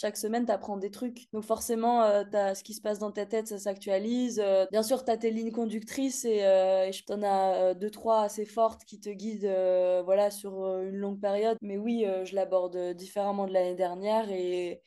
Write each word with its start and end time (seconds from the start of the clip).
chaque 0.00 0.16
semaine, 0.16 0.46
tu 0.46 0.52
apprends 0.52 0.78
des 0.78 0.90
trucs. 0.90 1.30
Donc 1.32 1.44
forcément, 1.44 2.02
euh, 2.02 2.24
as 2.32 2.54
ce 2.54 2.64
qui 2.64 2.72
se 2.72 2.80
passe 2.80 2.98
dans 2.98 3.10
ta 3.10 3.26
tête, 3.26 3.48
ça 3.48 3.58
s'actualise. 3.58 4.40
Euh, 4.42 4.66
bien 4.70 4.82
sûr, 4.82 5.04
tu 5.04 5.10
as 5.10 5.16
tes 5.18 5.30
lignes 5.30 5.52
conductrices 5.52 6.24
et, 6.24 6.42
euh, 6.44 6.86
et 6.86 6.90
tu 6.90 7.12
en 7.12 7.22
as 7.22 7.74
deux, 7.74 7.90
trois 7.90 8.22
assez 8.22 8.46
fortes 8.46 8.84
qui 8.84 8.98
te 8.98 9.10
guident 9.10 10.02
voilà, 10.04 10.30
sur 10.30 10.52
une 10.78 10.96
longue 10.96 11.20
période. 11.20 11.58
Mais 11.60 11.76
oui, 11.76 12.06
je 12.24 12.34
l'aborde 12.34 12.94
différemment 12.94 13.46
de 13.46 13.52
l'année 13.52 13.74
dernière 13.74 14.30
et 14.30 14.82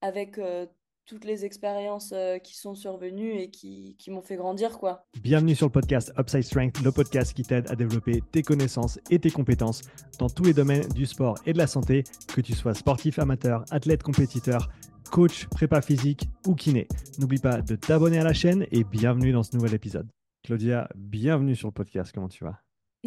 avec 0.00 0.40
toutes 1.08 1.24
les 1.24 1.46
expériences 1.46 2.12
euh, 2.14 2.36
qui 2.36 2.54
sont 2.54 2.74
survenues 2.74 3.32
et 3.32 3.48
qui, 3.48 3.96
qui 3.98 4.10
m'ont 4.10 4.20
fait 4.20 4.36
grandir. 4.36 4.78
quoi. 4.78 5.06
Bienvenue 5.22 5.54
sur 5.54 5.66
le 5.66 5.72
podcast 5.72 6.12
Upside 6.18 6.42
Strength, 6.42 6.82
le 6.84 6.92
podcast 6.92 7.32
qui 7.32 7.42
t'aide 7.42 7.68
à 7.70 7.76
développer 7.76 8.22
tes 8.30 8.42
connaissances 8.42 9.00
et 9.10 9.18
tes 9.18 9.30
compétences 9.30 9.80
dans 10.18 10.28
tous 10.28 10.44
les 10.44 10.52
domaines 10.52 10.86
du 10.90 11.06
sport 11.06 11.38
et 11.46 11.54
de 11.54 11.58
la 11.58 11.66
santé, 11.66 12.04
que 12.34 12.42
tu 12.42 12.52
sois 12.52 12.74
sportif 12.74 13.18
amateur, 13.18 13.64
athlète 13.70 14.02
compétiteur, 14.02 14.68
coach, 15.10 15.46
prépa 15.46 15.80
physique 15.80 16.28
ou 16.46 16.54
kiné. 16.54 16.86
N'oublie 17.18 17.40
pas 17.40 17.62
de 17.62 17.74
t'abonner 17.74 18.18
à 18.18 18.24
la 18.24 18.34
chaîne 18.34 18.66
et 18.70 18.84
bienvenue 18.84 19.32
dans 19.32 19.42
ce 19.42 19.56
nouvel 19.56 19.72
épisode. 19.72 20.08
Claudia, 20.44 20.90
bienvenue 20.94 21.56
sur 21.56 21.68
le 21.68 21.72
podcast, 21.72 22.12
comment 22.14 22.28
tu 22.28 22.44
vas? 22.44 22.60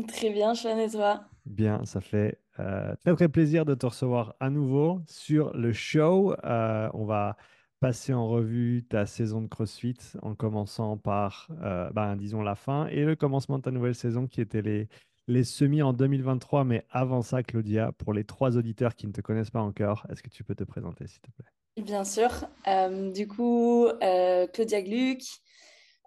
Très 0.07 0.31
bien, 0.31 0.55
Sean 0.55 0.79
et 0.79 0.89
toi? 0.89 1.25
Bien, 1.45 1.85
ça 1.85 2.01
fait 2.01 2.39
euh, 2.59 2.95
très 3.03 3.13
très 3.13 3.29
plaisir 3.29 3.63
de 3.63 3.75
te 3.75 3.85
recevoir 3.85 4.35
à 4.39 4.49
nouveau 4.49 5.01
sur 5.05 5.55
le 5.55 5.71
show. 5.71 6.33
Euh, 6.43 6.89
on 6.93 7.05
va 7.05 7.37
passer 7.81 8.13
en 8.13 8.27
revue 8.27 8.85
ta 8.87 9.07
saison 9.07 9.41
de 9.41 9.47
CrossFit 9.47 9.97
en 10.21 10.35
commençant 10.35 10.97
par, 10.97 11.47
euh, 11.63 11.89
ben, 11.89 12.15
disons, 12.15 12.43
la 12.43 12.55
fin 12.55 12.85
et 12.87 13.03
le 13.03 13.15
commencement 13.15 13.57
de 13.57 13.63
ta 13.63 13.71
nouvelle 13.71 13.95
saison 13.95 14.27
qui 14.27 14.39
était 14.39 14.61
les, 14.61 15.43
semis 15.43 15.81
en 15.81 15.91
2023. 15.91 16.63
Mais 16.63 16.85
avant 16.91 17.23
ça, 17.23 17.41
Claudia, 17.41 17.91
pour 17.91 18.13
les 18.13 18.23
trois 18.23 18.55
auditeurs 18.55 18.95
qui 18.95 19.07
ne 19.07 19.11
te 19.11 19.21
connaissent 19.21 19.49
pas 19.49 19.61
encore, 19.61 20.05
est-ce 20.09 20.21
que 20.21 20.29
tu 20.29 20.43
peux 20.43 20.53
te 20.53 20.63
présenter, 20.63 21.07
s'il 21.07 21.21
te 21.21 21.31
plaît? 21.31 21.83
Bien 21.83 22.03
sûr. 22.03 22.29
Euh, 22.67 23.11
du 23.11 23.27
coup, 23.27 23.87
euh, 23.87 24.45
Claudia 24.45 24.83
Gluck. 24.83 25.21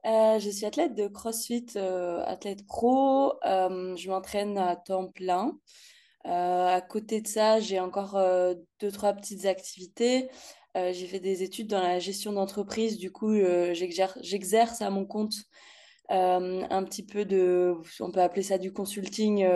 je 0.05 0.51
suis 0.51 0.67
athlète 0.67 0.95
de 0.95 1.09
CrossFit, 1.09 1.77
athlète 1.77 2.65
pro. 2.67 3.35
je 3.43 4.09
m'entraîne 4.09 4.59
à 4.59 4.77
temps 4.77 5.09
plein. 5.09 5.59
à 6.23 6.81
côté 6.89 7.21
de 7.21 7.27
ça, 7.27 7.59
j'ai 7.59 7.81
encore 7.81 8.17
deux, 8.79 8.93
trois 8.93 9.13
petites 9.13 9.47
activités. 9.47 10.29
Euh, 10.77 10.93
j'ai 10.93 11.07
fait 11.07 11.21
des 11.21 11.43
études 11.43 11.69
dans 11.69 11.83
la 11.83 11.99
gestion 11.99 12.33
d'entreprise. 12.33 12.99
Du 12.99 13.13
coup, 13.13 13.33
euh, 13.33 13.75
j'exerce 13.75 14.83
à 14.83 14.91
mon 14.91 15.07
compte 15.07 15.35
euh, 16.11 16.67
un 16.69 16.85
petit 16.85 17.05
peu 17.05 17.25
de, 17.25 17.75
on 18.01 18.11
peut 18.11 18.21
appeler 18.21 18.43
ça 18.43 18.59
du 18.59 18.73
consulting 18.73 19.47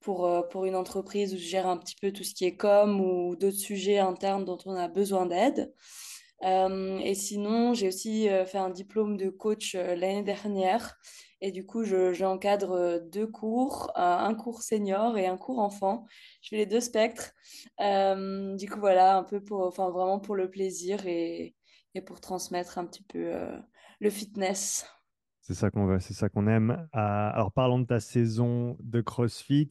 pour, 0.00 0.30
pour 0.50 0.64
une 0.64 0.76
entreprise 0.76 1.34
où 1.34 1.36
je 1.36 1.42
gère 1.42 1.66
un 1.66 1.76
petit 1.76 1.96
peu 2.00 2.12
tout 2.12 2.24
ce 2.24 2.34
qui 2.34 2.44
est 2.44 2.56
com 2.56 3.00
ou 3.00 3.36
d'autres 3.36 3.56
sujets 3.58 3.98
internes 3.98 4.44
dont 4.44 4.58
on 4.64 4.74
a 4.74 4.88
besoin 4.88 5.26
d'aide. 5.26 5.72
et 6.42 7.14
sinon, 7.14 7.74
j'ai 7.74 7.88
aussi 7.88 8.28
fait 8.46 8.58
un 8.58 8.70
diplôme 8.70 9.16
de 9.16 9.28
coach 9.28 9.74
l'année 9.74 10.22
dernière 10.22 10.98
et 11.40 11.52
du 11.52 11.64
coup, 11.64 11.84
j'encadre 11.84 12.72
euh, 12.72 12.98
deux 12.98 13.26
cours, 13.26 13.92
un 13.94 14.34
cours 14.34 14.62
senior 14.62 15.16
et 15.16 15.26
un 15.26 15.36
cours 15.36 15.60
enfant. 15.60 16.06
Je 16.42 16.48
fais 16.48 16.56
les 16.56 16.66
deux 16.66 16.80
spectres. 16.80 17.32
Euh, 17.80 18.56
du 18.56 18.68
coup, 18.68 18.80
voilà, 18.80 19.16
un 19.16 19.22
peu 19.22 19.42
pour, 19.42 19.62
enfin, 19.62 19.90
vraiment 19.90 20.18
pour 20.18 20.34
le 20.34 20.50
plaisir 20.50 21.06
et, 21.06 21.54
et 21.94 22.00
pour 22.00 22.20
transmettre 22.20 22.78
un 22.78 22.86
petit 22.86 23.04
peu 23.04 23.34
euh, 23.34 23.56
le 24.00 24.10
fitness. 24.10 24.86
C'est 25.42 25.54
ça 25.54 25.70
qu'on 25.70 25.86
veut, 25.86 26.00
c'est 26.00 26.14
ça 26.14 26.28
qu'on 26.28 26.46
aime. 26.46 26.88
alors, 26.92 27.52
parlons 27.52 27.78
de 27.78 27.86
ta 27.86 28.00
saison 28.00 28.76
de 28.80 29.00
CrossFit. 29.00 29.70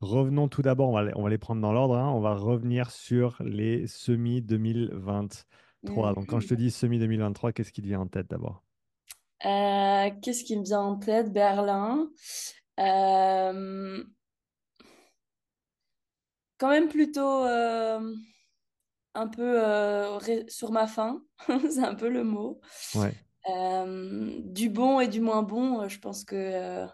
Revenons 0.00 0.48
tout 0.48 0.60
d'abord, 0.60 0.90
on 0.90 0.92
va, 0.92 1.04
les, 1.04 1.12
on 1.14 1.22
va 1.22 1.30
les 1.30 1.38
prendre 1.38 1.62
dans 1.62 1.72
l'ordre. 1.72 1.96
Hein. 1.96 2.10
On 2.10 2.20
va 2.20 2.34
revenir 2.34 2.90
sur 2.90 3.40
les 3.42 3.86
semis 3.86 4.42
2023. 4.42 6.14
Donc, 6.14 6.26
quand 6.26 6.40
je 6.40 6.48
te 6.48 6.54
dis 6.54 6.70
semi 6.70 6.98
2023, 6.98 7.52
qu'est-ce 7.52 7.72
qui 7.72 7.80
te 7.80 7.86
vient 7.86 8.00
en 8.00 8.06
tête 8.06 8.28
d'abord? 8.28 8.65
Euh, 9.44 10.10
qu'est-ce 10.22 10.44
qui 10.44 10.56
me 10.56 10.64
vient 10.64 10.80
en 10.80 10.96
tête? 10.96 11.32
Berlin. 11.32 12.08
Euh, 12.80 14.02
quand 16.58 16.70
même 16.70 16.88
plutôt 16.88 17.44
euh, 17.44 18.14
un 19.14 19.28
peu 19.28 19.60
sur 20.48 20.72
ma 20.72 20.86
faim, 20.86 21.22
c'est 21.70 21.84
un 21.84 21.94
peu 21.94 22.08
le 22.08 22.24
mot. 22.24 22.60
Ouais. 22.94 23.14
du 24.44 24.70
bon 24.70 25.00
et 25.00 25.08
du 25.08 25.20
moins 25.20 25.42
bon, 25.42 25.88
je 25.88 25.98
pense 25.98 26.24
que, 26.24 26.86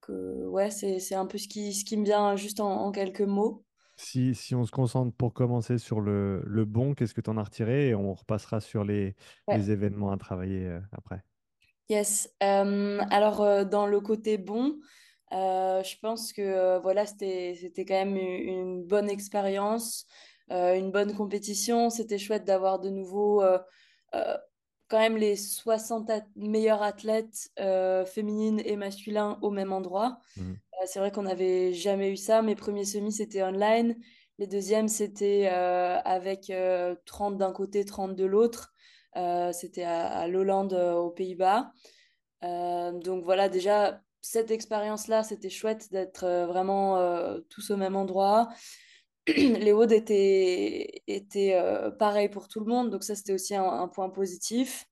que 0.00 0.46
ouais, 0.46 0.70
c'est, 0.70 1.14
un 1.14 1.26
peu 1.26 1.38
ce 1.38 1.48
qui, 1.48 1.74
ce 1.74 1.84
qui 1.84 1.96
me 1.96 2.04
vient 2.04 2.36
juste 2.36 2.60
en, 2.60 2.92
quelques 2.92 3.20
mots. 3.20 3.65
Si, 3.96 4.34
si, 4.34 4.54
on 4.54 4.64
se 4.64 4.70
concentre 4.70 5.14
pour 5.16 5.32
commencer 5.32 5.78
sur 5.78 6.00
le, 6.00 6.42
le 6.44 6.64
bon, 6.64 6.94
qu'est-ce 6.94 7.14
que 7.14 7.20
tu 7.20 7.30
en 7.30 7.36
as 7.38 7.44
retiré 7.44 7.88
et 7.88 7.94
on 7.94 8.12
repassera 8.14 8.60
sur 8.60 8.84
les, 8.84 9.16
les 9.48 9.70
événements 9.70 10.12
à 10.12 10.16
travailler 10.18 10.78
après? 10.92 11.22
Yes. 11.88 12.28
Euh, 12.42 13.00
alors, 13.10 13.42
euh, 13.42 13.64
dans 13.64 13.86
le 13.86 14.00
côté 14.00 14.38
bon, 14.38 14.78
euh, 15.32 15.82
je 15.82 15.96
pense 16.00 16.32
que 16.32 16.78
voilà, 16.78 17.06
c'était, 17.06 17.84
quand 17.86 17.94
même 17.94 18.16
une, 18.16 18.84
bonne 18.84 19.08
expérience, 19.08 20.06
une 20.50 20.90
bonne 20.90 21.14
compétition. 21.14 21.90
C'était 21.90 22.18
chouette 22.18 22.44
d'avoir 22.44 22.80
de 22.80 22.90
nouveau 22.90 23.42
quand 24.88 25.00
même 25.00 25.16
les 25.16 25.34
60 25.34 26.10
meilleurs 26.36 26.82
athlètes 26.82 27.50
féminines 28.06 28.62
et 28.64 28.76
masculins 28.76 29.38
au 29.42 29.50
même 29.50 29.72
endroit. 29.72 30.20
Mmh. 30.36 30.52
C'est 30.84 30.98
vrai 30.98 31.10
qu'on 31.10 31.22
n'avait 31.22 31.72
jamais 31.72 32.10
eu 32.10 32.16
ça. 32.16 32.42
Mes 32.42 32.54
premiers 32.54 32.84
semis, 32.84 33.12
c'était 33.12 33.42
online. 33.42 33.96
Les 34.38 34.46
deuxièmes, 34.46 34.88
c'était 34.88 35.46
avec 35.48 36.52
30 37.06 37.38
d'un 37.38 37.52
côté, 37.52 37.84
30 37.84 38.14
de 38.14 38.24
l'autre. 38.24 38.72
Euh, 39.16 39.52
c'était 39.52 39.84
à, 39.84 40.20
à 40.20 40.28
euh, 40.28 40.94
aux 40.94 41.10
Pays-Bas. 41.10 41.72
Euh, 42.44 42.92
donc 42.92 43.24
voilà, 43.24 43.48
déjà, 43.48 44.02
cette 44.20 44.50
expérience-là, 44.50 45.22
c'était 45.22 45.50
chouette 45.50 45.90
d'être 45.90 46.26
vraiment 46.46 46.98
tous 47.50 47.70
au 47.70 47.76
même 47.76 47.96
endroit. 47.96 48.48
Les 49.26 49.72
WOD 49.72 49.92
étaient, 49.92 51.02
étaient 51.06 51.60
pareils 51.98 52.28
pour 52.28 52.48
tout 52.48 52.60
le 52.60 52.66
monde, 52.66 52.90
donc 52.90 53.04
ça, 53.04 53.14
c'était 53.14 53.32
aussi 53.32 53.54
un, 53.54 53.88
point 53.88 54.10
positif. 54.10 54.86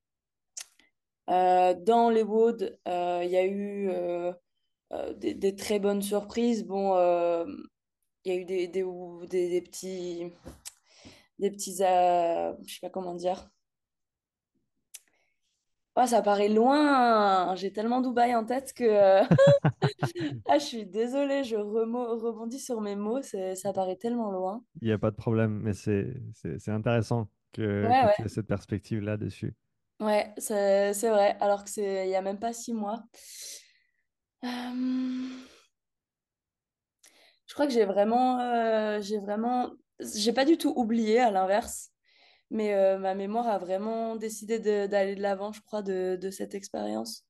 dans 1.28 2.10
les 2.12 2.22
WOD, 2.22 2.78
il 2.86 3.30
y 3.30 3.36
a 3.36 3.46
eu 3.46 3.90
des, 5.16 5.56
très 5.56 5.78
bonnes 5.78 6.02
surprises. 6.02 6.64
Bon, 6.64 6.94
il 8.24 8.32
y 8.32 8.36
a 8.36 8.40
eu 8.40 8.44
des, 8.44 8.68
des, 8.68 8.84
des, 9.28 9.60
petits, 9.62 10.32
des 11.38 11.50
petits, 11.50 11.76
je 11.76 12.54
sais 12.66 12.80
pas 12.80 12.90
comment 12.90 13.14
dire, 13.14 13.48
Oh, 15.96 16.06
ça 16.06 16.22
paraît 16.22 16.48
loin. 16.48 17.54
J'ai 17.54 17.72
tellement 17.72 18.00
Dubaï 18.00 18.34
en 18.34 18.44
tête 18.44 18.72
que 18.72 18.84
euh, 18.84 19.22
ah, 20.48 20.58
je 20.58 20.64
suis 20.64 20.86
désolée, 20.86 21.44
je 21.44 21.54
rebondis 21.54 22.58
sur 22.58 22.80
mes 22.80 22.96
mots. 22.96 23.22
Ça 23.22 23.72
paraît 23.72 23.96
tellement 23.96 24.32
loin. 24.32 24.64
Il 24.82 24.88
n'y 24.88 24.92
a 24.92 24.98
pas 24.98 25.12
de 25.12 25.16
problème, 25.16 25.60
mais 25.62 25.72
c'est 25.72 26.68
intéressant 26.68 27.28
que, 27.52 27.86
tu 28.16 28.22
aies 28.22 28.28
cette 28.28 28.48
perspective-là 28.48 29.16
dessus. 29.16 29.54
Ouais, 30.00 30.34
c'est 30.38 30.92
vrai. 31.08 31.36
Alors 31.40 31.62
que 31.62 31.70
c'est 31.70 32.06
il 32.06 32.08
n'y 32.08 32.16
a 32.16 32.22
même 32.22 32.40
pas 32.40 32.52
six 32.52 32.74
mois. 32.74 33.04
Euh, 34.44 35.44
je 37.46 37.54
crois 37.54 37.66
que 37.66 37.72
j'ai 37.72 37.84
vraiment, 37.84 38.40
euh, 38.40 39.00
j'ai 39.00 39.18
vraiment, 39.18 39.70
j'ai 40.00 40.32
pas 40.32 40.44
du 40.44 40.58
tout 40.58 40.72
oublié 40.76 41.20
à 41.20 41.30
l'inverse. 41.30 41.90
Mais 42.50 42.74
euh, 42.74 42.98
ma 42.98 43.14
mémoire 43.14 43.48
a 43.48 43.58
vraiment 43.58 44.16
décidé 44.16 44.58
d'aller 44.88 45.16
de 45.16 45.22
l'avant, 45.22 45.52
je 45.52 45.62
crois, 45.62 45.82
de, 45.82 46.18
de 46.20 46.30
cette 46.30 46.54
expérience. 46.54 47.24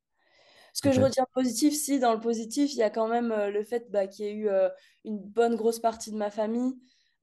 Ce 0.75 0.83
que 0.83 0.93
je 0.93 1.01
retiens 1.01 1.27
positif, 1.35 1.75
si 1.75 2.01
dans 2.01 2.13
le 2.13 2.21
positif, 2.21 2.73
il 2.75 2.79
y 2.79 2.83
a 2.83 2.91
quand 2.91 3.09
même 3.09 3.33
euh, 3.33 3.51
le 3.51 3.65
fait 3.65 3.91
bah, 3.91 4.07
qu'il 4.09 4.27
y 4.27 4.29
ait 4.29 4.35
eu 4.35 4.49
une 5.05 5.19
bonne 5.19 5.57
grosse 5.57 5.79
partie 5.79 6.11
de 6.11 6.17
ma 6.17 6.31
famille. 6.31 6.75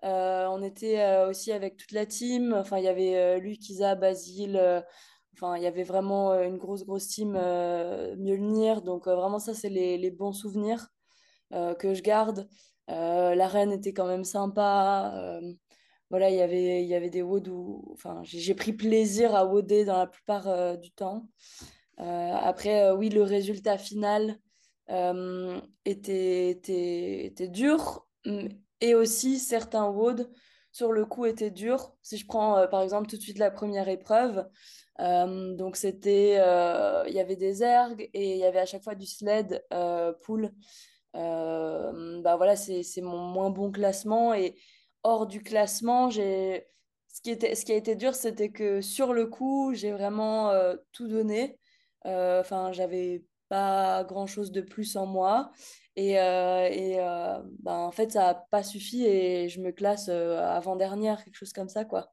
on 0.04 0.64
était 0.64 1.26
aussi 1.28 1.52
avec 1.52 1.78
toute 1.78 1.92
la 1.92 2.06
team. 2.06 2.54
Enfin, 2.54 2.78
il 2.80 2.86
y 2.86 2.88
avait 2.88 3.40
Luc, 3.40 3.70
Isa, 3.70 3.96
Basile. 3.96 4.84
Enfin, 5.34 5.58
il 5.58 5.64
y 5.64 5.68
avait 5.68 5.84
vraiment 5.84 6.34
une 6.42 6.58
grosse, 6.58 6.86
grosse 6.86 7.08
team 7.08 7.34
Mjolnir. 8.18 8.82
Donc, 8.82 9.06
vraiment, 9.06 9.40
ça, 9.40 9.54
c'est 9.54 9.70
les, 9.70 10.12
bons 10.12 10.34
souvenirs 10.34 10.88
que 11.52 11.94
je 11.94 12.02
garde. 12.02 12.48
la 12.88 13.48
reine 13.48 13.72
était 13.72 13.94
quand 13.94 14.08
même 14.08 14.24
sympa 14.24 15.42
voilà, 16.12 16.30
il 16.30 16.36
y 16.36 16.42
avait, 16.42 16.84
il 16.84 16.90
y 16.90 16.94
avait 16.94 17.10
des 17.10 17.22
WOD 17.22 17.48
où 17.48 17.90
enfin, 17.94 18.22
j'ai 18.24 18.54
pris 18.54 18.74
plaisir 18.74 19.34
à 19.34 19.46
WODer 19.46 19.86
dans 19.86 19.98
la 19.98 20.08
plupart 20.08 20.48
euh, 20.50 20.76
du 20.76 20.92
temps. 20.92 21.30
Euh, 22.00 22.34
après, 22.34 22.84
euh, 22.84 22.96
oui, 22.96 23.10
le 23.10 23.24
résultat 23.24 23.78
final 23.78 24.38
était, 25.86 26.50
était, 26.50 27.26
était, 27.28 27.48
dur 27.48 28.06
et 28.82 28.94
aussi 28.94 29.40
certains 29.40 29.88
WOD 29.88 30.30
sur 30.74 30.92
le 30.92 31.06
coup 31.06 31.26
étaient 31.26 31.50
durs. 31.50 31.94
Si 32.02 32.18
je 32.18 32.28
prends 32.28 32.68
par 32.68 32.82
exemple 32.82 33.08
tout 33.08 33.16
de 33.16 33.22
suite 33.22 33.38
la 33.38 33.52
première 33.52 33.88
épreuve, 33.88 34.46
donc 35.00 35.76
c'était, 35.78 36.34
il 37.08 37.14
y 37.14 37.20
avait 37.20 37.36
des 37.36 37.64
ergs 37.64 38.10
et 38.14 38.34
il 38.34 38.38
y 38.38 38.46
avait 38.46 38.60
à 38.60 38.66
chaque 38.66 38.84
fois 38.84 38.96
du 38.96 39.06
sled 39.06 39.64
pool. 40.24 40.52
bah 41.14 42.36
voilà, 42.38 42.56
c'est 42.56 43.02
mon 43.02 43.18
moins 43.18 43.50
bon 43.50 43.72
classement 43.72 44.34
et 44.34 44.56
hors 45.04 45.28
du 45.28 45.42
classement, 45.44 46.10
j'ai 46.10 46.68
ce 47.08 47.22
qui 47.22 47.32
était, 47.32 47.56
ce 47.56 47.66
qui 47.66 47.72
a 47.74 47.76
été 47.76 47.96
dur, 47.96 48.16
c'était 48.16 48.52
que 48.52 48.82
sur 48.82 49.14
le 49.14 49.28
coup, 49.28 49.74
j'ai 49.74 49.92
vraiment 49.92 50.50
euh, 50.52 50.76
tout 50.92 51.08
donné. 51.08 51.60
Euh, 52.06 52.40
Enfin, 52.42 52.72
j'avais 52.72 53.24
pas 53.50 54.04
grand-chose 54.06 54.52
de 54.52 54.62
plus 54.62 54.96
en 54.98 55.06
moi. 55.06 55.52
Et, 55.98 56.20
euh, 56.20 56.68
et 56.72 57.00
euh, 57.00 57.42
ben, 57.60 57.74
en 57.80 57.92
fait, 57.92 58.12
ça 58.14 58.22
n'a 58.22 58.34
pas 58.36 58.64
suffi 58.64 59.06
et 59.06 59.50
je 59.50 59.60
me 59.62 59.72
classe 59.72 60.08
euh, 60.10 60.40
avant-dernière, 60.40 61.24
quelque 61.24 61.36
chose 61.36 61.52
comme 61.54 61.68
ça, 61.70 61.84
quoi. 61.86 62.12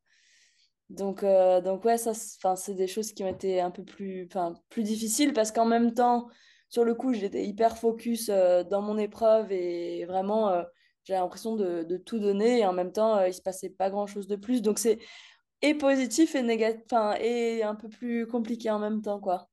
Donc, 0.90 1.22
euh, 1.22 1.60
donc 1.60 1.84
ouais, 1.84 1.98
ça, 1.98 2.14
c'est 2.14 2.74
des 2.74 2.86
choses 2.86 3.12
qui 3.12 3.22
ont 3.22 3.28
été 3.28 3.60
un 3.60 3.70
peu 3.70 3.84
plus, 3.84 4.28
plus 4.70 4.82
difficiles 4.82 5.32
parce 5.34 5.52
qu'en 5.52 5.66
même 5.66 5.92
temps, 5.92 6.28
sur 6.70 6.84
le 6.84 6.94
coup, 6.94 7.12
j'étais 7.12 7.44
hyper 7.46 7.76
focus 7.76 8.28
euh, 8.30 8.64
dans 8.64 8.80
mon 8.82 8.96
épreuve 8.98 9.52
et 9.52 10.04
vraiment, 10.06 10.48
euh, 10.50 10.62
j'ai 11.04 11.12
l'impression 11.14 11.56
de, 11.56 11.82
de 11.82 11.96
tout 11.98 12.18
donner 12.18 12.60
et 12.60 12.66
en 12.66 12.72
même 12.72 12.92
temps, 12.92 13.16
euh, 13.18 13.28
il 13.28 13.34
se 13.34 13.42
passait 13.42 13.70
pas 13.70 13.90
grand-chose 13.90 14.26
de 14.28 14.36
plus. 14.36 14.62
Donc, 14.62 14.78
c'est 14.78 14.98
et 15.62 15.74
positif 15.74 16.34
et 16.36 16.42
négatif, 16.42 16.84
et 17.20 17.62
un 17.64 17.74
peu 17.74 17.88
plus 17.88 18.26
compliqué 18.26 18.70
en 18.70 18.78
même 18.78 19.02
temps, 19.02 19.20
quoi. 19.20 19.48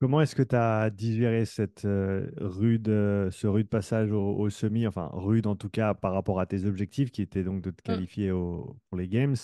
Comment 0.00 0.20
est-ce 0.20 0.34
que 0.36 0.42
tu 0.42 0.54
as 0.56 0.90
digéré 0.90 1.46
cette 1.46 1.84
euh, 1.86 2.30
rude, 2.36 2.88
euh, 2.88 3.30
ce 3.30 3.46
rude 3.46 3.68
passage 3.68 4.12
au, 4.12 4.36
au 4.36 4.50
semi, 4.50 4.86
enfin 4.86 5.08
rude 5.14 5.46
en 5.46 5.56
tout 5.56 5.70
cas 5.70 5.94
par 5.94 6.12
rapport 6.12 6.40
à 6.40 6.46
tes 6.46 6.66
objectifs 6.66 7.10
qui 7.10 7.22
étaient 7.22 7.44
donc 7.44 7.62
de 7.62 7.70
te 7.70 7.82
Mm. 7.88 7.92
qualifier 7.94 8.30
au- 8.30 8.76
pour 8.88 8.98
les 8.98 9.08
Games? 9.08 9.36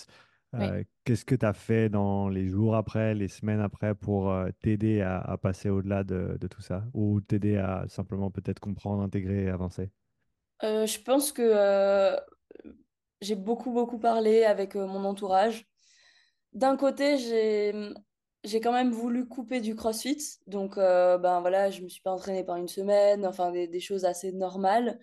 Oui. 0.58 0.72
Euh, 0.72 0.84
qu'est-ce 1.04 1.24
que 1.24 1.34
tu 1.36 1.46
as 1.46 1.52
fait 1.52 1.88
dans 1.88 2.28
les 2.28 2.48
jours 2.48 2.74
après, 2.76 3.14
les 3.14 3.28
semaines 3.28 3.60
après 3.60 3.94
pour 3.94 4.30
euh, 4.30 4.50
t'aider 4.60 5.00
à, 5.00 5.18
à 5.20 5.38
passer 5.38 5.70
au-delà 5.70 6.02
de, 6.04 6.36
de 6.40 6.48
tout 6.48 6.60
ça? 6.62 6.86
Ou 6.92 7.20
t'aider 7.20 7.56
à 7.56 7.84
simplement 7.88 8.30
peut-être 8.32 8.60
comprendre, 8.60 9.02
intégrer 9.02 9.44
et 9.44 9.48
avancer? 9.48 9.90
Euh, 10.62 10.86
je 10.86 11.00
pense 11.00 11.32
que 11.32 12.20
j'ai 13.20 13.34
beaucoup, 13.36 13.70
beaucoup 13.72 13.98
parlé 13.98 14.44
avec 14.44 14.74
mon 14.74 15.04
entourage. 15.04 15.66
D'un 16.52 16.76
côté, 16.76 17.18
j'ai 17.18 17.74
j'ai 18.44 18.60
quand 18.60 18.72
même 18.72 18.90
voulu 18.92 19.28
couper 19.28 19.60
du 19.60 19.76
CrossFit, 19.76 20.18
donc 20.46 20.76
ben 20.76 21.40
voilà, 21.40 21.70
je 21.70 21.82
me 21.82 21.88
suis 21.88 22.02
pas 22.02 22.12
entraînée 22.12 22.44
pendant 22.44 22.60
une 22.60 22.68
semaine, 22.68 23.26
enfin 23.26 23.50
des, 23.52 23.68
des 23.68 23.80
choses 23.80 24.04
assez 24.06 24.32
normales. 24.32 24.98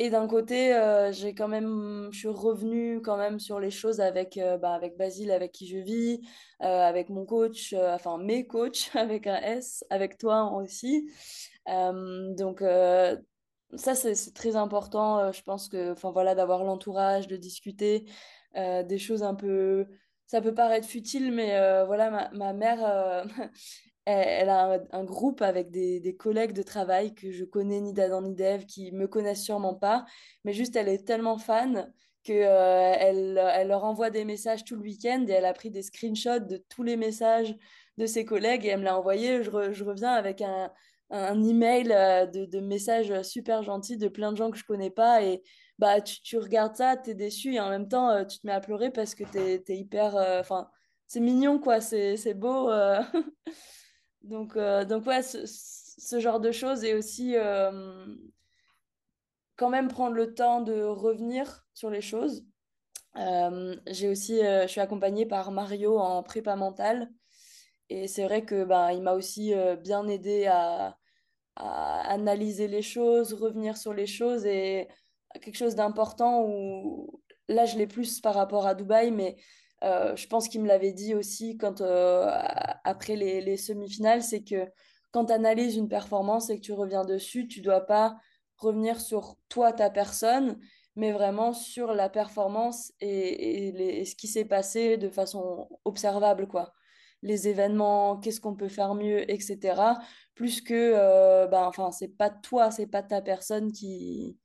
Et 0.00 0.10
d'un 0.10 0.26
côté, 0.26 0.74
euh, 0.74 1.12
j'ai 1.12 1.34
quand 1.34 1.46
même, 1.46 2.08
je 2.10 2.18
suis 2.18 2.28
revenue 2.28 3.00
quand 3.00 3.16
même 3.16 3.38
sur 3.38 3.60
les 3.60 3.70
choses 3.70 4.00
avec 4.00 4.36
euh, 4.38 4.58
ben, 4.58 4.72
avec 4.72 4.96
Basile, 4.96 5.30
avec 5.30 5.52
qui 5.52 5.68
je 5.68 5.78
vis, 5.78 6.20
euh, 6.62 6.66
avec 6.66 7.10
mon 7.10 7.24
coach, 7.24 7.72
euh, 7.72 7.94
enfin 7.94 8.18
mes 8.18 8.44
coachs 8.46 8.90
avec 8.94 9.28
un 9.28 9.36
S, 9.36 9.84
avec 9.90 10.18
toi 10.18 10.52
aussi. 10.54 11.08
Donc 11.66 12.60
ça 13.76 13.94
c'est 13.94 14.34
très 14.34 14.56
important. 14.56 15.32
je 15.32 15.42
pense 15.42 15.68
que, 15.68 15.92
enfin 15.92 16.10
voilà, 16.10 16.34
d'avoir 16.34 16.64
l'entourage, 16.64 17.28
de 17.28 17.36
discuter 17.36 18.06
des 18.54 18.98
choses 18.98 19.22
un 19.22 19.34
peu 19.34 19.86
ça 20.26 20.40
peut 20.40 20.54
paraître 20.54 20.88
futile, 20.88 21.32
mais 21.32 21.50
voilà, 21.86 22.10
ma, 22.10 22.30
ma 22.32 22.52
mère, 22.52 23.24
elle, 24.06 24.48
a 24.50 24.80
un, 24.92 25.04
groupe 25.04 25.42
avec 25.42 25.70
des, 25.70 26.16
collègues 26.18 26.52
de 26.52 26.62
travail 26.62 27.14
que 27.14 27.30
je 27.30 27.44
connais 27.44 27.80
ni 27.80 27.92
d'Adam 27.92 28.22
ni 28.22 28.34
d'Ève, 28.34 28.66
qui 28.66 28.92
me 28.92 29.06
connaissent 29.08 29.42
sûrement 29.42 29.74
pas, 29.74 30.04
mais 30.44 30.52
juste 30.52 30.76
elle 30.76 30.88
est 30.88 31.06
tellement 31.06 31.38
fan 31.38 31.92
que 32.24 32.32
euh, 32.32 32.94
elle, 32.98 33.38
elle 33.54 33.68
leur 33.68 33.84
envoie 33.84 34.10
des 34.10 34.24
messages 34.24 34.64
tout 34.64 34.76
le 34.76 34.82
week-end 34.82 35.24
et 35.28 35.32
elle 35.32 35.44
a 35.44 35.52
pris 35.52 35.70
des 35.70 35.82
screenshots 35.82 36.40
de 36.40 36.62
tous 36.68 36.82
les 36.82 36.96
messages 36.96 37.54
de 37.98 38.06
ses 38.06 38.24
collègues 38.24 38.64
et 38.64 38.70
elle 38.70 38.80
me 38.80 38.84
l'a 38.84 38.98
envoyé. 38.98 39.42
Je, 39.42 39.50
je 39.72 39.84
reviens 39.84 40.12
avec 40.12 40.40
un, 40.40 40.72
un 41.10 41.42
email 41.42 41.92
euh, 41.92 42.26
de, 42.26 42.60
messages 42.60 43.22
super 43.22 43.62
gentils 43.62 43.98
de 43.98 44.08
plein 44.08 44.32
de 44.32 44.36
gens 44.38 44.50
que 44.50 44.58
je 44.58 44.64
connais 44.64 44.90
pas 44.90 45.22
et 45.22 45.42
bah 45.78 46.00
tu, 46.00 46.20
tu 46.22 46.38
regardes 46.38 46.76
ça, 46.76 46.96
t'es 46.96 47.14
déçu 47.14 47.54
et 47.54 47.60
en 47.60 47.68
même 47.68 47.88
temps 47.88 48.10
euh, 48.10 48.24
tu 48.24 48.38
te 48.38 48.46
mets 48.46 48.52
à 48.52 48.60
pleurer 48.60 48.90
parce 48.90 49.14
que 49.14 49.24
t'es, 49.24 49.60
t'es 49.60 49.76
hyper, 49.76 50.14
enfin 50.40 50.70
c'est 51.06 51.20
mignon 51.20 51.58
quoi, 51.58 51.80
c'est, 51.80 52.34
beau. 52.34 52.70
Donc, 54.24 54.56
euh, 54.56 54.84
donc 54.84 55.06
ouais, 55.06 55.22
ce, 55.22 56.18
genre 56.18 56.40
de 56.40 56.50
choses 56.50 56.82
et 56.82 56.94
aussi 56.94 57.36
euh, 57.36 58.06
quand 59.56 59.68
même 59.68 59.88
prendre 59.88 60.16
le 60.16 60.34
temps 60.34 60.62
de 60.62 60.82
revenir 60.82 61.66
sur 61.74 61.90
les 61.90 62.00
choses. 62.00 62.44
Euh, 63.16 63.76
j'ai 63.86 64.08
aussi, 64.08 64.38
je 64.38 64.66
suis 64.66 64.80
accompagnée 64.80 65.26
par 65.26 65.52
Mario 65.52 65.98
en 65.98 66.22
prépa 66.22 66.56
mentale 66.56 67.10
et 67.90 68.08
c'est 68.08 68.24
vrai 68.24 68.44
que 68.44 68.64
bah, 68.64 68.92
il 68.92 69.02
m'a 69.02 69.12
aussi 69.12 69.52
bien 69.82 70.08
aidé 70.08 70.46
à, 70.46 70.96
à 71.56 72.00
analyser 72.10 72.66
les 72.66 72.82
choses, 72.82 73.34
revenir 73.34 73.76
sur 73.76 73.92
les 73.92 74.06
choses 74.06 74.46
et 74.46 74.88
quelque 75.40 75.56
chose 75.56 75.74
d'important 75.74 76.42
où 76.42 77.22
là 77.48 77.66
je 77.66 77.76
l'ai 77.76 77.86
plus 77.86 78.20
par 78.20 78.34
rapport 78.34 78.66
à 78.66 78.74
Dubaï, 78.74 79.10
mais 79.10 79.36
euh, 79.84 80.16
je 80.16 80.26
pense 80.26 80.48
qu'il 80.48 80.62
me 80.62 80.68
l'avait 80.68 80.92
dit 80.92 81.14
aussi 81.14 81.56
quand 81.56 81.80
euh, 81.80 82.28
après 82.84 83.16
les, 83.16 83.40
les 83.40 83.56
semi-finales, 83.56 84.22
c'est 84.22 84.42
que 84.42 84.66
quand 85.12 85.26
tu 85.26 85.32
analyses 85.32 85.76
une 85.76 85.88
performance 85.88 86.50
et 86.50 86.56
que 86.56 86.64
tu 86.64 86.72
reviens 86.72 87.04
dessus, 87.04 87.46
tu 87.46 87.60
dois 87.60 87.82
pas 87.82 88.16
revenir 88.56 89.00
sur 89.00 89.36
toi, 89.48 89.72
ta 89.72 89.90
personne, 89.90 90.58
mais 90.96 91.12
vraiment 91.12 91.52
sur 91.52 91.92
la 91.92 92.08
performance 92.08 92.92
et 93.00 94.04
ce 94.06 94.14
qui 94.14 94.28
s'est 94.28 94.44
passé 94.44 94.96
de 94.96 95.08
façon 95.08 95.68
observable, 95.84 96.48
quoi. 96.48 96.72
Les 97.22 97.48
événements, 97.48 98.18
qu'est-ce 98.18 98.40
qu'on 98.40 98.54
peut 98.54 98.68
faire 98.68 98.94
mieux, 98.94 99.30
etc 99.30 99.94
plus 100.34 100.60
que 100.60 100.74
euh, 100.74 101.46
ben, 101.46 101.64
enfin 101.64 101.90
c'est 101.92 102.08
pas 102.08 102.30
toi 102.30 102.70
c'est 102.70 102.86
pas 102.86 103.02
ta 103.02 103.22
personne 103.22 103.72
qui 103.72 104.38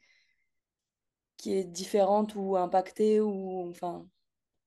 qui 1.37 1.53
est 1.53 1.63
différente 1.63 2.35
ou 2.35 2.57
impactée 2.57 3.21
ou 3.21 3.69
enfin 3.69 4.07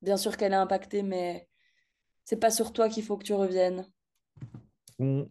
bien 0.03 0.17
sûr 0.19 0.37
qu'elle 0.37 0.53
est 0.53 0.57
impactée 0.57 1.03
mais 1.03 1.49
c'est 2.25 2.39
pas 2.39 2.51
sur 2.53 2.73
toi 2.73 2.89
qu'il 2.89 3.05
faut 3.05 3.17
que 3.19 3.25
tu 3.25 3.35
reviennes. 3.35 3.87
On- 4.99 5.29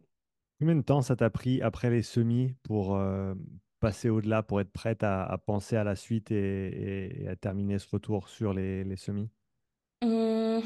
Combien 0.60 0.76
de 0.78 0.82
temps 0.82 1.02
ça 1.04 1.16
t'a 1.16 1.30
pris 1.30 1.62
après 1.62 1.90
les 1.92 2.04
semis 2.04 2.56
pour 2.64 2.96
euh, 2.96 3.36
passer 3.82 4.10
au-delà, 4.10 4.44
pour 4.44 4.62
être 4.62 4.72
prête 4.72 5.04
à, 5.04 5.24
à 5.26 5.38
penser 5.38 5.76
à 5.78 5.84
la 5.84 5.96
suite 5.96 6.32
et, 6.32 7.28
à 7.30 7.36
terminer 7.36 7.80
ce 7.80 7.90
retour 7.90 8.30
sur 8.30 8.54
les, 8.54 8.84
les 8.86 8.98
semis? 8.98 9.30
Hum, 10.02 10.62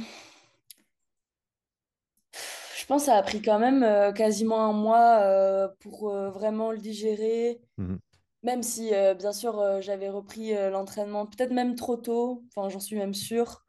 je 2.78 2.86
pense 2.86 3.04
que 3.04 3.06
ça 3.08 3.18
a 3.18 3.24
pris 3.24 3.42
quand 3.42 3.60
même 3.60 3.84
euh, 3.84 4.12
quasiment 4.12 4.66
un 4.66 4.74
mois 4.74 5.20
euh, 5.22 5.68
pour 5.80 6.10
vraiment 6.32 6.72
le 6.72 6.78
digérer. 6.78 7.62
Mhm. 7.78 8.00
même 8.44 8.64
si 8.64 8.94
euh, 8.96 9.16
bien 9.16 9.34
sûr 9.34 9.60
euh, 9.60 9.82
j'avais 9.82 10.10
repris 10.10 10.56
euh, 10.56 10.70
l'entraînement 10.72 11.28
peut-être 11.28 11.52
même 11.54 11.76
trop 11.76 11.98
tôt. 11.98 12.44
Enfin 12.56 12.70
j'en 12.70 12.80
suis 12.82 12.98
même 12.98 13.14
sûre 13.16 13.65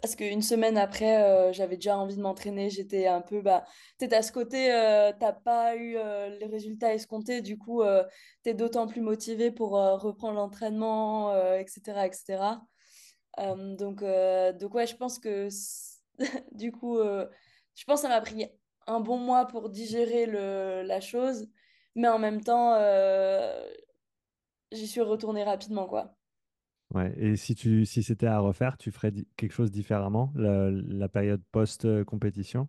Parce 0.00 0.14
qu'une 0.14 0.42
semaine 0.42 0.78
après, 0.78 1.22
euh, 1.22 1.52
j'avais 1.52 1.74
déjà 1.76 1.98
envie 1.98 2.16
de 2.16 2.22
m'entraîner. 2.22 2.70
J'étais 2.70 3.06
un 3.08 3.20
peu, 3.20 3.40
bah, 3.42 3.64
t'es 3.98 4.12
à 4.14 4.22
ce 4.22 4.30
côté, 4.30 4.72
euh, 4.72 5.12
t'as 5.18 5.32
pas 5.32 5.74
eu 5.76 5.96
euh, 5.96 6.28
les 6.38 6.46
résultats 6.46 6.94
escomptés. 6.94 7.42
Du 7.42 7.58
coup, 7.58 7.82
euh, 7.82 8.04
t'es 8.44 8.54
d'autant 8.54 8.86
plus 8.86 9.00
motivé 9.00 9.50
pour 9.50 9.70
reprendre 9.72 10.34
l'entraînement, 10.34 11.34
etc., 11.56 12.06
etc. 12.06 12.62
Donc, 13.38 14.04
donc 14.58 14.74
ouais, 14.74 14.86
je 14.86 14.96
pense 14.96 15.18
que 15.18 15.48
du 16.52 16.72
coup, 16.72 16.98
je 16.98 17.84
pense 17.86 18.02
que 18.02 18.08
ça 18.08 18.08
m'a 18.08 18.20
pris 18.20 18.46
un 18.86 19.00
bon 19.00 19.18
mois 19.18 19.46
pour 19.46 19.68
digérer 19.68 20.26
le, 20.26 20.82
la 20.82 21.00
chose, 21.00 21.48
mais 21.94 22.08
en 22.08 22.18
même 22.18 22.42
temps, 22.42 22.74
j'y 24.72 24.86
suis 24.88 25.02
retournée 25.02 25.44
rapidement, 25.44 25.86
quoi. 25.86 26.17
Ouais. 26.94 27.12
Et 27.18 27.36
si 27.36 27.54
si 27.84 28.02
c'était 28.02 28.26
à 28.26 28.38
refaire, 28.38 28.78
tu 28.78 28.90
ferais 28.90 29.12
quelque 29.36 29.52
chose 29.52 29.70
différemment, 29.70 30.32
la, 30.34 31.08
période 31.08 31.42
post-compétition? 31.52 32.68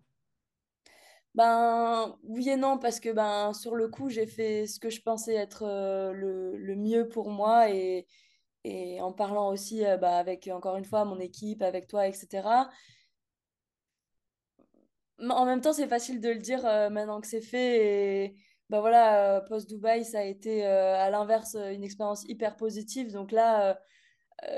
Ben 1.34 2.16
oui 2.24 2.48
et 2.48 2.56
non 2.56 2.76
parce 2.76 2.98
que 2.98 3.12
ben 3.12 3.52
sur 3.52 3.76
le 3.76 3.86
coup 3.86 4.08
j'ai 4.08 4.26
fait 4.26 4.66
ce 4.66 4.80
que 4.80 4.90
je 4.90 5.00
pensais 5.00 5.34
être 5.34 5.62
le, 6.12 6.56
le 6.56 6.74
mieux 6.74 7.08
pour 7.08 7.30
moi 7.30 7.70
et, 7.70 8.04
et 8.64 9.00
en 9.00 9.12
parlant 9.12 9.48
aussi 9.50 9.82
bah, 10.00 10.18
avec 10.18 10.48
encore 10.52 10.76
une 10.76 10.84
fois 10.84 11.04
mon 11.04 11.20
équipe, 11.20 11.62
avec 11.62 11.86
toi, 11.86 12.08
etc. 12.08 12.68
En 15.20 15.44
même 15.46 15.60
temps 15.60 15.72
c'est 15.72 15.88
facile 15.88 16.20
de 16.20 16.30
le 16.30 16.38
dire 16.38 16.62
maintenant 16.90 17.20
que 17.20 17.26
c'est 17.26 17.40
fait 17.40 18.24
et 18.26 18.36
ben 18.70 18.80
voilà 18.80 19.36
euh, 19.36 19.40
post-Dubaï 19.40 20.04
ça 20.04 20.20
a 20.20 20.24
été 20.24 20.64
à 20.64 21.10
l'inverse 21.10 21.56
une 21.56 21.84
expérience 21.84 22.24
hyper 22.28 22.56
positive 22.56 23.12
donc 23.12 23.32
là 23.32 23.78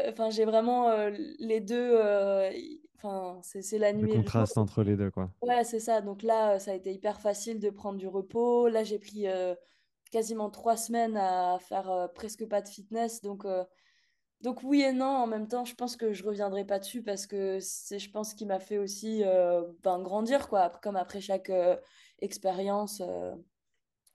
enfin 0.08 0.30
j'ai 0.30 0.44
vraiment 0.44 0.90
euh, 0.90 1.10
les 1.38 1.60
deux 1.60 1.90
euh, 1.94 2.50
enfin 2.96 3.38
c'est 3.42 3.62
c'est 3.62 3.78
la 3.78 3.92
Le 3.92 3.98
nuit 3.98 4.10
et 4.12 4.14
le 4.14 4.20
contraste 4.20 4.58
entre 4.58 4.82
les 4.82 4.96
deux, 4.96 5.10
quoi. 5.10 5.30
Ouais, 5.42 5.64
c'est 5.64 5.80
ça. 5.80 6.00
Donc 6.00 6.22
là, 6.22 6.54
euh, 6.54 6.58
ça 6.58 6.70
a 6.70 6.74
été 6.74 6.92
hyper 6.92 7.20
facile 7.20 7.58
de 7.58 7.70
prendre 7.70 7.98
du 7.98 8.06
repos. 8.06 8.68
Là, 8.68 8.84
j'ai 8.84 8.98
pris 8.98 9.26
euh, 9.26 9.54
quasiment 10.10 10.50
trois 10.50 10.76
semaines 10.76 11.16
à 11.16 11.58
faire 11.58 11.90
euh, 11.90 12.06
presque 12.08 12.46
pas 12.46 12.62
de 12.62 12.68
fitness. 12.68 13.20
Donc, 13.22 13.44
euh, 13.44 13.64
donc 14.40 14.62
oui 14.62 14.82
et 14.82 14.92
non. 14.92 15.06
En 15.06 15.26
même 15.26 15.48
temps, 15.48 15.64
je 15.64 15.74
pense 15.74 15.96
que 15.96 16.12
je 16.12 16.24
reviendrai 16.24 16.64
pas 16.64 16.78
dessus 16.78 17.02
parce 17.02 17.26
que 17.26 17.58
c'est, 17.60 17.98
je 17.98 18.10
pense, 18.10 18.34
qu'il 18.34 18.46
m'a 18.46 18.60
fait 18.60 18.78
aussi 18.78 19.22
euh, 19.24 19.62
ben, 19.82 20.00
grandir, 20.00 20.48
quoi. 20.48 20.70
Comme 20.82 20.96
après 20.96 21.20
chaque 21.20 21.50
euh, 21.50 21.76
expérience 22.20 23.02
euh, 23.04 23.34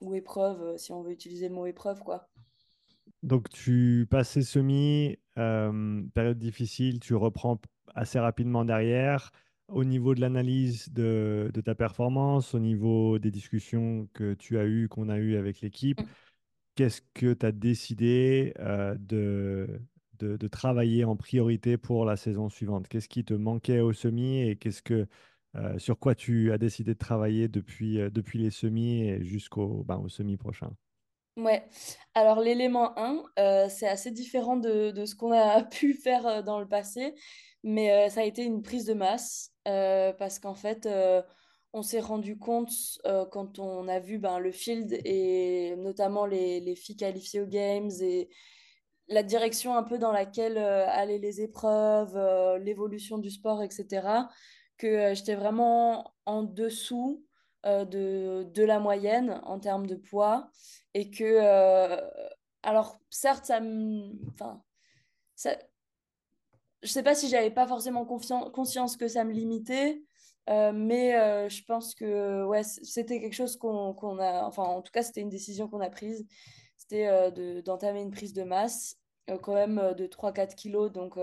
ou 0.00 0.14
épreuve, 0.14 0.62
euh, 0.62 0.76
si 0.78 0.92
on 0.92 1.02
veut 1.02 1.12
utiliser 1.12 1.48
le 1.48 1.54
mot 1.54 1.66
épreuve, 1.66 2.02
quoi. 2.02 2.28
Donc, 3.22 3.48
tu 3.48 4.06
passes 4.08 4.30
ces 4.30 4.42
semis, 4.42 5.18
euh, 5.38 6.02
période 6.14 6.38
difficile, 6.38 7.00
tu 7.00 7.14
reprends 7.14 7.60
assez 7.94 8.18
rapidement 8.18 8.64
derrière 8.64 9.30
au 9.68 9.84
niveau 9.84 10.14
de 10.14 10.20
l'analyse 10.20 10.90
de, 10.92 11.50
de 11.52 11.60
ta 11.60 11.74
performance, 11.74 12.54
au 12.54 12.58
niveau 12.58 13.18
des 13.18 13.30
discussions 13.30 14.08
que 14.14 14.34
tu 14.34 14.58
as 14.58 14.64
eues, 14.66 14.88
qu'on 14.88 15.08
a 15.08 15.18
eues 15.18 15.36
avec 15.36 15.60
l'équipe. 15.60 16.00
Qu'est-ce 16.74 17.02
que 17.14 17.34
tu 17.34 17.46
as 17.46 17.52
décidé 17.52 18.54
euh, 18.60 18.96
de, 18.98 19.80
de, 20.18 20.36
de 20.36 20.48
travailler 20.48 21.04
en 21.04 21.16
priorité 21.16 21.76
pour 21.76 22.04
la 22.04 22.16
saison 22.16 22.48
suivante? 22.48 22.88
Qu'est-ce 22.88 23.08
qui 23.08 23.24
te 23.24 23.34
manquait 23.34 23.80
au 23.80 23.92
semi 23.92 24.40
et 24.40 24.56
qu'est-ce 24.56 24.82
que, 24.82 25.06
euh, 25.56 25.78
sur 25.78 25.98
quoi 25.98 26.14
tu 26.14 26.52
as 26.52 26.58
décidé 26.58 26.94
de 26.94 26.98
travailler 26.98 27.48
depuis, 27.48 27.98
depuis 28.12 28.38
les 28.38 28.50
semis 28.50 29.02
et 29.08 29.24
jusqu'au 29.24 29.84
ben, 29.84 29.96
au 29.98 30.08
semi 30.08 30.36
prochain? 30.36 30.70
Ouais, 31.38 31.62
alors 32.14 32.40
l'élément 32.40 32.98
1, 32.98 33.22
euh, 33.38 33.68
c'est 33.68 33.86
assez 33.86 34.10
différent 34.10 34.56
de, 34.56 34.90
de 34.90 35.04
ce 35.04 35.14
qu'on 35.14 35.30
a 35.30 35.62
pu 35.70 35.94
faire 35.94 36.26
euh, 36.26 36.42
dans 36.42 36.58
le 36.58 36.66
passé, 36.66 37.14
mais 37.62 37.92
euh, 37.92 38.08
ça 38.08 38.22
a 38.22 38.24
été 38.24 38.42
une 38.42 38.60
prise 38.60 38.84
de 38.86 38.94
masse 38.94 39.52
parce 39.64 40.38
qu'en 40.38 40.54
fait, 40.54 40.88
on 41.74 41.82
s'est 41.82 42.00
rendu 42.00 42.38
compte 42.38 42.72
quand 43.30 43.58
on 43.58 43.86
a 43.86 44.00
vu 44.00 44.18
ben, 44.18 44.38
le 44.38 44.50
field 44.50 44.98
et 45.04 45.76
notamment 45.76 46.24
les, 46.24 46.60
les 46.60 46.74
filles 46.74 46.96
qualifiées 46.96 47.42
aux 47.42 47.46
Games 47.46 47.90
et 48.00 48.30
la 49.08 49.22
direction 49.22 49.76
un 49.76 49.82
peu 49.82 49.98
dans 49.98 50.10
laquelle 50.10 50.56
allaient 50.56 51.18
les 51.18 51.42
épreuves, 51.42 52.16
l'évolution 52.64 53.18
du 53.18 53.30
sport, 53.30 53.62
etc., 53.62 54.08
que 54.78 55.12
j'étais 55.12 55.34
vraiment 55.34 56.14
en 56.24 56.44
dessous 56.44 57.26
de, 57.64 58.44
de 58.44 58.62
la 58.62 58.78
moyenne 58.78 59.42
en 59.44 59.60
termes 59.60 59.86
de 59.86 59.96
poids 59.96 60.50
et 60.98 61.10
que, 61.10 61.22
euh, 61.24 61.96
alors 62.64 62.98
certes, 63.08 63.44
ça 63.44 63.60
me... 63.60 64.10
Enfin, 64.32 64.64
ça, 65.36 65.56
je 66.82 66.88
sais 66.88 67.04
pas 67.04 67.14
si 67.14 67.28
j'avais 67.28 67.52
pas 67.52 67.68
forcément 67.68 68.04
conscience 68.04 68.96
que 68.96 69.06
ça 69.06 69.22
me 69.22 69.32
limitait, 69.32 70.02
euh, 70.50 70.72
mais 70.74 71.14
euh, 71.14 71.48
je 71.48 71.62
pense 71.62 71.94
que 71.94 72.44
ouais, 72.44 72.64
c'était 72.64 73.20
quelque 73.20 73.34
chose 73.34 73.56
qu'on 73.56 73.94
qu'on 73.94 74.18
a, 74.18 74.42
enfin 74.44 74.64
en 74.64 74.82
tout 74.82 74.90
cas 74.90 75.02
c'était 75.02 75.20
une 75.20 75.28
décision 75.28 75.68
qu'on 75.68 75.80
a 75.80 75.90
prise, 75.90 76.26
c'était 76.76 77.30
de, 77.30 77.60
d'entamer 77.60 78.02
une 78.02 78.10
prise 78.10 78.32
de 78.32 78.42
masse, 78.42 78.96
quand 79.42 79.54
même 79.54 79.94
de 79.96 80.06
trois 80.06 80.32
quatre 80.32 80.56
kilos, 80.56 80.90
donc, 80.90 81.16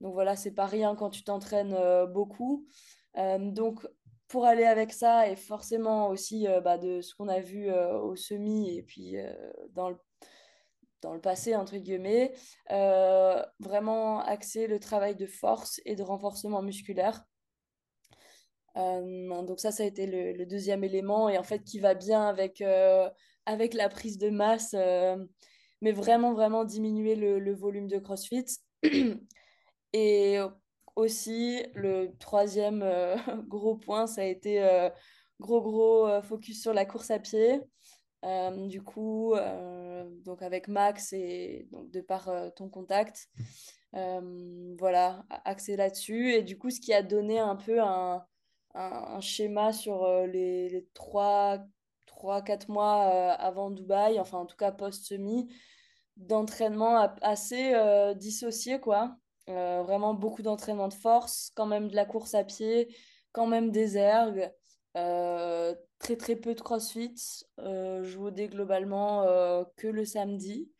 donc 0.00 0.12
voilà, 0.12 0.36
c'est 0.36 0.54
pas 0.54 0.66
rien 0.66 0.96
quand 0.96 1.10
tu 1.10 1.24
t'entraînes 1.24 1.76
beaucoup. 2.12 2.66
Donc 3.14 3.86
pour 4.32 4.46
aller 4.46 4.64
avec 4.64 4.94
ça 4.94 5.28
et 5.28 5.36
forcément 5.36 6.08
aussi 6.08 6.48
euh, 6.48 6.62
bah, 6.62 6.78
de 6.78 7.02
ce 7.02 7.14
qu'on 7.14 7.28
a 7.28 7.38
vu 7.38 7.68
euh, 7.68 7.98
au 7.98 8.16
semi 8.16 8.74
et 8.74 8.82
puis 8.82 9.18
euh, 9.18 9.30
dans 9.74 9.90
le 9.90 9.96
dans 11.02 11.14
le 11.14 11.20
passé, 11.20 11.56
entre 11.56 11.76
guillemets, 11.78 12.32
euh, 12.70 13.42
vraiment 13.58 14.20
axer 14.20 14.68
le 14.68 14.78
travail 14.78 15.16
de 15.16 15.26
force 15.26 15.80
et 15.84 15.96
de 15.96 16.02
renforcement 16.04 16.62
musculaire. 16.62 17.24
Donc 18.76 19.58
ça, 19.58 19.72
ça 19.72 19.82
a 19.82 19.86
été 19.86 20.06
le, 20.06 20.46
deuxième 20.46 20.84
élément 20.84 21.28
et 21.28 21.38
en 21.38 21.42
fait 21.42 21.64
qui 21.64 21.80
va 21.80 21.94
bien 21.94 22.28
avec, 22.28 22.62
avec 23.46 23.74
la 23.74 23.88
prise 23.88 24.16
de 24.16 24.30
masse, 24.30 24.76
mais 25.80 25.90
vraiment, 25.90 26.34
vraiment 26.34 26.64
diminuer 26.64 27.16
le, 27.16 27.40
le 27.40 27.52
volume 27.52 27.88
de 27.88 27.98
CrossFit. 27.98 28.46
Et 29.92 30.38
aussi, 30.96 31.62
le 31.74 32.16
troisième 32.18 32.82
euh, 32.82 33.16
gros 33.48 33.76
point, 33.76 34.06
ça 34.06 34.22
a 34.22 34.24
été 34.24 34.62
euh, 34.62 34.90
gros, 35.40 35.62
gros 35.62 36.06
euh, 36.06 36.22
focus 36.22 36.60
sur 36.60 36.72
la 36.72 36.84
course 36.84 37.10
à 37.10 37.18
pied. 37.18 37.60
Euh, 38.24 38.68
du 38.68 38.82
coup, 38.82 39.34
donc 40.24 40.42
avec 40.42 40.68
Max 40.68 41.12
et 41.12 41.66
donc 41.72 41.90
de 41.90 42.00
par 42.00 42.30
ton 42.54 42.68
contact, 42.68 43.28
voilà, 43.92 45.24
axé 45.44 45.74
là-dessus. 45.74 46.32
Et 46.32 46.42
du 46.44 46.56
coup, 46.56 46.70
ce 46.70 46.80
qui 46.80 46.94
a 46.94 47.02
donné 47.02 47.40
un 47.40 47.56
peu 47.56 47.82
un, 47.82 48.24
un, 48.74 49.20
schéma 49.20 49.72
sur 49.72 50.08
les, 50.28 50.68
les 50.68 50.86
trois, 50.94 51.64
trois, 52.06 52.42
quatre 52.42 52.68
mois 52.68 53.32
avant 53.32 53.72
Dubaï, 53.72 54.20
enfin 54.20 54.38
en 54.38 54.46
tout 54.46 54.56
cas 54.56 54.70
post-semi, 54.70 55.52
d'entraînement 56.16 57.12
assez 57.22 57.74
dissocié, 58.14 58.78
quoi. 58.78 59.16
Euh, 59.48 59.82
vraiment 59.82 60.14
beaucoup 60.14 60.42
d'entraînement 60.42 60.88
de 60.88 60.94
force, 60.94 61.50
quand 61.56 61.66
même 61.66 61.88
de 61.88 61.96
la 61.96 62.04
course 62.04 62.34
à 62.34 62.44
pied, 62.44 62.94
quand 63.32 63.46
même 63.46 63.70
des 63.72 63.96
ergs, 63.96 64.52
euh, 64.96 65.74
très 65.98 66.16
très 66.16 66.36
peu 66.36 66.54
de 66.54 66.60
CrossFit. 66.60 67.14
Euh, 67.58 68.04
je 68.04 68.18
rodais 68.18 68.48
globalement 68.48 69.22
euh, 69.22 69.64
que 69.76 69.88
le 69.88 70.04
samedi. 70.04 70.70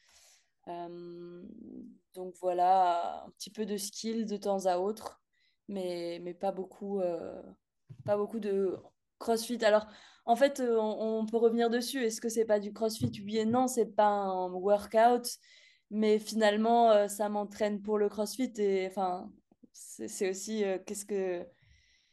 Donc 2.15 2.35
voilà, 2.41 3.25
un 3.25 3.31
petit 3.31 3.51
peu 3.51 3.67
de 3.67 3.77
skill 3.77 4.27
de 4.27 4.37
temps 4.37 4.67
à 4.67 4.79
autre, 4.79 5.21
mais, 5.67 6.21
mais 6.23 6.35
pas 6.35 6.53
beaucoup, 6.53 7.01
pas 8.05 8.17
beaucoup 8.17 8.39
de 8.39 8.79
CrossFit. 9.19 9.65
Alors, 9.65 9.87
en 10.25 10.37
fait, 10.37 10.61
on, 10.61 11.19
on 11.19 11.27
peut 11.27 11.39
revenir 11.39 11.69
dessus. 11.69 12.05
Est-ce 12.05 12.21
que 12.21 12.29
c'est 12.29 12.45
pas 12.45 12.61
du 12.61 12.73
CrossFit? 12.73 13.11
Oui 13.25 13.39
et 13.39 13.45
non, 13.45 13.67
c'est 13.67 13.97
pas 13.97 14.07
un 14.07 14.53
workout, 14.53 15.27
mais 15.93 16.21
finalement, 16.21 16.93
euh, 16.93 17.09
ça 17.09 17.31
m'entraîne 17.31 17.83
pour 17.83 17.99
le 17.99 18.11
CrossFit 18.11 18.53
et 18.59 18.89
enfin, 18.89 19.33
c'est 19.73 20.31
aussi 20.31 20.65
euh, 20.65 20.79
qu'est-ce 20.87 21.07
que 21.07 21.47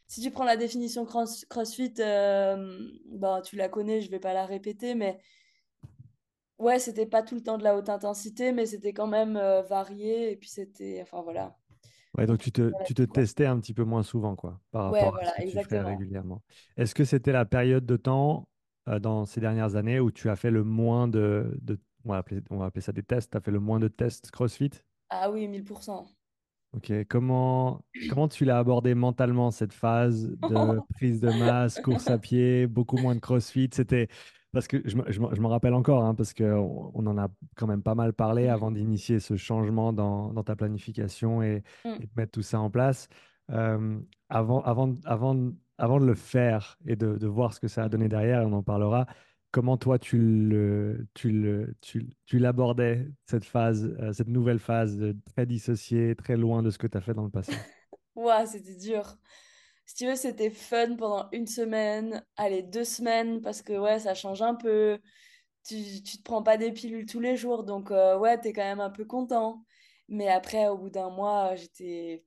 si 0.08 0.22
tu 0.22 0.30
prends 0.32 0.44
la 0.44 0.56
définition 0.58 1.04
cross- 1.06 1.46
CrossFit, 1.46 1.94
euh, 2.00 2.78
bon, 3.06 3.42
tu 3.42 3.56
la 3.56 3.68
connais, 3.70 4.02
je 4.02 4.10
vais 4.10 4.20
pas 4.20 4.34
la 4.34 4.46
répéter, 4.46 4.94
mais 4.94 5.20
Ouais, 6.58 6.78
c'était 6.78 7.06
pas 7.06 7.22
tout 7.24 7.34
le 7.34 7.42
temps 7.42 7.58
de 7.58 7.64
la 7.64 7.76
haute 7.76 7.88
intensité, 7.88 8.52
mais 8.52 8.64
c'était 8.66 8.92
quand 8.92 9.06
même 9.08 9.36
euh, 9.36 9.62
varié. 9.62 10.30
Et 10.32 10.36
puis 10.36 10.48
c'était. 10.48 11.00
Enfin 11.02 11.22
voilà. 11.22 11.56
Ouais, 12.16 12.26
donc 12.26 12.38
tu 12.40 12.50
te, 12.52 12.72
voilà, 12.72 12.84
tu 12.84 12.94
te 12.94 13.02
testais 13.02 13.46
un 13.46 13.60
petit 13.60 13.74
peu 13.74 13.84
moins 13.84 14.02
souvent, 14.02 14.34
quoi, 14.36 14.60
par 14.72 14.84
Ouais, 14.88 15.08
rapport 15.08 15.14
à 15.16 15.24
ce 15.24 15.32
voilà, 15.32 15.32
que 15.32 15.42
tu 15.42 15.60
ferais 15.60 15.80
exactement. 15.80 15.82
régulièrement. 15.82 16.42
Est-ce 16.76 16.94
que 16.94 17.04
c'était 17.04 17.32
la 17.32 17.44
période 17.44 17.86
de 17.86 17.96
temps 17.96 18.48
dans 19.00 19.24
ces 19.26 19.40
dernières 19.40 19.76
années 19.76 20.00
où 20.00 20.10
tu 20.10 20.28
as 20.30 20.36
fait 20.36 20.50
le 20.50 20.64
moins 20.64 21.06
de, 21.06 21.56
de- 21.62 21.78
on 22.10 22.12
va 22.12 22.18
appeler, 22.18 22.42
on 22.50 22.58
va 22.58 22.66
appeler 22.66 22.82
ça 22.82 22.92
des 22.92 23.02
tests, 23.02 23.30
tu 23.32 23.36
as 23.38 23.40
fait 23.40 23.50
le 23.50 23.60
moins 23.60 23.78
de 23.80 23.88
tests 23.88 24.30
CrossFit? 24.30 24.70
Ah 25.08 25.30
oui, 25.30 25.46
1000%. 25.48 26.06
Ok, 26.72 26.92
comment, 27.08 27.84
comment 28.08 28.28
tu 28.28 28.44
l'as 28.44 28.58
abordé 28.58 28.94
mentalement 28.94 29.50
cette 29.50 29.72
phase 29.72 30.28
de 30.28 30.80
prise 30.94 31.20
de 31.20 31.30
masse, 31.30 31.80
course 31.80 32.08
à 32.10 32.18
pied, 32.18 32.66
beaucoup 32.68 32.96
moins 32.96 33.14
de 33.16 33.20
CrossFit? 33.20 33.70
C'était 33.72 34.08
parce 34.52 34.68
que 34.68 34.80
je 34.84 34.96
je 35.08 35.12
je 35.32 35.40
me 35.40 35.46
rappelle 35.48 35.74
encore, 35.74 36.04
hein, 36.04 36.14
parce 36.14 36.32
qu'on 36.32 36.90
on 36.94 37.06
en 37.06 37.18
a 37.18 37.28
quand 37.56 37.66
même 37.66 37.82
pas 37.82 37.94
mal 37.96 38.12
parlé 38.12 38.46
avant 38.48 38.70
d'initier 38.70 39.18
ce 39.18 39.36
changement 39.36 39.92
dans, 39.92 40.32
dans 40.32 40.44
ta 40.44 40.54
planification 40.56 41.42
et, 41.42 41.62
Mm. 41.84 41.88
et 42.00 42.06
de 42.06 42.10
mettre 42.16 42.32
tout 42.32 42.42
ça 42.42 42.60
en 42.60 42.70
place. 42.70 43.08
Euh, 43.50 43.98
avant, 44.28 44.60
avant, 44.62 44.94
avant, 45.04 45.50
avant 45.78 45.98
de 46.00 46.06
le 46.06 46.14
faire 46.14 46.78
et 46.86 46.94
de, 46.94 47.16
de 47.16 47.26
voir 47.26 47.52
ce 47.52 47.58
que 47.60 47.66
ça 47.68 47.84
a 47.84 47.88
donné 47.88 48.08
derrière, 48.08 48.46
on 48.46 48.52
en 48.52 48.62
parlera. 48.62 49.06
Comment 49.52 49.76
toi 49.76 49.98
tu 49.98 50.16
le, 50.18 51.08
tu 51.14 51.30
le, 51.30 51.74
tu, 51.80 52.08
tu 52.26 52.38
l'abordais, 52.38 53.08
cette 53.26 53.44
phase, 53.44 53.84
euh, 54.00 54.12
cette 54.12 54.28
nouvelle 54.28 54.60
phase 54.60 55.02
très 55.34 55.44
dissocié, 55.44 56.14
très 56.14 56.36
loin 56.36 56.62
de 56.62 56.70
ce 56.70 56.78
que 56.78 56.86
tu 56.86 56.96
as 56.96 57.00
fait 57.00 57.14
dans 57.14 57.24
le 57.24 57.30
passé? 57.30 57.52
Ouah, 58.14 58.46
c'était 58.46 58.76
dur. 58.76 59.16
Si 59.86 59.96
tu 59.96 60.06
veux, 60.06 60.14
c'était 60.16 60.50
fun 60.50 60.94
pendant 60.96 61.28
une 61.32 61.46
semaine, 61.48 62.24
allez, 62.36 62.62
deux 62.62 62.84
semaines, 62.84 63.40
parce 63.40 63.62
que 63.62 63.72
ouais, 63.72 63.98
ça 63.98 64.14
change 64.14 64.42
un 64.42 64.54
peu. 64.54 65.00
Tu, 65.64 66.02
tu 66.02 66.18
te 66.18 66.22
prends 66.22 66.42
pas 66.42 66.56
des 66.56 66.72
pilules 66.72 67.06
tous 67.06 67.20
les 67.20 67.36
jours, 67.36 67.64
donc 67.64 67.90
euh, 67.90 68.18
ouais, 68.18 68.38
t'es 68.38 68.52
quand 68.52 68.62
même 68.62 68.80
un 68.80 68.90
peu 68.90 69.04
content. 69.04 69.64
Mais 70.08 70.28
après, 70.28 70.68
au 70.68 70.78
bout 70.78 70.90
d'un 70.90 71.10
mois, 71.10 71.54
j'étais. 71.56 72.24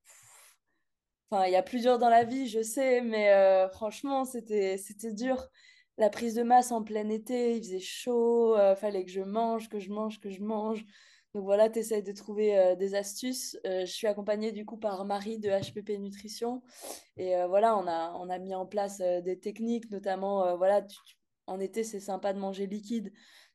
Enfin, 1.30 1.46
il 1.48 1.52
y 1.54 1.56
a 1.56 1.64
plus 1.64 1.82
dur 1.82 1.98
dans 2.00 2.10
la 2.10 2.24
vie, 2.24 2.48
je 2.48 2.62
sais, 2.62 3.02
mais 3.02 3.32
euh, 3.32 3.70
franchement, 3.70 4.26
c'était 4.26 4.78
dur. 5.14 5.50
La 5.98 6.10
prise 6.10 6.34
de 6.36 6.44
masse 6.44 6.72
en 6.72 6.84
plein 6.84 7.08
été, 7.10 7.56
il 7.58 7.64
faisait 7.64 7.80
chaud, 7.80 8.56
euh, 8.58 8.76
fallait 8.76 9.06
que 9.06 9.12
je 9.12 9.22
mange, 9.22 9.70
que 9.70 9.80
je 9.80 9.92
mange, 9.92 10.20
que 10.20 10.30
je 10.32 10.42
mange. 10.42 10.84
Donc 11.36 11.44
voilà, 11.46 11.70
tu 11.70 11.80
essaies 11.80 12.02
de 12.02 12.12
trouver 12.12 12.58
euh, 12.58 12.76
des 12.76 12.96
astuces. 12.96 13.58
Euh, 13.66 13.82
je 13.86 13.92
suis 13.92 14.08
accompagnée 14.08 14.52
du 14.52 14.66
coup 14.66 14.78
par 14.78 15.06
Marie 15.06 15.40
de 15.40 15.50
HPP 15.50 15.98
Nutrition. 16.00 16.64
Et 17.18 17.36
euh, 17.36 17.48
voilà, 17.48 17.78
on 17.78 17.88
a, 17.88 18.12
on 18.20 18.30
a 18.30 18.40
mis 18.40 18.56
en 18.56 18.66
place 18.66 19.00
des 19.00 19.40
techniques, 19.40 19.90
notamment, 19.92 20.58
voilà, 20.58 20.82
tu- 20.82 20.98
tu- 21.06 21.16
en 21.48 21.60
été, 21.60 21.84
c'est 21.84 22.00
sympa 22.00 22.34
de 22.34 22.40
manger 22.40 22.68
liquide. 22.68 23.12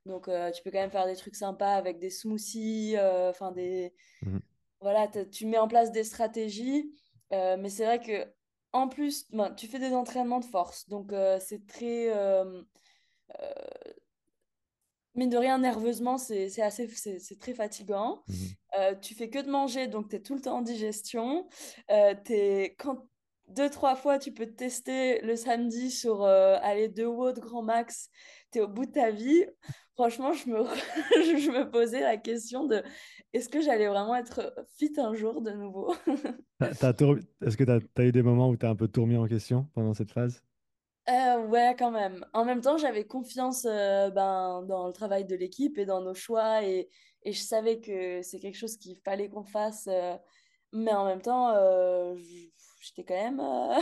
Donc 0.07 0.25
tu 0.27 0.63
peux 0.63 0.71
quand 0.71 0.79
même 0.79 0.91
faire 0.91 1.07
des 1.07 1.17
trucs 1.17 1.37
sympas 1.37 1.75
avec 1.75 1.99
des 1.99 2.11
smoothies, 2.11 2.97
enfin 2.99 3.53
des 3.53 3.95
Mhm, 4.23 4.39
voilà, 4.81 5.09
tu 5.09 5.47
mets 5.47 5.59
en 5.59 5.69
place 5.69 5.93
des 5.93 6.05
stratégies, 6.05 6.93
mais 7.31 7.69
c'est 7.69 7.85
vrai 7.85 8.01
que 8.01 8.27
en 8.73 8.89
plus, 8.89 9.27
ben, 9.33 9.55
tu 9.55 9.67
fais 9.67 9.79
des 9.79 9.93
entraînements 9.93 10.41
de 10.41 10.45
force, 10.45 10.89
donc 10.89 11.13
euh, 11.13 11.39
c'est 11.41 11.67
très, 11.67 12.15
euh, 12.15 12.63
euh, 13.41 13.93
mine 15.15 15.31
de 15.31 15.37
rien, 15.37 15.59
nerveusement, 15.59 16.19
c'est 16.19 16.61
assez, 16.61 16.89
c'est 16.89 17.39
très 17.39 17.55
fatigant. 17.55 18.23
mhm. 18.29 18.37
Euh, 18.79 18.95
tu 18.95 19.15
fais 19.15 19.31
que 19.31 19.39
de 19.39 19.51
manger, 19.51 19.87
donc 19.89 20.11
tu 20.11 20.17
es 20.17 20.21
tout 20.21 20.35
le 20.35 20.43
temps 20.43 20.59
en 20.59 20.63
digestion. 20.63 21.49
T'es, 21.89 22.77
quand 22.79 23.07
deux, 23.49 23.71
trois 23.71 23.97
fois, 23.97 24.19
tu 24.19 24.33
peux 24.33 24.47
te 24.47 24.53
tester 24.53 25.21
le 25.23 25.37
samedi 25.37 25.91
sur 25.91 26.23
euh, 26.25 26.57
aller 26.63 26.89
deux 26.89 27.07
watts 27.07 27.39
grand 27.41 27.63
max, 27.63 28.11
tu 28.53 28.59
es 28.59 28.63
au 28.63 28.69
bout 28.69 28.87
de 28.87 28.93
ta 28.93 29.11
vie. 29.11 29.45
Franchement, 29.95 30.33
je 30.33 30.49
me, 30.49 30.65
je 31.39 31.51
me 31.51 31.71
posais 31.71 32.01
la 32.01 32.17
question 32.17 32.65
de 32.67 32.83
est-ce 33.33 33.49
que 33.49 33.61
j'allais 33.61 33.89
vraiment 33.89 34.15
être 34.17 34.55
fit 34.79 34.93
un 34.99 35.15
jour 35.15 35.43
de 35.43 35.51
nouveau? 35.53 35.95
Tour- 36.97 37.19
Est-ce 37.45 37.57
que 37.57 37.65
tu 37.65 38.01
as, 38.03 38.05
eu 38.05 38.13
des 38.13 38.23
moments 38.23 38.49
où 38.49 38.57
tu 38.57 38.67
as 38.67 38.71
un 38.71 38.77
peu 38.77 38.89
remis 38.97 39.17
en 39.17 39.27
question 39.27 39.69
pendant 39.75 39.95
cette 39.95 40.11
phase? 40.13 40.43
Euh, 41.09 41.47
ouais, 41.47 41.75
quand 41.79 41.91
même. 41.91 42.25
En 42.35 42.45
même 42.45 42.61
temps, 42.61 42.77
j'avais 42.77 43.07
confiance 43.07 43.65
euh, 43.65 44.11
ben, 44.11 44.63
dans 44.69 44.87
le 44.87 44.93
travail 44.93 45.25
de 45.25 45.35
l'équipe 45.35 45.79
et 45.79 45.87
dans 45.87 46.03
nos 46.03 46.15
choix 46.15 46.63
et, 46.65 46.91
et 47.23 47.33
je 47.33 47.41
savais 47.43 47.81
que 47.81 48.21
c'est 48.23 48.39
quelque 48.39 48.57
chose 48.59 48.77
qu'il 48.77 48.97
fallait 49.05 49.31
qu'on 49.31 49.45
fasse. 49.45 49.87
euh, 49.91 50.17
mais 50.73 50.93
en 50.93 51.07
même 51.07 51.23
temps, 51.23 51.55
euh, 51.55 52.15
j- 52.17 52.53
j'étais 52.81 53.05
quand 53.05 53.15
même... 53.15 53.41
euh, 53.41 53.81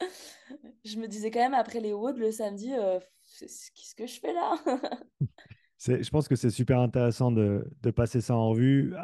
je 0.84 0.96
me 0.98 1.06
disais 1.06 1.30
quand 1.30 1.40
même 1.40 1.54
après 1.54 1.80
les 1.80 1.92
Woods 1.92 2.18
le 2.18 2.30
samedi, 2.32 2.72
euh, 2.72 2.98
qu'est-ce 3.38 3.94
que 3.94 4.06
je 4.06 4.20
fais 4.20 4.32
là? 4.32 4.58
Je 5.80 6.10
pense 6.10 6.26
que 6.26 6.34
c'est 6.34 6.50
super 6.50 6.80
intéressant 6.80 7.30
de, 7.30 7.64
de 7.82 7.90
passer 7.92 8.20
ça 8.20 8.34
en 8.34 8.50
revue. 8.50 8.94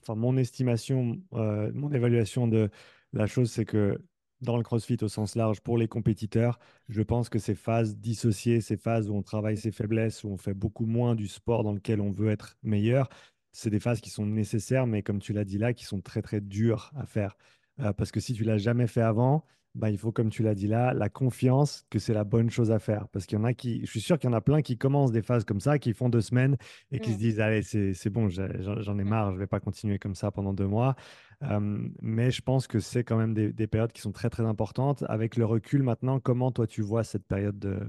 Enfin, 0.00 0.16
mon 0.16 0.36
estimation, 0.36 1.22
euh, 1.34 1.70
mon 1.74 1.92
évaluation 1.92 2.48
de 2.48 2.70
la 3.12 3.26
chose, 3.26 3.52
c'est 3.52 3.64
que 3.64 4.02
dans 4.40 4.56
le 4.56 4.64
CrossFit 4.64 4.96
au 5.02 5.08
sens 5.08 5.36
large, 5.36 5.60
pour 5.60 5.78
les 5.78 5.86
compétiteurs, 5.86 6.58
je 6.88 7.02
pense 7.02 7.28
que 7.28 7.38
ces 7.38 7.54
phases 7.54 7.96
dissociées, 7.96 8.60
ces 8.60 8.76
phases 8.76 9.08
où 9.08 9.14
on 9.14 9.22
travaille 9.22 9.56
ses 9.56 9.70
faiblesses, 9.70 10.24
où 10.24 10.28
on 10.30 10.36
fait 10.36 10.54
beaucoup 10.54 10.86
moins 10.86 11.14
du 11.14 11.28
sport 11.28 11.62
dans 11.62 11.72
lequel 11.72 12.00
on 12.00 12.10
veut 12.10 12.30
être 12.30 12.56
meilleur, 12.64 13.08
c'est 13.52 13.70
des 13.70 13.78
phases 13.78 14.00
qui 14.00 14.10
sont 14.10 14.26
nécessaires, 14.26 14.88
mais 14.88 15.02
comme 15.02 15.20
tu 15.20 15.32
l'as 15.32 15.44
dit 15.44 15.58
là, 15.58 15.72
qui 15.72 15.84
sont 15.84 16.00
très 16.00 16.22
très 16.22 16.40
dures 16.40 16.90
à 16.96 17.06
faire. 17.06 17.36
Euh, 17.82 17.92
parce 17.92 18.12
que 18.12 18.20
si 18.20 18.34
tu 18.34 18.44
l'as 18.44 18.58
jamais 18.58 18.86
fait 18.86 19.00
avant, 19.02 19.44
bah, 19.74 19.90
il 19.90 19.96
faut, 19.98 20.12
comme 20.12 20.28
tu 20.28 20.42
l'as 20.42 20.54
dit 20.54 20.66
là, 20.66 20.92
la 20.92 21.08
confiance 21.08 21.86
que 21.88 21.98
c'est 21.98 22.12
la 22.12 22.24
bonne 22.24 22.50
chose 22.50 22.70
à 22.70 22.78
faire. 22.78 23.08
Parce 23.08 23.26
qu'il 23.26 23.38
y 23.38 23.40
en 23.40 23.44
a 23.44 23.54
qui, 23.54 23.80
je 23.84 23.90
suis 23.90 24.00
sûr 24.00 24.18
qu'il 24.18 24.28
y 24.28 24.32
en 24.32 24.36
a 24.36 24.40
plein 24.40 24.60
qui 24.62 24.76
commencent 24.76 25.12
des 25.12 25.22
phases 25.22 25.44
comme 25.44 25.60
ça, 25.60 25.78
qui 25.78 25.94
font 25.94 26.08
deux 26.10 26.20
semaines 26.20 26.56
et 26.90 27.00
qui 27.00 27.12
se 27.12 27.18
disent, 27.18 27.40
allez, 27.40 27.62
c'est, 27.62 28.10
bon, 28.10 28.28
j'en 28.28 28.98
ai 28.98 29.04
marre, 29.04 29.32
je 29.32 29.38
vais 29.38 29.46
pas 29.46 29.60
continuer 29.60 29.98
comme 29.98 30.14
ça 30.14 30.30
pendant 30.30 30.52
deux 30.52 30.66
mois. 30.66 30.94
Euh, 31.42 31.88
mais 32.02 32.30
je 32.30 32.42
pense 32.42 32.66
que 32.66 32.80
c'est 32.80 33.02
quand 33.02 33.16
même 33.16 33.34
des, 33.34 33.52
des 33.52 33.66
périodes 33.66 33.92
qui 33.92 34.02
sont 34.02 34.12
très, 34.12 34.30
très 34.30 34.44
importantes. 34.44 35.04
Avec 35.08 35.36
le 35.36 35.44
recul 35.46 35.82
maintenant, 35.82 36.20
comment 36.20 36.52
toi 36.52 36.66
tu 36.66 36.82
vois 36.82 37.02
cette 37.02 37.26
période 37.26 37.58
de, 37.58 37.80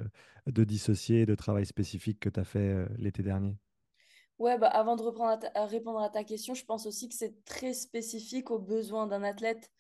de 0.48 0.64
dissocié 0.64 1.22
et 1.22 1.26
de 1.26 1.36
travail 1.36 1.66
spécifique 1.66 2.20
que 2.20 2.30
tu 2.30 2.40
as 2.40 2.46
fait 2.46 2.60
euh, 2.60 2.88
l'été 2.98 3.24
dernier? 3.24 3.58
Ouais, 4.40 4.58
bah, 4.58 4.68
avant 4.68 4.96
de 4.96 5.04
reprendre 5.04 5.32
à, 5.32 5.38
ta- 5.38 5.52
à 5.56 5.66
répondre 5.66 6.00
à 6.02 6.10
ta 6.10 6.24
question, 6.24 6.54
je 6.54 6.66
pense 6.66 6.86
aussi 6.88 7.08
que 7.08 7.16
c'est 7.16 7.44
très 7.46 7.74
spécifique 7.74 8.52
aux 8.52 8.60
besoins 8.60 9.08
d'un 9.08 9.24
athlète. 9.24 9.72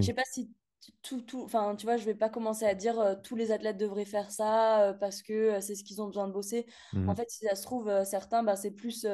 Je 0.00 0.06
Oui. 0.06 0.06
sais 0.06 0.14
pas 0.14 0.24
si 0.30 0.54
tout, 1.02 1.20
tout, 1.22 1.42
enfin, 1.44 1.76
tu 1.76 1.86
vois, 1.86 1.96
je 1.98 2.04
vais 2.04 2.14
pas 2.14 2.30
commencer 2.30 2.64
à 2.64 2.74
dire 2.74 2.98
euh, 3.00 3.14
tous 3.22 3.36
les 3.36 3.52
athlètes 3.52 3.76
devraient 3.76 4.04
faire 4.06 4.30
ça 4.30 4.82
euh, 4.90 4.92
parce 4.94 5.22
que 5.22 5.32
euh, 5.32 5.60
c'est 5.60 5.74
ce 5.74 5.84
qu'ils 5.84 6.00
ont 6.02 6.06
besoin 6.06 6.26
de 6.28 6.32
bosser. 6.32 6.66
En 7.06 7.14
Mhm. 7.14 7.16
fait, 7.16 7.28
si 7.30 7.44
ça 7.46 7.54
se 7.54 7.62
trouve, 7.62 8.04
certains, 8.04 8.42
bah, 8.42 8.56
c'est 8.56 8.70
plus 8.72 9.06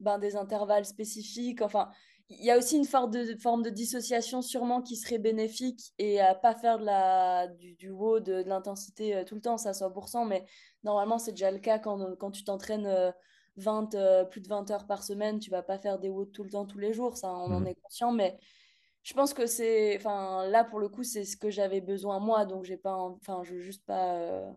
ben, 0.00 0.18
des 0.18 0.36
intervalles 0.36 0.84
spécifiques. 0.86 1.62
Enfin, 1.62 1.90
il 2.28 2.44
y 2.44 2.50
a 2.50 2.58
aussi 2.58 2.76
une 2.76 2.84
forme 2.84 3.10
de, 3.10 3.36
forme 3.40 3.62
de 3.62 3.70
dissociation 3.70 4.42
sûrement 4.42 4.82
qui 4.82 4.96
serait 4.96 5.18
bénéfique 5.18 5.92
et 5.98 6.20
à 6.20 6.34
pas 6.34 6.54
faire 6.54 6.78
de 6.78 6.84
la, 6.84 7.48
du, 7.48 7.74
du 7.74 7.90
haut, 7.90 8.20
de, 8.20 8.42
de 8.42 8.48
l'intensité 8.48 9.24
tout 9.26 9.34
le 9.34 9.40
temps, 9.40 9.58
ça 9.58 9.72
100%, 9.74 10.24
mais 10.24 10.44
normalement, 10.84 11.18
c'est 11.18 11.32
déjà 11.32 11.50
le 11.50 11.58
cas 11.58 11.78
quand, 11.78 12.16
quand 12.16 12.30
tu 12.30 12.44
t'entraînes. 12.44 13.12
Euh, 13.60 13.64
20, 13.64 13.94
euh, 13.94 14.24
plus 14.24 14.40
de 14.40 14.48
20 14.48 14.70
heures 14.70 14.86
par 14.86 15.02
semaine, 15.02 15.38
tu 15.38 15.50
vas 15.50 15.62
pas 15.62 15.78
faire 15.78 15.98
des 15.98 16.08
WOD 16.08 16.32
tout 16.32 16.44
le 16.44 16.50
temps, 16.50 16.66
tous 16.66 16.78
les 16.78 16.92
jours, 16.92 17.16
ça, 17.16 17.32
on 17.32 17.52
en 17.52 17.64
Mhm. 17.64 17.66
est 17.66 17.74
conscient, 17.76 18.12
mais 18.12 18.38
je 19.02 19.14
pense 19.14 19.34
que 19.34 19.46
c'est, 19.46 19.96
enfin, 19.96 20.46
là, 20.48 20.64
pour 20.64 20.80
le 20.80 20.88
coup, 20.88 21.04
c'est 21.04 21.24
ce 21.24 21.36
que 21.36 21.50
j'avais 21.50 21.80
besoin 21.80 22.20
moi, 22.20 22.46
donc 22.46 22.64
j'ai 22.64 22.76
pas, 22.78 22.96
enfin, 22.96 23.42
je 23.44 23.54
veux 23.54 23.60
juste 23.60 23.84
pas 23.86 24.14
euh, 24.16 24.50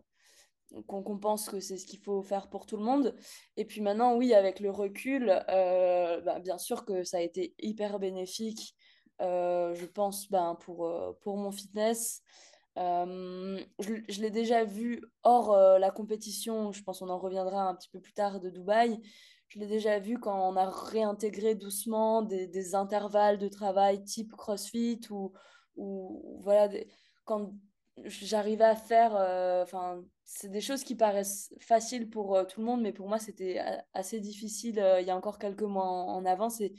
qu'on 0.86 1.18
pense 1.18 1.48
que 1.48 1.60
c'est 1.60 1.76
ce 1.76 1.86
qu'il 1.86 2.00
faut 2.00 2.22
faire 2.22 2.48
pour 2.48 2.66
tout 2.66 2.76
le 2.76 2.82
monde. 2.84 3.14
Et 3.56 3.64
puis 3.64 3.80
maintenant, 3.80 4.16
oui, 4.16 4.34
avec 4.34 4.60
le 4.60 4.70
recul, 4.70 5.30
euh, 5.48 6.20
bah, 6.22 6.40
bien 6.40 6.58
sûr 6.58 6.84
que 6.84 7.04
ça 7.04 7.18
a 7.18 7.20
été 7.20 7.54
hyper 7.58 7.98
bénéfique, 7.98 8.74
je 9.20 9.86
pense, 9.86 10.30
ben, 10.30 10.56
pour, 10.60 10.90
pour 11.22 11.36
mon 11.36 11.52
fitness. 11.52 12.22
Euh, 12.76 13.60
je, 13.78 14.20
l'ai 14.20 14.30
déjà 14.30 14.64
vu 14.64 15.02
hors 15.22 15.52
euh, 15.52 15.78
la 15.78 15.90
compétition, 15.90 16.72
je 16.72 16.82
pense 16.82 16.98
qu'on 16.98 17.08
en 17.08 17.18
reviendra 17.18 17.68
un 17.68 17.74
petit 17.74 17.88
peu 17.88 18.00
plus 18.00 18.12
tard 18.12 18.40
de 18.40 18.50
Dubaï. 18.50 19.00
Je 19.48 19.60
l'ai 19.60 19.66
déjà 19.66 19.98
vu 20.00 20.18
quand 20.18 20.50
on 20.50 20.56
a 20.56 20.68
réintégré 20.68 21.54
doucement 21.54 22.22
des, 22.22 22.74
intervalles 22.74 23.38
de 23.38 23.48
travail 23.48 24.02
type 24.02 24.32
CrossFit 24.32 25.00
ou, 25.10 25.32
voilà, 26.42 26.68
quand 27.24 27.52
j'arrivais 28.04 28.64
à 28.64 28.74
faire, 28.74 29.14
euh, 29.14 29.62
enfin, 29.62 30.02
c'est 30.24 30.50
des 30.50 30.60
choses 30.60 30.82
qui 30.82 30.96
paraissent 30.96 31.54
faciles 31.60 32.10
pour 32.10 32.44
tout 32.48 32.60
le 32.60 32.66
monde, 32.66 32.82
mais 32.82 32.92
pour 32.92 33.08
moi, 33.08 33.18
c'était 33.18 33.60
assez 33.92 34.18
difficile 34.18 34.84
il 35.00 35.06
y 35.06 35.10
a 35.10 35.16
encore 35.16 35.38
quelques 35.38 35.62
mois 35.62 35.86
en. 35.86 36.50
C'est 36.50 36.72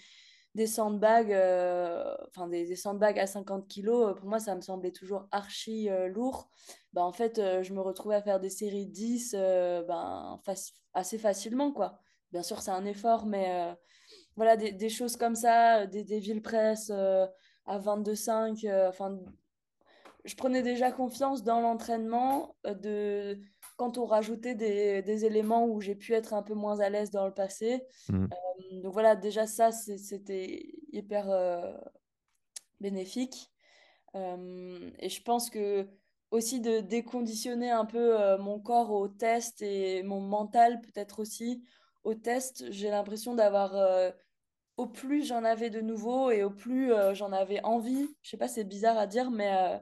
des 0.55 0.67
sandbags, 0.67 1.31
euh, 1.31 2.15
enfin 2.29 2.47
des, 2.47 2.65
des 2.65 2.75
sandbags 2.75 3.19
à 3.19 3.27
50 3.27 3.67
kilos, 3.67 4.09
euh, 4.09 4.13
pour 4.13 4.27
moi, 4.27 4.39
ça 4.39 4.55
me 4.55 4.61
semblait 4.61 4.91
toujours 4.91 5.27
archi 5.31 5.89
euh, 5.89 6.07
lourd. 6.07 6.49
Bah, 6.93 7.03
en 7.03 7.11
fait, 7.11 7.35
je 7.61 7.73
me 7.73 7.81
retrouvais 7.81 8.15
à 8.15 8.21
faire 8.21 8.39
des 8.39 8.49
séries 8.49 8.87
10 8.87 9.35
euh, 9.37 9.83
ben, 9.83 10.41
assez 10.93 11.17
facilement, 11.17 11.71
quoi. 11.71 11.99
Bien 12.31 12.41
sûr, 12.41 12.61
c'est 12.61 12.71
un 12.71 12.85
effort, 12.85 13.25
mais 13.25 13.75
voilà, 14.35 14.57
des, 14.57 14.71
des 14.71 14.89
choses 14.89 15.15
comme 15.17 15.35
ça, 15.35 15.85
des, 15.85 16.03
des 16.03 16.19
villes 16.19 16.41
press 16.41 16.89
euh, 16.93 17.25
à 17.65 17.79
22,5, 17.79 18.67
euh, 18.67 18.89
enfin, 18.89 19.19
je 20.23 20.35
prenais 20.35 20.61
déjà 20.61 20.91
confiance 20.91 21.43
dans 21.43 21.61
l'entraînement 21.61 22.55
de 22.65 23.39
quand 23.75 23.97
on 23.97 24.05
rajoutait 24.05 24.55
des, 24.55 25.01
des 25.01 25.25
éléments 25.25 25.65
où 25.65 25.81
j'ai 25.81 25.95
pu 25.95 26.13
être 26.13 26.33
un 26.33 26.43
peu 26.43 26.53
moins 26.53 26.79
à 26.79 26.89
l'aise 26.89 27.11
dans 27.11 27.25
le 27.25 27.33
passé. 27.33 27.83
Mhm. 28.09 28.29
Euh, 28.31 28.81
Donc 28.81 28.93
voilà, 28.93 29.15
déjà 29.15 29.47
ça, 29.47 29.71
c'était 29.71 30.71
hyper 30.91 31.29
euh, 31.29 31.73
bénéfique. 32.79 33.51
Euh, 34.15 34.91
et 34.99 35.09
je 35.09 35.21
pense 35.21 35.49
que 35.49 35.87
aussi 36.31 36.61
de 36.61 36.79
déconditionner 36.79 37.69
un 37.69 37.85
peu 37.85 38.37
mon 38.37 38.59
corps 38.59 38.91
au 38.91 39.07
test 39.07 39.61
et 39.61 40.03
mon 40.03 40.19
mental 40.19 40.81
peut-être 40.81 41.19
aussi 41.19 41.63
au 42.03 42.13
test, 42.13 42.71
j'ai 42.71 42.89
l'impression 42.89 43.35
d'avoir 43.35 44.13
au 44.75 44.87
plus 44.87 45.23
j'en 45.25 45.43
avais 45.43 45.69
de 45.69 45.81
nouveau 45.81 46.31
et 46.31 46.43
au 46.43 46.49
plus 46.49 46.91
j'en 47.13 47.31
avais 47.31 47.63
envie, 47.63 48.09
je 48.21 48.29
sais 48.31 48.37
pas, 48.37 48.47
c'est 48.47 48.63
bizarre 48.65 48.97
à 48.97 49.07
dire, 49.07 49.31
mais, 49.31 49.79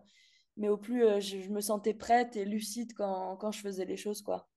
mais 0.57 0.69
au 0.69 0.77
plus 0.77 1.03
euh, 1.05 1.19
je, 1.19 1.39
je 1.39 1.49
me 1.49 1.61
sentais 1.61 1.93
prête 1.93 2.35
et 2.35 2.45
lucide 2.45 2.93
quand, 2.95 3.37
quand 3.37 3.51
je 3.51 3.59
faisais 3.61 3.85
les 3.85 3.97
choses, 3.97 4.21
quoi. 4.21 4.47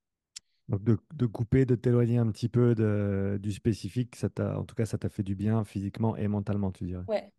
Donc 0.69 0.83
de, 0.85 0.99
de 1.15 1.27
couper, 1.27 1.65
de 1.67 1.75
t'éloigner 1.77 2.19
un 2.19 2.31
petit 2.31 2.49
peu 2.49 2.75
de- 2.75 3.39
du 3.43 3.53
spécifique, 3.53 4.17
ça 4.17 4.29
t'a, 4.29 4.59
en 4.59 4.65
tout 4.65 4.75
cas, 4.75 4.87
ça 4.87 4.99
t'a 4.99 5.09
fait 5.09 5.23
du 5.23 5.35
bien 5.37 5.65
physiquement 5.65 6.17
et 6.17 6.29
mentalement, 6.29 6.73
tu 6.73 6.85
dirais. 6.85 7.05
Ouais. 7.07 7.33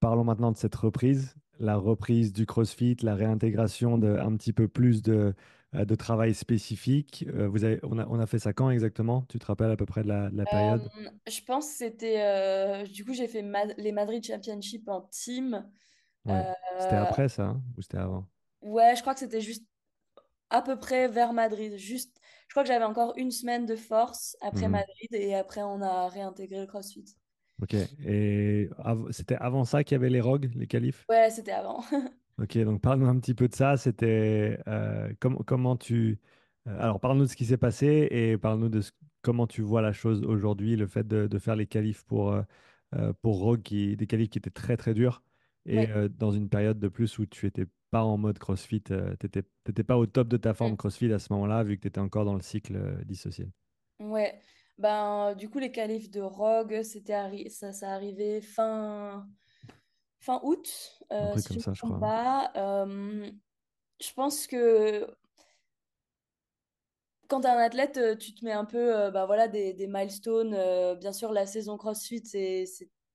Parlons 0.00 0.24
maintenant 0.24 0.52
de 0.52 0.56
cette 0.56 0.74
reprise, 0.74 1.34
la 1.60 1.76
reprise 1.76 2.32
du 2.32 2.44
CrossFit, 2.46 2.96
la 3.02 3.14
réintégration 3.14 3.96
de 3.98 4.16
un 4.18 4.36
petit 4.36 4.52
peu 4.52 4.66
plus 4.68 5.00
de, 5.02 5.34
euh, 5.74 5.84
de 5.84 5.94
travail 5.94 6.34
spécifique. 6.34 7.24
Euh, 7.28 7.48
vous 7.48 7.64
avez, 7.64 7.78
on 7.84 7.98
a, 7.98 8.06
on 8.08 8.18
a 8.18 8.26
fait 8.26 8.38
ça 8.40 8.52
quand 8.52 8.70
exactement? 8.70 9.24
Tu 9.28 9.38
te 9.38 9.46
rappelles 9.46 9.70
à 9.70 9.76
peu 9.76 9.86
près 9.86 10.02
de 10.02 10.08
la, 10.08 10.28
de 10.30 10.36
la 10.36 10.46
Euh, 10.48 10.48
période? 10.48 10.90
je 11.28 11.40
pense 11.42 11.68
que 11.68 11.74
c'était... 11.76 12.20
euh, 12.20 12.84
du 12.86 13.04
coup, 13.04 13.14
j'ai 13.14 13.28
fait 13.28 13.42
Ma- 13.42 13.64
les 13.78 13.92
Madrid 13.92 14.24
Championship 14.24 14.88
en 14.88 15.02
team. 15.02 15.68
Ouais. 16.24 16.44
C'était 16.78 16.96
Euh, 16.96 16.96
après 16.96 17.28
ça, 17.28 17.44
hein, 17.50 17.62
ou 17.76 17.82
c'était 17.82 17.98
avant? 17.98 18.28
ouais, 18.62 18.96
je 18.96 19.00
crois 19.02 19.14
que 19.14 19.20
c'était 19.20 19.40
juste 19.40 19.64
à 20.50 20.62
peu 20.62 20.78
près 20.78 21.08
vers 21.08 21.32
Madrid. 21.32 21.76
Juste, 21.78 22.20
je 22.48 22.54
crois 22.54 22.62
que 22.64 22.68
j'avais 22.68 22.84
encore 22.86 23.14
une 23.18 23.30
semaine 23.32 23.66
de 23.66 23.76
force 23.76 24.36
après 24.42 24.68
Mhm. 24.68 24.70
Madrid 24.70 25.08
et 25.12 25.34
après 25.36 25.62
on 25.62 25.82
a 25.82 26.08
réintégré 26.10 26.60
le 26.60 26.66
CrossFit. 26.66 27.06
Ok. 27.62 27.74
Et 27.74 28.68
av- 28.78 29.10
c'était 29.12 29.36
avant 29.36 29.64
ça 29.64 29.84
qu'il 29.84 29.94
y 29.94 29.96
avait 29.96 30.10
les 30.10 30.20
ROG, 30.20 30.50
les 30.54 30.66
qualifs? 30.66 31.08
Ouais, 31.08 31.30
c'était 31.30 31.52
avant. 31.52 31.82
Ok, 32.38 32.56
donc 32.58 32.80
parle-nous 32.80 33.06
un 33.06 33.18
petit 33.20 33.34
peu 33.34 33.48
de 33.48 33.54
ça. 33.54 33.76
C'était 33.76 34.58
euh, 34.66 35.12
com- 35.20 35.38
comment 35.46 35.76
tu. 35.76 36.18
euh, 36.66 36.80
alors, 36.80 36.98
parle-nous 37.00 37.24
de 37.24 37.28
ce 37.28 37.36
qui 37.36 37.44
s'est 37.44 37.56
passé 37.58 38.08
et 38.10 38.38
parle-nous 38.38 38.68
de 38.68 38.80
ce- 38.80 38.90
comment 39.20 39.46
tu 39.46 39.62
vois 39.62 39.82
la 39.82 39.92
chose 39.92 40.22
aujourd'hui, 40.24 40.76
le 40.76 40.86
fait 40.86 41.06
de, 41.06 41.26
de 41.26 41.38
faire 41.38 41.56
les 41.56 41.66
qualifs 41.66 42.04
pour, 42.04 42.32
euh, 42.32 42.42
euh, 42.94 43.12
pour 43.22 43.38
Rogue, 43.38 43.62
qui, 43.62 43.96
des 43.96 44.06
qualifs 44.06 44.30
qui 44.30 44.38
étaient 44.38 44.50
très 44.50 44.76
très 44.76 44.94
durs 44.94 45.22
et 45.66 45.88
Ouais. 45.88 45.90
euh, 45.90 46.08
dans 46.08 46.32
une 46.32 46.48
période 46.48 46.78
de 46.78 46.88
plus 46.88 47.18
où 47.18 47.26
tu 47.26 47.46
étais 47.46 47.66
pas 47.90 48.04
en 48.04 48.16
mode 48.18 48.38
CrossFit, 48.38 48.82
tu 48.82 48.94
n'étais 48.94 49.84
pas 49.84 49.98
au 49.98 50.06
top 50.06 50.28
de 50.28 50.36
ta 50.36 50.54
forme 50.54 50.76
Mm. 50.76 50.76
CrossFit 50.76 51.12
à 51.12 51.18
ce 51.18 51.32
moment-là, 51.32 51.62
vu 51.64 51.76
que 51.76 51.82
tu 51.82 51.88
étais 51.88 52.00
encore 52.00 52.24
dans 52.24 52.34
le 52.34 52.42
cycle 52.42 52.76
euh, 52.76 53.04
dissocié. 53.04 53.52
Ouais. 54.00 54.40
Ben, 54.78 55.30
euh, 55.32 55.34
du 55.34 55.48
coup, 55.48 55.58
les 55.58 55.70
qualifs 55.72 56.10
de 56.10 56.20
Rogue, 56.20 56.82
c'était 56.82 57.48
ça, 57.50 57.72
ça 57.72 57.92
arrivait 57.92 58.40
fin, 58.40 59.28
fin 60.20 60.40
août, 60.44 61.00
Un 61.20 61.26
euh, 61.26 61.28
truc 61.28 61.44
si 61.44 61.54
je 61.54 61.54
comme 61.54 61.58
me 61.58 61.64
ça, 61.64 61.72
je 61.72 61.82
crois. 61.82 62.00
pas. 62.00 62.52
Euh, 62.56 63.30
je 64.02 64.12
pense 64.14 64.46
que 64.48 65.06
quand 67.28 67.40
tu 67.42 67.46
es 67.46 67.50
un 67.50 67.56
athlète, 67.58 67.96
euh, 67.98 68.16
tu 68.16 68.34
te 68.34 68.44
mets 68.44 68.52
un 68.52 68.64
peu 68.64 68.96
euh, 68.96 69.10
bah, 69.10 69.26
voilà, 69.26 69.48
des, 69.48 69.72
des 69.74 69.86
milestones. 69.86 70.54
euh, 70.54 70.94
bien 70.94 71.12
sûr, 71.12 71.32
la 71.32 71.46
saison 71.46 71.76
CrossFit, 71.78 72.24
c'est 72.26 72.64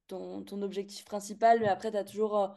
ton, 0.07 0.43
ton 0.43 0.61
objectif 0.61 1.05
principal, 1.05 1.59
mais 1.59 1.67
après, 1.67 1.91
tu 1.91 1.97
as 1.97 2.03
toujours 2.03 2.37
euh, 2.37 2.47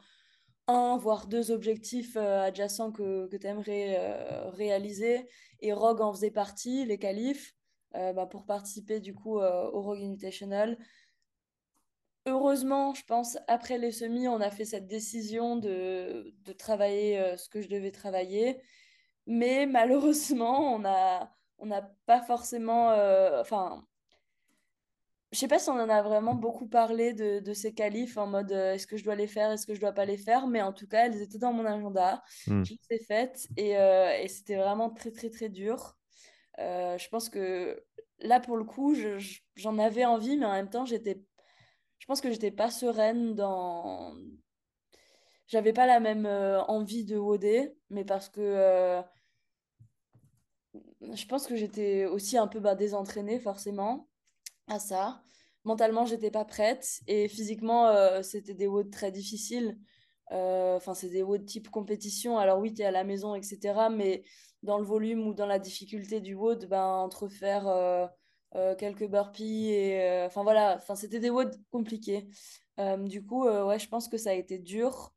un, 0.67 0.97
voire 0.97 1.27
deux 1.27 1.51
objectifs 1.51 2.17
euh, 2.17 2.43
adjacents 2.43 2.93
que, 2.93 3.27
que 3.27 3.37
tu 3.37 3.47
aimerais 3.47 3.97
euh, 3.99 4.51
réaliser. 4.51 5.29
Et 5.61 5.73
Rogue 5.73 6.01
en 6.01 6.13
faisait 6.13 6.31
partie, 6.31 6.85
les 6.87 6.99
qualifs, 6.99 7.55
bah, 7.93 8.27
pour 8.27 8.47
participer 8.47 9.01
du 9.01 9.15
coup 9.15 9.41
au 9.41 9.83
Rogue 9.83 10.01
Invitational. 10.01 10.79
Heureusement, 12.25 12.95
je 12.95 13.05
pense, 13.05 13.37
après 13.49 13.79
les 13.79 13.93
semis, 13.93 14.29
on 14.29 14.41
a 14.41 14.51
fait 14.51 14.65
cette 14.65 14.87
décision 14.87 15.57
de, 15.57 16.33
de 16.45 16.53
travailler 16.53 17.37
ce 17.37 17.49
que 17.49 17.61
je 17.61 17.69
devais 17.69 17.91
travailler. 17.91 18.63
Mais 19.27 19.67
malheureusement, 19.67 20.73
on 20.73 20.85
a, 20.87 21.31
on 21.59 21.67
n'a 21.67 21.83
pas 22.07 22.23
forcément. 22.23 22.95
Je 25.33 25.38
sais 25.38 25.49
pas 25.49 25.59
si 25.61 25.69
on 25.71 25.75
en 25.75 25.88
a 25.88 26.03
vraiment 26.03 26.35
beaucoup 26.35 26.66
parlé 26.66 27.12
de, 27.14 27.38
de 27.40 27.53
ces 27.55 27.73
qualifs 27.73 28.16
en 28.16 28.27
mode 28.27 28.51
euh, 28.53 28.75
est-ce 28.75 28.87
que 28.87 28.97
je 28.97 29.05
dois 29.05 29.14
les 29.14 29.29
faire, 29.29 29.51
est-ce 29.53 29.66
que 29.66 29.75
je 29.75 29.81
dois 29.81 29.93
pas 29.93 30.05
les 30.05 30.16
faire, 30.16 30.47
mais 30.49 30.61
en 30.62 30.73
tout 30.73 30.88
cas, 30.88 31.07
elles 31.07 31.23
étaient 31.23 31.38
dans 31.38 31.53
mon 31.53 31.64
agenda. 31.66 32.23
Hmm. 32.47 32.64
Je 32.64 32.75
les 32.90 32.97
ai 32.97 33.05
faites 33.05 33.49
et, 33.57 33.77
euh, 33.79 34.12
et 34.21 34.29
c'était 34.29 34.57
vraiment 34.57 34.90
très, 34.90 35.12
très, 35.12 35.31
très 35.31 35.49
dur. 35.49 35.97
Euh, 36.61 36.99
je 36.99 37.09
pense 37.11 37.29
que 37.31 37.83
là, 38.21 38.40
pour 38.40 38.57
le 38.59 38.64
coup, 38.64 38.95
je- 38.95 39.19
je- 39.19 39.40
j'en 39.57 39.79
avais 39.79 40.05
envie, 40.07 40.37
mais 40.38 40.47
en 40.47 40.53
même 40.53 40.71
temps, 40.71 40.87
j'étais, 40.87 41.23
je 42.01 42.07
pense 42.07 42.21
que 42.23 42.31
j'étais 42.33 42.53
pas 42.53 42.71
sereine 42.71 43.35
dans. 43.37 44.14
J'avais 45.49 45.73
pas 45.75 45.87
la 45.87 46.01
même 46.01 46.25
envie 46.69 47.05
de 47.05 47.16
WOD, 47.19 47.75
mais 47.90 48.05
parce 48.07 48.29
que 48.31 49.03
je 51.12 51.27
pense 51.27 51.47
que 51.47 51.57
j'étais 51.57 52.07
aussi 52.07 52.37
un 52.38 52.47
peu 52.49 52.61
bah, 52.61 52.75
désentraînée, 52.75 53.38
forcément. 53.40 54.09
À 54.70 54.78
ça. 54.78 55.22
Mentalement, 55.64 56.06
j'étais 56.06 56.30
pas 56.30 56.44
prête 56.44 57.00
et 57.06 57.28
physiquement, 57.28 57.88
euh, 57.88 58.22
c'était 58.22 58.54
des 58.54 58.66
WOD 58.66 58.90
très 58.90 59.12
difficiles. 59.12 59.78
Euh, 60.33 60.76
Enfin, 60.76 60.94
c'est 60.94 61.11
des 61.11 61.22
WOD 61.22 61.44
type 61.44 61.70
compétition. 61.70 62.38
Alors 62.38 62.59
oui, 62.59 62.72
tu 62.72 62.83
es 62.83 62.85
à 62.85 62.90
la 62.90 63.04
maison, 63.04 63.35
etc. 63.35 63.88
Mais 63.90 64.24
dans 64.62 64.78
le 64.78 64.85
volume 64.85 65.26
ou 65.26 65.35
dans 65.35 65.46
la 65.46 65.59
difficulté 65.59 66.20
du 66.20 66.35
WOD, 66.35 66.66
ben, 66.66 66.85
entre 66.85 67.28
faire 67.28 67.66
euh, 67.68 68.06
quelques 68.76 69.06
burpees 69.06 69.70
et... 69.70 70.24
Enfin 70.24 70.42
voilà, 70.42 70.76
enfin, 70.76 70.94
c'était 70.94 71.20
des 71.20 71.30
WOD 71.30 71.54
compliqués. 71.70 72.28
Du 73.04 73.22
coup, 73.22 73.44
ouais, 73.44 73.78
je 73.78 73.88
pense 73.88 74.09
que 74.09 74.16
ça 74.16 74.30
a 74.30 74.35
été 74.35 74.59
dur. 74.59 75.12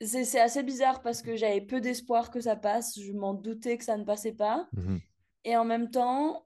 C'est 0.00 0.40
assez 0.40 0.64
bizarre 0.64 1.00
parce 1.00 1.22
que 1.22 1.36
j'avais 1.36 1.60
peu 1.60 1.80
d'espoir 1.80 2.30
que 2.32 2.40
ça 2.40 2.56
passe. 2.56 2.98
Je 2.98 3.12
m'en 3.12 3.34
doutais 3.34 3.78
que 3.78 3.84
ça 3.84 3.96
ne 3.96 4.04
passait 4.04 4.34
pas. 4.34 4.68
Mhm. 4.72 5.00
Et 5.44 5.56
en 5.56 5.64
même 5.64 5.90
temps, 5.90 6.45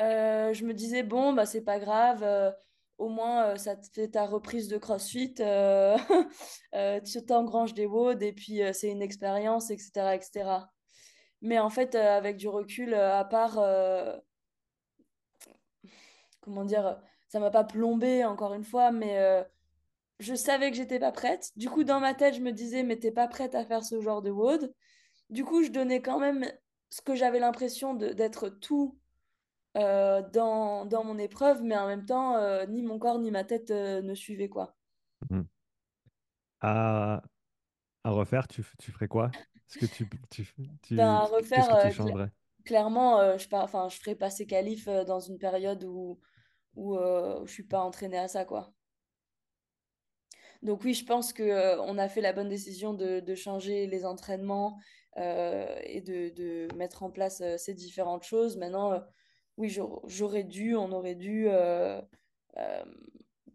euh, 0.00 0.52
je 0.54 0.64
me 0.64 0.72
disais, 0.74 1.02
bon, 1.02 1.32
bah, 1.32 1.46
c'est 1.46 1.60
pas 1.62 1.78
grave, 1.78 2.22
euh, 2.22 2.50
au 2.98 3.08
moins 3.08 3.50
euh, 3.50 3.56
ça 3.56 3.76
te 3.76 3.86
fait 3.88 4.08
ta 4.08 4.26
reprise 4.26 4.68
de 4.68 4.78
CrossFit, 4.78 5.34
tu 7.04 7.26
t'engranges 7.26 7.74
des 7.74 7.86
WOD 7.86 8.22
et 8.22 8.32
puis 8.32 8.60
c'est 8.72 8.90
une 8.90 9.02
expérience, 9.02 9.70
etc., 9.70 10.14
etc. 10.14 10.68
Mais 11.42 11.58
en 11.58 11.70
fait, 11.70 11.94
avec 11.94 12.36
du 12.36 12.48
recul, 12.48 12.94
à 12.94 13.24
part, 13.24 13.58
comment 16.40 16.64
dire, 16.64 17.00
ça 17.28 17.40
m'a 17.40 17.50
pas 17.50 17.64
plombé 17.64 18.24
encore 18.24 18.54
une 18.54 18.64
fois, 18.64 18.90
mais 18.92 19.44
je 20.18 20.34
savais 20.34 20.70
que 20.70 20.76
j'étais 20.76 20.98
pas 20.98 21.12
prête. 21.12 21.50
Du 21.56 21.70
coup, 21.70 21.84
dans 21.84 22.00
ma 22.00 22.14
tête, 22.14 22.34
je 22.34 22.40
me 22.40 22.52
disais, 22.52 22.82
mais 22.82 22.98
t'es 22.98 23.10
pas 23.10 23.28
prête 23.28 23.54
à 23.54 23.64
faire 23.64 23.84
ce 23.84 24.00
genre 24.00 24.22
de 24.22 24.30
WOD. 24.30 24.74
Du 25.30 25.44
coup, 25.44 25.62
je 25.62 25.70
donnais 25.70 26.02
quand 26.02 26.18
même 26.18 26.46
ce 26.90 27.00
que 27.00 27.14
j'avais 27.14 27.38
l'impression 27.38 27.94
d'être 27.94 28.48
tout 28.48 28.98
euh, 29.76 30.22
dans, 30.32 30.84
dans 30.86 31.04
mon 31.04 31.18
épreuve, 31.18 31.62
mais 31.62 31.76
en 31.76 31.86
même 31.86 32.04
temps, 32.06 32.36
euh, 32.36 32.66
ni 32.66 32.82
mon 32.82 32.98
corps 32.98 33.18
ni 33.20 33.30
ma 33.30 33.44
tête 33.44 33.70
euh, 33.70 34.02
ne 34.02 34.14
suivaient, 34.14 34.48
quoi. 34.48 34.76
Mhm. 35.30 35.48
À, 36.60 37.22
à 38.04 38.10
refaire, 38.10 38.48
tu, 38.48 38.64
tu 38.78 38.92
ferais 38.92 39.08
quoi? 39.08 39.36
Est-ce 39.68 39.78
que 39.78 39.86
tu, 39.86 40.08
tu, 40.30 40.46
Ben, 40.96 41.08
tu, 41.08 41.22
à 41.22 41.24
tu- 41.32 41.48
qu'est-ce 41.52 41.68
refaire, 41.68 41.70
que 41.70 41.76
tu 41.76 41.90
changerais? 41.90 42.30
clairement, 42.64 43.38
je 43.38 43.46
enfin, 43.52 43.88
je 43.88 43.96
ferai 43.98 44.14
passer 44.14 44.46
qualif 44.46 44.86
dans 44.88 45.20
une 45.20 45.38
période 45.38 45.84
où, 45.84 46.20
où 46.76 46.96
je 47.46 47.52
suis 47.52 47.64
pas 47.64 47.80
entraînée 47.82 48.18
à 48.18 48.28
ça, 48.28 48.44
quoi. 48.46 48.72
Donc 50.62 50.84
oui, 50.84 50.94
je 50.94 51.04
pense 51.04 51.32
que, 51.32 51.78
on 51.80 51.98
a 51.98 52.08
fait 52.08 52.20
la 52.20 52.32
bonne 52.32 52.48
décision 52.48 52.94
de, 52.94 53.20
de 53.20 53.34
changer 53.34 53.86
les 53.86 54.04
entraînements 54.04 54.78
et 55.16 56.00
de, 56.00 56.30
de 56.34 56.68
mettre 56.76 57.02
en 57.02 57.10
place 57.10 57.42
ces 57.58 57.74
différentes 57.74 58.24
choses. 58.24 58.56
Maintenant, 58.56 59.02
oui, 59.60 59.68
j'aur- 59.70 60.02
j'aurais 60.08 60.44
dû, 60.44 60.76
on 60.76 60.92
aurait 60.92 61.14
dû 61.16 61.46
euh, 61.48 62.00
euh, 62.58 62.84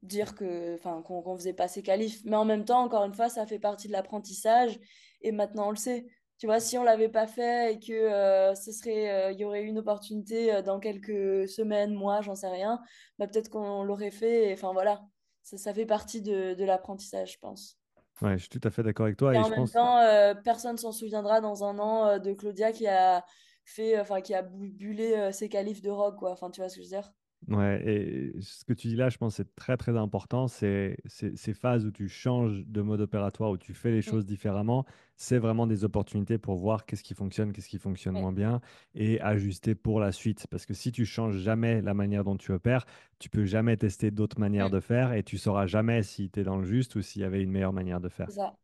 dire 0.04 0.36
que, 0.36 0.76
enfin, 0.76 1.02
qu'on 1.04 1.22
qu'on 1.22 1.36
faisait 1.38 1.54
pas 1.54 1.68
ces 1.68 1.84
qualifs. 1.84 2.22
Mais 2.26 2.36
en 2.36 2.46
même 2.46 2.65
temps, 2.65 2.82
encore 2.84 3.04
une 3.06 3.13
fois, 3.13 3.30
ça 3.30 3.46
fait 3.48 3.60
partie 3.60 3.88
de 3.88 3.94
l'apprentissage 3.94 4.80
et 5.22 5.32
maintenant 5.32 5.68
on 5.68 5.72
le 5.72 5.76
sait. 5.78 6.08
Tu 6.38 6.48
vois, 6.48 6.60
si 6.60 6.78
on 6.78 6.84
l'avait 6.84 7.10
pas 7.10 7.28
fait 7.28 7.74
et 7.76 7.80
que 7.80 7.94
euh, 7.94 8.56
ce 8.56 8.72
serait, 8.72 9.10
euh, 9.30 9.32
il 9.32 9.39
y 9.39 9.46
aurait 9.46 9.63
eu 9.63 9.68
une 9.68 9.80
opportunité 9.80 10.54
euh, 10.54 10.62
dans 10.62 10.80
quelques 10.80 11.48
semaines, 11.50 11.94
mois, 11.94 12.22
j'en 12.22 12.36
sais 12.36 12.50
rien, 12.50 12.82
bah, 13.18 13.28
peut-être 13.28 13.50
qu'on 13.50 13.84
l'aurait 13.84 14.12
fait. 14.12 14.52
Enfin 14.54 14.74
voilà, 14.74 15.06
ça, 15.44 15.58
ça 15.58 15.74
fait 15.74 15.86
partie 15.86 16.22
de, 16.22 16.54
de 16.54 16.63
l'apprentissage, 16.65 17.34
je 17.34 17.39
pense. 17.39 17.80
Ouais, 18.22 18.38
je 18.38 18.44
suis 18.44 18.50
tout 18.60 18.62
à 18.68 18.72
fait 18.72 18.84
d'accord 18.84 19.06
avec 19.06 19.18
toi 19.18 19.34
Et 19.34 19.38
et 19.38 19.44
en 19.44 19.44
je 19.44 19.50
même 19.50 19.54
pense, 19.54 19.70
temps, 19.70 20.00
personne 20.44 20.78
s'en 20.78 20.91
souviendra 20.91 21.41
dans 21.41 21.63
un 21.63 21.80
an 21.80 22.20
de 22.20 22.34
Claudia 22.34 22.72
qui 22.72 22.88
a 22.88 23.26
fait, 23.65 23.99
enfin, 23.99 24.21
qui 24.21 24.34
a 24.34 24.41
bu- 24.43 24.69
bullé 24.71 25.13
euh, 25.13 25.32
ses 25.32 25.49
qualifs 25.49 25.82
de 25.82 25.89
rock, 25.89 26.17
quoi. 26.19 26.32
Enfin, 26.32 26.51
tu 26.51 26.62
vois 26.62 26.69
ce 26.69 26.75
que 26.78 26.82
je 26.84 26.88
veux 26.88 26.89
dire? 27.01 27.13
Ouais, 27.47 27.80
et 27.86 28.41
ce 28.41 28.65
que 28.65 28.73
tu 28.73 28.88
dis 28.88 28.95
là, 28.95 29.10
je 29.10 29.17
pense 29.17 29.34
que 29.34 29.43
c'est 29.43 29.56
très 29.56 29.78
très 29.78 29.95
important. 29.95 30.47
C'est 30.47 30.97
ces 31.06 31.54
phases 31.54 31.86
où 31.86 31.91
tu 31.91 32.08
changes 32.10 32.65
de 32.65 32.82
mode 32.82 33.01
opératoire, 33.01 33.51
où 33.51 33.58
tu 33.58 33.75
fais 33.75 33.91
les 33.91 34.01
Mm. 34.08 34.12
choses 34.12 34.25
différemment, 34.25 34.84
c'est 35.15 35.38
vraiment 35.38 35.67
des 35.67 35.84
opportunités 35.84 36.39
pour 36.39 36.56
voir 36.56 36.86
qu'est-ce 36.88 37.04
qui 37.04 37.13
fonctionne, 37.13 37.51
qu'est-ce 37.54 37.69
qui 37.69 37.78
fonctionne 37.78 38.15
moins 38.15 38.32
bien 38.34 38.62
et 38.95 39.21
ajuster 39.21 39.75
pour 39.75 39.99
la 39.99 40.12
suite. 40.12 40.47
Parce 40.49 40.65
que 40.65 40.73
si 40.73 40.91
tu 40.91 41.06
changes 41.06 41.38
jamais 41.38 41.84
la 41.84 41.93
manière 41.93 42.23
dont 42.23 42.36
tu 42.36 42.51
opères, 42.51 42.86
tu 43.19 43.30
peux 43.30 43.45
jamais 43.45 43.78
tester 43.78 44.10
d'autres 44.10 44.39
manières 44.39 44.69
Mm. 44.69 44.71
de 44.71 44.80
faire 44.80 45.13
et 45.13 45.21
tu 45.21 45.38
sauras 45.38 45.67
jamais 45.67 46.01
si 46.01 46.32
tu 46.32 46.39
es 46.39 46.43
dans 46.43 46.58
le 46.58 46.65
juste 46.65 46.95
ou 46.95 47.04
s'il 47.04 47.21
y 47.21 47.25
avait 47.25 47.43
une 47.43 47.51
meilleure 47.51 47.73
manière 47.73 47.99
de 48.01 48.10
faire. 48.10 48.32
ça. 48.36 48.58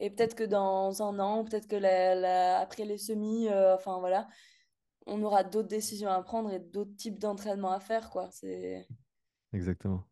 Et 0.00 0.10
peut-être 0.10 0.34
que 0.34 0.44
dans 0.44 1.02
un 1.02 1.18
an, 1.18 1.44
peut-être 1.44 1.68
que 1.68 1.76
la- 1.76 2.14
la- 2.14 2.58
après 2.60 2.84
les 2.84 2.98
semis, 2.98 3.48
euh, 3.48 3.74
enfin 3.74 3.98
voilà, 3.98 4.28
on 5.06 5.22
aura 5.22 5.44
d'autres 5.44 5.68
décisions 5.68 6.10
à 6.10 6.22
prendre 6.22 6.50
et 6.52 6.58
d'autres 6.58 6.94
types 6.96 7.18
d'entraînement 7.18 7.70
à 7.72 7.80
faire, 7.80 8.10
quoi. 8.10 8.28
C'est 8.30 8.86
Exactement. 9.52 10.04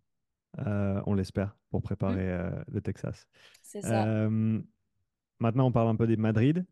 Euh, 0.67 1.01
on 1.07 1.15
l'espère 1.15 1.57
pour 1.71 1.81
Mm. 1.81 1.85
préparer 1.85 2.31
euh, 2.31 2.51
le 2.71 2.81
Texas. 2.81 3.27
c'est 3.63 3.83
ça. 3.83 4.07
Maintenant, 5.41 5.67
on 5.67 5.73
parle 5.73 5.89
un 5.89 5.95
peu 5.97 6.07
des 6.07 6.17
Madrid. 6.17 6.67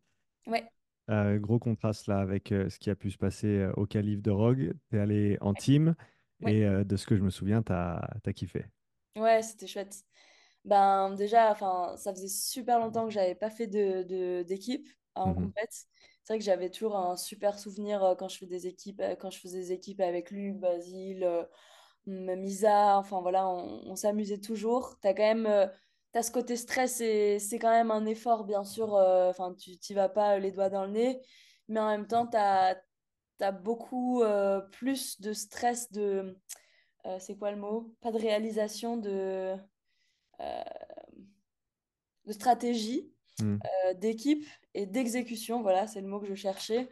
Ouais, 0.48 0.68
gros 1.38 1.58
contraste 1.60 2.08
là 2.08 2.18
avec 2.18 2.48
ce 2.48 2.78
qui 2.78 2.90
a 2.90 2.96
pu 2.96 3.10
se 3.12 3.18
passer 3.18 3.68
au 3.76 3.86
calife 3.86 4.22
de 4.22 4.30
Rogue. 4.32 4.72
Tu 4.90 4.96
es 4.96 4.98
allé 4.98 5.38
en 5.40 5.54
team 5.54 5.94
ouais, 6.42 6.52
et 6.52 6.84
de 6.84 6.96
ce 6.96 7.06
que 7.06 7.16
je 7.16 7.22
me 7.22 7.30
souviens, 7.30 7.62
tu 7.62 7.72
as, 7.72 8.08
kiffé. 8.34 8.66
ouais, 9.16 9.42
c'était 9.42 9.68
chouette. 9.68 10.04
Ben 10.66 11.12
déjà, 11.14 11.50
enfin, 11.52 11.96
ça 11.96 12.12
faisait 12.14 12.28
super 12.28 12.80
longtemps 12.80 13.06
que 13.06 13.12
j'avais 13.12 13.34
pas 13.36 13.50
fait 13.50 13.68
de, 13.68 14.42
d'équipe 14.44 14.88
en 15.16 15.34
Mhm, 15.34 15.34
compète. 15.34 15.72
C'est 16.24 16.34
vrai 16.34 16.38
que 16.40 16.44
j'avais 16.44 16.70
toujours 16.70 16.96
un 16.96 17.16
super 17.16 17.58
souvenir 17.58 18.04
euh, 18.04 18.14
quand 18.16 18.28
je 18.28 18.38
fais 18.38 18.46
des 18.46 18.66
équipes, 18.68 19.00
euh, 19.00 19.16
quand 19.16 19.30
je 19.30 19.38
faisais 19.40 19.60
des 19.60 19.72
équipes 19.72 20.00
avec 20.00 20.30
Luc, 20.32 20.56
Basile, 20.58 21.24
euh, 21.24 21.44
même 22.06 22.44
Isa. 22.44 22.98
Enfin 22.98 23.20
voilà, 23.22 23.48
on, 23.48 23.82
on 23.86 23.96
s'amusait 23.96 24.38
toujours. 24.40 24.98
T'as 25.00 25.14
quand 25.14 25.22
même, 25.34 25.70
t'as 26.12 26.22
ce 26.22 26.30
côté 26.32 26.56
stress 26.56 27.00
et 27.00 27.38
c'est 27.38 27.58
quand 27.58 27.70
même 27.70 27.90
un 27.90 28.06
effort, 28.06 28.44
bien 28.44 28.64
sûr. 28.64 28.94
euh, 28.96 29.30
Enfin, 29.30 29.54
tu 29.54 29.78
t'y 29.78 29.94
vas 29.94 30.08
pas 30.08 30.38
les 30.38 30.50
doigts 30.52 30.70
dans 30.70 30.84
le 30.86 30.92
nez, 30.92 31.20
mais 31.68 31.80
en 31.80 31.88
même 31.88 32.06
temps, 32.08 32.26
t'as, 32.26 32.76
t'as 33.38 33.52
beaucoup 33.52 34.22
euh, 34.22 34.60
plus 34.60 35.20
de 35.20 35.32
stress 35.32 35.92
de, 35.92 36.36
euh, 37.06 37.18
c'est 37.20 37.36
quoi 37.36 37.50
le 37.52 37.56
mot? 37.58 37.94
Pas 38.00 38.12
de 38.12 38.18
réalisation 38.18 38.96
de 38.96 39.56
de 42.26 42.32
stratégie, 42.32 43.10
mhm, 43.40 43.58
euh, 43.64 43.94
d'équipe 43.94 44.44
et 44.74 44.86
d'exécution. 44.86 45.62
Voilà, 45.62 45.86
c'est 45.86 46.00
le 46.00 46.08
mot 46.08 46.20
que 46.20 46.26
je 46.26 46.34
cherchais. 46.34 46.88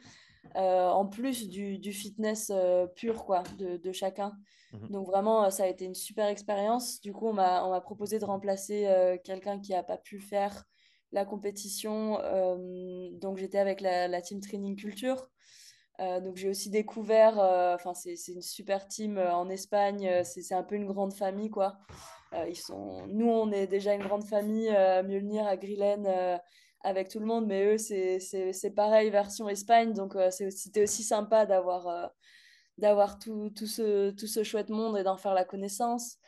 Euh, 0.57 0.89
en 0.89 1.07
plus 1.07 1.49
du, 1.49 1.79
du 1.79 1.93
fitness 1.93 2.51
euh, 2.55 2.87
pur 2.87 3.25
quoi, 3.25 3.43
de, 3.59 3.79
de 3.79 3.93
chacun. 3.93 4.37
mhm. 4.73 4.91
Donc 4.91 5.07
vraiment, 5.07 5.45
euh, 5.45 5.51
ça 5.51 5.65
a 5.65 5.67
été 5.67 5.85
une 5.85 5.95
super 5.95 6.27
expérience. 6.29 7.01
Du 7.01 7.13
coup, 7.13 7.29
on 7.29 7.33
m'a, 7.33 7.81
proposé 7.81 8.19
de 8.19 8.25
remplacer 8.25 8.87
euh, 8.87 9.17
quelqu'un 9.23 9.59
qui 9.59 9.73
n'a 9.73 9.83
pas 9.83 9.97
pu 9.97 10.21
faire 10.21 10.65
la 11.13 11.25
compétition. 11.25 12.19
Euh, 12.21 13.09
donc 13.13 13.39
j'étais 13.39 13.59
avec 13.59 13.81
la, 13.81 14.07
la 14.07 14.21
team 14.21 14.41
Training 14.41 14.77
Culture. 14.77 15.29
Euh, 16.01 16.21
donc 16.21 16.37
j'ai 16.37 16.49
aussi 16.49 16.71
découvert, 16.71 17.39
euh, 17.39 17.77
enfin 17.77 17.95
c'est, 17.95 18.17
c'est 18.17 18.33
une 18.33 18.43
super 18.43 18.89
team 18.89 19.17
euh, 19.17 19.33
en 19.33 19.49
Espagne, 19.49 20.09
euh, 20.09 20.25
c'est, 20.25 20.43
c'est 20.43 20.55
un 20.55 20.65
peu 20.65 20.75
une 20.75 20.87
grande 20.87 21.15
famille 21.15 21.51
quoi. 21.51 21.79
Euh, 22.35 22.49
ils 22.49 22.57
sont... 22.57 23.07
Nous, 23.09 23.29
on 23.29 23.51
est 23.53 23.67
déjà 23.67 23.95
une 23.95 24.03
grande 24.03 24.25
famille, 24.25 24.69
euh, 24.71 25.03
Mjolnir, 25.03 25.47
à 25.47 25.57
Grillen, 25.57 26.05
euh, 26.07 26.37
avec 26.81 27.09
tout 27.09 27.21
le 27.21 27.27
monde, 27.27 27.47
mais 27.47 27.75
eux, 27.75 27.79
c'est 27.79 28.75
pareil, 28.75 29.11
version 29.11 29.49
Espagne. 29.49 29.93
Donc, 29.93 30.15
c'était 30.31 30.83
aussi 30.83 31.03
sympa 31.03 31.47
d'avoir 31.47 33.19
tout, 33.19 33.51
tout 33.57 33.67
ce, 33.67 34.11
tout 34.11 34.27
ce 34.27 34.43
chouette 34.43 34.69
monde 34.69 34.99
et 34.99 35.03
d'en 35.03 35.17
faire 35.17 35.35
la 35.35 35.45
connaissance. 35.45 36.19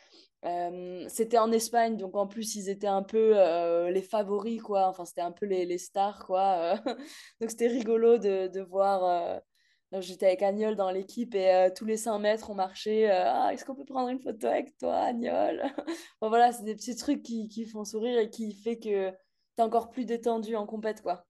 C'était 1.09 1.39
en 1.39 1.53
Espagne, 1.53 1.97
donc 1.97 2.15
en 2.15 2.27
plus 2.27 2.55
ils 2.55 2.71
étaient 2.71 2.87
un 2.87 3.03
peu 3.03 3.35
les 3.91 4.01
favoris, 4.01 4.63
quoi. 4.63 4.89
Enfin, 4.89 5.05
c'était 5.05 5.21
un 5.21 5.33
peu 5.33 5.45
les, 5.45 5.67
les 5.67 5.77
stars, 5.77 6.25
quoi. 6.25 6.77
donc 7.41 7.51
c'était 7.51 7.67
rigolo 7.67 8.17
de, 8.17 8.47
de 8.47 8.61
voir. 8.63 9.43
J'étais 9.93 10.27
avec 10.27 10.43
Agnol 10.43 10.75
dans 10.77 10.91
l'équipe 10.91 11.35
et 11.35 11.51
euh, 11.51 11.71
tous 11.75 11.85
les 11.85 11.97
5 11.97 12.19
mètres 12.19 12.51
on 12.51 12.55
marchait. 12.55 13.11
euh, 13.11 13.25
ah, 13.27 13.55
est-ce 13.55 13.65
qu'on 13.65 13.75
peut 13.75 13.85
prendre 13.85 14.09
une 14.09 14.21
photo 14.21 14.47
avec 14.49 14.77
toi, 14.79 14.97
Agnol? 14.97 15.63
Bon, 16.21 16.29
voilà, 16.29 16.53
c'est 16.53 16.65
des 16.65 16.75
petits 16.75 16.97
trucs 16.97 17.23
qui, 17.23 17.49
qui 17.49 17.65
font 17.67 17.85
sourire 17.85 18.19
et 18.19 18.29
qui 18.29 18.53
fait 18.53 18.79
que 18.79 19.11
t'es 19.57 19.63
encore 19.63 19.91
plus 19.91 20.05
détendu 20.05 20.57
en 20.57 20.67
compète, 20.67 21.03
quoi. 21.03 21.25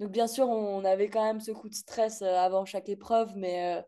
Donc 0.00 0.10
bien 0.10 0.26
sûr, 0.26 0.48
on 0.48 0.84
avait 0.84 1.08
quand 1.10 1.24
même 1.24 1.40
ce 1.40 1.50
coup 1.52 1.68
de 1.68 1.74
stress 1.74 2.22
euh, 2.22 2.34
avant 2.36 2.64
chaque 2.64 2.88
épreuve, 2.88 3.32
mais 3.36 3.84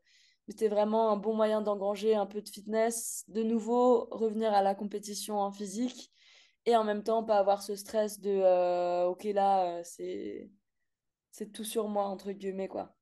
c'était 0.49 0.69
vraiment 0.69 1.11
un 1.11 1.17
bon 1.17 1.35
moyen 1.35 1.63
d'engranger 1.63 2.15
un 2.15 2.27
peu 2.27 2.43
de 2.43 2.49
fitness, 2.49 3.25
de 3.29 3.43
nouveau 3.43 4.07
revenir 4.11 4.53
à 4.53 4.63
la 4.63 4.75
compétition 4.75 5.39
en 5.39 5.51
physique 5.53 6.13
et 6.67 6.77
en 6.77 6.85
même 6.85 7.03
temps 7.05 7.25
pas 7.25 7.39
avoir 7.39 7.63
ce 7.63 7.77
stress 7.77 8.21
de 8.21 9.07
ok 9.07 9.25
là 9.35 9.83
c'est 9.85 10.51
c'est 11.31 11.53
tout 11.53 11.65
sur 11.65 11.89
moi 11.89 12.05
entre 12.05 12.33
guillemets 12.33 12.69
quoi. 12.69 12.97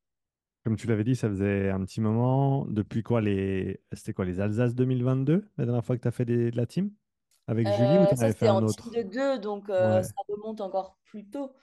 Comme 0.69 0.77
tu 0.77 0.87
l'avais 0.87 1.03
dit, 1.05 1.17
ça 1.17 1.31
faisait 1.31 1.71
un 1.71 1.83
petit 1.87 2.03
moment. 2.03 2.67
Depuis 2.67 3.03
quoi 3.03 3.23
les... 3.23 3.81
C'était 3.95 4.13
quoi 4.13 4.27
les 4.27 4.39
Alsace 4.39 4.75
2022, 4.75 5.49
la 5.57 5.65
dernière 5.65 5.83
fois 5.83 5.97
que 5.97 6.03
tu 6.03 6.09
as 6.09 6.11
fait 6.11 6.27
des- 6.27 6.51
de 6.51 6.57
la 6.59 6.67
team? 6.67 6.91
Avec 7.47 7.67
Julie 7.67 7.79
ou 7.79 8.03
Euh, 8.03 8.07
tu 8.07 8.13
avais 8.13 8.27
fait 8.27 8.33
c'était 8.33 8.49
un 8.49 8.57
en 8.57 8.67
team 8.67 8.69
autre? 8.69 8.91
de 8.95 9.03
deux 9.05 9.39
donc 9.39 9.71
euh, 9.71 9.97
Ouais. 9.97 10.03
ça 10.03 10.13
remonte 10.29 10.61
encore 10.61 10.99
plus 11.07 11.25
tôt. 11.25 11.55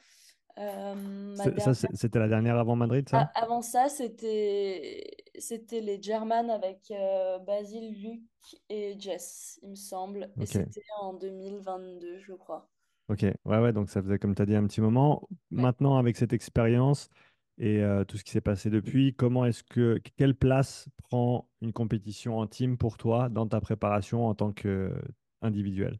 Euh, 0.57 1.35
Ça, 1.35 1.75
c'était 1.75 2.17
la 2.17 2.27
dernière 2.27 2.57
avant 2.57 2.75
Madrid, 2.75 3.07
ça? 3.07 3.29
Avant 3.35 3.61
ça, 3.61 3.89
c'était 3.89 5.03
c'était 5.37 5.81
les 5.81 6.01
German 6.01 6.49
avec 6.49 6.79
euh, 6.89 7.37
Basile, 7.37 7.93
Luc 8.01 8.23
et 8.69 8.95
Jess, 8.97 9.59
il 9.61 9.69
me 9.69 9.75
semble. 9.75 10.31
Et 10.41 10.47
c'était 10.47 10.81
en 10.99 11.13
2022, 11.13 12.17
je 12.17 12.33
crois. 12.33 12.67
Ok, 13.07 13.21
ouais, 13.21 13.35
ouais, 13.59 13.71
donc 13.71 13.91
ça 13.91 14.01
faisait, 14.01 14.17
comme 14.17 14.33
tu 14.33 14.41
as 14.41 14.47
dit, 14.47 14.55
un 14.55 14.65
petit 14.65 14.81
moment. 14.81 15.27
Ouais. 15.29 15.61
Maintenant, 15.61 15.97
avec 15.97 16.17
cette 16.17 16.33
expérience 16.33 17.11
et 17.57 17.81
euh, 17.83 18.03
tout 18.03 18.17
ce 18.17 18.23
qui 18.23 18.31
s'est 18.31 18.41
passé 18.41 18.69
depuis, 18.69 19.13
comment 19.13 19.45
est-ce 19.45 19.63
que, 19.63 19.99
quelle 20.17 20.35
place 20.35 20.87
prend 21.03 21.49
une 21.61 21.73
compétition 21.73 22.37
en 22.39 22.47
team 22.47 22.77
pour 22.77 22.97
toi 22.97 23.29
dans 23.29 23.47
ta 23.47 23.61
préparation 23.61 24.27
en 24.27 24.35
tant 24.35 24.51
qu'individuel? 24.51 25.99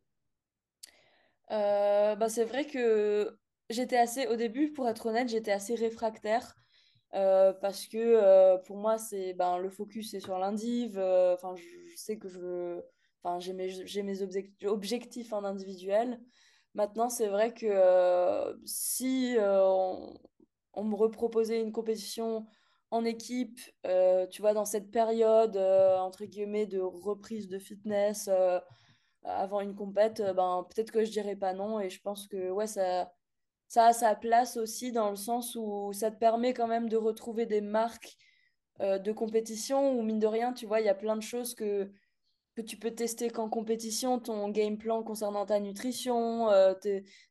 Euh, 1.52 2.16
bah, 2.16 2.30
c'est 2.30 2.46
vrai 2.46 2.66
que 2.66 3.38
j'étais 3.70 3.98
assez, 3.98 4.28
au 4.28 4.36
début, 4.36 4.72
pour 4.74 4.88
être 4.90 5.06
honnête, 5.08 5.30
j'étais 5.30 5.52
assez 5.52 5.76
réfractaire 5.76 6.56
euh, 7.14 7.54
parce 7.54 7.88
que 7.88 7.98
euh, 7.98 8.58
pour 8.58 8.78
moi, 8.78 8.98
c'est 8.98 9.34
ben, 9.34 9.58
le 9.58 9.70
focus 9.70 10.14
est 10.14 10.20
sur 10.20 10.38
l'indiv. 10.40 10.98
Enfin, 10.98 11.56
je, 11.56 11.96
sais 11.96 12.18
que 12.18 12.28
je 12.30 12.82
enfin, 13.24 13.40
j'ai 13.40 13.54
mes, 13.54 13.70
j'ai 13.70 14.04
mes 14.04 14.22
objec- 14.22 14.66
objectifs 14.66 15.34
en 15.34 15.44
individuel. 15.44 16.20
Maintenant, 16.74 17.10
c'est 17.10 17.28
vrai 17.28 17.54
que 17.54 18.60
si 18.66 19.36
on, 19.40 20.20
on 20.76 20.84
me 20.84 20.96
reproposait 20.96 21.62
une 21.62 21.72
compétition 21.72 22.46
en 22.92 23.06
équipe, 23.06 23.60
euh, 23.86 24.28
tu 24.28 24.42
vois, 24.42 24.54
dans 24.54 24.66
cette 24.66 24.92
période, 24.92 25.58
euh, 25.58 25.98
entre 25.98 26.26
guillemets, 26.26 26.66
de 26.68 26.80
reprise 26.80 27.48
de 27.48 27.60
fitness. 27.60 28.28
euh, 28.32 28.60
avant 29.24 29.62
une 29.62 29.76
compète, 29.76 30.22
ben, 30.36 30.66
peut-être 30.70 30.92
que 30.92 31.04
je 31.04 31.12
dirais 31.12 31.36
pas 31.36 31.54
non. 31.54 31.80
Et 31.80 31.90
je 31.90 32.02
pense 32.02 32.28
que 32.28 32.52
ouais, 32.52 32.68
ça, 32.68 33.12
ça 33.68 33.88
a 33.88 33.94
sa 33.94 34.16
place 34.16 34.58
aussi 34.58 34.92
dans 34.92 35.10
le 35.10 35.16
sens 35.16 35.56
où 35.56 35.92
ça 35.94 36.12
te 36.12 36.18
permet 36.20 36.54
quand 36.54 36.68
même 36.68 36.90
de 36.90 36.98
retrouver 36.98 37.46
des 37.48 37.62
marques 37.62 38.18
de 38.80 39.12
compétition 39.14 39.94
où, 39.94 40.04
mine 40.04 40.20
de 40.20 40.28
rien, 40.28 40.54
tu 40.54 40.66
vois, 40.68 40.82
il 40.82 40.86
y 40.86 40.90
a 40.90 40.96
plein 40.96 41.16
de 41.16 41.22
choses 41.22 41.56
que, 41.56 41.92
que 42.56 42.62
tu 42.62 42.78
peux 42.78 42.92
tester 42.92 43.30
qu'en 43.30 43.50
compétition, 43.50 44.20
ton 44.20 44.50
game 44.50 44.78
plan 44.78 45.04
concernant 45.04 45.46
ta 45.46 45.60
nutrition, 45.60 46.50
euh, 46.50 46.74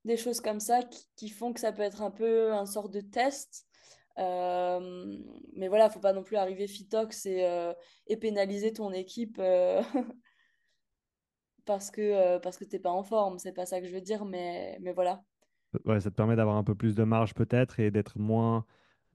des 0.05 0.17
choses 0.17 0.41
comme 0.41 0.61
ça 0.61 0.81
qui, 1.17 1.31
font 1.31 1.53
que 1.53 1.61
ça 1.61 1.73
peut 1.73 1.83
être 1.83 2.03
un 2.03 2.11
peu 2.11 2.53
un 2.53 2.67
sort 2.67 2.91
de 2.91 3.01
test. 3.01 3.67
Euh, 4.19 5.19
mais 5.55 5.69
voilà, 5.69 5.89
faut 5.91 6.01
pas 6.01 6.13
non 6.13 6.23
plus 6.23 6.37
arriver 6.37 6.69
fitox 6.69 7.27
et, 7.27 7.45
euh, 7.45 7.73
et 8.07 8.17
pénaliser 8.17 8.73
ton 8.73 8.93
équipe. 8.93 9.41
parce 11.65 11.91
que, 11.91 12.39
parce 12.39 12.59
que 12.59 12.65
t'es 12.65 12.79
pas 12.79 12.93
en 12.93 13.03
forme, 13.03 13.39
c'est 13.39 13.53
pas 13.53 13.65
ça 13.65 13.81
que 13.81 13.87
je 13.87 13.95
veux 13.95 14.03
dire, 14.03 14.27
mais, 14.27 14.79
mais 14.83 14.93
voilà, 14.93 15.25
ça 15.87 16.11
te 16.11 16.15
permet 16.15 16.37
d'avoir 16.37 16.57
un 16.57 16.65
peu 16.65 16.75
plus 16.75 16.95
de 16.95 17.05
marge 17.05 17.35
peut-être 17.35 17.81
et 17.81 17.91
d'être 17.91 18.19
moins... 18.19 18.67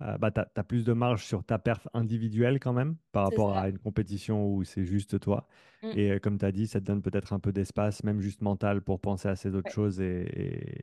euh, 0.02 0.18
bah, 0.18 0.32
tu 0.32 0.40
as, 0.42 0.64
plus 0.64 0.86
de 0.86 0.94
marge 0.94 1.26
sur 1.26 1.44
ta 1.44 1.60
perf 1.60 1.88
individuelle 1.94 2.60
quand 2.60 2.74
même 2.74 2.98
par 3.12 3.24
rapport 3.26 3.54
ça. 3.54 3.60
à 3.60 3.70
une 3.70 3.80
compétition 3.80 4.54
où 4.54 4.64
c'est 4.64 4.86
juste 4.86 5.20
toi. 5.20 5.48
Mm, 5.82 5.96
Et 5.96 6.12
euh, 6.12 6.20
comme 6.20 6.38
tu 6.38 6.46
as 6.46 6.52
dit, 6.52 6.68
ça 6.68 6.80
te 6.80 6.86
donne 6.86 7.02
peut-être 7.02 7.34
un 7.34 7.40
peu 7.40 7.52
d'espace, 7.52 8.04
même 8.04 8.22
juste 8.22 8.42
mental, 8.42 8.82
pour 8.82 9.00
penser 9.02 9.28
à 9.28 9.36
ces 9.36 9.56
autres 9.56 9.70
ouais, 9.70 9.74
choses 9.74 10.00
et, 10.02 10.22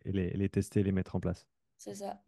et- 0.04 0.08
et 0.08 0.12
les, 0.12 0.30
les 0.30 0.48
tester, 0.48 0.82
les 0.82 0.92
mettre 0.92 1.16
en 1.16 1.20
place. 1.20 1.46
c'est 1.76 1.94
ça. 1.94 2.22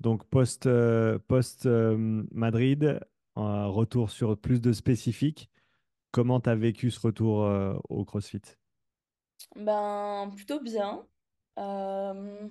Donc 0.00 0.24
post, 0.28 0.66
euh, 0.66 1.18
post 1.18 1.66
euh, 1.66 2.24
Madrid, 2.32 3.00
un 3.36 3.66
retour 3.66 4.10
sur 4.10 4.38
plus 4.40 4.60
de 4.60 4.72
spécifiques. 4.72 5.50
Comment 6.12 6.40
tu 6.40 6.50
as 6.50 6.56
vécu 6.56 6.90
ce 6.90 7.00
retour 7.00 7.38
au 7.90 8.04
CrossFit? 8.04 8.42
Ben, 9.56 10.30
plutôt 10.34 10.60
bien. 10.60 11.06
Euh, 11.58 12.48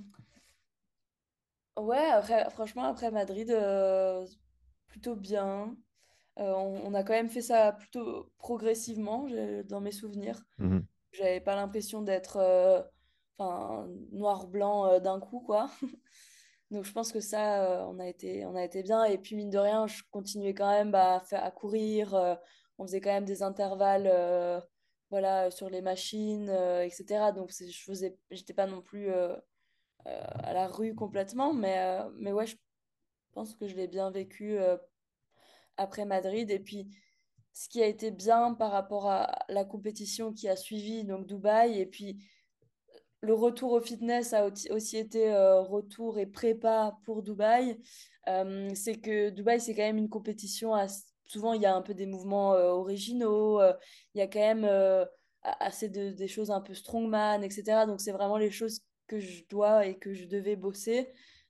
ouais, 1.78 1.98
après, 2.12 2.50
franchement, 2.50 2.84
après 2.86 3.12
Madrid, 3.12 3.50
euh, 3.52 4.26
plutôt 4.88 5.16
bien. 5.16 5.76
Euh, 6.40 6.54
on, 6.54 6.88
on 6.88 6.94
a 6.96 7.04
quand 7.04 7.14
même 7.14 7.30
fait 7.30 7.42
ça 7.42 7.74
plutôt 7.74 8.32
progressivement, 8.40 9.28
j'ai- 9.28 9.64
dans 9.66 9.82
mes 9.82 9.92
souvenirs. 9.92 10.42
Mhm, 10.60 10.86
J'avais 11.14 11.42
pas 11.42 11.56
l'impression 11.56 12.02
d'être 12.04 12.38
euh, 12.38 12.82
enfin, 13.38 13.88
noir-blanc 14.12 14.88
euh, 14.88 15.00
d'un 15.00 15.20
coup, 15.20 15.42
quoi. 15.42 15.70
Donc 16.72 16.86
je 16.86 16.92
pense 16.94 17.12
que 17.12 17.20
ça, 17.20 17.64
euh, 17.82 17.86
on 17.90 18.00
a 18.00 18.08
été, 18.08 18.46
on 18.46 18.56
a 18.56 18.64
été 18.64 18.84
bien. 18.84 19.04
Et 19.06 19.18
puis 19.18 19.36
mine 19.36 19.50
de 19.50 19.58
rien, 19.58 19.88
je 19.88 20.04
continuais 20.12 20.54
quand 20.54 20.70
même 20.72 20.92
bah, 20.92 21.24
à, 21.32 21.38
à 21.46 21.52
courir. 21.52 22.14
euh, 22.16 22.36
on 22.78 22.86
faisait 22.88 23.02
quand 23.02 23.12
même 23.12 23.26
des 23.26 23.44
intervalles 23.44 24.08
euh, 24.12 24.60
voilà, 25.10 25.52
sur 25.52 25.70
les 25.70 25.82
machines, 25.82 26.50
euh, 26.50 26.84
etc. 26.86 27.32
Donc 27.34 27.52
c'est- 27.52 27.70
je 27.70 27.84
faisais, 27.84 28.18
j'étais 28.32 28.54
pas 28.54 28.68
non 28.68 28.82
plus 28.82 29.12
euh, 29.12 29.36
à 30.06 30.54
la 30.54 30.68
rue 30.68 30.96
complètement. 30.96 31.54
Mais, 31.54 31.78
euh, 31.80 32.10
mais 32.18 32.32
ouais, 32.32 32.48
je 32.48 32.56
pense 33.34 33.56
que 33.56 33.68
je 33.68 33.76
l'ai 33.76 33.88
bien 33.88 34.12
vécu 34.12 34.58
euh, 34.60 34.78
après 35.78 36.06
Madrid. 36.06 36.50
Et 36.52 36.60
puis 36.60 36.88
ce 37.54 37.70
qui 37.70 37.82
a 37.84 37.88
été 37.88 38.12
bien 38.12 38.54
par 38.54 38.72
rapport 38.72 39.08
à 39.10 39.40
la 39.50 39.66
compétition 39.66 40.34
qui 40.34 40.48
a 40.50 40.56
suivi, 40.56 41.04
donc 41.04 41.28
Dubaï, 41.28 41.80
et 41.80 41.86
puis 41.86 42.20
le 43.22 43.34
retour 43.34 43.72
au 43.74 43.82
fitness 43.82 44.34
a 44.34 44.48
aussi 44.72 44.98
été 44.98 45.32
euh, 45.32 45.62
retour 45.62 46.18
et 46.18 46.26
prépa 46.26 46.98
pour 47.06 47.22
Dubaï. 47.22 47.78
Euh, 48.28 48.72
c'est 48.76 48.96
que 49.00 49.30
Dubaï, 49.30 49.60
c'est 49.60 49.76
quand 49.76 49.84
même 49.84 49.98
une 49.98 50.10
compétition. 50.10 50.74
ass- 50.74 51.06
Souvent, 51.26 51.54
il 51.54 51.62
y 51.62 51.66
a 51.66 51.74
un 51.76 51.82
peu 51.82 51.94
des 51.94 52.08
mouvements 52.08 52.54
euh, 52.56 52.72
originaux. 52.72 53.60
euh, 53.62 53.74
il 54.16 54.20
y 54.20 54.22
a 54.22 54.28
quand 54.28 54.40
même 54.40 54.66
euh, 54.66 55.06
assez 55.44 55.88
de, 55.90 56.10
des 56.12 56.28
choses 56.28 56.52
un 56.52 56.62
peu 56.62 56.74
strongman, 56.74 57.42
etc. 57.44 57.86
Donc, 57.86 58.02
c'est 58.02 58.12
vraiment 58.12 58.38
les 58.38 58.52
choses 58.52 58.80
que 59.12 59.20
je 59.20 59.44
dois 59.50 59.86
et 59.86 59.98
que 59.98 60.14
je 60.14 60.26
devais 60.26 60.56
bosser. 60.56 61.10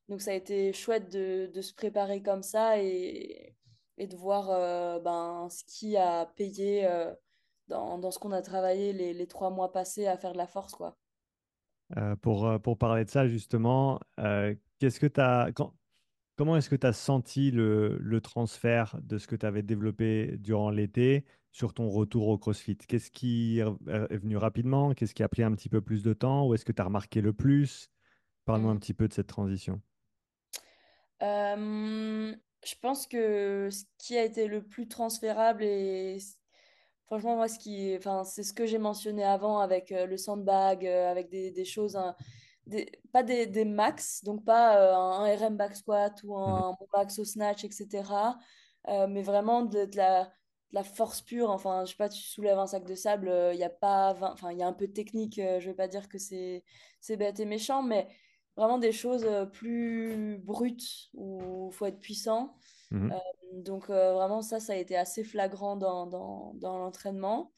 Donc, 0.10 0.22
ça 0.22 0.32
a 0.32 0.34
été 0.34 0.74
chouette 0.74 1.12
de, 1.12 1.62
se 1.62 1.74
préparer 1.74 2.24
comme 2.24 2.42
ça 2.42 2.82
et, 2.82 3.56
et 3.98 4.08
de 4.08 4.16
voir 4.16 4.50
euh, 4.50 5.00
ben, 5.00 5.48
ce 5.50 5.64
qui 5.66 5.96
a 5.96 6.26
payé 6.26 6.88
euh, 6.88 7.14
dans, 7.68 8.00
dans 8.00 8.10
ce 8.10 8.18
qu'on 8.18 8.32
a 8.32 8.42
travaillé 8.42 8.94
les, 8.94 9.14
les 9.14 9.28
trois 9.28 9.52
mois 9.52 9.72
passés 9.72 10.08
à 10.08 10.18
faire 10.18 10.34
de 10.34 10.38
la 10.38 10.48
force, 10.48 10.74
quoi. 10.74 10.98
Euh, 11.98 12.16
pour, 12.16 12.50
pour 12.62 12.78
parler 12.78 13.06
de 13.06 13.10
ça, 13.10 13.28
justement, 13.28 14.00
qu'est-ce 14.80 15.00
que 15.00 15.08
tu 15.08 15.54
quand, 15.54 15.74
comment 16.42 16.58
est-ce 16.58 16.72
que 16.72 16.76
tu 16.76 16.88
as 16.88 16.94
senti 16.94 17.52
le, 17.52 18.00
le 18.00 18.20
transfert 18.20 18.98
de 19.04 19.20
ce 19.20 19.28
que 19.28 19.36
tu 19.36 19.46
avais 19.46 19.62
développé 19.62 20.38
durant 20.40 20.72
l'été 20.72 21.24
sur 21.52 21.72
ton 21.76 21.88
retour 21.88 22.30
au 22.30 22.40
CrossFit? 22.40 22.78
Qu'est-ce 22.78 23.12
qui 23.12 23.60
est 23.60 23.64
est 23.88 24.18
venu 24.18 24.38
rapidement? 24.38 24.96
Qu'est-ce 24.96 25.14
qui 25.14 25.22
a 25.22 25.30
pris 25.30 25.44
un 25.44 25.54
petit 25.54 25.70
peu 25.70 25.82
plus 25.82 26.02
de 26.02 26.14
temps? 26.14 26.48
Où 26.48 26.56
est-ce 26.56 26.66
que 26.66 26.72
tu 26.72 26.82
as 26.82 26.86
remarqué 26.86 27.22
le 27.22 27.32
plus? 27.32 27.92
Parle-moi 28.46 28.72
un 28.72 28.76
Mm. 28.76 28.80
petit 28.80 28.96
peu 28.96 29.08
de 29.08 29.14
cette 29.14 29.28
transition. 29.28 29.82
Euh, 31.22 32.36
je 32.66 32.76
pense 32.82 33.06
que 33.08 33.70
ce 33.72 33.84
qui 33.98 34.18
a 34.18 34.24
été 34.24 34.48
le 34.48 34.64
plus 34.64 34.88
transférable 34.88 35.64
et 35.64 36.18
franchement 37.06 37.36
moi 37.36 37.48
ce 37.48 37.60
qui 37.60 37.96
enfin 37.98 38.24
c'est 38.24 38.44
ce 38.44 38.54
que 38.54 38.66
j'ai 38.66 38.80
mentionné 38.80 39.24
avant 39.24 39.60
avec 39.60 39.92
euh, 39.92 40.08
le 40.08 40.18
sandbag 40.18 40.86
euh, 40.86 41.12
avec 41.12 41.30
des, 41.30 41.52
des 41.52 41.66
choses 41.66 41.96
hein, 41.96 42.16
des, 42.72 42.92
pas 43.14 43.24
des, 43.24 43.46
des 43.48 43.66
max 43.66 44.24
donc 44.24 44.46
pas 44.46 44.78
euh, 44.80 44.96
un, 44.96 45.36
RM 45.36 45.58
back 45.58 45.76
squat 45.76 46.22
ou 46.24 46.38
Mhm, 46.46 46.72
un 46.72 46.76
max 46.96 47.20
au 47.20 47.26
snatch 47.26 47.64
etc 47.66 48.04
Euh, 48.88 49.06
mais 49.08 49.22
vraiment 49.22 49.62
de, 49.64 49.86
de 49.86 49.96
la, 49.98 50.24
de 50.26 50.30
la 50.72 50.84
force 50.84 51.22
pure 51.22 51.52
enfin 51.52 51.86
je 51.86 51.92
sais 51.92 51.98
pas 51.98 52.10
tu 52.10 52.22
soulèves 52.24 52.58
un 52.58 52.66
sac 52.68 52.84
de 52.86 52.96
sable 52.96 53.30
euh, 53.30 53.54
il 53.54 53.60
y 53.60 53.64
a 53.64 53.70
pas 53.70 54.14
20 54.14 54.32
enfin 54.34 54.52
il 54.52 54.58
y 54.58 54.64
a 54.64 54.68
un 54.68 54.74
peu 54.74 54.88
de 54.88 54.94
technique 54.94 55.38
euh, 55.38 55.60
je 55.60 55.68
vais 55.70 55.76
pas 55.76 55.88
dire 55.88 56.10
que 56.10 56.18
c'est 56.18 56.64
c'est 57.00 57.16
bête 57.18 57.40
et 57.40 57.46
méchant 57.46 57.84
mais 57.84 58.08
Vraiment 58.58 58.78
des 58.78 58.92
choses 58.92 59.24
euh, 59.26 59.46
plus 59.46 60.38
brutes 60.44 61.10
où 61.14 61.70
il 61.72 61.74
faut 61.76 61.86
être 61.86 62.00
puissant. 62.02 62.56
mhm. 62.92 63.12
Euh, 63.12 63.18
donc 63.54 63.90
euh, 63.90 64.14
vraiment 64.14 64.42
ça, 64.42 64.60
ça 64.60 64.74
a 64.74 64.76
été 64.76 64.98
assez 64.98 65.24
flagrant 65.24 65.76
dans, 65.78 66.06
dans, 66.06 66.54
dans 66.56 66.78
l'entraînement. 66.78 67.54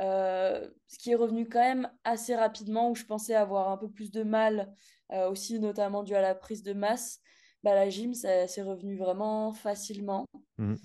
Euh, 0.00 0.68
ce 0.88 0.98
qui 0.98 1.12
est 1.12 1.14
revenu 1.14 1.48
quand 1.48 1.60
même 1.60 1.90
assez 2.04 2.34
rapidement, 2.34 2.90
où 2.90 2.94
je 2.94 3.04
pensais 3.04 3.34
avoir 3.34 3.70
un 3.70 3.76
peu 3.76 3.88
plus 3.88 4.10
de 4.10 4.22
mal, 4.22 4.74
euh, 5.12 5.30
aussi 5.30 5.60
notamment 5.60 6.02
dû 6.02 6.14
à 6.14 6.20
la 6.20 6.34
prise 6.34 6.62
de 6.62 6.72
masse. 6.72 7.20
Bah, 7.62 7.74
la 7.74 7.88
gym, 7.88 8.14
ça, 8.14 8.46
c'est 8.46 8.62
revenu 8.62 8.96
vraiment 8.96 9.52
facilement. 9.52 10.26
Mhm. 10.58 10.76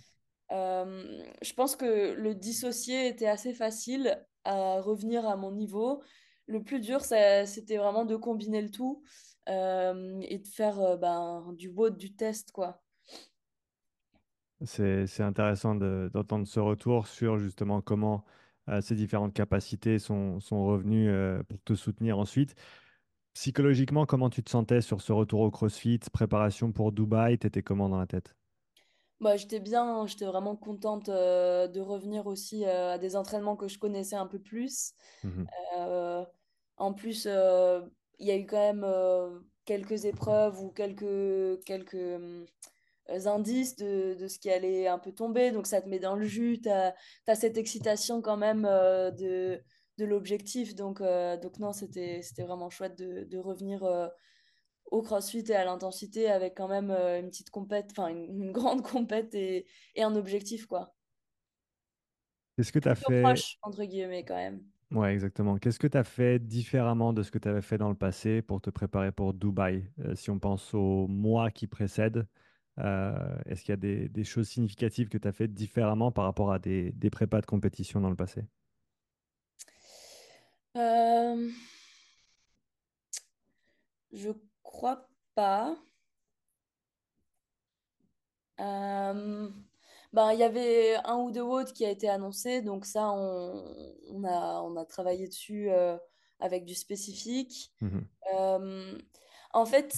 Euh, 0.52 1.24
je 1.42 1.54
pense 1.54 1.76
que 1.76 2.14
le 2.14 2.34
dissocier 2.34 3.08
était 3.08 3.28
assez 3.28 3.54
facile 3.54 4.26
à 4.46 4.80
revenir 4.82 5.28
à 5.28 5.36
mon 5.36 5.52
niveau. 5.52 6.02
Le 6.48 6.64
plus 6.64 6.80
dur, 6.80 7.02
c'était 7.02 7.78
vraiment 7.78 8.06
de 8.06 8.16
combiner 8.16 8.62
le 8.62 8.72
tout 8.72 9.04
et 9.48 10.38
de 10.38 10.48
faire 10.48 10.98
ben, 10.98 11.54
du 11.58 11.70
WOD, 11.70 11.98
du 11.98 12.16
test, 12.16 12.52
quoi. 12.52 12.82
C'est, 14.66 15.22
intéressant 15.22 15.76
de- 15.76 16.10
d'entendre 16.14 16.46
ce 16.46 16.60
retour 16.60 17.08
sur 17.08 17.38
justement 17.38 17.82
comment 17.82 18.26
euh, 18.70 18.82
ces 18.82 18.96
différentes 18.96 19.34
capacités 19.34 20.00
sont, 20.00 20.40
sont 20.40 20.66
revenues 20.66 21.10
euh, 21.10 21.44
pour 21.44 21.62
te 21.64 21.76
soutenir 21.76 22.20
ensuite. 22.20 22.56
Psychologiquement, 23.34 24.06
comment 24.06 24.30
tu 24.30 24.44
te 24.44 24.50
sentais 24.50 24.82
sur 24.82 25.02
ce 25.02 25.12
retour 25.12 25.42
au 25.42 25.52
CrossFit, 25.52 26.00
préparation 26.12 26.72
pour 26.72 26.92
Dubaï, 26.92 27.38
t'étais 27.38 27.64
comment 27.64 27.90
dans 27.90 28.00
la 28.00 28.08
tête? 28.08 28.36
Bah, 29.20 29.36
j'étais 29.36 29.60
bien, 29.60 30.06
j'étais 30.08 30.26
vraiment 30.26 30.56
contente 30.56 31.10
euh, 31.10 31.68
de 31.68 31.82
revenir 31.82 32.26
aussi 32.28 32.66
euh, 32.66 32.94
à 32.94 32.98
des 32.98 33.16
entraînements 33.16 33.58
que 33.58 33.68
je 33.68 33.78
connaissais 33.78 34.16
un 34.16 34.28
peu 34.28 34.40
plus. 34.40 34.94
Euh, 35.78 36.26
en 36.78 36.94
plus, 36.94 37.28
euh, 37.28 37.82
il 38.20 38.28
y 38.28 38.32
a 38.32 38.38
eu 38.38 38.46
quand 38.46 38.58
même 38.58 38.84
euh, 38.86 39.40
quelques 39.66 40.06
épreuves 40.06 40.62
ou 40.62 40.72
quelques, 40.72 41.64
quelques 41.66 41.96
hum, 41.96 42.46
indices 43.26 43.76
de, 43.76 44.16
de 44.20 44.28
ce 44.28 44.40
qui 44.40 44.50
allait 44.50 44.88
un 44.88 45.00
peu 45.00 45.12
tomber. 45.12 45.52
Donc 45.52 45.68
ça 45.68 45.82
te 45.82 45.90
met 45.90 46.00
dans 46.00 46.16
le 46.16 46.26
jus, 46.26 46.60
tu 46.62 46.70
as, 46.70 46.94
cette 47.36 47.58
excitation 47.58 48.22
quand 48.22 48.38
même 48.38 48.66
euh, 48.66 49.12
de, 49.12 49.62
de 49.98 50.06
l'objectif. 50.06 50.76
Donc, 50.76 51.02
euh, 51.02 51.38
donc 51.38 51.60
non, 51.60 51.74
c'était, 51.74 52.22
vraiment 52.40 52.70
chouette 52.70 52.98
de, 52.98 53.24
de 53.24 53.38
revenir 53.38 53.84
euh, 53.84 54.08
au 54.86 55.02
CrossFit 55.02 55.46
et 55.50 55.56
à 55.56 55.66
l'intensité 55.66 56.30
avec 56.30 56.56
quand 56.56 56.68
même 56.68 56.92
euh, 56.92 57.20
une 57.20 57.30
petite 57.30 57.50
compète, 57.52 57.88
enfin 57.92 58.08
une, 58.08 58.44
une 58.44 58.52
grande 58.52 58.82
compète 58.82 59.36
et, 59.36 59.68
et 59.96 60.04
un 60.04 60.16
objectif, 60.16 60.66
quoi. 60.66 60.96
Qu'est-ce 62.56 62.72
que 62.72 62.80
tu 62.80 62.90
as 62.90 62.96
fait? 62.96 63.22
proche, 63.22 63.58
entre 63.62 63.84
guillemets, 63.86 64.26
quand 64.26 64.36
même. 64.36 64.62
Ouais, 64.92 65.14
exactement. 65.14 65.58
Qu'est-ce 65.58 65.78
que 65.78 65.88
tu 65.88 65.98
as 65.98 66.04
fait 66.04 66.40
différemment 66.40 67.14
de 67.14 67.22
ce 67.22 67.30
que 67.30 67.38
tu 67.38 67.48
avais 67.48 67.62
fait 67.62 67.78
dans 67.78 67.90
le 67.90 67.96
passé 67.96 68.42
pour 68.42 68.60
te 68.60 68.72
préparer 68.72 69.12
pour 69.12 69.34
Dubaï? 69.34 69.88
Euh, 70.00 70.16
si 70.16 70.32
on 70.32 70.40
pense 70.40 70.74
aux 70.74 71.08
mois 71.08 71.52
qui 71.52 71.68
précèdent, 71.68 72.18
euh, 72.18 72.24
est-ce 73.46 73.62
qu'il 73.62 73.72
y 73.72 73.74
a 73.74 73.78
des, 73.78 74.10
des 74.10 74.24
choses 74.24 74.48
significatives 74.48 75.10
que 75.10 75.18
tu 75.18 75.28
as 75.28 75.32
fait 75.34 75.48
différemment 75.48 76.12
par 76.12 76.26
rapport 76.26 76.52
à 76.52 76.60
des, 76.60 76.92
des 76.92 77.10
prépas 77.10 77.42
de 77.42 77.46
compétition 77.46 78.00
dans 78.02 78.10
le 78.10 78.16
passé? 78.16 78.46
Euh, 80.78 81.50
je 84.14 84.30
crois 84.64 85.08
pas. 85.36 85.76
Euh, 88.60 89.50
ben, 90.12 90.32
il 90.34 90.40
y 90.40 90.44
avait 90.44 90.96
un 91.06 91.18
ou 91.18 91.32
deux 91.32 91.42
autres 91.42 91.74
qui 91.74 91.86
a 91.86 91.90
été 91.90 92.10
annoncé, 92.10 92.62
donc 92.62 92.86
ça, 92.86 93.10
on, 93.12 93.64
on 94.10 94.24
a, 94.24 94.62
on 94.62 94.76
a 94.76 94.86
travaillé 94.86 95.28
dessus 95.28 95.70
euh, 95.70 95.98
avec 96.40 96.66
du 96.66 96.76
spécifique. 96.76 97.72
Euh, 98.34 98.98
en 99.54 99.66
fait, 99.66 99.96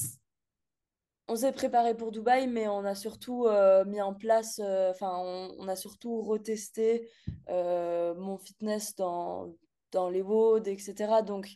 on 1.32 1.36
s'est 1.38 1.54
préparé 1.54 1.96
pour 1.96 2.12
Dubaï, 2.12 2.48
mais 2.48 2.68
on 2.68 2.84
a 2.84 2.94
surtout 2.94 3.46
euh, 3.46 3.86
mis 3.86 4.02
en 4.02 4.14
place, 4.14 4.60
euh, 4.62 4.92
enfin, 4.92 5.18
on, 5.58 5.68
a 5.70 5.78
surtout 5.78 6.22
retesté 6.22 7.08
euh, 7.48 8.14
mon 8.16 8.38
fitness 8.38 8.98
dans, 8.98 9.56
dans 9.94 10.10
les 10.10 10.22
WOD, 10.22 10.68
etc. 10.68 11.22
Donc, 11.26 11.48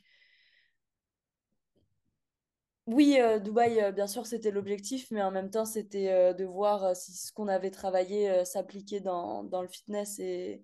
Oui, 2.88 3.18
Dubaï, 3.44 3.92
bien 3.94 4.08
sûr, 4.08 4.26
c'était 4.26 4.52
l'objectif, 4.52 5.12
mais 5.12 5.22
en 5.22 5.32
même 5.32 5.50
temps, 5.50 5.66
c'était 5.66 6.34
de 6.34 6.46
voir 6.46 6.96
si 6.96 7.12
ce 7.14 7.34
qu'on 7.34 7.48
avait 7.48 7.72
travaillé 7.72 8.46
s'appliquait 8.46 9.02
dans, 9.02 9.44
dans 9.44 9.62
le 9.62 9.68
fitness 9.68 10.20
et, 10.20 10.64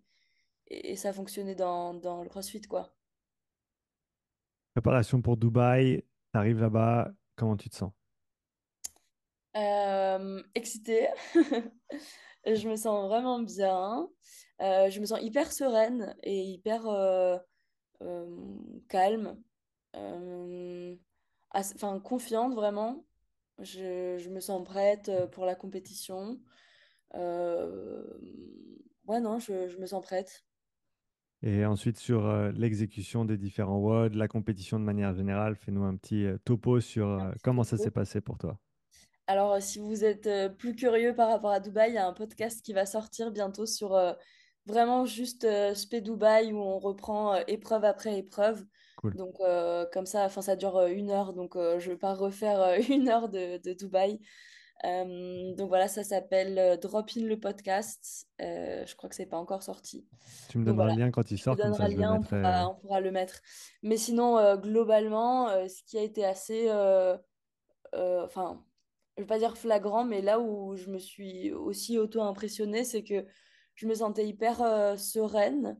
et, 0.67 0.91
et 0.91 0.95
ça 0.95 1.12
fonctionnait 1.12 1.56
dans, 1.56 1.95
dans 1.95 2.24
le 2.24 2.30
CrossFit, 2.30 2.62
quoi. 2.62 2.93
Préparation 4.74 5.21
pour 5.21 5.36
Dubaï, 5.36 6.04
tu 6.32 6.38
arrives 6.38 6.62
là-bas, 6.62 7.12
comment 7.36 7.58
tu 7.58 7.69
te 7.69 7.76
sens? 7.76 7.91
Euh, 9.58 10.42
excitée, 10.56 11.08
je 12.46 12.68
me 12.70 12.76
sens 12.76 13.08
vraiment 13.08 13.40
bien, 13.40 14.10
Euh, 14.62 14.90
je 14.92 15.00
me 15.00 15.06
sens 15.06 15.20
hyper 15.24 15.52
sereine 15.52 16.16
et 16.24 16.40
hyper 16.44 16.88
euh, 16.88 17.38
euh, 18.04 18.28
calme, 18.90 19.36
enfin 21.54 22.00
confiante 22.00 22.54
vraiment. 22.54 23.06
Je, 23.60 24.18
je 24.20 24.30
me 24.30 24.40
sens 24.40 24.64
prête 24.64 25.12
pour 25.32 25.46
la 25.46 25.56
compétition. 25.56 26.40
Ouais, 29.08 29.20
non, 29.20 29.40
je, 29.40 29.68
je 29.68 29.78
me 29.78 29.86
sens 29.86 30.02
prête. 30.04 30.44
Et 31.44 31.66
ensuite, 31.66 31.98
sur 31.98 32.28
l'exécution 32.54 33.26
des 33.26 33.38
différents 33.38 33.78
WOD, 33.80 34.16
la 34.16 34.28
compétition 34.28 34.80
de 34.80 34.86
manière 34.86 35.14
générale, 35.16 35.56
fais-nous 35.56 35.84
un 35.84 35.96
petit 35.96 36.26
topo 36.46 36.80
sur 36.80 37.08
Un 37.18 37.32
petit 37.32 37.42
comment 37.44 37.64
ça 37.64 37.78
s'est 37.78 37.92
passé 37.92 38.22
pour 38.22 38.38
toi. 38.38 38.60
Alors, 39.32 39.62
si 39.62 39.80
vous 39.80 40.04
êtes 40.04 40.28
euh, 40.28 40.50
plus 40.50 40.76
curieux 40.76 41.15
par 41.15 41.30
rapport 41.30 41.52
à 41.52 41.62
Dubaï, 41.62 41.91
il 41.91 41.96
y 41.96 41.98
a 41.98 42.06
un 42.06 42.12
podcast 42.12 42.62
qui 42.62 42.74
va 42.74 42.86
sortir 42.86 43.32
bientôt 43.32 43.65
sur 43.65 43.96
euh, 43.96 44.12
vraiment 44.65 45.06
juste 45.06 45.46
euh, 45.46 45.74
Spé 45.74 46.02
Dubaï 46.02 46.52
où 46.52 46.58
on 46.58 46.80
reprend 46.80 47.36
euh, 47.36 47.41
épreuve 47.48 47.86
après 47.86 48.17
épreuve. 48.17 48.65
Cool. 48.98 49.15
Donc, 49.15 49.38
comme 49.94 50.06
ça, 50.06 50.26
enfin, 50.26 50.41
ça 50.41 50.58
dure 50.58 50.86
une 50.86 51.12
heure, 51.12 51.32
donc 51.32 51.54
je 51.56 51.62
ne 51.62 51.94
vais 51.94 51.98
pas 51.98 52.13
refaire 52.13 52.76
une 52.89 53.08
heure 53.08 53.30
de, 53.30 53.58
de 53.63 53.74
Dubaï. 53.74 54.20
Donc 54.84 55.70
voilà, 55.70 55.88
ça 55.88 56.04
s'appelle 56.04 56.78
Drop 56.82 57.10
In 57.17 57.24
le 57.24 57.39
podcast. 57.39 58.28
Je 58.39 58.96
crois 58.96 59.10
que 59.10 59.15
c'est 59.15 59.26
pas 59.26 59.38
encore 59.38 59.63
sorti. 59.63 60.06
Tu 60.50 60.58
me 60.60 60.65
Donc 60.65 60.76
donneras 60.76 60.88
voilà, 60.88 61.00
le 61.00 61.06
lien 61.06 61.12
quand 61.12 61.32
il 61.32 61.39
sort, 61.39 61.58
comme 61.58 61.74
ça 61.74 61.88
le 61.88 61.96
lien, 61.96 62.15
on 62.15 62.20
mettrai. 62.20 62.41
pourra, 62.41 62.70
on 62.70 62.76
pourra 62.76 63.00
le 63.00 63.12
mettre. 63.12 63.39
Mais 63.82 63.98
sinon, 63.98 64.56
globalement, 64.58 65.48
ce 65.67 65.82
qui 65.84 65.98
a 65.98 66.04
été 66.04 66.24
assez, 66.24 66.70
enfin, 67.94 68.63
je 69.17 69.24
vais 69.24 69.28
pas 69.28 69.39
dire 69.39 69.58
flagrant, 69.58 70.04
mais 70.04 70.21
là 70.21 70.39
où 70.39 70.76
je 70.76 70.89
me 70.89 70.97
suis 70.97 71.52
aussi 71.52 71.97
auto-impressionnée, 71.97 72.84
c'est 72.84 73.04
que 73.04 73.26
je 73.76 73.88
me 73.88 73.95
sentais 73.95 74.28
hyper 74.28 74.62
euh, 74.62 74.95
sereine 74.97 75.80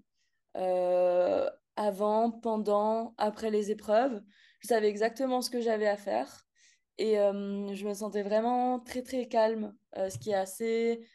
euh, 0.58 1.50
avant, 1.76 2.32
pendant, 2.32 3.14
après 3.18 3.52
les 3.52 3.72
épreuves. 3.72 4.22
Je 4.60 4.68
savais 4.68 4.90
exactement 4.90 5.42
ce 5.42 5.50
que 5.50 5.62
j'avais 5.62 5.88
à 5.88 5.98
faire 5.98 6.46
et 6.98 7.20
euh, 7.20 7.74
je 7.74 7.88
me 7.88 7.94
sentais 7.94 8.22
vraiment 8.22 8.80
très 8.80 9.02
très 9.02 9.28
calme, 9.28 9.76
ce 9.96 10.18
qui 10.18 10.32
est 10.32 10.36
assez 10.36 11.06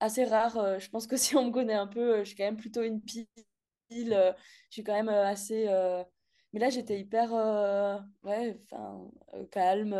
assez 0.00 0.24
rare. 0.24 0.78
Je 0.78 0.88
pense 0.90 1.06
que 1.06 1.16
si 1.16 1.36
on 1.36 1.46
me 1.46 1.50
connaît 1.50 1.74
un 1.74 1.88
peu, 1.88 2.20
je 2.20 2.24
suis 2.24 2.36
quand 2.36 2.44
même 2.44 2.56
plutôt 2.56 2.82
une 2.82 3.02
pile. 3.02 3.26
je 3.90 4.34
suis 4.70 4.84
quand 4.84 4.94
même 4.94 5.08
assez. 5.08 5.66
Mais 6.52 6.60
là, 6.60 6.70
j'étais 6.70 6.98
hyper 6.98 7.32
ouais, 8.22 8.58
enfin, 8.64 9.10
calme, 9.50 9.94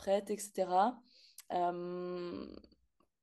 prête, 0.00 0.30
etc. 0.30 0.94
Euh, 1.52 2.46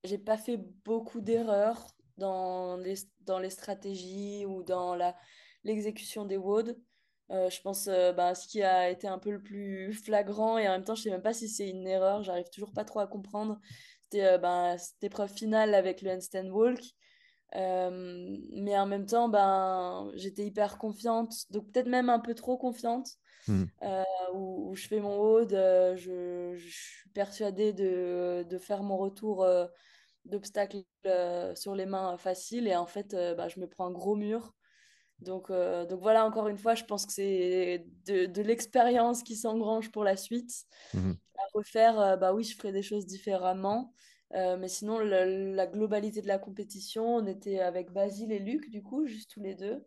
j'ai 0.03 0.17
pas 0.19 0.37
fait 0.37 0.57
beaucoup 0.85 1.21
d'erreurs 1.21 1.87
dans 2.17 2.77
les, 2.77 2.95
dans 3.21 3.39
les 3.39 3.49
stratégies 3.49 4.45
ou 4.45 4.63
dans 4.63 4.95
la, 4.95 5.15
l'exécution 5.63 6.25
des 6.25 6.37
WOD. 6.37 6.77
Euh, 7.31 7.49
je 7.49 7.61
pense 7.61 7.87
euh, 7.87 8.13
bah, 8.13 8.35
ce 8.35 8.47
qui 8.47 8.61
a 8.63 8.89
été 8.89 9.07
un 9.07 9.19
peu 9.19 9.31
le 9.31 9.41
plus 9.41 9.91
flagrant 9.93 10.57
et 10.57 10.67
en 10.67 10.71
même 10.71 10.85
temps 10.85 10.95
je 10.95 11.03
sais 11.03 11.09
même 11.09 11.21
pas 11.21 11.33
si 11.33 11.49
c'est 11.49 11.69
une 11.69 11.85
erreur, 11.85 12.23
j'arrive 12.23 12.49
toujours 12.49 12.71
pas 12.71 12.85
trop 12.85 12.99
à 12.99 13.07
comprendre. 13.07 13.59
C'était 14.03 14.25
euh, 14.25 14.37
bah, 14.37 14.77
cette 14.77 15.03
épreuve 15.03 15.33
finale 15.33 15.73
avec 15.73 16.01
le 16.01 16.11
handstand 16.11 16.47
walk. 16.49 16.81
Euh, 17.55 18.37
mais 18.51 18.77
en 18.77 18.85
même 18.85 19.05
temps, 19.05 19.29
ben, 19.29 20.11
j'étais 20.15 20.45
hyper 20.45 20.77
confiante, 20.77 21.33
donc 21.49 21.71
peut-être 21.71 21.87
même 21.87 22.09
un 22.09 22.19
peu 22.19 22.35
trop 22.35 22.57
confiante, 22.57 23.07
hmm. 23.47 23.63
euh, 23.83 24.03
où, 24.33 24.69
où 24.69 24.75
je 24.75 24.87
fais 24.87 24.99
mon 24.99 25.17
hold, 25.17 25.53
euh, 25.53 25.95
je, 25.95 26.55
je 26.57 26.69
suis 26.69 27.09
persuadée 27.11 27.71
de, 27.71 28.45
de 28.49 28.57
faire 28.57 28.83
mon 28.83 28.97
retour 28.97 29.43
euh, 29.43 29.65
d'obstacle 30.25 30.83
sur 31.55 31.73
les 31.73 31.85
mains 31.85 32.17
facile, 32.17 32.67
et 32.67 32.75
en 32.75 32.85
fait, 32.85 33.15
bah, 33.37 33.47
je 33.47 33.61
me 33.61 33.67
prends 33.67 33.87
un 33.87 33.91
gros 33.91 34.15
mur. 34.15 34.53
Donc, 35.19 35.49
donc 35.49 36.01
voilà, 36.01 36.25
encore 36.25 36.49
une 36.49 36.57
fois, 36.57 36.75
je 36.75 36.83
pense 36.83 37.05
que 37.05 37.13
c'est 37.13 37.87
de, 38.05 38.25
de 38.25 38.41
l'expérience 38.41 39.23
qui 39.23 39.37
s'engrange 39.37 39.89
pour 39.89 40.03
la 40.03 40.17
suite. 40.17 40.65
Mhm. 40.93 41.17
À 41.37 41.43
refaire, 41.53 42.17
bah 42.17 42.33
oui, 42.33 42.43
je 42.43 42.57
ferai 42.57 42.73
des 42.73 42.83
choses 42.83 43.05
différemment. 43.05 43.93
Euh, 44.33 44.57
mais 44.57 44.67
sinon, 44.67 44.99
la 44.99 45.67
globalité 45.67 46.21
de 46.21 46.27
la 46.27 46.37
compétition, 46.37 47.15
on 47.15 47.25
était 47.25 47.59
avec 47.59 47.91
Basile 47.91 48.31
et 48.31 48.39
Luc, 48.39 48.69
du 48.69 48.83
coup, 48.83 49.05
juste 49.05 49.31
tous 49.31 49.41
les 49.41 49.55
deux. 49.55 49.85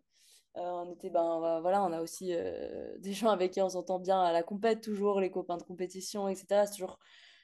Euh, 0.57 0.61
on 0.61 0.91
était, 0.91 1.09
ben 1.09 1.59
voilà, 1.61 1.83
on 1.83 1.91
a 1.93 2.01
aussi 2.01 2.33
euh, 2.33 2.97
des 2.99 3.13
gens 3.13 3.29
avec 3.29 3.51
qui 3.51 3.61
on 3.61 3.69
s'entend 3.69 3.99
bien 3.99 4.21
à 4.21 4.31
la 4.31 4.43
compète, 4.43 4.81
toujours, 4.81 5.19
les 5.19 5.31
copains 5.31 5.57
de 5.57 5.63
compétition, 5.63 6.27
etc. 6.27 6.65
C'est 6.65 6.73
toujours 6.73 6.99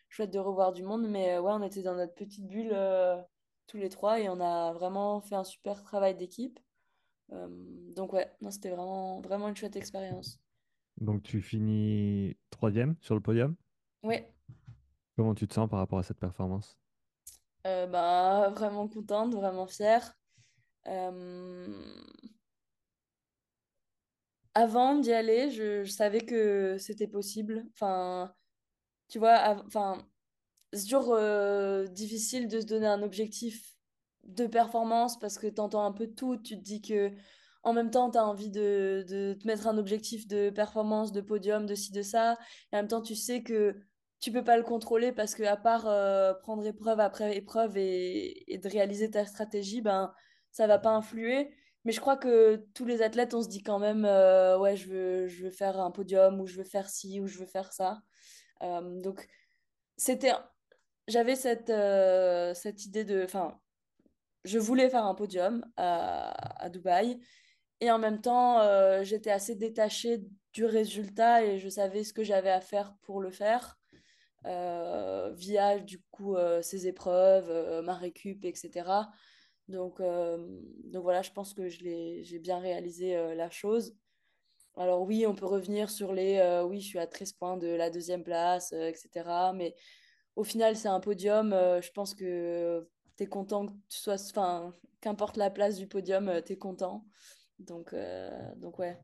chouette 0.10 0.32
de 0.32 0.40
revoir 0.40 0.74
du 0.74 0.84
monde. 0.84 1.08
Mais 1.08 1.38
ouais, 1.38 1.52
on 1.54 1.64
était 1.64 1.84
dans 1.84 1.96
notre 1.96 2.16
petite 2.16 2.48
bulle 2.48 2.76
tous 3.68 3.78
les 3.78 3.90
trois 3.90 4.20
et 4.20 4.30
on 4.30 4.40
a 4.40 4.74
vraiment 4.74 5.22
fait 5.22 5.36
un 5.36 5.44
super 5.44 5.84
travail 5.84 6.16
d'équipe. 6.16 6.60
Donc 7.30 8.14
ouais, 8.14 8.32
non, 8.42 8.50
c'était 8.50 8.70
vraiment, 8.70 9.22
vraiment 9.22 9.50
une 9.50 9.56
chouette 9.56 9.76
expérience. 9.76 10.40
Donc 11.00 11.22
tu 11.22 11.42
finis 11.42 12.38
troisième 12.50 12.96
sur 13.02 13.14
le 13.14 13.22
podium? 13.22 13.56
Ouais, 14.04 14.34
Comment 15.18 15.34
tu 15.34 15.48
te 15.48 15.54
sens 15.56 15.68
par 15.68 15.80
rapport 15.80 15.98
à 15.98 16.04
cette 16.04 16.20
performance? 16.20 16.78
Euh, 17.68 17.86
bah, 17.86 18.50
vraiment 18.56 18.88
contente, 18.88 19.34
vraiment 19.36 19.68
fière. 19.68 20.14
Euh, 20.88 21.68
avant 24.54 24.96
d'y 24.96 25.12
aller, 25.14 25.52
je, 25.52 25.84
savais 25.86 26.22
que 26.22 26.78
c'était 26.80 27.08
possible. 27.08 27.66
Enfin, 27.74 28.34
tu 29.10 29.20
vois, 29.20 29.62
enfin, 29.66 29.98
c'est 30.74 30.84
toujours 30.84 31.14
euh, 31.14 31.86
difficile 31.88 32.48
de 32.48 32.62
se 32.62 32.66
donner 32.66 32.88
un 32.88 33.04
objectif 33.04 33.76
de 34.24 34.48
performance 34.48 35.20
parce 35.20 35.38
que 35.38 35.48
tu 35.48 35.62
entends 35.62 35.86
un 35.86 35.92
peu 35.94 36.08
tout. 36.08 36.38
Tu 36.38 36.58
te 36.58 36.64
dis 36.64 36.82
que 36.82 37.12
en 37.64 37.74
même 37.74 37.92
temps, 37.92 38.12
tu 38.12 38.18
as 38.18 38.26
envie 38.26 38.50
de, 38.50 39.06
de 39.10 39.34
te 39.34 39.48
mettre 39.48 39.68
un 39.68 39.78
objectif 39.78 40.28
de 40.28 40.50
performance, 40.52 41.12
de 41.12 41.22
podium, 41.22 41.66
de 41.66 41.76
ci, 41.76 41.92
de 41.92 42.02
ça. 42.02 42.38
Et 42.72 42.78
en 42.78 42.80
même 42.80 42.88
temps, 42.88 43.02
tu 43.02 43.16
sais 43.16 43.44
que 43.44 43.76
tu 44.20 44.32
peux 44.32 44.44
pas 44.44 44.58
le 44.58 44.64
contrôler 44.64 45.12
parce 45.12 45.36
que 45.36 45.44
à 45.44 45.58
part 45.58 45.88
euh, 45.88 46.34
prendre 46.34 46.66
épreuve 46.66 47.00
après 47.00 47.38
épreuve 47.38 47.78
et, 47.78 48.60
de 48.62 48.70
réaliser 48.70 49.12
ta 49.12 49.26
stratégie, 49.26 49.82
ben, 49.82 50.14
ça 50.52 50.68
va 50.68 50.80
pas 50.80 50.92
influer. 50.92 51.52
Mais 51.86 51.92
je 51.92 52.02
crois 52.02 52.18
que 52.18 52.66
tous 52.74 52.86
les 52.86 53.02
athlètes, 53.02 53.34
on 53.34 53.42
se 53.42 53.48
dit 53.48 53.64
quand 53.64 53.80
même, 53.80 54.06
euh, 54.06 54.58
ouais, 54.58 54.76
je 54.76 54.90
veux, 54.90 55.28
je 55.28 55.46
veux 55.46 55.52
faire 55.52 55.80
un 55.80 55.92
podium 55.92 56.42
ou 56.42 56.48
je 56.48 56.58
veux 56.58 56.64
faire 56.64 56.90
ci 56.90 57.20
ou 57.22 57.28
je 57.28 57.38
veux 57.38 57.46
faire 57.46 57.72
ça. 57.72 58.02
Euh, 58.64 59.02
donc, 59.02 59.28
c'était 59.98 60.34
j'avais 61.08 61.36
cette, 61.36 61.72
cette 62.58 62.86
idée 62.86 63.06
de... 63.06 63.24
Enfin, 63.24 63.58
je 64.44 64.60
voulais 64.60 64.90
faire 64.90 65.06
un 65.06 65.16
podium 65.16 65.66
à, 65.78 66.64
à 66.64 66.70
Dubaï. 66.70 67.20
Et 67.80 67.92
en 67.92 68.00
même 68.00 68.20
temps, 68.22 68.62
j'étais 69.04 69.32
assez 69.32 69.56
détachée 69.56 70.22
du 70.54 70.66
résultat 70.66 71.44
et 71.44 71.60
je 71.60 71.70
savais 71.70 72.04
ce 72.04 72.14
que 72.14 72.24
j'avais 72.24 72.50
à 72.50 72.62
faire 72.62 72.94
pour 73.04 73.22
le 73.22 73.32
faire. 73.32 73.77
Euh, 74.48 75.32
via 75.34 75.78
du 75.80 76.00
coup 76.12 76.36
euh, 76.36 76.62
ces 76.62 76.88
épreuves, 76.88 77.50
euh, 77.50 77.82
ma 77.82 77.96
récup, 77.96 78.46
etc. 78.46 79.10
Donc, 79.68 80.02
donc 80.02 81.04
voilà, 81.04 81.22
je 81.22 81.32
pense 81.32 81.54
que 81.54 81.68
j'ai 81.68 82.40
bien 82.40 82.60
réalisé 82.60 83.36
la 83.36 83.50
chose. 83.50 83.98
Alors 84.78 85.02
oui, 85.02 85.26
on 85.28 85.36
peut 85.36 85.46
revenir 85.46 85.90
sur 85.90 86.14
les 86.14 86.40
oui, 86.66 86.80
je 86.80 86.88
suis 86.88 87.00
à 87.00 87.08
13 87.08 87.34
points 87.34 87.58
de 87.58 87.68
la 87.68 87.90
deuxième 87.90 88.24
place, 88.24 88.72
etc. 88.72 89.52
Mais 89.54 89.76
au 90.38 90.46
final, 90.46 90.78
c'est 90.78 90.88
un 90.88 91.02
podium. 91.02 91.50
je 91.52 91.92
pense 91.92 92.14
que 92.14 92.88
tu 93.18 93.24
es 93.24 93.28
content 93.28 93.66
que 93.66 93.74
tu 93.90 93.98
sois, 93.98 94.14
enfin, 94.14 94.72
qu'importe 95.02 95.36
la 95.36 95.50
place 95.50 95.76
du 95.78 95.88
podium, 95.88 96.42
tu 96.46 96.54
es 96.54 96.58
content. 96.58 97.06
Donc, 97.60 97.94
donc 98.56 98.80
ouais. 98.80 98.98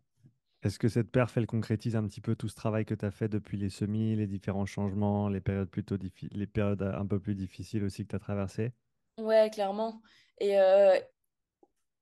Est-ce 0.63 0.79
que 0.79 0.87
cette 0.87 1.11
perf, 1.11 1.35
elle 1.35 1.45
concrétise 1.45 1.97
un 1.97 2.07
petit 2.07 2.21
peu 2.21 2.37
tout 2.37 2.47
ce 2.47 2.55
travail 2.55 2.85
que 2.85 2.93
tu 2.93 3.03
as 3.03 3.11
fait 3.11 3.27
depuis 3.27 3.57
les 3.57 3.69
semis, 3.69 4.15
les 4.15 4.27
différents 4.27 4.65
changements, 4.65 5.27
les 5.27 5.41
périodes 5.41 5.69
plutôt 5.69 5.97
les 6.31 6.47
périodes 6.47 6.81
un 6.81 7.05
peu 7.05 7.19
plus 7.19 7.35
difficiles 7.35 7.83
aussi 7.83 8.03
que 8.05 8.11
tu 8.11 8.15
as 8.15 8.19
traversées? 8.19 8.71
Ouais, 9.17 9.49
clairement. 9.51 10.01
Et 10.39 10.57
euh, 10.57 10.97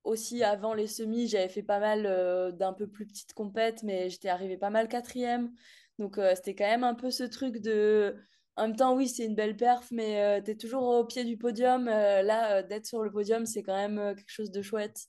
aussi, 0.04 0.44
avant 0.44 0.76
les 0.76 0.86
semis, 0.86 1.28
j'avais 1.28 1.50
fait 1.50 1.64
pas 1.64 1.80
mal 1.80 2.06
euh, 2.06 2.52
d'un 2.52 2.74
peu 2.74 2.86
plus 2.86 3.08
petites 3.08 3.34
compètes, 3.34 3.82
mais 3.82 4.12
j'étais 4.12 4.30
arrivée 4.30 4.58
pas 4.58 4.70
mal 4.70 4.88
quatrième. 4.88 5.52
Donc, 5.98 6.20
euh, 6.20 6.36
c'était 6.36 6.54
quand 6.54 6.70
même 6.70 6.84
un 6.84 6.94
peu 6.96 7.10
ce 7.10 7.24
truc 7.24 7.58
de... 7.62 8.16
En 8.58 8.68
même 8.68 8.76
temps, 8.76 8.96
oui, 8.96 9.08
c'est 9.08 9.26
une 9.26 9.34
belle 9.34 9.58
perf, 9.58 9.90
mais 9.90 10.40
tu 10.44 10.52
es 10.52 10.56
toujours 10.56 10.84
au 10.84 11.04
pied 11.04 11.24
du 11.24 11.36
podium. 11.36 11.86
Là, 11.86 12.62
d'être 12.62 12.86
sur 12.86 13.02
le 13.02 13.10
podium, 13.10 13.48
c'est 13.48 13.64
quand 13.64 13.76
même 13.76 14.14
quelque 14.16 14.30
chose 14.30 14.52
de 14.52 14.62
chouette. 14.62 15.08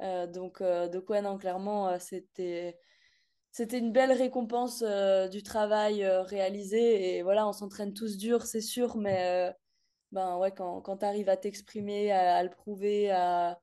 Donc, 0.00 0.62
donc, 0.62 1.10
ouais, 1.10 1.22
non, 1.22 1.38
clairement, 1.38 1.96
c'était... 2.00 2.76
C'était 3.50 3.78
une 3.78 3.92
belle 3.92 4.12
récompense 4.12 4.82
euh, 4.86 5.28
du 5.28 5.42
travail 5.42 6.04
euh, 6.04 6.22
réalisé. 6.22 7.16
Et 7.16 7.22
voilà, 7.22 7.48
on 7.48 7.52
s'entraîne 7.52 7.94
tous 7.94 8.16
dur, 8.16 8.42
c'est 8.42 8.60
sûr, 8.60 8.96
mais 8.96 9.50
euh, 9.50 9.52
ben 10.12 10.38
ouais, 10.38 10.52
quand, 10.52 10.80
quand 10.82 10.98
tu 10.98 11.04
arrives 11.06 11.28
à 11.28 11.36
t'exprimer, 11.36 12.12
à, 12.12 12.42
le 12.42 12.50
prouver, 12.50 13.10
à, 13.10 13.60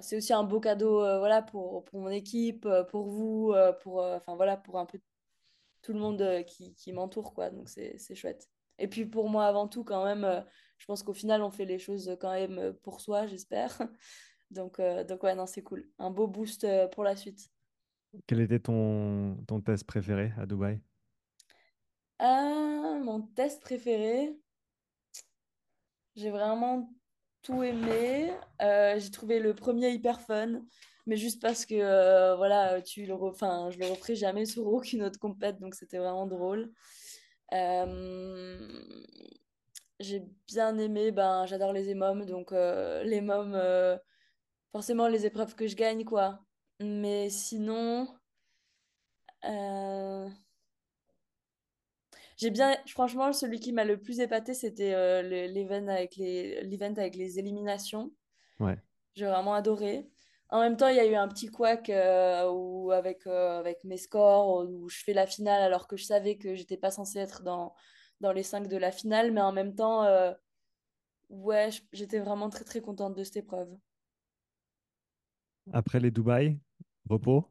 c'est 0.00 0.16
aussi 0.16 0.32
un 0.32 0.44
beau 0.44 0.60
cadeau 0.60 1.00
voilà, 1.18 1.42
pour, 1.42 1.84
pour 1.84 2.00
mon 2.00 2.08
équipe, 2.10 2.68
pour 2.90 3.06
vous, 3.08 3.54
pour, 3.82 4.02
voilà, 4.26 4.56
pour 4.56 4.78
un 4.78 4.86
peu 4.86 4.98
tout 5.82 5.92
le 5.92 5.98
monde 6.00 6.44
qui, 6.46 6.74
qui 6.74 6.92
m'entoure, 6.92 7.34
quoi. 7.34 7.50
Donc 7.50 7.68
c'est, 7.68 7.98
chouette. 8.14 8.48
Et 8.78 8.88
puis 8.88 9.06
pour 9.06 9.28
moi, 9.28 9.46
avant 9.46 9.68
tout, 9.68 9.84
quand 9.84 10.04
même, 10.04 10.44
je 10.78 10.86
pense 10.86 11.02
qu'au 11.02 11.14
final, 11.14 11.42
on 11.42 11.50
fait 11.50 11.64
les 11.66 11.78
choses 11.78 12.16
quand 12.20 12.32
même 12.32 12.74
pour 12.82 13.00
soi, 13.00 13.26
j'espère. 13.26 13.76
Donc, 14.52 14.80
donc 15.08 15.24
ouais, 15.24 15.34
non, 15.34 15.46
c'est 15.46 15.62
cool. 15.62 15.90
Un 15.98 16.10
beau 16.10 16.28
boost 16.28 16.64
pour 16.92 17.02
la 17.02 17.16
suite. 17.16 17.50
Quel 18.26 18.40
était 18.40 18.58
ton, 18.58 19.36
test 19.64 19.84
préféré 19.84 20.32
à 20.38 20.46
Dubaï? 20.46 20.80
Ah, 22.18 22.98
mon 23.02 23.22
test 23.22 23.60
préféré, 23.60 24.34
j'ai 26.14 26.30
vraiment 26.30 26.92
tout 27.42 27.62
aimé. 27.62 28.32
Euh, 28.62 28.98
j'ai 28.98 29.10
trouvé 29.10 29.38
le 29.38 29.54
premier 29.54 29.90
hyper 29.90 30.20
fun, 30.20 30.62
mais 31.06 31.16
juste 31.16 31.42
parce 31.42 31.66
que 31.66 31.74
euh, 31.74 32.36
voilà, 32.36 32.80
tu 32.82 33.06
le 33.06 33.14
enfin, 33.14 33.70
je 33.70 33.78
le 33.78 33.86
referai 33.86 34.16
jamais 34.16 34.46
sur 34.46 34.66
aucune 34.66 35.02
autre 35.02 35.18
compète, 35.18 35.60
donc 35.60 35.74
c'était 35.74 35.98
vraiment 35.98 36.26
drôle. 36.26 36.72
Euh, 37.52 38.68
j'ai 40.00 40.22
bien 40.46 40.76
aimé, 40.78 41.10
ben, 41.12 41.46
j'adore 41.46 41.72
les 41.72 41.88
émoms, 41.90 42.24
donc 42.26 42.52
euh, 42.52 43.02
les 43.04 43.20
mômes, 43.20 43.54
euh, 43.54 43.96
forcément 44.72 45.08
les 45.08 45.26
épreuves 45.26 45.54
que 45.54 45.66
je 45.66 45.76
gagne, 45.76 46.04
quoi. 46.04 46.45
Mais 46.80 47.28
sinon, 47.28 48.08
euh, 49.44 50.28
J'ai 52.36 52.50
bien, 52.50 52.76
franchement, 52.86 53.32
celui 53.32 53.60
qui 53.60 53.72
m'a 53.72 53.84
le 53.84 53.98
plus 54.00 54.20
épaté, 54.20 54.54
c'était 54.54 54.94
euh, 54.94 55.22
le- 55.22 55.46
l'event 55.52 55.88
avec 55.88 56.16
les, 56.16 56.62
l'event 56.64 56.92
avec 56.96 57.16
les 57.16 57.38
éliminations. 57.38 58.12
Ouais. 58.60 58.78
J'ai 59.14 59.26
vraiment 59.26 59.54
adoré. 59.54 60.08
En 60.50 60.60
même 60.60 60.76
temps, 60.76 60.88
il 60.88 60.96
y 60.96 61.00
a 61.00 61.06
eu 61.06 61.14
un 61.14 61.28
petit 61.28 61.48
couac 61.48 61.88
euh, 61.90 62.48
où, 62.50 62.90
avec, 62.92 63.26
euh, 63.26 63.58
avec 63.58 63.82
mes 63.84 63.96
scores, 63.96 64.68
où 64.68 64.88
je 64.88 65.02
fais 65.02 65.14
la 65.14 65.26
finale 65.26 65.62
alors 65.62 65.88
que 65.88 65.96
je 65.96 66.04
savais 66.04 66.36
que 66.36 66.54
j'étais 66.54 66.76
pas 66.76 66.90
censée 66.90 67.18
être 67.18 67.42
dans, 67.42 67.74
dans 68.20 68.32
les 68.32 68.42
cinq 68.42 68.68
de 68.68 68.76
la 68.76 68.92
finale. 68.92 69.32
Mais 69.32 69.40
en 69.40 69.52
même 69.52 69.74
temps, 69.74 70.04
euh, 70.04 70.32
ouais, 71.30 71.70
j'étais 71.92 72.20
vraiment 72.20 72.50
très 72.50 72.64
très 72.64 72.80
contente 72.80 73.14
de 73.16 73.24
cette 73.24 73.36
épreuve. 73.38 73.70
Après 75.72 75.98
les 76.00 76.10
Dubaï, 76.10 76.58
repos, 77.08 77.50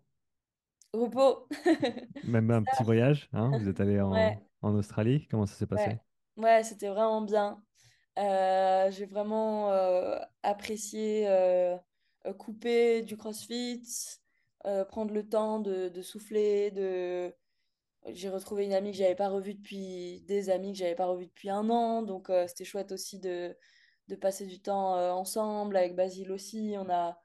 Repos. 0.93 1.47
même 2.23 2.51
un 2.51 2.63
petit 2.63 2.83
voyage, 2.83 3.29
hein? 3.33 3.53
Vous 3.57 3.69
êtes 3.69 3.79
allé 3.79 4.01
Ouais, 4.11 4.39
en, 4.41 4.41
en 4.61 4.75
Australie, 4.75 5.27
comment 5.29 5.45
ça 5.45 5.55
s'est 5.55 5.67
passé? 5.67 5.99
Ouais, 6.37 6.63
c'était 6.63 6.89
vraiment 6.89 7.21
bien. 7.21 7.63
Euh, 8.19 8.91
j'ai 8.91 9.05
vraiment 9.05 9.71
euh, 9.71 10.19
apprécié 10.43 11.27
euh, 11.27 11.77
couper 12.37 13.03
du 13.03 13.17
CrossFit, 13.17 13.83
prendre 14.89 15.13
le 15.13 15.27
temps 15.27 15.59
de, 15.59 15.89
de 15.89 16.01
souffler, 16.01 16.71
de... 16.71 17.33
J'ai 18.07 18.29
retrouvé 18.29 18.65
une 18.65 18.73
amie 18.73 18.91
que 18.91 18.97
j'avais 18.97 19.15
pas 19.15 19.29
revue 19.29 19.55
depuis 19.55 20.21
des 20.27 20.49
amis 20.49 20.73
que 20.73 20.79
j'avais 20.79 20.95
pas 20.95 21.07
revue 21.07 21.27
depuis 21.27 21.49
un 21.49 21.69
an, 21.69 22.03
donc 22.03 22.31
c'était 22.47 22.65
chouette 22.65 22.91
aussi 22.91 23.19
de, 23.19 23.57
de 24.07 24.15
passer 24.15 24.45
du 24.45 24.61
temps 24.61 24.95
ensemble 25.15 25.77
avec 25.77 25.95
Basile 25.95 26.31
aussi. 26.31 26.75
On 26.77 26.89
a, 26.89 27.19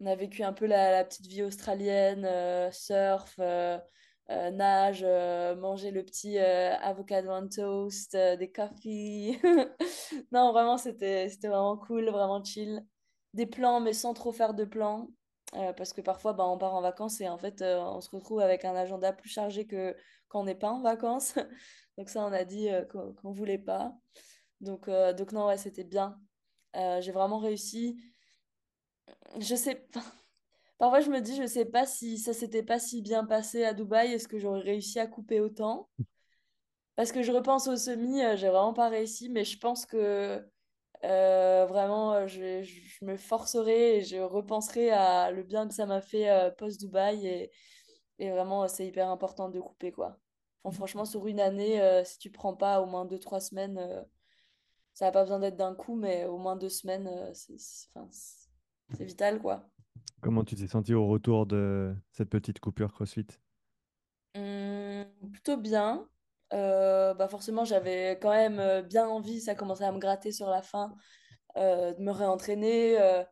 on 0.00 0.06
a 0.06 0.14
vécu 0.14 0.42
un 0.42 0.52
peu 0.52 0.66
la, 0.66 1.04
petite 1.04 1.26
vie 1.26 1.42
australienne, 1.42 2.24
euh, 2.24 2.70
surf, 2.72 3.36
euh, 3.38 3.78
euh, 4.30 4.50
nage, 4.50 5.04
manger 5.58 5.90
le 5.90 6.04
petit 6.04 6.38
avocado 6.38 7.30
on 7.30 7.48
toast, 7.48 8.16
des 8.16 8.50
coffees. 8.50 9.38
Non, 10.32 10.52
vraiment, 10.52 10.76
c'était, 10.78 11.28
vraiment 11.42 11.76
cool, 11.76 12.08
vraiment 12.10 12.42
chill. 12.42 12.84
Des 13.34 13.46
plans, 13.46 13.80
mais 13.80 13.92
sans 13.92 14.14
trop 14.14 14.32
faire 14.32 14.54
de 14.54 14.64
plans. 14.64 15.08
Parce 15.76 15.92
que 15.92 16.00
parfois, 16.00 16.32
bah, 16.32 16.46
on 16.46 16.58
part 16.58 16.74
en 16.74 16.80
vacances 16.80 17.20
et 17.20 17.28
en 17.28 17.38
fait, 17.38 17.62
on 17.62 18.00
se 18.00 18.10
retrouve 18.10 18.40
avec 18.40 18.64
un 18.64 18.74
agenda 18.76 19.12
plus 19.12 19.28
chargé 19.28 19.66
que 19.66 19.96
quand 20.28 20.40
on 20.40 20.44
n'est 20.44 20.54
pas 20.54 20.70
en 20.70 20.80
vacances. 20.80 21.34
Donc 21.98 22.08
ça, 22.08 22.24
on 22.24 22.32
a 22.32 22.44
dit 22.44 22.68
qu'on 22.90 23.12
qu'on 23.14 23.32
voulait 23.32 23.58
pas. 23.58 23.92
Donc, 24.60 24.88
donc 24.88 25.32
non, 25.32 25.46
ouais, 25.46 25.58
c'était 25.58 25.84
bien. 25.84 26.18
J'ai 26.74 27.12
vraiment 27.12 27.38
réussi. 27.38 28.00
Je 29.38 29.54
sais, 29.54 29.86
Parfois, 30.78 31.00
je 31.00 31.10
me 31.10 31.20
dis, 31.20 31.36
je 31.36 31.46
sais 31.46 31.66
pas 31.66 31.86
si 31.86 32.18
ça 32.18 32.32
s'était 32.32 32.62
pas 32.62 32.78
si 32.78 33.02
bien 33.02 33.24
passé 33.24 33.64
à 33.64 33.74
Dubaï, 33.74 34.12
est-ce 34.14 34.28
que 34.28 34.38
j'aurais 34.38 34.60
réussi 34.60 34.98
à 34.98 35.06
couper 35.06 35.40
autant? 35.40 35.88
Parce 36.96 37.12
que 37.12 37.22
je 37.22 37.32
repense 37.32 37.66
au 37.68 37.76
semi, 37.76 38.22
euh, 38.22 38.36
j'ai 38.36 38.48
vraiment 38.48 38.74
pas 38.74 38.88
réussi, 38.88 39.28
mais 39.30 39.44
je 39.44 39.58
pense 39.58 39.86
que 39.86 40.46
euh, 41.04 41.66
vraiment, 41.66 42.14
euh, 42.14 42.26
je, 42.26 42.62
je 42.62 43.04
me 43.04 43.16
forcerai 43.16 43.98
et 43.98 44.02
je 44.02 44.18
repenserai 44.18 44.90
à 44.90 45.30
le 45.30 45.42
bien 45.42 45.68
que 45.68 45.74
ça 45.74 45.86
m'a 45.86 46.00
fait 46.00 46.54
post-Dubaï 46.58 47.26
et, 47.26 47.50
et 48.18 48.30
vraiment, 48.30 48.68
c'est 48.68 48.86
hyper 48.86 49.08
important 49.10 49.48
de 49.48 49.60
couper, 49.60 49.92
quoi. 49.92 50.18
Franchement, 50.72 51.06
sur 51.06 51.26
une 51.26 51.40
année, 51.40 51.80
si 52.04 52.18
tu 52.18 52.30
prends 52.30 52.54
pas 52.54 52.82
au 52.82 52.86
moins 52.86 53.06
deux, 53.06 53.18
trois 53.18 53.40
semaines, 53.40 53.80
ça 54.94 55.06
n'a 55.06 55.12
pas 55.12 55.22
besoin 55.22 55.38
d'être 55.38 55.56
d'un 55.56 55.74
coup, 55.74 55.96
mais 55.96 56.26
au 56.26 56.38
moins 56.38 56.56
deux 56.56 56.68
semaines, 56.68 57.10
c'est 57.34 57.56
c'est- 58.96 59.06
vital, 59.06 59.40
quoi. 59.40 59.68
Comment 60.22 60.44
tu 60.44 60.54
t'es 60.56 60.66
senti 60.66 60.94
au 60.94 61.06
retour 61.06 61.44
de 61.46 61.94
cette 62.12 62.30
petite 62.30 62.58
coupure 62.60 62.92
CrossFit? 62.92 63.26
Hum, 64.34 65.06
plutôt 65.32 65.56
bien. 65.56 66.08
Euh, 66.52 67.14
bah 67.14 67.28
forcément, 67.28 67.64
j'avais 67.64 68.18
quand 68.20 68.30
même 68.30 68.58
euh, 68.58 68.82
bien 68.82 69.06
envie, 69.08 69.40
ça 69.40 69.54
commençait 69.54 69.84
à 69.84 69.92
me 69.92 69.98
gratter 69.98 70.32
sur 70.32 70.48
la 70.50 70.62
fin, 70.62 70.94
euh, 71.56 71.94
de 71.94 72.02
me 72.02 72.12
réentraîner. 72.12 73.00
euh, 73.00 73.24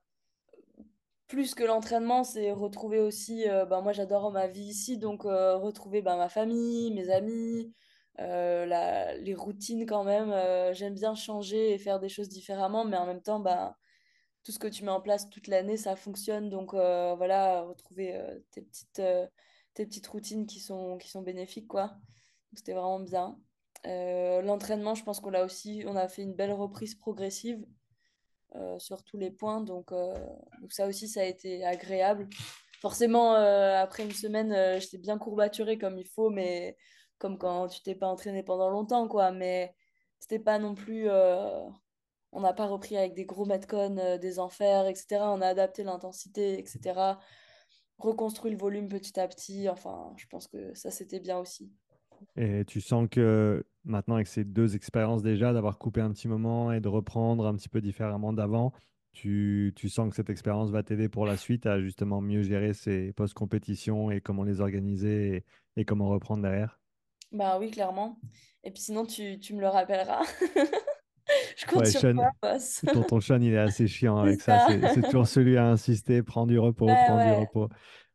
plus 1.27 1.55
que 1.55 1.63
l'entraînement, 1.65 2.25
c'est 2.25 2.51
retrouver 2.53 3.01
aussi, 3.01 3.45
bah, 3.69 3.81
moi 3.83 3.93
j'adore 3.93 4.33
ma 4.33 4.47
vie 4.47 4.63
ici, 4.63 4.97
donc 4.99 5.25
retrouver 5.25 6.01
bah, 6.03 6.17
ma 6.17 6.29
famille, 6.29 6.93
mes 6.95 7.11
amis, 7.11 7.75
la- 8.19 9.15
les 9.17 9.35
routines 9.35 9.85
quand 9.87 10.05
même. 10.05 10.33
j'aime 10.75 10.95
bien 10.95 11.15
changer 11.15 11.73
et 11.75 11.79
faire 11.79 12.01
des 12.01 12.09
choses 12.09 12.29
différemment, 12.31 12.85
mais 12.85 12.97
en 12.97 13.07
même 13.07 13.23
temps, 13.23 13.41
bah, 13.41 13.77
tout 14.45 14.53
ce 14.53 14.59
que 14.59 14.69
tu 14.69 14.85
mets 14.85 14.91
en 14.91 15.01
place 15.01 15.29
toute 15.29 15.47
l'année, 15.47 15.77
ça 15.77 15.97
fonctionne. 15.97 16.49
Donc 16.49 16.75
euh, 16.75 17.15
voilà, 17.17 17.63
retrouver 17.63 18.17
euh, 18.17 18.39
tes 18.51 18.63
petites, 18.63 18.99
euh, 18.99 19.27
tes 19.75 19.85
petites 19.85 20.07
routines 20.07 20.47
qui 20.47 20.61
sont, 20.61 20.97
qui 20.99 21.09
sont 21.11 21.23
bénéfiques, 21.23 21.69
quoi. 21.69 21.97
C'était 22.55 22.73
vraiment 22.73 23.01
bien. 23.01 23.39
L'entraînement, 23.85 24.95
je 24.95 25.05
pense 25.05 25.21
qu'on 25.21 25.31
l'a 25.31 25.45
aussi, 25.45 25.85
on 25.87 25.97
a 25.97 26.09
fait 26.09 26.23
une 26.23 26.35
belle 26.35 26.53
reprise 26.53 26.95
progressive 26.95 27.65
sur 28.79 29.05
tous 29.05 29.19
les 29.19 29.31
points. 29.31 29.61
Donc, 29.61 29.91
donc 29.93 30.73
ça 30.73 30.87
aussi, 30.87 31.09
ça 31.09 31.21
a 31.21 31.25
été 31.25 31.65
agréable. 31.65 32.29
Forcément, 32.81 33.35
après 33.35 34.03
une 34.03 34.13
semaine, 34.13 34.81
j'étais 34.81 34.99
bien 34.99 35.19
courbaturée 35.19 35.79
comme 35.79 35.99
il 35.99 36.09
faut, 36.09 36.31
mais 36.31 36.77
comme 37.19 37.39
quand 37.39 37.69
tu 37.69 37.83
t'es 37.83 37.95
pas 37.95 38.09
entraîné 38.09 38.43
pendant 38.43 38.71
longtemps, 38.71 39.07
quoi. 39.09 39.31
Mais 39.31 39.75
c'était 40.19 40.41
pas 40.41 40.59
non 40.59 40.75
plus... 40.75 41.09
on 42.33 42.41
n'a 42.41 42.53
pas 42.53 42.67
repris 42.67 42.97
avec 42.97 43.15
des 43.15 43.25
gros 43.25 43.45
metcon, 43.45 43.97
euh, 43.99 44.19
des 44.19 44.39
enfers, 44.39 44.87
etc. 44.87 45.21
On 45.21 45.41
a 45.41 45.49
adapté 45.49 45.83
l'intensité, 45.83 46.59
etc. 46.59 47.19
Reconstruit 47.99 48.53
le 48.53 48.59
volume 48.59 48.89
petit 48.89 49.19
à 49.19 49.27
petit. 49.27 49.69
Enfin, 49.69 50.13
je 50.17 50.27
pense 50.27 50.47
que 50.47 50.75
ça, 50.75 50.91
c'était 50.91 51.21
bien 51.21 51.39
aussi. 51.39 51.73
Et 52.37 52.65
tu 52.65 52.81
sens 52.81 53.09
que 53.11 53.65
maintenant, 53.85 54.17
avec 54.17 54.27
ces 54.27 54.45
deux 54.45 54.77
expériences 54.77 55.23
déjà, 55.23 55.53
d'avoir 55.53 55.79
coupé 55.79 56.01
un 56.01 56.11
petit 56.11 56.29
moment 56.29 56.73
et 56.73 56.81
de 56.81 56.89
reprendre 56.89 57.47
un 57.47 57.55
petit 57.55 57.69
peu 57.69 57.81
différemment 57.81 58.33
d'avant, 58.33 58.73
tu, 59.13 59.73
tu 59.75 59.89
sens 59.89 60.11
que 60.11 60.17
cette 60.17 60.31
expérience 60.31 60.71
va 60.71 60.83
t'aider 60.83 61.09
pour 61.09 61.27
la 61.27 61.37
suite 61.37 61.67
à 61.67 61.81
justement 61.81 62.21
mieux 62.21 62.43
gérer 62.43 62.75
ces 62.75 63.13
post-compétitions 63.13 64.11
et 64.11 64.21
comment 64.21 64.45
les 64.45 64.61
organiser 64.61 65.37
et, 65.37 65.45
et 65.81 65.85
comment 65.85 66.09
reprendre 66.09 66.43
derrière? 66.43 66.81
Bah 67.33 67.59
oui, 67.59 67.71
clairement. 67.71 68.21
Et 68.65 68.71
puis 68.71 68.83
sinon, 68.83 69.05
tu, 69.07 69.39
tu 69.39 69.55
me 69.55 69.61
le 69.61 69.69
rappelleras. 69.69 70.23
Compte 71.69 71.81
Ouais, 71.81 71.91
sur 71.91 72.01
Sean, 72.01 72.15
toi, 72.15 72.31
boss. 72.43 72.85
tonton 72.93 73.21
Sean, 73.21 73.41
il 73.41 73.53
est 73.53 73.59
assez 73.59 73.87
chiant 73.87 74.19
avec 74.19 74.41
ça. 74.41 74.67
ça. 74.67 74.89
C'est 74.95 75.03
toujours 75.03 75.27
celui 75.29 75.57
à 75.57 75.67
insister, 75.67 76.23
prends 76.23 76.47
du 76.47 76.59
repos, 76.59 76.87
Ouais, 76.87 76.97
prends 77.07 77.25
du 77.25 77.33
repos. 77.33 77.69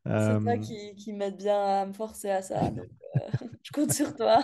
C'est 0.06 0.12
toi 0.12 0.54
Euh, 0.54 0.58
qui, 0.58 0.96
qui 0.96 1.14
m'aide 1.14 1.38
bien 1.38 1.56
à 1.82 1.86
me 1.86 1.94
forcer 1.94 2.30
à 2.30 2.42
ça. 2.42 2.70
Donc, 2.72 2.88
euh, 3.16 3.20
je 3.64 3.72
compte 3.72 3.92
sur 3.94 4.16
toi. 4.16 4.44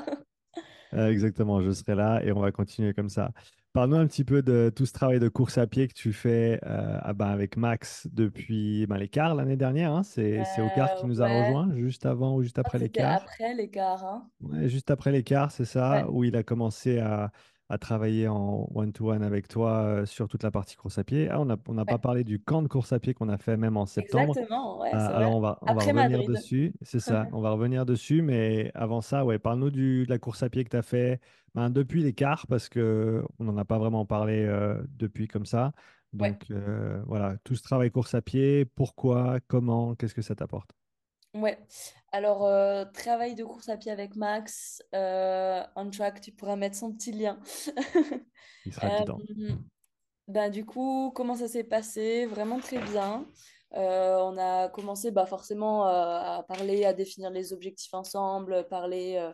Euh, 0.94 1.10
exactement, 1.12 1.62
je 1.62 1.72
serai 1.72 1.96
là 1.96 2.22
et 2.24 2.32
on 2.32 2.40
va 2.40 2.52
continuer 2.52 2.94
comme 2.94 3.10
ça. 3.10 3.32
Parle-nous 3.74 3.98
un 3.98 4.08
petit 4.08 4.24
peu 4.24 4.42
de 4.42 4.72
tout 4.76 4.88
ce 4.88 4.94
travail 4.94 5.20
de 5.20 5.30
course 5.30 5.60
à 5.60 5.68
pied 5.68 5.88
que 5.88 5.94
tu 5.94 6.12
fais 6.14 6.60
euh, 6.66 6.98
ah 7.04 7.14
ben, 7.14 7.28
avec 7.28 7.56
Max 7.58 8.08
depuis 8.12 8.88
ben, 8.88 8.98
l'écart 8.98 9.36
l'année 9.36 9.58
dernière. 9.58 9.94
hein. 9.94 10.02
C'est, 10.04 10.44
c'est 10.56 10.62
Ocar 10.62 10.96
qui 10.96 11.06
Euh, 11.06 11.08
nous 11.08 11.22
a 11.22 11.28
rejoint 11.28 11.70
juste 11.76 12.08
avant 12.08 12.36
ou 12.36 12.42
juste 12.42 12.58
crois 12.58 12.62
après 12.62 12.80
l'écart. 12.80 13.22
après 13.22 13.54
l'écart. 13.54 14.04
Hein. 14.04 14.28
Ouais, 14.42 14.68
juste 14.70 14.90
après 14.90 15.12
l'écart, 15.12 15.52
c'est 15.52 15.66
ça, 15.66 16.04
Ouais, 16.04 16.04
où 16.10 16.24
il 16.24 16.36
a 16.36 16.42
commencé 16.42 16.98
à, 17.00 17.32
à 17.70 17.78
travailler 17.78 18.28
en 18.28 18.68
one-to-one 18.74 19.24
avec 19.24 19.48
toi 19.48 20.06
sur 20.06 20.28
toute 20.28 20.44
la 20.44 20.52
partie 20.52 20.76
course 20.76 20.98
à 20.98 21.04
pied. 21.04 21.30
Ah, 21.30 21.40
on 21.40 21.46
n'a 21.46 21.58
on 21.68 21.86
pas 21.86 22.00
parlé 22.00 22.24
du 22.24 22.40
camp 22.42 22.62
de 22.64 22.68
course 22.68 22.92
à 22.94 23.00
pied 23.00 23.14
qu'on 23.14 23.30
a 23.30 23.38
fait 23.38 23.58
même 23.58 23.78
en 23.78 23.86
septembre. 23.86 24.34
Exactement, 24.36 24.80
ouais, 24.82 24.92
Euh, 24.94 24.98
c'est 24.98 25.14
alors 25.14 25.36
on 25.36 25.40
va, 25.40 25.60
on 25.62 25.68
va 25.68 25.72
Après 25.74 25.86
revenir 25.86 26.18
Madrid. 26.20 26.32
dessus, 26.34 26.74
c'est 26.82 27.00
ça, 27.00 27.30
on 27.32 27.42
va 27.42 27.52
revenir 27.52 27.86
dessus, 27.86 28.22
mais 28.24 28.72
avant 28.74 29.02
ça, 29.02 29.24
ouais, 29.24 29.38
parle-nous 29.38 29.70
de 29.70 30.06
la 30.10 30.18
course 30.18 30.42
à 30.44 30.50
pied 30.50 30.64
que 30.64 30.70
tu 30.70 30.78
as 30.78 30.82
fait 30.82 31.20
ben, 31.54 31.70
depuis 31.70 32.02
l'écart, 32.04 32.48
parce 32.48 32.70
que 32.70 33.24
on 33.40 33.44
n'en 33.46 33.58
a 33.58 33.66
pas 33.66 33.78
vraiment 33.78 34.06
parlé 34.06 34.44
euh, 34.46 34.82
depuis 34.98 35.28
comme 35.28 35.46
ça. 35.46 35.74
Ouais, 36.20 36.40
Donc 36.40 36.50
euh, 36.52 37.02
voilà, 37.06 37.38
tout 37.44 37.56
ce 37.56 37.62
travail 37.64 37.92
course 37.92 38.16
à 38.16 38.22
pied, 38.24 38.66
pourquoi, 38.66 39.40
comment, 39.48 39.96
qu'est-ce 39.96 40.16
que 40.16 40.22
ça 40.24 40.36
t'apporte? 40.36 40.72
Ouais. 41.34 41.58
Alors, 42.12 42.46
euh, 42.46 42.86
travail 42.86 43.36
de 43.36 43.44
course 43.44 43.70
à 43.70 43.78
pied 43.78 43.92
avec 43.92 44.16
Max, 44.16 44.82
euh, 44.96 45.64
on 45.76 45.90
track, 45.90 46.22
tu 46.22 46.32
pourras 46.32 46.56
mettre 46.56 46.76
son 46.76 46.92
petit 46.94 47.12
lien. 47.12 47.40
Il 48.66 48.74
sera 48.74 48.88
Euh, 48.88 49.00
dedans. 49.02 49.20
bah, 50.28 50.50
du 50.50 50.66
coup, 50.66 51.12
comment 51.16 51.36
ça 51.36 51.48
s'est 51.48 51.64
passé? 51.64 52.26
Vraiment 52.26 52.60
très 52.60 52.80
bien. 52.80 53.28
Euh, 53.76 54.18
on 54.18 54.38
a 54.38 54.70
commencé 54.70 55.12
bah, 55.12 55.26
forcément 55.26 55.84
à 55.86 56.44
parler, 56.48 56.86
à 56.86 56.94
définir 56.94 57.30
les 57.30 57.54
objectifs 57.54 57.94
ensemble, 57.94 58.68
parler 58.68 59.32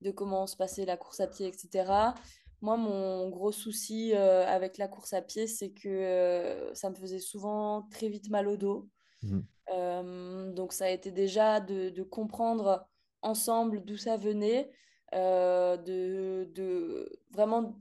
de 0.00 0.10
comment 0.10 0.46
se 0.46 0.56
passait 0.56 0.86
la 0.86 0.96
course 0.96 1.20
à 1.20 1.26
pied, 1.26 1.46
etc. 1.48 2.14
Moi, 2.62 2.76
mon 2.78 3.28
gros 3.28 3.52
souci 3.52 4.14
avec 4.14 4.78
la 4.78 4.88
course 4.88 5.12
à 5.12 5.20
pied, 5.22 5.46
c'est 5.46 5.70
que 5.72 6.70
ça 6.74 6.88
me 6.90 6.94
faisait 6.94 7.18
souvent 7.18 7.82
très 7.90 8.08
vite 8.08 8.30
mal 8.30 8.48
au 8.48 8.56
dos. 8.56 8.88
Mhm. 9.24 9.44
Euh, 9.70 10.52
donc 10.52 10.72
ça 10.72 10.86
a 10.86 10.90
été 10.90 11.10
déjà 11.10 11.60
de, 11.60 12.02
comprendre 12.02 12.86
ensemble 13.22 13.84
d'où 13.84 13.96
ça 13.96 14.16
venait, 14.16 14.70
euh, 15.14 15.76
de, 15.76 17.10
vraiment 17.30 17.80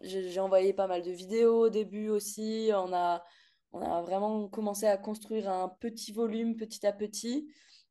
j'ai 0.00 0.40
envoyé 0.40 0.72
pas 0.72 0.88
mal 0.88 1.02
de 1.02 1.12
vidéos 1.12 1.66
au 1.66 1.68
début 1.68 2.08
aussi. 2.08 2.70
On 2.74 2.92
a, 2.92 3.22
on 3.72 3.80
a 3.80 4.02
vraiment 4.02 4.48
commencé 4.48 4.86
à 4.86 4.96
construire 4.96 5.48
un 5.48 5.68
petit 5.68 6.12
volume 6.12 6.56
petit 6.56 6.84
à 6.86 6.92
petit, 6.92 7.48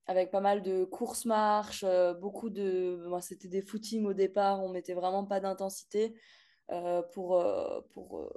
avec 0.07 0.29
pas 0.31 0.41
mal 0.41 0.61
de 0.61 0.83
courses-marches, 0.83 1.85
euh, 1.87 2.13
beaucoup 2.13 2.49
de... 2.49 3.07
C'était 3.21 3.47
des 3.47 3.61
footings 3.61 4.05
au 4.05 4.13
départ, 4.13 4.61
on 4.61 4.69
mettait 4.69 4.93
vraiment 4.93 5.25
pas 5.25 5.39
d'intensité 5.39 6.15
pour, 7.13 7.43
pour 7.93 8.31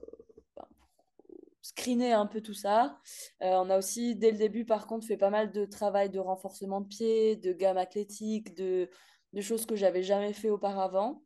screener 1.64 2.12
un 2.12 2.26
peu 2.26 2.42
tout 2.42 2.54
ça. 2.54 3.00
Euh, 3.42 3.54
on 3.54 3.70
a 3.70 3.78
aussi, 3.78 4.14
dès 4.16 4.30
le 4.30 4.36
début, 4.36 4.66
par 4.66 4.86
contre, 4.86 5.06
fait 5.06 5.16
pas 5.16 5.30
mal 5.30 5.50
de 5.50 5.64
travail 5.64 6.10
de 6.10 6.18
renforcement 6.18 6.82
de 6.82 6.86
pied, 6.86 7.36
de 7.36 7.52
gamme 7.54 7.78
athlétique, 7.78 8.54
de, 8.54 8.90
choses 9.40 9.64
que 9.66 9.74
j'avais 9.74 10.02
jamais 10.02 10.34
fait 10.34 10.50
auparavant. 10.50 11.22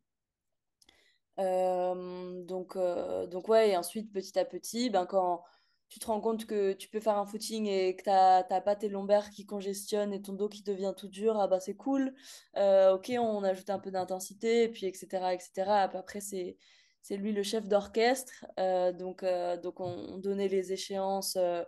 Euh, 1.39 2.41
donc, 2.43 2.75
euh, 2.77 3.27
donc 3.27 3.49
ouais, 3.49 3.71
et 3.71 3.77
ensuite, 3.77 4.11
petit 4.13 4.39
à 4.39 4.45
petit, 4.45 4.89
ben, 4.89 5.05
quand 5.05 5.43
tu 5.89 5.99
te 5.99 6.05
rends 6.07 6.21
compte 6.21 6.45
que 6.45 6.71
tu 6.73 6.87
peux 6.87 6.99
faire 7.01 7.17
un 7.17 7.25
footing 7.25 7.65
et 7.67 7.95
que 7.95 8.03
t'as 8.03 8.43
t'as 8.43 8.61
pas 8.61 8.75
tes 8.75 8.89
lombaires 8.89 9.31
qui 9.31 9.45
congestionnent 9.45 10.13
et 10.13 10.21
ton 10.21 10.33
dos 10.33 10.47
qui 10.47 10.63
devient 10.63 10.93
tout 10.95 11.07
dur, 11.09 11.37
ah 11.39 11.47
bah 11.47 11.59
c'est 11.59 11.75
cool. 11.75 12.13
Ok, 12.55 13.11
on 13.19 13.43
ajoute 13.43 13.69
un 13.69 13.79
peu 13.79 13.91
d'intensité, 13.91 14.69
puis 14.69 14.85
etc., 14.85 15.33
etc. 15.33 15.71
Après, 15.93 16.21
c'est 16.21 16.57
c'est 17.01 17.17
lui 17.17 17.31
le 17.31 17.43
chef 17.43 17.67
d'orchestre. 17.67 18.45
Euh, 18.59 18.91
donc, 18.91 19.23
euh, 19.23 19.57
donc 19.57 19.79
on, 19.79 20.13
on 20.13 20.17
donnait 20.17 20.47
les 20.47 20.73
échéances 20.73 21.37
euh, 21.37 21.63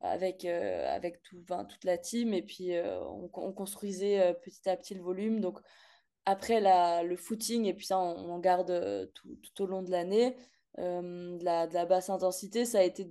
avec, 0.00 0.44
avec 0.44 1.22
tout, 1.22 1.38
enfin, 1.42 1.64
toute 1.64 1.84
la 1.84 1.98
team 1.98 2.34
et 2.34 2.42
puis 2.42 2.72
on, 2.78 3.30
on 3.32 3.52
construisait 3.52 4.34
petit 4.42 4.68
à 4.68 4.76
petit 4.76 4.94
le 4.94 5.02
volume. 5.02 5.40
Donc, 5.40 5.58
après 6.26 6.60
la, 6.60 7.02
le 7.02 7.16
footing, 7.16 7.64
et 7.64 7.74
puis 7.74 7.86
ça, 7.86 7.98
on, 7.98 8.38
garde 8.38 9.10
tout, 9.14 9.36
tout 9.36 9.62
au 9.62 9.66
long 9.66 9.82
de 9.82 9.90
l'année, 9.90 10.36
de 10.76 11.44
la, 11.44 11.66
de 11.66 11.74
la 11.74 11.86
basse 11.86 12.10
intensité, 12.10 12.66
ça 12.66 12.80
a 12.80 12.82
été 12.82 13.04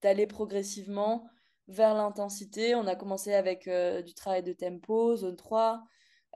d'aller 0.00 0.26
progressivement 0.26 1.28
vers 1.68 1.94
l'intensité. 1.94 2.74
On 2.74 2.86
a 2.86 2.96
commencé 2.96 3.34
avec 3.34 3.68
du 3.68 4.14
travail 4.14 4.42
de 4.42 4.54
tempo, 4.54 5.16
zone 5.16 5.36
3, 5.36 5.84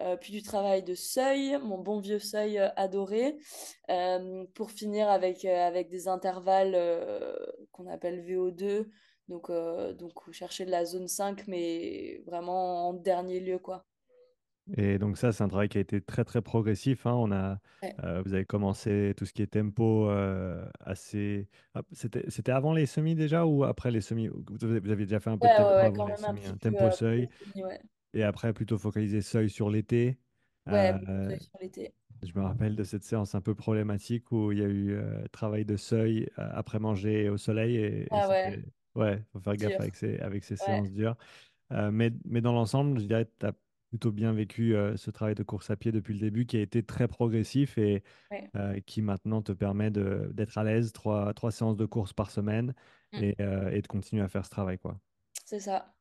euh, 0.00 0.16
puis 0.16 0.32
du 0.32 0.42
travail 0.42 0.82
de 0.82 0.94
seuil, 0.94 1.58
mon 1.62 1.78
bon 1.78 2.00
vieux 2.00 2.18
seuil 2.18 2.58
euh, 2.58 2.68
adoré, 2.76 3.36
euh, 3.90 4.44
pour 4.54 4.70
finir 4.70 5.08
avec, 5.08 5.44
avec 5.44 5.88
des 5.88 6.08
intervalles 6.08 6.76
qu'on 7.72 7.86
appelle 7.86 8.24
VO2. 8.24 8.86
Donc, 9.28 9.50
donc, 9.98 10.12
chercher 10.32 10.66
de 10.66 10.70
la 10.70 10.84
zone 10.84 11.08
5, 11.08 11.48
mais 11.48 12.22
vraiment 12.26 12.88
en 12.88 12.92
dernier 12.94 13.40
lieu, 13.40 13.58
quoi. 13.58 13.84
Et 14.76 14.98
donc 14.98 15.16
ça, 15.16 15.30
c'est 15.32 15.44
un 15.44 15.48
travail 15.48 15.68
qui 15.68 15.78
a 15.78 15.80
été 15.80 16.00
très 16.00 16.24
très 16.24 16.42
progressif. 16.42 17.06
hein. 17.06 17.14
On 17.14 17.30
a, 17.30 17.58
Ouais, 17.82 17.94
euh, 18.04 18.22
vous 18.24 18.34
avez 18.34 18.44
commencé 18.44 19.14
tout 19.16 19.24
ce 19.24 19.32
qui 19.32 19.42
est 19.42 19.46
tempo 19.46 20.08
euh, 20.10 20.64
assez. 20.80 21.48
ah, 21.74 21.82
C'était, 21.92 22.50
avant 22.50 22.72
les 22.72 22.86
semis 22.86 23.14
déjà 23.14 23.46
ou 23.46 23.64
après 23.64 23.90
les 23.90 24.00
semis? 24.00 24.28
Vous 24.28 24.64
avez, 24.64 24.80
déjà 24.80 25.20
fait 25.20 25.30
un 25.30 25.38
peu 25.38 25.46
ouais, 25.46 25.52
de 25.52 25.56
tempo 25.56 25.74
ouais, 25.74 25.80
avant 25.82 25.92
quand 25.92 26.06
les 26.06 26.12
un 26.14 26.16
semis, 26.16 26.46
hein. 26.46 26.56
peu 26.60 26.70
Tempo 26.70 26.84
euh, 26.84 26.90
seuil. 26.90 27.28
Et 28.16 28.22
après 28.24 28.52
plutôt 28.52 28.78
focaliser 28.78 29.22
seuil 29.22 29.50
sur 29.50 29.70
l'été. 29.70 30.18
Ouais, 30.66 30.92
Euh, 31.08 31.36
sur 31.38 31.58
l'été. 31.60 31.94
je 32.22 32.32
me 32.34 32.42
rappelle 32.42 32.74
de 32.76 32.82
cette 32.84 33.04
séance 33.04 33.34
un 33.34 33.40
peu 33.40 33.54
problématique 33.54 34.32
où 34.32 34.50
il 34.52 34.58
y 34.58 34.62
a 34.62 34.66
eu 34.68 34.92
euh, 34.94 35.26
travail 35.28 35.64
de 35.64 35.76
seuil 35.76 36.28
euh, 36.38 36.48
après 36.52 36.78
manger 36.80 37.28
au 37.28 37.36
soleil 37.36 37.76
et, 37.76 38.02
et 38.02 38.08
Ah 38.10 38.28
ouais, 38.28 38.50
c'était. 38.52 38.68
Ouais, 38.96 39.22
faut 39.32 39.40
faire 39.40 39.56
gaffe 39.56 39.70
dur. 39.72 39.80
avec 39.82 39.94
ces, 39.94 40.18
avec 40.18 40.42
ces 40.44 40.54
Ouais, 40.54 40.58
séances 40.66 40.90
dures. 40.92 41.16
Euh, 41.72 41.90
mais, 41.90 42.12
mais 42.24 42.40
dans 42.40 42.52
l'ensemble, 42.52 43.00
je 43.00 43.06
dirais 43.06 43.26
que 43.26 43.32
tu 43.40 43.46
as 43.46 43.52
plutôt 43.90 44.12
bien 44.12 44.32
vécu 44.32 44.74
ce 44.96 45.10
travail 45.10 45.34
de 45.34 45.42
course 45.44 45.70
à 45.70 45.76
pied 45.76 45.92
depuis 45.92 46.14
le 46.14 46.20
début 46.20 46.46
qui 46.46 46.56
a 46.56 46.60
été 46.60 46.82
très 46.82 47.08
progressif 47.08 47.78
et 47.78 48.02
ouais. 48.30 48.82
qui 48.86 49.00
maintenant 49.02 49.42
te 49.42 49.52
permet 49.52 49.90
d'être 49.90 50.58
à 50.58 50.64
l'aise, 50.64 50.92
trois, 50.92 51.32
trois 51.34 51.50
séances 51.52 51.76
de 51.76 51.86
course 51.86 52.12
par 52.12 52.30
semaine 52.30 52.74
Mm. 53.12 53.18
et, 53.22 53.36
et 53.72 53.82
de 53.82 53.86
continuer 53.86 54.22
à 54.22 54.28
faire 54.28 54.44
ce 54.44 54.50
travail, 54.50 54.78
quoi. 54.78 54.98
c'est 55.44 55.60
ça. 55.60 55.95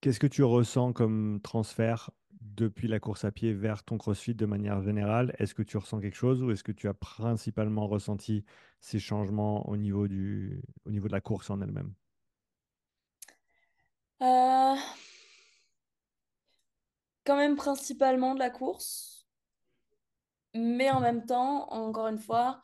Qu'est-ce 0.00 0.20
que 0.20 0.26
tu 0.26 0.42
ressens 0.42 0.92
comme 0.94 1.40
transfert 1.42 2.10
depuis 2.40 2.88
la 2.88 3.00
course 3.00 3.24
à 3.24 3.30
pied 3.30 3.52
vers 3.52 3.84
ton 3.84 3.98
CrossFit 3.98 4.34
de 4.34 4.46
manière 4.46 4.80
générale? 4.82 5.34
Est-ce 5.38 5.54
que 5.54 5.62
tu 5.62 5.76
ressens 5.76 6.00
quelque 6.00 6.16
chose 6.16 6.42
ou 6.42 6.50
est-ce 6.50 6.64
que 6.64 6.72
tu 6.72 6.88
as 6.88 6.94
principalement 6.94 7.86
ressenti 7.86 8.44
ces 8.80 8.98
changements 8.98 9.68
au 9.68 9.76
niveau 9.76 10.08
du, 10.08 10.62
au 10.86 10.90
niveau 10.90 11.06
de 11.06 11.12
la 11.12 11.20
course 11.20 11.50
en 11.50 11.60
elle-même? 11.60 11.92
Euh, 14.22 14.74
quand 17.24 17.36
même 17.36 17.56
principalement 17.56 18.34
de 18.34 18.38
la 18.38 18.50
course, 18.50 19.26
mais 20.54 20.90
en 20.90 21.00
même 21.00 21.24
temps, 21.26 21.68
encore 21.70 22.08
une 22.08 22.18
fois, 22.18 22.62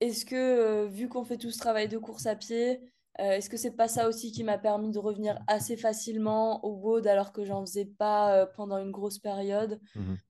est-ce 0.00 0.24
que 0.24 0.36
euh, 0.36 0.86
vu 0.86 1.08
qu'on 1.08 1.24
fait 1.24 1.38
tout 1.38 1.50
ce 1.50 1.58
travail 1.58 1.88
de 1.88 1.98
course 1.98 2.26
à 2.26 2.36
pied, 2.36 2.80
euh, 3.20 3.32
est-ce 3.32 3.50
que 3.50 3.56
c'est 3.56 3.76
pas 3.76 3.88
ça 3.88 4.08
aussi 4.08 4.32
qui 4.32 4.44
m'a 4.44 4.58
permis 4.58 4.90
de 4.92 4.98
revenir 4.98 5.40
assez 5.46 5.76
facilement 5.76 6.64
au 6.64 6.70
WOD 6.76 7.06
alors 7.06 7.32
que 7.32 7.44
j'en 7.44 7.60
faisais 7.62 7.86
pas 7.86 8.34
euh, 8.34 8.46
pendant 8.46 8.78
une 8.78 8.92
grosse 8.92 9.18
période? 9.18 9.80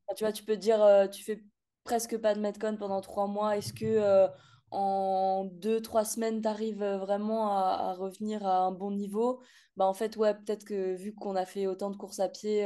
Enfin, 0.07 0.14
tu 0.16 0.24
vois, 0.24 0.32
tu 0.32 0.45
peux 0.45 0.55
te 0.55 0.61
dire, 0.61 0.82
euh, 0.82 1.09
tu 1.09 1.22
fais 1.24 1.45
presque 1.84 2.18
pas 2.18 2.34
de 2.34 2.41
Metcon 2.41 2.76
pendant 2.78 3.01
trois 3.01 3.26
mois. 3.26 3.57
Est-ce 3.57 3.72
que 3.72 4.28
en 4.70 5.45
deux, 5.47 5.80
trois 5.80 6.05
semaines, 6.05 6.43
tu 6.43 6.49
arrives 6.49 6.84
vraiment 6.84 7.57
à, 7.59 7.91
à 7.91 7.95
revenir 7.95 8.47
à 8.47 8.59
un 8.61 8.72
bon 8.72 8.91
niveau? 8.93 9.43
Bah, 9.76 9.86
en 9.86 9.95
fait, 9.95 10.16
ouais, 10.16 10.34
peut-être 10.34 10.64
que 10.64 10.95
vu 10.95 11.14
qu'on 11.14 11.36
a 11.36 11.47
fait 11.47 11.66
autant 11.66 11.91
de 11.91 11.97
courses 11.97 12.20
à 12.20 12.28
pied, 12.28 12.64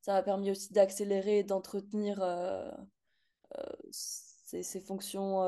ça 0.00 0.12
m'a 0.14 0.22
permis 0.22 0.50
aussi 0.50 0.72
d'accélérer 0.72 1.40
et 1.40 1.44
d'entretenir 1.44 2.20
ces, 3.90 4.62
ces 4.62 4.80
fonctions, 4.80 5.38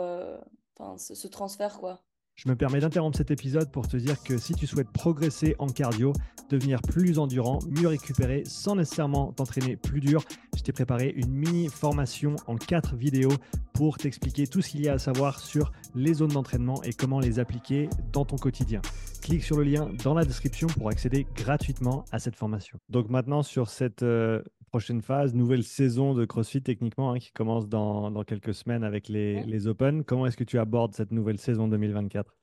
enfin, 0.76 0.98
ce, 0.98 1.14
ce 1.14 1.28
transfert, 1.28 1.78
quoi. 1.78 2.04
Je 2.36 2.48
me 2.48 2.56
permets 2.56 2.80
d'interrompre 2.80 3.16
cet 3.16 3.30
épisode 3.30 3.70
pour 3.70 3.86
te 3.86 3.96
dire 3.96 4.20
que 4.24 4.38
si 4.38 4.54
tu 4.54 4.66
souhaites 4.66 4.90
progresser 4.90 5.54
en 5.60 5.68
cardio, 5.68 6.12
devenir 6.50 6.82
plus 6.82 7.20
endurant, 7.20 7.60
mieux 7.70 7.86
récupérer 7.86 8.42
sans 8.44 8.74
nécessairement 8.74 9.32
t'entraîner 9.32 9.76
plus 9.76 10.00
dur, 10.00 10.24
je 10.56 10.62
t'ai 10.62 10.72
préparé 10.72 11.14
une 11.16 11.32
mini 11.32 11.68
formation 11.68 12.34
en 12.48 12.56
quatre 12.56 12.96
vidéos 12.96 13.32
pour 13.72 13.98
t'expliquer 13.98 14.48
tout 14.48 14.62
ce 14.62 14.70
qu'il 14.70 14.82
y 14.82 14.88
a 14.88 14.94
à 14.94 14.98
savoir 14.98 15.38
sur 15.38 15.70
les 15.94 16.14
zones 16.14 16.32
d'entraînement 16.32 16.82
et 16.82 16.92
comment 16.92 17.20
les 17.20 17.38
appliquer 17.38 17.88
dans 18.12 18.24
ton 18.24 18.36
quotidien. 18.36 18.82
Clique 19.24 19.42
sur 19.42 19.56
le 19.56 19.62
lien 19.64 19.88
dans 20.04 20.12
la 20.12 20.26
description 20.26 20.66
pour 20.66 20.90
accéder 20.90 21.26
gratuitement 21.34 22.04
à 22.12 22.18
cette 22.18 22.36
formation. 22.36 22.78
Donc 22.90 23.08
maintenant 23.08 23.42
sur 23.42 23.70
cette 23.70 24.02
euh, 24.02 24.42
prochaine 24.66 25.00
phase, 25.00 25.32
nouvelle 25.32 25.64
saison 25.64 26.12
de 26.12 26.26
CrossFit 26.26 26.60
techniquement 26.60 27.12
hein, 27.12 27.18
qui 27.18 27.32
commence 27.32 27.66
dans, 27.66 28.10
dans 28.10 28.22
quelques 28.22 28.52
semaines 28.52 28.84
avec 28.84 29.08
les, 29.08 29.36
Ouais. 29.36 29.44
les 29.46 29.66
Open. 29.66 30.04
Comment 30.04 30.26
est-ce 30.26 30.36
que 30.36 30.44
tu 30.44 30.58
abordes 30.58 30.94
cette 30.94 31.10
nouvelle 31.10 31.38
saison 31.38 31.68
2024 31.68 32.36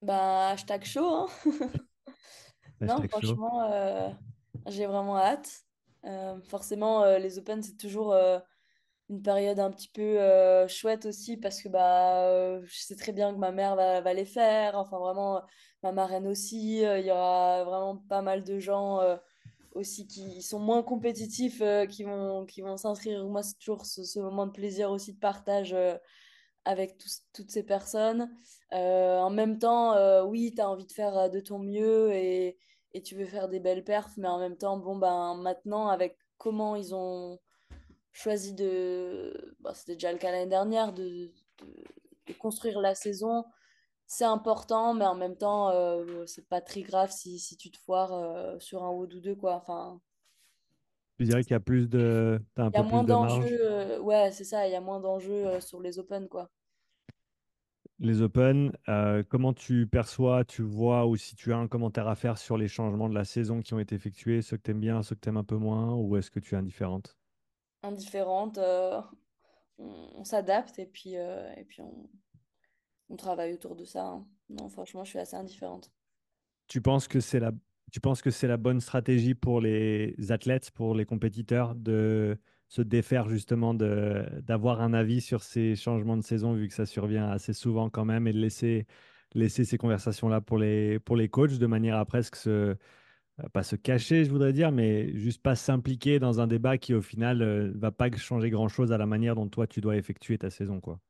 Bah, 0.00 0.48
hashtag 0.48 0.84
chaud, 0.84 1.06
hein. 1.06 1.26
Non, 2.80 2.94
Hashtag 2.94 3.10
franchement, 3.10 3.70
euh, 3.70 4.08
j'ai 4.68 4.86
vraiment 4.86 5.18
hâte. 5.18 5.64
Euh, 6.06 6.40
forcément, 6.48 7.04
les 7.18 7.38
Open, 7.38 7.62
c'est 7.62 7.76
toujours 7.76 8.14
une 9.10 9.22
période 9.22 9.58
un 9.60 9.70
petit 9.70 9.88
peu 9.88 10.02
euh, 10.02 10.66
chouette 10.66 11.06
aussi 11.06 11.36
parce 11.36 11.62
que 11.62 11.68
bah, 11.68 12.24
euh, 12.24 12.62
je 12.64 12.78
sais 12.78 12.96
très 12.96 13.12
bien 13.12 13.32
que 13.34 13.38
ma 13.38 13.52
mère 13.52 13.76
va, 13.76 14.00
va 14.00 14.14
les 14.14 14.24
faire. 14.24 14.76
Enfin, 14.76 14.98
vraiment, 14.98 15.42
ma 15.84 15.92
marraine 15.92 16.26
aussi. 16.26 16.84
Euh, 16.84 16.98
Il 16.98 17.06
y 17.06 17.10
aura 17.10 17.62
vraiment 17.64 17.96
pas 18.08 18.22
mal 18.22 18.42
de 18.42 18.58
gens 18.58 19.00
euh, 19.00 19.16
aussi 19.72 20.06
qui 20.06 20.42
sont 20.42 20.58
moins 20.58 20.82
compétitifs 20.82 21.60
euh, 21.60 21.86
qui 21.86 22.04
vont, 22.04 22.46
qui 22.46 22.62
vont 22.62 22.76
s'inscrire. 22.76 23.24
Moi, 23.26 23.42
c'est 23.42 23.58
toujours 23.58 23.84
ce, 23.84 24.18
moment 24.18 24.46
de 24.46 24.52
plaisir 24.52 24.90
aussi 24.90 25.12
de 25.12 25.18
partage 25.20 25.76
avec 26.64 26.96
toutes 27.34 27.50
ces 27.50 27.62
personnes. 27.62 28.30
En 28.72 29.30
même 29.30 29.58
temps, 29.58 30.22
oui, 30.24 30.52
tu 30.54 30.62
as 30.62 30.68
envie 30.70 30.86
de 30.86 30.92
faire 30.92 31.30
de 31.30 31.40
ton 31.40 31.58
mieux 31.58 32.12
et, 32.14 32.56
et 32.94 33.02
tu 33.02 33.14
veux 33.14 33.26
faire 33.26 33.48
des 33.48 33.60
belles 33.60 33.84
perfs, 33.84 34.16
mais 34.16 34.28
en 34.28 34.38
même 34.38 34.56
temps, 34.56 34.78
bon, 34.78 34.96
ben, 34.96 35.34
maintenant, 35.34 35.88
avec 35.88 36.16
comment 36.38 36.76
ils 36.76 36.94
ont 36.94 37.38
choisi 38.12 38.54
de. 38.54 39.54
bah, 39.60 39.74
c'était 39.74 39.94
déjà 39.94 40.12
le 40.12 40.18
cas 40.18 40.30
l'année 40.32 40.48
dernière, 40.48 40.92
de, 40.92 41.30
de, 41.58 41.84
de 42.28 42.32
construire 42.32 42.80
la 42.80 42.94
saison. 42.94 43.44
C'est 44.14 44.24
important, 44.24 44.94
mais 44.94 45.04
en 45.06 45.16
même 45.16 45.36
temps, 45.36 45.70
euh, 45.70 46.24
c'est 46.26 46.46
pas 46.48 46.60
très 46.60 46.82
grave 46.82 47.10
si, 47.10 47.40
si 47.40 47.56
tu 47.56 47.72
te 47.72 47.76
foires 47.78 48.12
euh, 48.12 48.56
sur 48.60 48.84
un 48.84 48.88
haut 48.88 49.02
ou 49.02 49.06
deux, 49.08 49.34
quoi. 49.34 49.56
Enfin, 49.56 50.00
Tu 51.18 51.24
dirais 51.24 51.42
qu'il 51.42 51.50
y 51.50 51.54
a 51.54 51.60
plus 51.60 51.88
de, 51.88 52.40
un 52.56 52.70
il 52.72 52.76
y 52.76 52.78
a 52.78 52.82
peu 52.82 52.88
moins 52.88 53.02
de 53.02 53.08
d'enjeux. 53.08 53.58
euh, 53.60 53.98
ouais, 53.98 54.30
c'est 54.30 54.44
ça, 54.44 54.68
il 54.68 54.72
y 54.72 54.76
a 54.76 54.80
moins 54.80 55.00
d'enjeux 55.00 55.60
sur 55.60 55.80
les 55.80 55.98
Open, 55.98 56.28
quoi. 56.28 56.48
Les 57.98 58.22
Open, 58.22 58.70
comment 59.28 59.52
tu 59.52 59.88
perçois, 59.88 60.44
tu 60.44 60.62
vois, 60.62 61.06
ou 61.06 61.16
si 61.16 61.34
tu 61.34 61.52
as 61.52 61.56
un 61.56 61.66
commentaire 61.66 62.06
à 62.06 62.14
faire 62.14 62.38
sur 62.38 62.56
les 62.56 62.68
changements 62.68 63.08
de 63.08 63.14
la 63.14 63.24
saison 63.24 63.62
qui 63.62 63.74
ont 63.74 63.80
été 63.80 63.96
effectués, 63.96 64.42
ceux 64.42 64.56
que 64.56 64.62
tu 64.62 64.70
aimes 64.70 64.80
bien, 64.80 65.02
ceux 65.02 65.16
que 65.16 65.20
tu 65.20 65.28
aimes 65.28 65.38
un 65.38 65.44
peu 65.44 65.56
moins, 65.56 65.92
ou 65.94 66.16
est-ce 66.16 66.30
que 66.30 66.38
tu 66.38 66.54
es 66.54 66.58
indifférente? 66.58 67.16
Indifférente, 67.82 68.58
on, 69.78 70.10
on 70.16 70.24
s'adapte 70.24 70.78
et 70.78 70.86
puis, 70.86 71.16
euh, 71.16 71.52
et 71.56 71.64
puis 71.64 71.82
on, 71.82 72.08
on 73.14 73.16
travaille 73.16 73.54
autour 73.54 73.76
de 73.76 73.84
ça. 73.84 74.04
hein. 74.06 74.26
Non, 74.50 74.68
franchement, 74.68 75.04
je 75.04 75.10
suis 75.10 75.18
assez 75.20 75.36
indifférente. 75.36 75.92
Tu 76.66 76.80
penses 76.80 77.08
que 77.08 77.20
c'est 77.20 77.40
la, 77.40 77.52
tu 77.92 78.00
penses 78.00 78.22
que 78.22 78.30
c'est 78.30 78.48
la 78.48 78.56
bonne 78.56 78.80
stratégie 78.80 79.34
pour 79.34 79.60
les 79.60 80.16
athlètes, 80.30 80.70
pour 80.72 80.94
les 80.94 81.04
compétiteurs, 81.04 81.74
de 81.74 82.36
se 82.68 82.82
défaire 82.82 83.28
justement 83.28 83.74
de, 83.74 84.24
d'avoir 84.42 84.80
un 84.80 84.94
avis 84.94 85.20
sur 85.20 85.42
ces 85.42 85.76
changements 85.76 86.16
de 86.16 86.22
saison, 86.22 86.54
vu 86.54 86.68
que 86.68 86.74
ça 86.74 86.86
survient 86.86 87.28
assez 87.30 87.52
souvent 87.52 87.90
quand 87.90 88.04
même, 88.04 88.26
et 88.26 88.32
de 88.32 88.38
laisser, 88.38 88.86
laisser 89.34 89.64
ces 89.64 89.78
conversations-là 89.78 90.40
pour 90.40 90.58
les, 90.58 90.98
pour 90.98 91.16
les 91.16 91.28
coachs, 91.28 91.58
de 91.58 91.66
manière 91.66 91.96
à 91.98 92.04
presque 92.06 92.36
se, 92.36 92.50
euh, 92.50 92.76
pas 93.52 93.62
se 93.62 93.76
cacher, 93.76 94.24
je 94.24 94.30
voudrais 94.30 94.52
dire, 94.52 94.72
mais 94.72 95.16
juste 95.16 95.42
pas 95.42 95.56
s'impliquer 95.56 96.18
dans 96.20 96.40
un 96.40 96.46
débat 96.48 96.78
qui, 96.78 96.94
au 96.94 97.02
final, 97.02 97.42
euh, 97.42 97.72
va 97.76 97.92
pas 97.92 98.10
changer 98.16 98.50
grand-chose 98.50 98.92
à 98.92 98.98
la 98.98 99.06
manière 99.06 99.34
dont 99.36 99.48
toi, 99.48 99.66
tu 99.66 99.80
dois 99.80 99.96
effectuer 99.96 100.38
ta 100.38 100.50
saison, 100.50 100.80
quoi. 100.80 101.00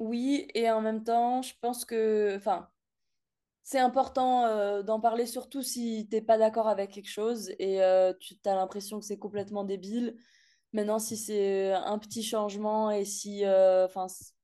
Oui, 0.00 0.48
et 0.54 0.70
en 0.70 0.80
même 0.80 1.04
temps, 1.04 1.42
je 1.42 1.52
pense 1.60 1.84
que, 1.84 2.34
enfin, 2.36 2.68
c'est 3.62 3.78
important 3.80 4.44
euh, 4.46 4.82
d'en 4.82 5.00
parler 5.00 5.26
surtout 5.26 5.62
si 5.62 6.08
t'es 6.10 6.22
pas 6.22 6.38
d'accord 6.38 6.68
avec 6.68 6.90
quelque 6.92 7.10
chose 7.10 7.50
et 7.60 7.82
euh, 7.82 8.12
tu 8.20 8.36
as 8.46 8.54
l'impression 8.56 9.00
que 9.00 9.06
c'est 9.06 9.18
complètement 9.18 9.64
débile. 9.64 10.16
Maintenant, 10.74 10.98
si 11.00 11.16
c'est 11.18 11.72
un 11.74 11.98
petit 11.98 12.22
changement 12.24 12.90
et 12.92 13.04
si, 13.06 13.44
euh, 13.46 13.86
enfin, 13.86 14.08
si- 14.08 14.34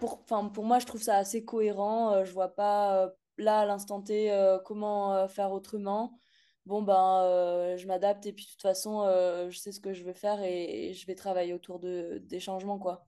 pour, 0.00 0.24
pour 0.24 0.64
moi, 0.64 0.78
je 0.78 0.86
trouve 0.86 1.02
ça 1.02 1.16
assez 1.16 1.44
cohérent. 1.44 2.24
Je 2.24 2.32
vois 2.32 2.54
pas 2.54 3.10
là, 3.38 3.60
à 3.60 3.66
l'instant 3.66 4.00
T, 4.02 4.30
comment 4.64 5.28
faire 5.28 5.52
autrement. 5.52 6.18
Bon, 6.66 6.82
ben, 6.82 7.76
je 7.76 7.86
m'adapte 7.86 8.26
et 8.26 8.32
puis 8.32 8.44
de 8.46 8.50
toute 8.52 8.62
façon, 8.62 9.02
je 9.50 9.58
sais 9.58 9.72
ce 9.72 9.80
que 9.80 9.92
je 9.92 10.04
veux 10.04 10.12
faire 10.12 10.42
et, 10.42 10.90
et 10.90 10.94
je 10.94 11.06
vais 11.06 11.14
travailler 11.14 11.54
autour 11.54 11.78
de, 11.80 12.18
des 12.26 12.40
changements, 12.40 12.78
quoi. 12.78 13.06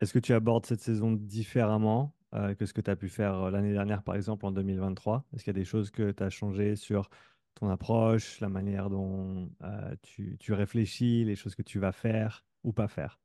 Est-ce 0.00 0.14
que 0.14 0.18
tu 0.18 0.32
abordes 0.32 0.64
cette 0.64 0.80
saison 0.80 1.12
différemment 1.12 2.14
euh, 2.34 2.54
que 2.54 2.64
ce 2.64 2.72
que 2.72 2.80
tu 2.80 2.90
as 2.90 2.96
pu 2.96 3.08
faire 3.10 3.34
euh, 3.34 3.50
l'année 3.50 3.72
dernière, 3.72 4.02
par 4.02 4.14
exemple, 4.14 4.46
en 4.46 4.50
2023? 4.50 5.24
Est-ce 5.34 5.44
qu'il 5.44 5.52
y 5.52 5.56
a 5.56 5.60
des 5.60 5.66
choses 5.66 5.90
que 5.90 6.10
tu 6.10 6.22
as 6.22 6.30
changées 6.30 6.74
sur 6.74 7.10
ton 7.54 7.68
approche, 7.68 8.40
la 8.40 8.48
manière 8.48 8.88
dont 8.88 9.50
euh, 9.62 9.94
tu, 10.02 10.38
tu 10.40 10.54
réfléchis, 10.54 11.24
les 11.24 11.36
choses 11.36 11.54
que 11.54 11.62
tu 11.62 11.78
vas 11.78 11.92
faire 11.92 12.46
ou 12.64 12.72
pas 12.72 12.88
faire? 12.88 13.20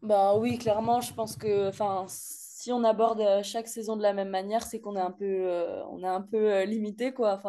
Bah 0.00 0.34
oui, 0.36 0.56
clairement, 0.56 1.02
je 1.02 1.12
pense 1.12 1.36
que 1.36 1.70
si 2.08 2.72
on 2.72 2.82
aborde 2.82 3.42
chaque 3.42 3.68
saison 3.68 3.96
de 3.96 4.02
la 4.02 4.14
même 4.14 4.30
manière, 4.30 4.62
c'est 4.62 4.80
qu'on 4.80 4.96
est 4.96 5.00
un 5.00 5.10
peu, 5.10 5.50
on 5.90 6.02
est 6.02 6.08
un 6.08 6.22
peu 6.22 6.62
limité, 6.64 7.12
quoi. 7.12 7.40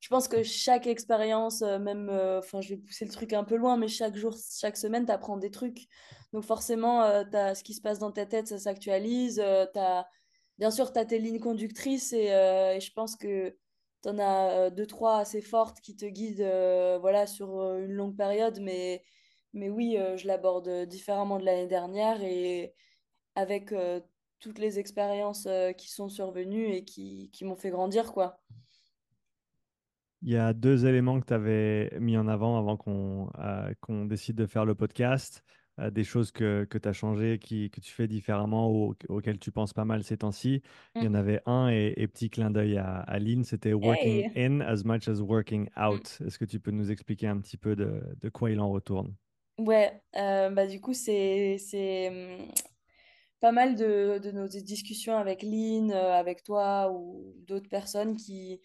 Je 0.00 0.08
pense 0.08 0.28
que 0.28 0.42
chaque 0.42 0.86
expérience, 0.86 1.62
même, 1.62 2.10
enfin, 2.38 2.60
je 2.60 2.70
vais 2.70 2.76
pousser 2.76 3.06
le 3.06 3.12
truc 3.12 3.32
un 3.32 3.44
peu 3.44 3.56
loin, 3.56 3.76
mais 3.76 3.88
chaque 3.88 4.14
jour, 4.14 4.34
chaque 4.60 4.76
semaine, 4.76 5.06
tu 5.06 5.12
apprends 5.12 5.36
des 5.36 5.50
trucs. 5.50 5.88
Donc 6.36 6.44
forcément, 6.44 7.02
euh, 7.02 7.24
ce 7.54 7.62
qui 7.62 7.72
se 7.72 7.80
passe 7.80 7.98
dans 7.98 8.12
ta 8.12 8.26
tête, 8.26 8.46
ça 8.46 8.58
s'actualise. 8.58 9.40
euh. 9.42 9.64
Bien 10.58 10.70
sûr, 10.70 10.92
tu 10.92 10.98
as 10.98 11.06
tes 11.06 11.18
lignes 11.18 11.40
conductrices 11.40 12.12
et, 12.12 12.30
euh, 12.30 12.78
je 12.78 12.92
pense 12.92 13.16
que 13.16 13.56
tu 14.02 14.08
en 14.10 14.18
as 14.18 14.68
deux, 14.68 14.84
trois 14.84 15.16
assez 15.20 15.40
fortes 15.40 15.80
qui 15.80 15.96
te 15.96 16.04
guident 16.04 16.98
voilà, 17.00 17.26
sur 17.26 17.48
une 17.78 17.92
longue 17.92 18.14
période, 18.18 18.60
mais 18.60 19.02
oui, 19.54 19.96
je 20.16 20.26
l'aborde 20.26 20.68
différemment 20.84 21.38
de 21.38 21.46
l'année 21.46 21.68
dernière 21.68 22.22
et 22.22 22.74
avec 23.34 23.72
toutes 24.38 24.58
les 24.58 24.78
expériences 24.78 25.48
qui 25.78 25.90
sont 25.90 26.10
survenues 26.10 26.68
et 26.68 26.84
qui, 26.84 27.30
m'ont 27.44 27.56
fait 27.56 27.70
grandir, 27.70 28.12
quoi. 28.12 28.42
Il 30.20 30.32
y 30.32 30.36
a 30.36 30.52
deux 30.52 30.84
éléments 30.84 31.18
que 31.18 31.26
tu 31.26 31.32
avais 31.32 31.96
mis 31.98 32.18
en 32.18 32.28
avant 32.28 32.58
avant 32.58 32.76
qu'on 32.76 34.04
décide 34.04 34.36
de 34.36 34.46
faire 34.46 34.66
le 34.66 34.74
podcast, 34.74 35.42
des 35.90 36.04
choses 36.04 36.32
que, 36.32 36.64
que 36.64 36.78
tu 36.78 36.88
as 36.88 36.92
changées, 36.92 37.38
qui, 37.38 37.70
que 37.70 37.80
tu 37.80 37.92
fais 37.92 38.08
différemment 38.08 38.70
ou 38.72 38.94
auxquelles 39.08 39.38
tu 39.38 39.52
penses 39.52 39.72
pas 39.74 39.84
mal 39.84 40.02
ces 40.04 40.18
temps-ci. 40.18 40.62
Il 41.00 41.04
y 41.06 41.08
en 41.08 41.14
Mm. 41.14 41.14
avait 41.14 41.40
un 41.46 41.68
et, 41.70 41.94
et 41.96 42.08
petit 42.08 42.30
clin 42.30 42.50
d'œil 42.50 42.76
à, 42.78 42.98
à 43.00 43.18
Lynn, 43.18 43.44
c'était 43.44 43.72
working 43.74 44.24
Hey! 44.24 44.36
in 44.36 44.60
as 44.60 44.84
much 44.84 45.08
as 45.08 45.20
working 45.20 45.68
Mm. 45.90 46.00
out. 46.00 46.18
Est-ce 46.24 46.38
que 46.38 46.44
tu 46.46 46.60
peux 46.60 46.70
nous 46.70 46.90
expliquer 46.90 47.26
un 47.28 47.38
petit 47.40 47.56
peu 47.58 47.76
de, 47.76 48.02
de 48.20 48.28
quoi 48.28 48.50
il 48.50 48.60
en 48.60 48.70
retourne? 48.70 49.14
Ouais, 49.58 50.02
euh, 50.16 50.50
bah 50.50 50.66
du 50.66 50.80
coup, 50.82 50.92
c'est, 50.92 51.56
hum, 52.10 52.48
pas 53.40 53.52
mal 53.52 53.76
de, 53.76 54.18
de 54.22 54.30
nos 54.32 54.48
discussions 54.48 55.16
avec 55.18 55.42
Lynn, 55.42 55.92
euh, 55.92 56.12
avec 56.14 56.42
toi 56.44 56.92
ou 56.92 57.34
d'autres 57.46 57.68
personnes 57.68 58.16
qui, 58.16 58.60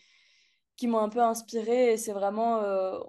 qui 0.78 0.88
m'ont 0.88 1.00
un 1.00 1.10
peu 1.10 1.22
inspirée. 1.22 1.94
Et 1.94 1.98
c'est 1.98 2.14
vraiment, 2.14 2.58
euh, 2.64 3.00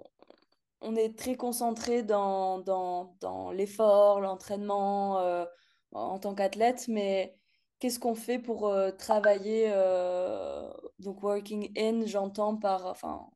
on 0.83 0.95
est 0.95 1.17
très 1.17 1.35
concentré 1.35 2.03
dans, 2.03 2.59
dans, 2.59 3.15
dans 3.21 3.51
l'effort, 3.51 4.19
l'entraînement 4.19 5.19
euh, 5.19 5.45
en 5.93 6.19
tant 6.19 6.35
qu'athlète, 6.35 6.87
mais 6.87 7.35
qu'est-ce 7.79 7.99
qu'on 7.99 8.15
fait 8.15 8.39
pour 8.39 8.67
euh, 8.67 8.91
travailler, 8.91 9.67
euh, 9.69 10.69
donc 10.99 11.23
working 11.23 11.71
in, 11.77 12.05
j'entends 12.05 12.57
par, 12.57 12.85
enfin, 12.85 13.29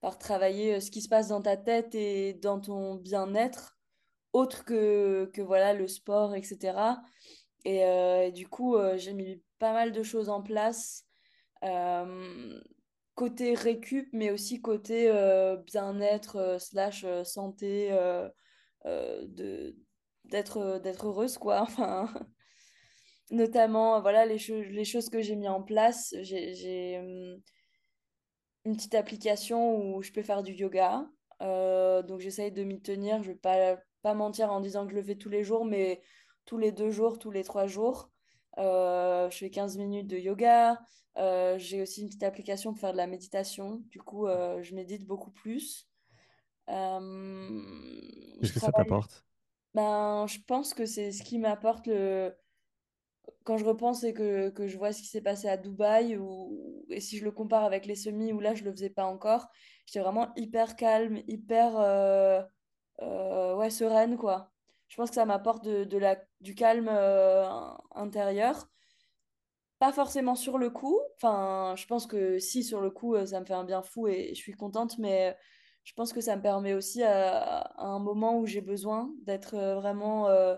par 0.00 0.18
travailler 0.18 0.80
ce 0.80 0.90
qui 0.90 1.00
se 1.00 1.08
passe 1.08 1.28
dans 1.28 1.42
ta 1.42 1.56
tête 1.56 1.94
et 1.94 2.34
dans 2.34 2.60
ton 2.60 2.96
bien-être, 2.96 3.78
autre 4.32 4.64
que, 4.64 5.30
que 5.32 5.42
voilà, 5.42 5.72
le 5.74 5.88
sport, 5.88 6.34
etc. 6.34 7.02
Et, 7.64 8.32
du 8.32 8.48
coup, 8.48 8.76
j'ai 8.96 9.12
mis 9.12 9.42
pas 9.58 9.72
mal 9.72 9.92
de 9.92 10.02
choses 10.02 10.28
en 10.28 10.40
place, 10.42 11.04
côté 13.20 13.52
récup, 13.52 14.08
mais 14.14 14.30
aussi 14.30 14.62
côté 14.62 15.10
euh, 15.10 15.56
bien-être, 15.58 16.36
euh, 16.36 16.58
slash 16.58 17.04
euh, 17.04 17.22
santé, 17.22 17.90
de, 18.86 19.76
d'être, 20.24 20.80
d'être 20.82 21.06
heureuse, 21.06 21.36
quoi. 21.36 21.60
Enfin, 21.68 22.08
notamment, 23.30 24.00
voilà, 24.00 24.24
les, 24.24 24.38
les 24.70 24.84
choses 24.86 25.10
que 25.10 25.20
j'ai 25.20 25.36
mis 25.36 25.48
en 25.48 25.62
place. 25.62 26.14
J'ai, 26.22 26.98
hum, 26.98 27.42
une 28.64 28.76
petite 28.76 28.94
application 28.94 29.76
où 29.76 30.02
je 30.02 30.12
peux 30.12 30.22
faire 30.22 30.42
du 30.42 30.52
yoga. 30.54 31.06
Donc 31.40 32.20
j'essaye 32.20 32.52
de 32.52 32.64
m'y 32.64 32.80
tenir. 32.80 33.22
Je 33.22 33.32
vais 33.32 33.38
pas, 33.38 33.76
pas 34.00 34.14
mentir 34.14 34.50
en 34.50 34.60
disant 34.60 34.86
que 34.86 34.92
je 34.92 34.96
le 34.96 35.02
fais 35.02 35.16
tous 35.16 35.28
les 35.28 35.44
jours, 35.44 35.66
mais 35.66 36.00
tous 36.46 36.56
les 36.56 36.72
deux 36.72 36.90
jours, 36.90 37.18
tous 37.18 37.30
les 37.30 37.44
trois 37.44 37.66
jours. 37.66 38.09
Euh, 38.58 39.30
je 39.30 39.38
fais 39.38 39.50
15 39.50 39.76
minutes 39.78 40.06
de 40.06 40.16
yoga. 40.16 40.80
Euh, 41.16 41.58
j'ai 41.58 41.82
aussi 41.82 42.02
une 42.02 42.08
petite 42.08 42.22
application 42.22 42.72
pour 42.72 42.80
faire 42.80 42.92
de 42.92 42.96
la 42.96 43.06
méditation. 43.06 43.82
Du 43.90 44.00
coup, 44.00 44.26
euh, 44.26 44.62
je 44.62 44.74
médite 44.74 45.06
beaucoup 45.06 45.30
plus. 45.30 45.88
Qu'est-ce 48.40 48.52
que 48.52 48.60
ça 48.60 48.72
t'apporte? 48.72 49.24
Ben, 49.74 50.26
je 50.26 50.38
pense 50.46 50.74
que 50.74 50.84
c'est 50.84 51.12
ce 51.12 51.22
qui 51.22 51.38
m'apporte 51.38 51.86
le, 51.86 52.34
quand 53.44 53.56
je 53.56 53.64
repense 53.64 54.04
et 54.04 54.12
que, 54.12 54.50
que 54.50 54.66
je 54.66 54.76
vois 54.76 54.92
ce 54.92 55.02
qui 55.02 55.08
s'est 55.08 55.20
passé 55.20 55.48
à 55.48 55.56
Dubaï, 55.56 56.16
ou, 56.16 56.84
et 56.90 57.00
si 57.00 57.18
je 57.18 57.24
le 57.24 57.30
compare 57.30 57.64
avec 57.64 57.86
les 57.86 57.94
semis 57.94 58.32
où 58.32 58.40
là 58.40 58.54
je 58.54 58.64
le 58.64 58.72
faisais 58.72 58.90
pas 58.90 59.04
encore, 59.04 59.48
j'étais 59.86 60.00
vraiment 60.00 60.32
hyper 60.36 60.76
calme, 60.76 61.20
hyper 61.26 61.78
euh, 61.78 62.42
euh, 63.02 63.54
ouais, 63.56 63.70
sereine, 63.70 64.16
quoi. 64.16 64.49
Je 64.90 64.96
pense 64.96 65.10
que 65.10 65.16
ça 65.16 65.26
m'apporte 65.26 65.64
de, 65.64 65.84
de 65.84 65.98
la, 65.98 66.18
du 66.42 66.54
calme 66.56 66.88
euh, 66.90 67.48
intérieur. 67.96 68.68
Pas 69.78 69.92
forcément 69.92 70.34
sur 70.34 70.58
le 70.58 70.68
coup. 70.70 70.98
Enfin, 71.16 71.74
je 71.76 71.86
pense 71.86 72.06
que 72.06 72.38
si 72.38 72.62
sur 72.64 72.80
le 72.82 72.90
coup, 72.90 73.14
euh, 73.14 73.26
ça 73.26 73.40
me 73.40 73.46
fait 73.46 73.54
un 73.54 73.64
bien 73.64 73.82
fou 73.82 74.08
et 74.08 74.30
je 74.34 74.40
suis 74.40 74.52
contente, 74.52 74.98
mais 74.98 75.36
je 75.84 75.94
pense 75.94 76.12
que 76.12 76.20
ça 76.20 76.36
me 76.36 76.42
permet 76.42 76.74
aussi 76.74 77.02
à, 77.02 77.60
à 77.60 77.84
un 77.86 77.98
moment 77.98 78.38
où 78.38 78.46
j'ai 78.46 78.60
besoin 78.60 79.10
d'être 79.22 79.54
euh, 79.54 79.76
vraiment 79.76 80.28
euh, 80.28 80.56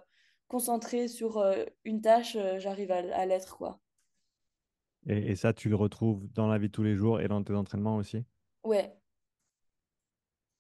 concentrée 0.49 1.07
sur 1.09 1.39
euh, 1.39 1.65
une 1.85 2.01
tâche, 2.03 2.35
euh, 2.37 2.59
j'arrive 2.59 2.91
à, 2.91 2.97
à 3.17 3.27
l'être, 3.27 3.57
quoi. 3.57 3.81
Et, 5.07 5.31
et 5.31 5.37
ça, 5.37 5.53
tu 5.53 5.69
le 5.69 5.77
retrouves 5.77 6.27
dans 6.33 6.49
la 6.49 6.59
vie 6.59 6.67
de 6.67 6.73
tous 6.73 6.83
les 6.83 6.97
jours 6.97 7.21
et 7.21 7.29
dans 7.29 7.45
tes 7.45 7.55
entraînements 7.55 7.95
aussi? 7.97 8.25
Ouais, 8.65 8.97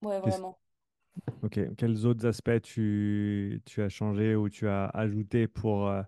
ouais, 0.02 0.20
vraiment. 0.20 0.58
Ok, 1.42 1.58
quels 1.76 2.06
autres 2.06 2.26
aspects 2.26 2.60
tu, 2.62 3.60
tu 3.66 3.82
as 3.82 3.88
changé 3.88 4.36
ou 4.36 4.48
tu 4.48 4.68
as 4.68 4.86
ajouté 4.86 5.48
pour 5.48 5.88
euh, 5.88 6.02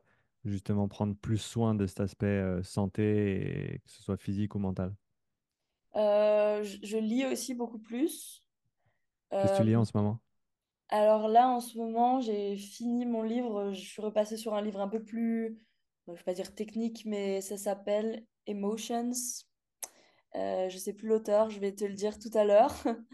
justement 0.45 0.87
prendre 0.89 1.15
plus 1.17 1.39
soin 1.39 1.75
de 1.75 1.87
cet 1.87 2.01
aspect 2.01 2.27
euh, 2.27 2.63
santé, 2.63 3.75
et 3.75 3.79
que 3.81 3.91
ce 3.91 4.03
soit 4.03 4.17
physique 4.17 4.55
ou 4.55 4.59
mental? 4.61 4.95
Euh, 5.97 6.63
je, 6.65 6.79
je 6.83 6.99
lis 6.99 7.25
aussi 7.27 7.55
beaucoup 7.55 7.79
plus. 7.79 8.43
Qu'est-ce 9.39 9.53
que 9.53 9.57
Euh, 9.57 9.63
tu 9.63 9.65
lis 9.65 9.77
en 9.77 9.85
ce 9.85 9.93
moment? 9.97 10.21
alors 10.89 11.29
là, 11.29 11.49
en 11.51 11.61
ce 11.61 11.77
moment, 11.79 12.21
j'ai 12.21 12.57
fini 12.57 13.05
mon 13.07 13.23
livre. 13.23 13.73
Je 13.73 13.81
suis 13.81 14.03
repassée 14.03 14.37
sur 14.37 14.55
un 14.55 14.63
livre 14.63 14.81
un 14.81 14.89
peu 14.89 15.03
plus, 15.03 15.59
je 16.09 16.13
vais 16.13 16.23
pas 16.23 16.35
dire 16.35 16.55
technique, 16.55 17.05
mais 17.07 17.41
ça 17.41 17.57
s'appelle 17.59 18.25
Emotions. 18.47 19.11
Euh, 20.37 20.69
je 20.69 20.79
sais 20.79 20.93
plus 20.93 21.09
l'auteur, 21.09 21.51
je 21.51 21.61
vais 21.61 21.73
te 21.75 21.85
le 21.85 21.95
dire 21.95 22.19
tout 22.19 22.31
à 22.35 22.45
l'heure. 22.45 22.75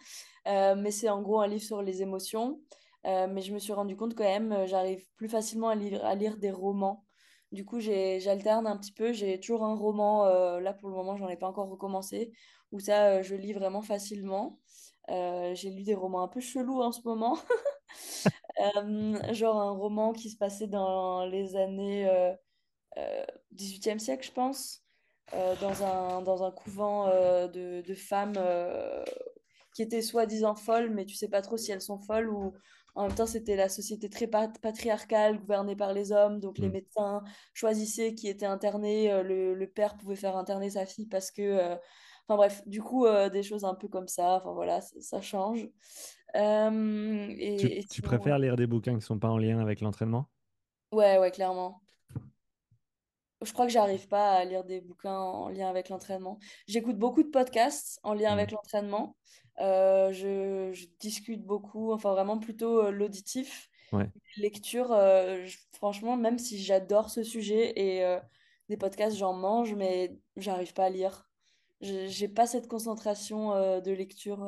Euh, 0.48 0.74
mais 0.74 0.90
c'est 0.90 1.10
en 1.10 1.20
gros 1.20 1.40
un 1.40 1.46
livre 1.46 1.62
sur 1.62 1.82
les 1.82 2.00
émotions. 2.00 2.62
Euh, 3.06 3.26
mais 3.28 3.42
je 3.42 3.52
me 3.52 3.58
suis 3.58 3.74
rendu 3.74 3.94
compte 3.94 4.14
quand 4.14 4.24
même, 4.24 4.66
j'arrive 4.66 5.04
plus 5.16 5.28
facilement 5.28 5.68
à 5.68 5.74
lire, 5.74 6.38
des 6.38 6.50
romans. 6.50 7.04
Du 7.52 7.66
coup, 7.66 7.78
j'alterne 7.78 8.66
un 8.66 8.78
petit 8.78 8.92
peu. 8.92 9.12
J'ai 9.12 9.38
toujours 9.38 9.64
un 9.64 9.74
roman, 9.74 10.24
là 10.58 10.72
pour 10.72 10.88
le 10.88 10.94
moment, 10.96 11.14
j'en 11.18 11.28
ai 11.28 11.36
pas 11.36 11.46
encore 11.46 11.68
recommencé, 11.68 12.32
où 12.72 12.80
ça, 12.80 13.20
je 13.20 13.34
lis 13.34 13.52
vraiment 13.52 13.82
facilement. 13.82 14.58
J'ai 15.08 15.70
lu 15.70 15.82
des 15.82 15.94
romans 15.94 16.22
un 16.22 16.28
peu 16.28 16.40
chelous 16.40 16.80
en 16.80 16.90
ce 16.90 17.02
moment. 17.04 17.36
Genre 19.32 19.60
un 19.60 19.70
roman 19.70 20.12
qui 20.12 20.30
se 20.30 20.36
passait 20.36 20.66
dans 20.66 21.24
les 21.24 21.56
années 21.56 22.08
euh, 22.08 22.32
euh, 22.98 23.24
18e 23.52 23.98
siècle, 23.98 24.26
je 24.26 24.32
pense, 24.32 24.84
dans 25.32 25.82
un, 25.84 26.22
dans 26.22 26.42
un 26.44 26.50
couvent 26.52 27.08
euh, 27.08 27.48
de, 27.48 27.82
de 27.86 27.94
femmes 27.94 28.34
euh, 28.38 29.04
qui 29.74 29.82
étaient 29.82 30.02
soi-disant 30.02 30.54
folles, 30.56 30.90
mais 30.90 31.06
tu 31.06 31.14
sais 31.14 31.28
pas 31.28 31.42
trop 31.42 31.56
si 31.56 31.70
elles 31.72 31.80
sont 31.82 31.98
folles 32.00 32.28
ou 32.30 32.54
en 32.96 33.04
même 33.04 33.14
temps 33.14 33.26
c'était 33.26 33.56
la 33.56 33.68
société 33.68 34.08
très 34.10 34.26
pat- 34.26 34.58
patriarcale, 34.60 35.38
gouvernée 35.38 35.76
par 35.76 35.92
les 35.92 36.10
hommes, 36.12 36.40
donc 36.40 36.58
les 36.58 36.68
Hmm. 36.68 36.70
médecins 36.70 37.22
choisissaient 37.54 38.14
qui 38.14 38.28
était 38.28 38.46
interné, 38.46 39.12
euh, 39.12 39.22
le, 39.22 39.54
le 39.54 39.66
père 39.70 39.96
pouvait 39.96 40.16
faire 40.16 40.36
interner 40.36 40.70
sa 40.70 40.86
fille 40.86 41.06
parce 41.06 41.30
que... 41.30 41.42
euh, 41.42 41.76
Enfin 42.28 42.36
bref, 42.36 42.62
du 42.68 42.80
coup, 42.80 43.06
euh, 43.06 43.28
des 43.28 43.42
choses 43.42 43.64
un 43.64 43.74
peu 43.74 43.88
comme 43.88 44.06
ça, 44.06 44.36
enfin 44.36 44.52
voilà, 44.52 44.80
ça, 44.80 45.20
change. 45.20 45.68
Euh, 46.36 47.28
Tu, 47.54 47.70
et, 47.70 47.84
tu 47.88 48.02
préfères 48.02 48.40
lire 48.40 48.56
des 48.56 48.66
bouquins 48.66 48.90
qui 48.92 48.96
ne 48.96 49.00
sont 49.02 49.20
pas 49.20 49.28
en 49.28 49.38
lien 49.38 49.60
avec 49.60 49.80
l'entraînement? 49.80 50.28
ouais, 50.92 51.18
ouais, 51.18 51.30
clairement. 51.30 51.82
Je 53.42 53.52
crois 53.52 53.66
que 53.66 53.72
j'arrive 53.72 54.06
pas 54.08 54.32
à 54.34 54.44
lire 54.44 54.64
des 54.64 54.80
bouquins 54.82 55.16
en 55.18 55.48
lien 55.48 55.68
avec 55.68 55.88
l'entraînement. 55.88 56.38
J'écoute 56.66 56.98
beaucoup 56.98 57.22
de 57.22 57.28
podcasts 57.30 57.98
en 58.02 58.12
lien 58.14 58.30
Hmm. 58.30 58.32
avec 58.32 58.50
l'entraînement. 58.52 59.16
Euh, 59.60 60.12
je, 60.12 60.70
je 60.72 60.86
discute 61.00 61.42
beaucoup, 61.44 61.92
enfin 61.92 62.10
vraiment 62.12 62.38
plutôt 62.38 62.84
euh, 62.86 62.90
l'auditif. 62.90 63.70
Ouais. 63.92 64.10
Lecture, 64.36 64.92
euh, 64.92 65.44
je- 65.46 65.58
franchement, 65.72 66.16
même 66.16 66.38
si 66.38 66.62
j'adore 66.62 67.10
ce 67.10 67.22
sujet 67.24 67.72
et 67.80 68.18
des 68.68 68.76
podcasts, 68.76 69.16
j'en 69.16 69.34
mange, 69.34 69.74
mais 69.74 70.18
j'arrive 70.36 70.74
pas 70.74 70.86
à 70.86 70.90
lire. 70.90 71.30
J'ai 71.82 72.28
pas 72.28 72.46
cette 72.46 72.68
concentration 72.68 73.80
de 73.80 73.92
lecture. 73.92 74.44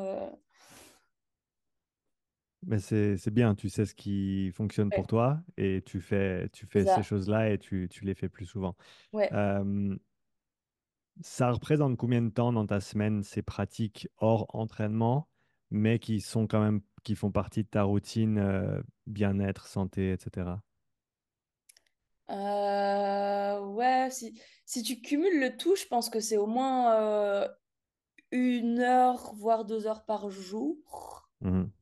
Mais 2.64 2.78
c'est, 2.78 3.30
bien, 3.30 3.54
tu 3.54 3.68
sais 3.68 3.86
ce 3.86 3.94
qui 3.94 4.50
fonctionne 4.52 4.90
Ouais, 4.90 4.96
pour 4.96 5.06
toi 5.06 5.42
et 5.56 5.82
tu 5.84 6.00
fais, 6.00 6.48
tu 6.50 6.66
fais 6.66 6.86
ces 6.86 7.02
choses-là 7.02 7.50
et 7.50 7.58
tu, 7.58 7.88
tu 7.90 8.04
les 8.04 8.14
fais 8.14 8.28
plus 8.28 8.46
souvent. 8.46 8.76
Ouais. 9.12 9.30
Euh, 9.32 9.96
ça 11.22 11.50
représente 11.50 11.96
combien 11.96 12.22
de 12.22 12.30
temps 12.30 12.52
dans 12.52 12.66
ta 12.66 12.80
semaine 12.80 13.22
ces 13.22 13.42
pratiques 13.42 14.08
hors 14.18 14.46
entraînement, 14.54 15.28
mais 15.70 15.98
qui 15.98 16.20
sont 16.20 16.46
quand 16.46 16.60
même, 16.62 16.80
qui 17.02 17.14
font 17.14 17.30
partie 17.32 17.64
de 17.64 17.68
ta 17.68 17.82
routine 17.84 18.38
euh, 18.38 18.82
bien-être, 19.06 19.66
santé, 19.66 20.12
etc. 20.12 20.62
Euh, 22.30 23.60
ouais, 23.60 24.08
si, 24.10 24.40
si 24.64 24.82
tu 24.82 25.00
cumules 25.00 25.40
le 25.40 25.56
tout, 25.56 25.76
je 25.76 25.86
pense 25.86 26.08
que 26.10 26.20
c'est 26.20 26.36
au 26.36 26.46
moins 26.46 27.48
une 28.32 28.80
heure, 28.80 29.34
voire 29.34 29.64
deux 29.64 29.86
heures 29.86 30.04
par 30.04 30.30
jour. 30.30 31.30
Mhm. 31.40 31.72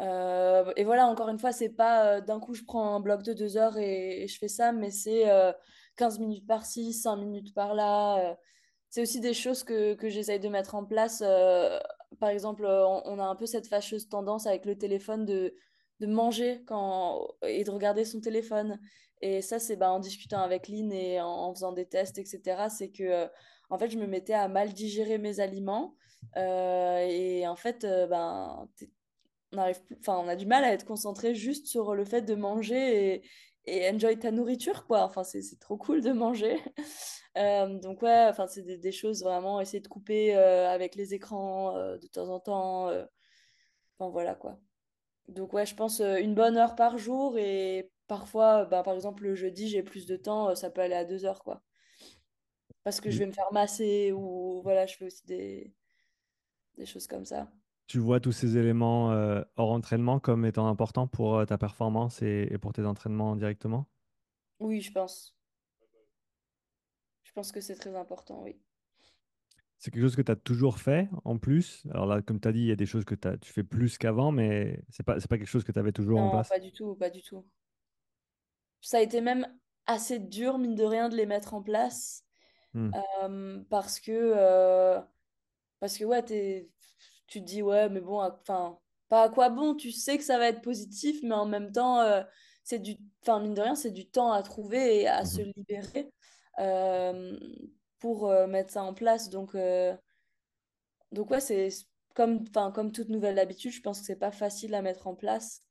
Euh, 0.00 0.72
et 0.76 0.84
voilà, 0.84 1.06
encore 1.06 1.28
une 1.28 1.38
fois, 1.38 1.52
c'est 1.52 1.70
pas 1.70 2.18
euh, 2.18 2.20
d'un 2.20 2.38
coup 2.40 2.54
je 2.54 2.62
prends 2.64 2.94
un 2.94 3.00
bloc 3.00 3.22
de 3.22 3.32
deux 3.32 3.56
heures 3.56 3.76
et, 3.78 4.26
je 4.28 4.38
fais 4.38 4.48
ça, 4.48 4.72
mais 4.72 4.90
c'est 4.90 5.28
euh, 5.28 5.52
15 5.96 6.20
minutes 6.20 6.46
par-ci, 6.46 6.92
5 6.92 7.16
minutes 7.16 7.54
par-là. 7.54 8.30
euh. 8.30 8.34
c'est 8.90 9.02
aussi 9.02 9.20
des 9.20 9.34
choses 9.34 9.64
que, 9.64 9.94
que 9.94 10.08
j'essaye 10.08 10.40
de 10.40 10.48
mettre 10.48 10.74
en 10.74 10.84
place. 10.84 11.22
par 12.20 12.30
exemple, 12.30 12.64
on, 12.66 13.18
a 13.18 13.24
un 13.24 13.36
peu 13.36 13.46
cette 13.46 13.66
fâcheuse 13.68 14.08
tendance 14.08 14.46
avec 14.46 14.64
le 14.64 14.76
téléphone 14.78 15.24
de, 15.26 15.54
de 16.00 16.06
manger 16.06 16.62
quand, 16.66 17.26
et 17.42 17.64
de 17.64 17.70
regarder 17.70 18.04
son 18.04 18.20
téléphone. 18.20 18.78
Et 19.20 19.42
ça, 19.42 19.58
c'est 19.58 19.76
bah, 19.76 19.90
en 19.90 19.98
discutant 19.98 20.40
avec 20.40 20.68
Lynn 20.68 20.92
et 20.92 21.20
en, 21.20 21.52
faisant 21.52 21.72
des 21.72 21.86
tests, 21.86 22.18
etc. 22.18 22.68
C'est 22.70 22.90
que, 22.90 23.28
en 23.68 23.78
fait, 23.78 23.90
je 23.90 23.98
me 23.98 24.06
mettais 24.06 24.34
à 24.34 24.48
mal 24.48 24.72
digérer 24.72 25.18
mes 25.18 25.40
aliments. 25.40 25.96
Et 26.36 27.46
en 27.46 27.56
fait, 27.56 27.84
ben, 28.08 28.68
on 29.52 29.58
arrive 29.58 29.82
plus, 29.84 29.96
enfin, 30.00 30.18
on 30.18 30.28
a 30.28 30.36
du 30.36 30.46
mal 30.46 30.64
à 30.64 30.72
être 30.72 30.84
concentré 30.86 31.34
juste 31.34 31.66
sur 31.66 31.94
le 31.94 32.04
fait 32.04 32.22
de 32.22 32.34
manger 32.34 33.14
et, 33.16 33.22
et 33.66 33.90
enjoy 33.90 34.18
ta 34.18 34.30
nourriture, 34.30 34.86
quoi. 34.86 35.02
Enfin, 35.04 35.24
c'est 35.24 35.42
trop 35.60 35.76
cool 35.78 36.02
de 36.02 36.12
manger. 36.12 36.58
Euh, 37.36 37.78
donc, 37.78 38.02
ouais, 38.02 38.26
enfin, 38.28 38.48
c'est 38.48 38.62
des, 38.62 38.78
des 38.78 38.90
choses 38.90 39.22
vraiment, 39.22 39.60
essayer 39.60 39.78
de 39.80 39.86
couper 39.86 40.34
euh, 40.36 40.68
avec 40.68 40.96
les 40.96 41.14
écrans 41.14 41.76
euh, 41.76 41.96
de 41.98 42.08
temps 42.08 42.28
en 42.30 42.40
temps. 42.40 42.88
enfin, 43.98 44.10
voilà, 44.10 44.34
quoi. 44.34 44.60
Donc, 45.28 45.52
ouais, 45.54 45.66
je 45.66 45.74
pense 45.76 46.00
une 46.00 46.34
bonne 46.34 46.56
heure 46.58 46.76
par 46.76 46.98
jour 46.98 47.38
et 47.38 47.92
parfois, 48.08 48.64
bah, 48.66 48.82
par 48.84 48.94
exemple, 48.94 49.24
le 49.24 49.34
jeudi, 49.36 49.68
j'ai 49.68 49.82
plus 49.84 50.06
de 50.06 50.16
temps, 50.16 50.54
ça 50.56 50.70
peut 50.70 50.80
aller 50.82 50.94
à 50.96 51.04
deux 51.06 51.24
heures, 51.26 51.44
quoi. 51.44 51.64
Parce 52.84 53.00
que 53.00 53.10
je 53.10 53.18
Et 53.18 53.20
vais 53.20 53.26
me 53.26 53.32
faire 53.32 53.52
masser 53.52 54.12
ou 54.12 54.60
voilà, 54.62 54.86
je 54.86 54.96
fais 54.96 55.06
aussi 55.06 55.24
des, 55.26 55.74
des 56.78 56.86
choses 56.86 57.06
comme 57.06 57.24
ça. 57.26 57.50
Tu 57.88 57.98
vois 57.98 58.20
tous 58.20 58.32
ces 58.32 58.56
éléments 58.58 59.12
euh, 59.12 59.42
hors 59.56 59.72
entraînement 59.72 60.20
comme 60.20 60.46
étant 60.46 60.68
importants 60.68 61.08
pour 61.08 61.36
euh, 61.38 61.46
ta 61.46 61.58
performance 61.58 62.22
et, 62.22 62.48
et 62.52 62.58
pour 62.58 62.72
tes 62.72 62.86
entraînements 62.86 63.36
directement? 63.36 63.88
Oui, 64.60 64.80
je 64.80 64.92
pense. 64.92 65.34
Je 67.22 67.30
pense 67.30 67.52
que 67.52 67.60
c'est 67.60 67.76
très 67.76 67.94
important, 67.94 68.42
oui. 68.42 68.60
C'est 69.78 69.90
quelque 69.92 70.02
chose 70.02 70.16
que 70.16 70.22
tu 70.22 70.32
as 70.32 70.36
toujours 70.36 70.78
fait 70.78 71.08
en 71.24 71.38
plus? 71.38 71.84
Alors 71.90 72.06
là, 72.06 72.20
comme 72.22 72.40
tu 72.40 72.48
as 72.48 72.52
dit, 72.52 72.60
il 72.60 72.66
y 72.66 72.72
a 72.72 72.76
des 72.76 72.86
choses 72.86 73.04
que 73.04 73.14
t'as- 73.14 73.36
tu 73.38 73.52
fais 73.52 73.62
plus 73.64 73.96
qu'avant, 73.98 74.32
mais 74.32 74.82
c'est 74.90 75.04
pas, 75.04 75.20
c'est 75.20 75.28
pas 75.28 75.38
quelque 75.38 75.46
chose 75.48 75.64
que 75.64 75.72
tu 75.72 75.78
avais 75.78 75.92
toujours 75.92 76.20
en 76.20 76.28
place? 76.30 76.48
pas 76.48 76.58
du 76.58 76.72
tout, 76.72 76.94
pas 76.96 77.10
du 77.10 77.22
tout. 77.22 77.44
Ça 78.80 78.98
a 78.98 79.00
été 79.00 79.20
même 79.20 79.46
assez 79.86 80.18
dur, 80.18 80.58
mine 80.58 80.74
de 80.74 80.84
rien, 80.84 81.08
de 81.08 81.16
les 81.16 81.26
mettre 81.26 81.54
en 81.54 81.62
place. 81.62 82.24
Hmm. 82.74 82.90
euh, 83.24 83.62
parce 83.70 84.00
que, 84.00 85.00
parce 85.80 85.98
que 85.98 86.04
ouais, 86.04 86.22
t'es- 86.22 86.70
tu 87.28 87.40
te 87.40 87.46
dis, 87.46 87.62
ouais, 87.62 87.88
mais 87.90 88.00
bon, 88.00 88.20
enfin, 88.22 88.78
pas 89.08 89.24
à 89.24 89.28
quoi 89.30 89.50
bon, 89.50 89.74
tu 89.76 89.92
sais 89.92 90.18
que 90.18 90.24
ça 90.24 90.38
va 90.38 90.48
être 90.48 90.62
positif, 90.62 91.20
mais 91.22 91.34
en 91.34 91.46
même 91.46 91.72
temps, 91.72 92.00
euh, 92.00 92.22
c'est 92.64 92.80
du, 92.80 92.96
enfin, 93.22 93.40
mine 93.40 93.54
de 93.54 93.62
rien, 93.62 93.74
c'est 93.76 93.92
du 93.92 94.08
temps 94.10 94.32
à 94.32 94.42
trouver 94.42 95.02
et 95.02 95.08
à 95.08 95.24
se 95.26 95.42
Mhm. 95.42 95.52
libérer 95.56 96.12
euh, 96.60 97.38
pour 98.00 98.28
euh, 98.30 98.46
mettre 98.46 98.72
ça 98.72 98.82
en 98.84 98.94
place. 98.94 99.30
Donc, 99.30 99.54
donc 101.12 101.30
ouais, 101.30 101.40
c'est 101.40 101.68
comme, 102.14 102.44
enfin, 102.48 102.70
comme 102.72 102.92
toute 102.92 103.08
nouvelle 103.08 103.38
habitude, 103.38 103.72
je 103.72 103.80
pense 103.80 104.00
que 104.00 104.06
c'est 104.06 104.16
pas 104.18 104.30
facile 104.32 104.74
à 104.74 104.82
mettre 104.82 105.06
en 105.06 105.14
place. 105.14 105.62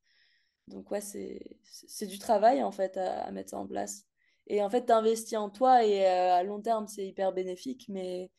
Donc 0.67 0.91
ouais, 0.91 1.01
c'est 1.01 2.07
du 2.07 2.19
travail 2.19 2.63
en 2.63 2.71
fait 2.71 2.97
à, 2.97 3.23
à 3.25 3.31
mettre 3.31 3.51
ça 3.51 3.59
en 3.59 3.67
place. 3.67 4.05
Et 4.47 4.63
en 4.63 4.69
fait, 4.69 4.85
tu 4.87 4.93
investis 4.93 5.37
en 5.37 5.49
toi 5.49 5.85
et 5.85 6.05
euh, 6.07 6.33
à 6.35 6.43
long 6.43 6.61
terme, 6.61 6.87
c'est 6.87 7.07
hyper 7.07 7.33
bénéfique, 7.33 7.87
mais 7.89 8.31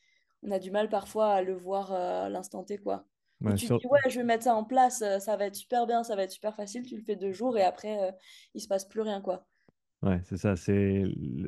on 0.43 0.51
a 0.51 0.59
du 0.59 0.71
mal 0.71 0.89
parfois 0.89 1.33
à 1.35 1.43
le 1.43 1.55
voir 1.55 1.93
euh, 1.93 2.27
à 2.27 2.29
l'instant 2.29 2.65
T, 2.65 2.79
quoi. 2.79 3.07
Ouais, 3.41 3.55
tu 3.57 3.69
te 3.71 3.75
dis, 3.75 3.87
ouais, 3.87 4.01
je 4.11 4.19
vais 4.19 4.25
mettre 4.25 4.45
ça 4.45 4.55
en 4.55 4.65
place, 4.65 5.03
euh, 5.03 5.19
ça 5.21 5.37
va 5.37 5.47
être 5.47 5.55
super 5.57 5.87
bien, 5.87 6.05
ça 6.05 6.17
va 6.17 6.25
être 6.25 6.33
super 6.33 6.55
facile, 6.57 6.85
tu 6.87 6.97
le 6.97 7.03
fais 7.03 7.17
deux 7.17 7.33
jours 7.33 7.57
et 7.59 7.63
après, 7.65 8.03
euh, 8.11 8.13
il 8.55 8.61
se 8.63 8.69
passe 8.69 8.85
plus 8.87 9.01
rien, 9.03 9.21
quoi. 9.21 9.47
ouais, 10.03 10.21
c'est 10.25 10.37
ça, 10.37 10.57
c'est 10.57 11.05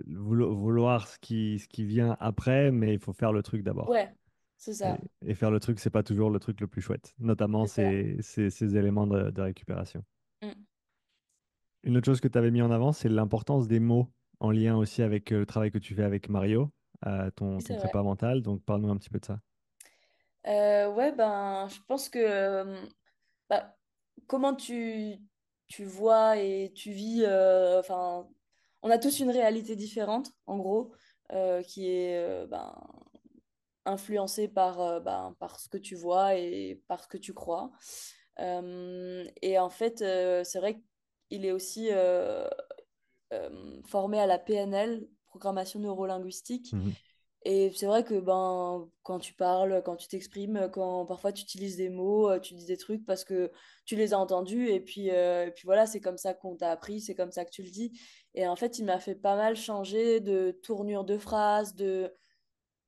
vouloir 0.09 1.09
ce 1.09 1.19
qui, 1.19 1.59
ce 1.59 1.69
qui 1.69 1.85
vient 1.85 2.17
après, 2.21 2.71
mais 2.71 2.95
il 2.95 3.01
faut 3.01 3.13
faire 3.13 3.33
le 3.33 3.43
truc 3.43 3.63
d'abord. 3.63 3.93
Ouais, 3.93 4.15
c'est 4.57 4.73
Et, 4.85 4.95
ça. 4.95 4.99
et 5.27 5.35
faire 5.35 5.51
le 5.53 5.61
truc, 5.61 5.81
c'est 5.81 5.91
pas 5.91 6.03
toujours 6.05 6.31
le 6.31 6.41
truc 6.41 6.61
le 6.61 6.69
plus 6.69 6.83
chouette, 6.83 7.15
notamment 7.19 7.67
ces, 7.67 8.17
ces, 8.23 8.51
ces 8.51 8.77
éléments 8.77 9.07
de, 9.07 9.31
de 9.31 9.43
récupération. 9.43 10.05
Mm. 10.43 10.57
Une 11.83 11.97
autre 11.99 12.07
chose 12.07 12.21
que 12.23 12.29
tu 12.29 12.39
avais 12.39 12.51
mis 12.51 12.63
en 12.63 12.71
avant, 12.71 12.93
c'est 12.93 13.09
l'importance 13.11 13.69
des 13.69 13.81
mots 13.81 14.09
en 14.39 14.51
lien 14.51 14.77
aussi 14.79 15.03
avec 15.03 15.29
le 15.31 15.45
travail 15.45 15.71
que 15.71 15.77
tu 15.79 15.95
fais 15.95 16.03
avec 16.05 16.29
Mario, 16.31 16.71
euh, 17.07 17.31
ton, 17.31 17.59
ton 17.59 17.75
vrai. 17.75 17.79
prépa 17.79 18.03
mental. 18.03 18.43
Donc, 18.43 18.63
parle-nous 18.65 18.91
un 18.91 18.97
petit 18.97 19.11
peu 19.11 19.19
de 19.19 19.25
ça. 19.25 19.41
Euh, 20.47 20.91
ouais, 20.93 21.13
ben, 21.13 21.69
je 21.69 21.79
pense 21.87 22.09
que 22.09 22.65
bah, 23.49 23.77
comment 24.27 24.55
tu, 24.55 25.17
tu 25.69 25.85
vois 25.85 26.39
et 26.39 26.73
tu 26.75 26.93
vis, 26.93 27.25
enfin, 27.79 28.29
on 28.83 28.91
a 28.91 28.99
tous 28.99 29.21
une 29.21 29.31
réalité 29.31 29.77
différente, 29.77 30.33
en 30.47 30.57
gros, 30.59 30.93
qui 31.67 31.89
est 31.89 32.47
ben, 32.47 32.75
influencée 33.85 34.49
par, 34.49 35.01
ben, 35.03 35.35
par 35.39 35.61
ce 35.61 35.69
que 35.69 35.79
tu 35.79 35.95
vois 35.95 36.37
et 36.37 36.83
par 36.89 37.03
ce 37.03 37.09
que 37.09 37.19
tu 37.19 37.35
crois. 37.35 37.71
Et 38.39 39.59
en 39.59 39.71
fait, 39.71 39.99
c'est 39.99 40.59
vrai 40.59 40.83
qu'il 41.29 41.45
est 41.45 41.53
aussi 41.53 41.91
formé 43.85 44.19
à 44.19 44.27
la 44.27 44.39
PNL, 44.39 45.07
programmation 45.31 45.81
neurolinguistique. 45.81 46.77
Mhm, 46.77 46.97
Et 47.45 47.73
c'est 47.75 47.87
vrai 47.87 48.05
que 48.05 48.21
ben, 48.21 48.89
quand 49.03 49.19
tu 49.19 49.33
parles, 49.35 49.83
quand 49.85 49.97
tu 49.97 50.09
t'exprimes, 50.09 50.69
quand 50.73 51.07
parfois 51.07 51.33
tu 51.33 51.43
utilises 51.43 51.77
des 51.77 51.89
mots, 51.89 52.29
euh, 52.31 52.39
tu 52.39 52.55
dis 52.55 52.67
des 52.67 52.77
trucs 52.77 53.07
parce 53.07 53.25
que 53.25 53.51
tu 53.87 53.97
les 53.97 54.13
as 54.13 54.19
entendus 54.19 54.69
et 54.69 54.81
puis, 54.81 55.11
euh, 55.11 55.47
et 55.47 55.51
puis 55.53 55.65
voilà, 55.65 55.87
c'est 55.87 56.01
comme 56.01 56.19
ça 56.19 56.35
qu'on 56.35 56.57
t'a 56.57 56.71
appris, 56.71 57.01
c'est 57.01 57.15
comme 57.15 57.33
ça 57.33 57.47
que 57.47 57.51
tu 57.51 57.63
le 57.63 57.71
dis. 57.71 57.99
Et 58.35 58.47
en 58.47 58.57
fait, 58.57 58.79
il 58.79 58.85
m'a 58.85 58.99
fait 59.01 59.15
pas 59.15 59.37
mal 59.37 59.57
changer 59.57 60.21
de 60.21 60.53
tournure 60.63 61.05
de 61.05 61.17
phrase, 61.19 61.75
de, 61.77 62.13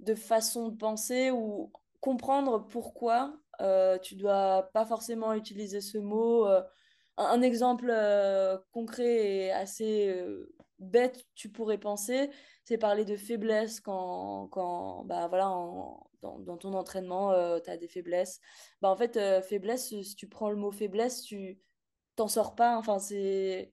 de 0.00 0.14
façon 0.14 0.68
de 0.68 0.76
penser 0.76 1.30
ou 1.30 1.72
comprendre 2.00 2.66
pourquoi 2.68 3.34
euh, 3.60 3.98
tu 3.98 4.16
dois 4.16 4.70
pas 4.74 4.84
forcément 4.86 5.34
utiliser 5.34 5.80
ce 5.80 5.98
mot. 5.98 6.46
euh. 6.46 6.62
un, 7.18 7.24
un 7.26 7.42
exemple 7.42 7.92
concret 8.72 9.26
et 9.46 9.52
assez 9.52 10.24
bête, 10.82 11.24
tu 11.34 11.50
pourrais 11.50 11.78
penser, 11.78 12.30
c'est 12.64 12.78
parler 12.78 13.04
de 13.04 13.16
faiblesse 13.16 13.80
quand, 13.80 14.48
quand 14.48 15.04
bah, 15.04 15.28
voilà, 15.28 15.50
en- 15.50 16.06
dans, 16.22 16.38
dans 16.38 16.56
ton 16.56 16.74
entraînement, 16.74 17.32
tu 17.60 17.70
as 17.70 17.76
des 17.76 17.88
faiblesses. 17.88 18.40
Bah, 18.80 18.88
en 18.90 18.96
fait, 18.96 19.16
euh, 19.16 19.42
faiblesse, 19.42 19.88
si 19.88 20.14
tu 20.16 20.28
prends 20.28 20.50
le 20.50 20.56
mot 20.56 20.70
faiblesse, 20.70 21.22
tu 21.22 21.58
t'en 22.16 22.28
sors 22.28 22.54
pas. 22.54 22.76
Enfin, 22.76 22.98
c'est, 22.98 23.72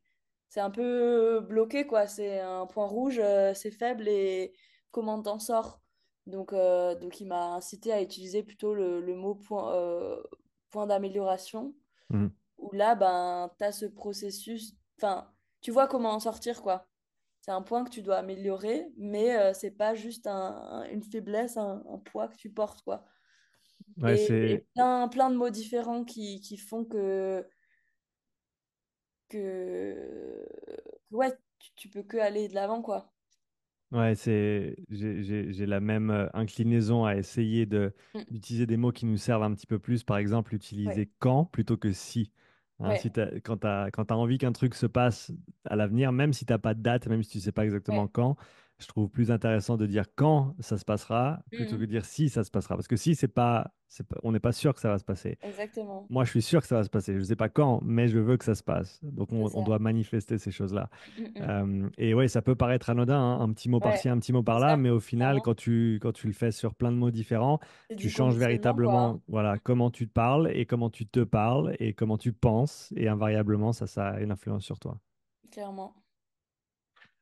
c'est 0.50 0.60
un 0.62 0.72
peu 0.72 1.42
bloqué, 1.42 1.86
quoi. 1.86 2.08
C'est 2.08 2.40
un 2.40 2.66
point 2.66 2.88
rouge, 2.88 3.20
euh, 3.20 3.54
c'est 3.54 3.72
faible 3.72 4.08
et 4.08 4.54
comment 4.92 5.22
t'en 5.22 5.40
sors? 5.40 5.82
Donc, 6.26 6.54
euh, 6.54 6.96
donc 6.96 7.20
il 7.22 7.28
m'a 7.28 7.54
incité 7.54 7.92
à 7.92 8.02
utiliser 8.02 8.44
plutôt 8.44 8.74
le, 8.74 9.02
le 9.02 9.16
mot 9.16 9.36
point, 9.36 9.74
euh, 9.76 10.22
point 10.70 10.86
d'amélioration, 10.88 11.74
mhm. 12.10 12.32
où 12.58 12.72
là, 12.72 12.96
ben, 12.96 13.52
tu 13.58 13.64
as 13.64 13.72
ce 13.72 13.86
processus, 13.86 14.74
enfin, 14.98 15.32
tu 15.62 15.72
vois 15.72 15.88
comment 15.88 16.12
en 16.12 16.20
sortir, 16.20 16.62
quoi. 16.62 16.88
C'est 17.50 17.54
un 17.56 17.64
point 17.64 17.84
que 17.84 17.90
tu 17.90 18.04
dois 18.04 18.18
améliorer, 18.18 18.92
mais 18.96 19.36
euh, 19.36 19.54
c'est 19.56 19.72
pas 19.72 19.96
juste 19.96 20.28
un- 20.28 20.34
un- 20.36 20.84
une 20.92 21.02
faiblesse, 21.02 21.58
un, 21.58 21.82
un 21.90 21.98
poids 21.98 22.28
que 22.28 22.36
tu 22.38 22.52
portes, 22.52 22.84
quoi. 22.84 23.06
Ouais, 24.02 24.18
Et, 24.42 24.66
plein, 24.76 25.08
plein 25.10 25.30
de 25.30 25.36
mots 25.36 25.50
différents 25.50 26.04
qui, 26.06 26.42
qui 26.42 26.58
font 26.58 26.86
que, 26.86 27.46
que, 29.30 30.48
ouais, 31.12 31.32
tu, 31.60 31.70
tu 31.76 31.90
peux 31.90 32.04
que 32.04 32.18
aller 32.18 32.48
de 32.48 32.56
l'avant, 32.56 32.82
quoi. 32.82 33.14
Ouais, 33.92 34.14
c'est, 34.14 34.76
j'ai, 34.92 35.66
la 35.66 35.80
même 35.80 36.12
euh, 36.12 36.28
inclinaison 36.34 37.06
à 37.06 37.16
essayer 37.16 37.66
de, 37.66 37.92
Mm. 38.14 38.26
d'utiliser 38.30 38.68
des 38.68 38.78
mots 38.78 38.92
qui 38.92 39.08
nous 39.08 39.18
servent 39.18 39.42
un 39.44 39.54
petit 39.56 39.66
peu 39.66 39.80
plus. 39.80 40.04
Par 40.04 40.18
exemple, 40.18 40.54
Ouais, 40.86 41.00
utiliser 41.00 41.10
quand 41.18 41.46
plutôt 41.46 41.76
que 41.76 41.92
si. 41.92 42.32
Hein, 42.80 42.90
ouais, 42.92 43.42
quand 43.44 43.58
tu 43.58 43.68
as, 43.68 44.18
envie 44.18 44.38
qu'un 44.38 44.52
truc 44.54 44.74
se 44.74 44.86
passe 44.86 45.32
à 45.66 45.76
l'avenir, 45.76 46.12
même 46.12 46.32
si 46.34 46.46
tu 46.46 46.54
n'as 46.54 46.60
pas 46.60 46.74
de 46.74 46.82
date, 46.82 47.08
même 47.08 47.24
si 47.24 47.32
tu 47.32 47.40
sais 47.40 47.52
pas 47.52 47.66
exactement 47.66 48.04
ouais. 48.04 48.10
quand, 48.12 48.38
je 48.80 48.88
trouve 48.88 49.10
plus 49.10 49.30
intéressant 49.32 49.76
de 49.78 49.86
dire 49.86 50.06
quand 50.16 50.56
ça 50.60 50.78
se 50.78 50.86
passera 50.86 51.42
plutôt 51.52 51.76
que 51.76 51.82
de 51.82 51.86
Mhm. 51.86 51.90
dire 51.92 52.06
si 52.06 52.30
ça 52.30 52.44
se 52.44 52.52
passera. 52.52 52.76
Parce 52.76 52.88
que 52.88 52.96
si, 52.96 53.14
c'est 53.14 53.28
pas, 53.28 53.72
c'est 53.90 54.08
pas, 54.08 54.18
on 54.24 54.32
n'est 54.32 54.40
pas 54.40 54.52
sûr 54.54 54.74
que 54.74 54.80
ça 54.80 54.90
va 54.90 54.98
se 54.98 55.04
passer. 55.04 55.38
Exactement, 55.42 56.06
Moi, 56.10 56.24
je 56.24 56.30
suis 56.30 56.42
sûr 56.42 56.62
que 56.62 56.68
ça 56.68 56.76
va 56.76 56.84
se 56.84 56.90
passer. 56.90 57.14
Je 57.14 57.20
ne 57.20 57.24
sais 57.24 57.36
pas 57.36 57.50
quand, 57.50 57.82
mais 57.84 58.08
je 58.08 58.20
veux 58.20 58.38
que 58.38 58.46
ça 58.46 58.56
se 58.56 58.64
passe. 58.64 59.00
Donc, 59.04 59.34
on, 59.34 59.64
doit 59.64 59.80
manifester 59.80 60.38
ces 60.38 60.52
choses-là. 60.52 60.90
Mm, 61.18 61.22
mm. 61.22 61.32
Euh, 61.42 61.90
et 61.98 62.14
ouais, 62.14 62.28
ça 62.30 62.42
peut 62.42 62.56
paraître 62.56 62.90
anodin, 62.90 63.20
hein, 63.20 63.42
un 63.42 63.52
petit 63.52 63.68
mot 63.70 63.78
Ouais, 63.78 63.84
par-ci, 63.84 64.08
un 64.08 64.18
petit 64.20 64.32
mot 64.32 64.44
par-là, 64.44 64.78
mais 64.78 64.90
au 64.90 65.00
final, 65.02 65.42
quand 65.42 65.56
tu, 65.56 66.00
quand 66.02 66.14
tu 66.14 66.28
le 66.28 66.34
fais 66.34 66.52
sur 66.52 66.74
plein 66.76 66.92
de 66.92 66.98
mots 66.98 67.12
différents, 67.12 67.60
tu 67.98 68.10
changes 68.10 68.36
quoi. 68.38 68.46
véritablement 68.46 69.10
hein. 69.16 69.22
voilà, 69.28 69.58
comment 69.58 69.92
tu 69.92 70.08
te 70.08 70.14
parles 70.14 70.52
et 70.54 70.66
comment 70.66 70.90
tu 70.90 71.06
te 71.06 71.20
parles 71.22 71.76
et 71.80 71.94
comment 71.94 72.18
tu 72.18 72.32
penses. 72.32 72.94
Et 72.96 73.08
invariablement, 73.10 73.74
ça, 73.74 73.88
ça 73.88 74.08
a 74.10 74.20
une 74.22 74.32
influence 74.32 74.64
sur 74.64 74.80
toi. 74.80 75.00
Clairement. 75.52 75.94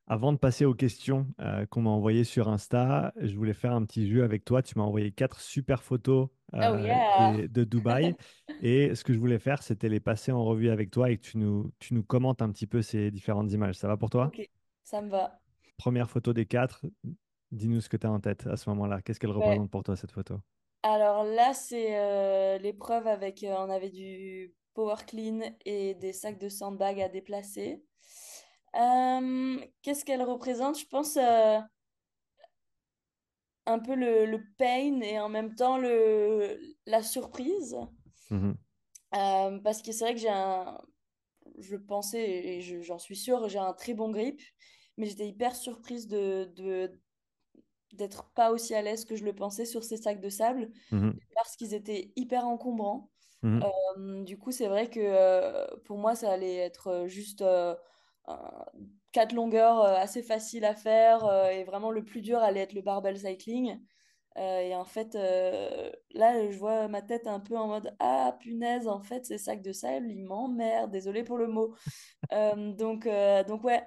Avant 0.09 0.31
de 0.31 0.37
passer 0.37 0.63
aux 0.63 0.73
questions 0.73 1.27
euh, 1.41 1.65
qu'on 1.65 1.81
m'a 1.81 1.89
envoyées 1.89 2.23
sur 2.23 2.47
Insta, 2.47 3.13
je 3.19 3.35
voulais 3.35 3.53
faire 3.53 3.73
un 3.73 3.83
petit 3.85 4.09
jeu 4.09 4.23
avec 4.23 4.45
toi. 4.45 4.61
Tu 4.61 4.77
m'as 4.77 4.85
envoyé 4.85 5.11
quatre 5.11 5.41
super 5.41 5.83
photos 5.83 6.29
Oh 6.61 6.63
euh, 6.63 6.71
yeah! 6.75 7.47
de 7.47 7.63
Dubaï. 7.65 8.15
Et 8.59 8.95
ce 8.95 9.03
que 9.03 9.13
je 9.13 9.19
voulais 9.19 9.37
faire, 9.39 9.61
c'était 9.61 9.89
les 9.89 9.99
passer 9.99 10.31
en 10.31 10.43
revue 10.45 10.69
avec 10.69 10.91
toi 10.91 11.11
et 11.11 11.17
que 11.17 11.23
tu 11.23 11.37
nous, 11.37 11.71
tu 11.79 11.93
nous 11.93 12.03
commentes 12.03 12.41
un 12.41 12.51
petit 12.51 12.67
peu 12.67 12.81
ces 12.81 13.11
différentes 13.11 13.51
images. 13.51 13.75
Ça 13.75 13.87
va 13.89 13.97
pour 13.97 14.09
toi? 14.09 14.33
Ok, 14.33 14.41
ça 14.83 15.01
me 15.01 15.09
va. 15.09 15.41
Première 15.77 16.09
photo 16.09 16.33
des 16.33 16.45
quatre. 16.45 16.85
Dis-nous 17.51 17.81
ce 17.81 17.89
que 17.89 17.97
tu 17.97 18.05
as 18.07 18.11
en 18.11 18.19
tête 18.19 18.45
à 18.47 18.57
ce 18.57 18.69
moment-là. 18.69 19.01
Qu'est-ce 19.01 19.19
qu'elle 19.19 19.31
Ouais. 19.39 19.57
représente 19.57 19.71
pour 19.71 19.83
toi, 19.83 19.95
cette 19.95 20.11
photo? 20.11 20.39
Alors 20.83 21.23
là, 21.23 21.53
c'est 21.53 21.97
euh, 21.99 22.57
l'épreuve 22.59 23.07
avec, 23.07 23.45
on 23.47 23.69
avait 23.69 23.89
du 23.89 24.53
power 24.73 24.95
clean 25.05 25.41
et 25.65 25.95
des 25.95 26.13
sacs 26.13 26.39
de 26.39 26.49
sandbag 26.49 27.01
à 27.01 27.09
déplacer. 27.09 27.83
Euh, 28.77 29.59
qu'est-ce 29.81 30.05
qu'elle 30.05 30.23
représente? 30.23 30.79
Je 30.79 30.85
pense 30.87 31.17
euh, 31.17 31.59
un 33.67 33.77
peu 33.79 33.93
le, 33.95 34.25
le 34.25 34.43
pain 34.57 34.99
et 35.01 35.19
en 35.19 35.29
même 35.29 35.53
temps 35.55 35.77
le, 35.77 36.59
la 36.87 37.03
surprise. 37.03 37.77
Mhm, 38.29 38.57
Euh, 39.15 39.59
parce 39.59 39.81
que 39.81 39.91
c'est 39.91 40.03
vrai 40.05 40.13
que 40.15 40.19
j'ai 40.19 40.29
un, 40.29 40.81
je 41.59 41.77
pensais, 41.77 42.21
et 42.29 42.61
je- 42.61 42.81
j'en 42.81 42.99
suis 42.99 43.15
sûre, 43.17 43.49
j'ai 43.49 43.59
un 43.59 43.73
très 43.73 43.93
bon 43.93 44.11
grip, 44.11 44.41
mais 44.97 45.07
j'étais 45.07 45.27
hyper 45.29 45.55
surprise 45.55 46.07
de, 46.07 46.51
de, 46.55 46.99
d'être 47.93 48.31
pas 48.33 48.51
aussi 48.51 48.75
à 48.75 48.81
l'aise 48.81 49.05
que 49.05 49.15
je 49.15 49.25
le 49.25 49.35
pensais 49.35 49.65
sur 49.65 49.83
ces 49.83 49.97
sacs 49.97 50.21
de 50.21 50.29
sable, 50.29 50.71
mhm, 50.91 51.19
parce 51.35 51.55
qu'ils 51.57 51.73
étaient 51.75 52.13
hyper 52.17 52.47
encombrants. 52.47 53.11
Euh, 53.63 54.23
du 54.23 54.37
coup, 54.39 54.51
c'est 54.51 54.67
vrai 54.69 54.89
que 54.89 54.99
euh, 55.01 55.67
pour 55.85 55.97
moi, 55.99 56.15
ça 56.15 56.31
allait 56.31 56.55
être 56.57 57.05
juste 57.07 57.41
euh, 57.41 57.75
un- 58.27 58.65
quatre 59.11 59.33
longueurs 59.33 59.81
euh, 59.81 59.95
assez 59.95 60.21
faciles 60.23 60.65
à 60.65 60.75
faire 60.75 61.25
euh, 61.25 61.49
et 61.49 61.63
vraiment 61.63 61.91
le 61.91 62.03
plus 62.03 62.21
dur 62.21 62.39
allait 62.39 62.61
être 62.61 62.73
le 62.73 62.81
barbell 62.81 63.17
cycling. 63.19 63.79
Euh, 64.37 64.59
et 64.61 64.75
en 64.75 64.85
fait, 64.85 65.15
là, 66.11 66.49
je 66.51 66.57
vois 66.57 66.87
ma 66.87 67.01
tête 67.01 67.27
un 67.27 67.39
peu 67.39 67.57
en 67.57 67.67
mode 67.67 67.95
Ah, 67.99 68.37
punaise, 68.39 68.87
en 68.87 69.01
fait, 69.01 69.25
ces 69.25 69.37
sacs 69.37 69.61
de 69.63 69.71
sable, 69.73 70.11
ils 70.11 70.23
m'emmerdent, 70.23 70.91
désolé 70.91 71.23
pour 71.23 71.37
le 71.37 71.47
mot. 71.47 71.75
Donc, 72.77 73.07
donc, 73.47 73.63
ouais, 73.63 73.83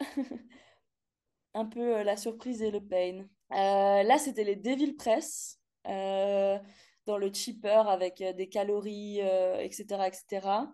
un 1.54 1.66
peu 1.66 2.02
la 2.02 2.16
surprise 2.16 2.62
et 2.62 2.70
le 2.70 2.80
pain. 2.80 3.26
Là, 3.50 4.18
c'était 4.18 4.44
les 4.44 4.56
Devil 4.56 4.94
Press 4.96 5.58
euh, 5.86 6.58
dans 7.06 7.18
le 7.18 7.32
cheaper 7.32 7.88
avec 7.88 8.22
des 8.22 8.48
calories, 8.48 9.20
euh, 9.22 9.58
etc., 9.60 10.08
etc. 10.08 10.72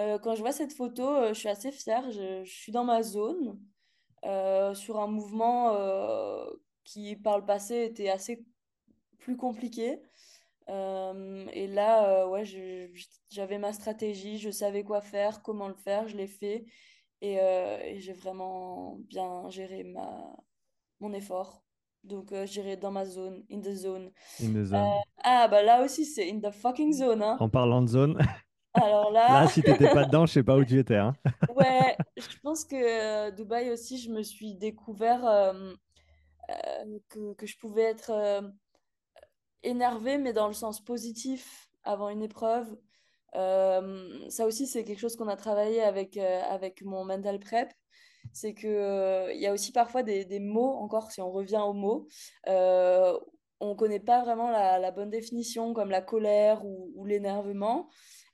Euh, 0.00 0.18
quand 0.18 0.34
je 0.34 0.40
vois 0.40 0.52
cette 0.52 0.72
photo, 0.72 1.02
euh, 1.08 1.28
je 1.28 1.38
suis 1.38 1.48
assez 1.48 1.70
fière. 1.70 2.10
Je, 2.10 2.44
je 2.44 2.50
suis 2.50 2.72
dans 2.72 2.84
ma 2.84 3.02
zone 3.02 3.58
euh, 4.24 4.74
sur 4.74 4.98
un 4.98 5.06
mouvement 5.06 5.76
qui, 6.84 7.16
par 7.16 7.38
le 7.38 7.44
passé, 7.44 7.84
était 7.84 8.08
assez 8.08 8.44
plus 9.18 9.36
compliqué. 9.36 10.00
Et 10.68 11.66
là, 11.66 12.26
ouais, 12.28 12.44
j'avais 13.28 13.58
ma 13.58 13.72
stratégie, 13.72 14.38
je 14.38 14.50
savais 14.50 14.84
quoi 14.84 15.00
faire, 15.00 15.42
comment 15.42 15.66
le 15.68 15.74
faire, 15.74 16.06
je 16.08 16.16
l'ai 16.16 16.28
fait. 16.28 16.64
Et, 17.20 17.34
et 17.34 17.98
j'ai 17.98 18.12
vraiment 18.12 18.96
bien 19.08 19.48
géré 19.50 19.82
ma, 19.84 20.36
mon 21.00 21.12
effort. 21.12 21.64
Donc, 22.04 22.32
euh, 22.32 22.46
dirais 22.46 22.76
dans 22.76 22.90
ma 22.92 23.04
zone, 23.04 23.44
in 23.50 23.60
the 23.60 23.74
zone. 23.74 24.10
In 24.40 24.52
the 24.52 24.56
Euh, 24.56 24.64
zone. 24.64 24.88
ah, 25.22 25.48
bah 25.48 25.62
là 25.62 25.84
aussi, 25.84 26.04
c'est 26.06 26.30
in 26.30 26.40
the 26.40 26.50
fucking 26.50 26.92
zone, 26.94 27.22
hein. 27.22 27.36
En 27.40 27.50
parlant 27.50 27.82
de 27.82 27.88
zone, 27.88 28.16
Alors 28.74 29.10
là, 29.10 29.42
là, 29.42 29.48
si 29.48 29.62
t'étais 29.62 29.90
pas 29.90 30.04
dedans, 30.04 30.26
je 30.26 30.32
sais 30.32 30.42
pas 30.42 30.56
où 30.56 30.64
tu 30.64 30.78
étais, 30.78 30.96
hein. 30.96 31.14
ouais, 31.48 31.96
je 32.16 32.38
pense 32.42 32.64
que 32.64 32.76
euh, 32.76 33.30
Dubaï 33.30 33.70
aussi, 33.70 33.98
je 33.98 34.10
me 34.10 34.22
suis 34.22 34.54
découvert 34.54 35.26
euh, 35.26 35.72
euh, 36.50 36.98
que, 37.08 37.34
que 37.34 37.46
je 37.46 37.58
pouvais 37.58 37.82
être 37.82 38.10
euh, 38.10 38.42
énervée, 39.62 40.18
mais 40.18 40.32
dans 40.32 40.46
le 40.46 40.54
sens 40.54 40.84
positif 40.84 41.68
avant 41.84 42.08
une 42.08 42.22
épreuve. 42.22 42.76
Ça 43.32 44.46
aussi, 44.46 44.66
c'est 44.66 44.84
quelque 44.84 44.98
chose 44.98 45.16
qu'on 45.16 45.28
a 45.28 45.36
travaillé 45.36 45.82
avec, 45.82 46.16
avec 46.16 46.82
mon 46.82 47.04
mental 47.04 47.38
prep. 47.38 47.72
C'est 48.32 48.54
euh, 48.64 49.32
il 49.34 49.40
y 49.40 49.46
a 49.46 49.52
aussi 49.52 49.72
parfois 49.72 50.02
des, 50.02 50.24
des 50.24 50.40
mots, 50.40 50.74
encore 50.74 51.10
si 51.10 51.20
on 51.20 51.30
revient 51.30 51.62
aux 51.64 51.72
mots, 51.72 52.06
euh, 52.48 53.18
on 53.60 53.70
ne 53.70 53.74
connaît 53.74 54.00
pas 54.00 54.22
vraiment 54.22 54.50
la, 54.50 54.78
la 54.78 54.90
bonne 54.90 55.10
définition, 55.10 55.74
comme 55.74 55.90
la 55.90 56.00
colère 56.00 56.64
ou, 56.64 56.92
ou 56.94 57.04
l'énervement. 57.06 57.88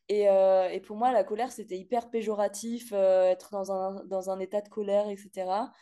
Et, 0.08 0.28
euh, 0.28 0.68
et 0.70 0.80
pour 0.80 0.96
moi, 0.96 1.12
la 1.12 1.24
colère, 1.24 1.50
c'était 1.52 1.78
hyper 1.78 2.10
péjoratif, 2.10 2.92
euh, 2.92 3.24
être 3.24 3.50
dans 3.52 3.72
un, 3.72 4.04
dans 4.04 4.30
un 4.30 4.38
état 4.40 4.60
de 4.60 4.68
colère, 4.68 5.08
etc. 5.08 5.72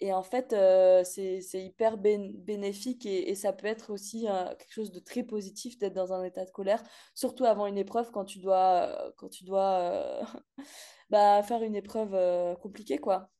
Et 0.00 0.12
en 0.12 0.22
fait, 0.22 0.52
euh, 0.52 1.02
c'est, 1.04 1.40
hyper 1.54 1.96
bén- 1.98 2.32
bénéfique 2.36 3.06
et, 3.06 3.30
et 3.30 3.34
ça 3.34 3.52
peut 3.52 3.66
être 3.66 3.90
aussi 3.92 4.28
euh, 4.28 4.46
quelque 4.56 4.72
chose 4.72 4.92
de 4.92 5.00
très 5.00 5.22
positif 5.24 5.78
d'être 5.78 5.94
dans 5.94 6.12
un 6.12 6.22
état 6.24 6.44
de 6.44 6.50
colère, 6.50 6.82
surtout 7.14 7.44
avant 7.46 7.66
une 7.66 7.78
épreuve 7.78 8.10
quand 8.12 8.24
tu 8.24 8.38
dois, 8.40 9.12
quand 9.16 9.28
tu 9.28 9.44
dois 9.44 10.20
bah, 11.10 11.42
faire 11.42 11.62
une 11.62 11.76
épreuve 11.76 12.56
compliquée, 12.60 12.98
quoi. 12.98 13.30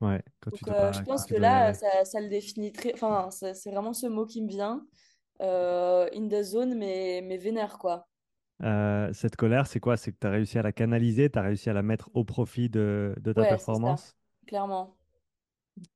Ouais, 0.00 0.22
quand 0.40 0.50
Donc, 0.50 0.60
je 0.62 0.64
dois, 0.64 0.92
pense 1.02 1.26
que 1.26 1.34
là, 1.34 1.74
ça, 1.74 2.04
ça 2.04 2.20
le 2.20 2.28
définit 2.28 2.72
très... 2.72 2.92
Enfin, 2.94 3.30
c'est 3.30 3.70
vraiment 3.70 3.92
ce 3.92 4.06
mot 4.06 4.26
qui 4.26 4.42
me 4.42 4.48
vient. 4.48 4.86
In 5.40 6.28
the 6.28 6.42
zone, 6.42 6.74
mais, 6.76 7.20
mais 7.24 7.36
vénère, 7.38 7.78
quoi. 7.78 8.08
Euh, 8.62 9.12
cette 9.12 9.36
colère, 9.36 9.66
c'est 9.66 9.80
quoi? 9.80 9.96
C'est 9.96 10.12
que 10.12 10.18
tu 10.20 10.26
as 10.26 10.30
réussi 10.30 10.58
à 10.58 10.62
la 10.62 10.72
canaliser, 10.72 11.30
tu 11.30 11.38
as 11.38 11.42
réussi 11.42 11.70
à 11.70 11.72
la 11.74 11.82
mettre 11.82 12.10
au 12.14 12.24
profit 12.24 12.68
de, 12.70 13.14
de 13.20 13.32
ta 13.32 13.44
Ouais, 13.44 13.56
c'est 13.58 13.74
ça, 13.74 13.96
performance? 13.96 14.16
clairement. 14.46 14.96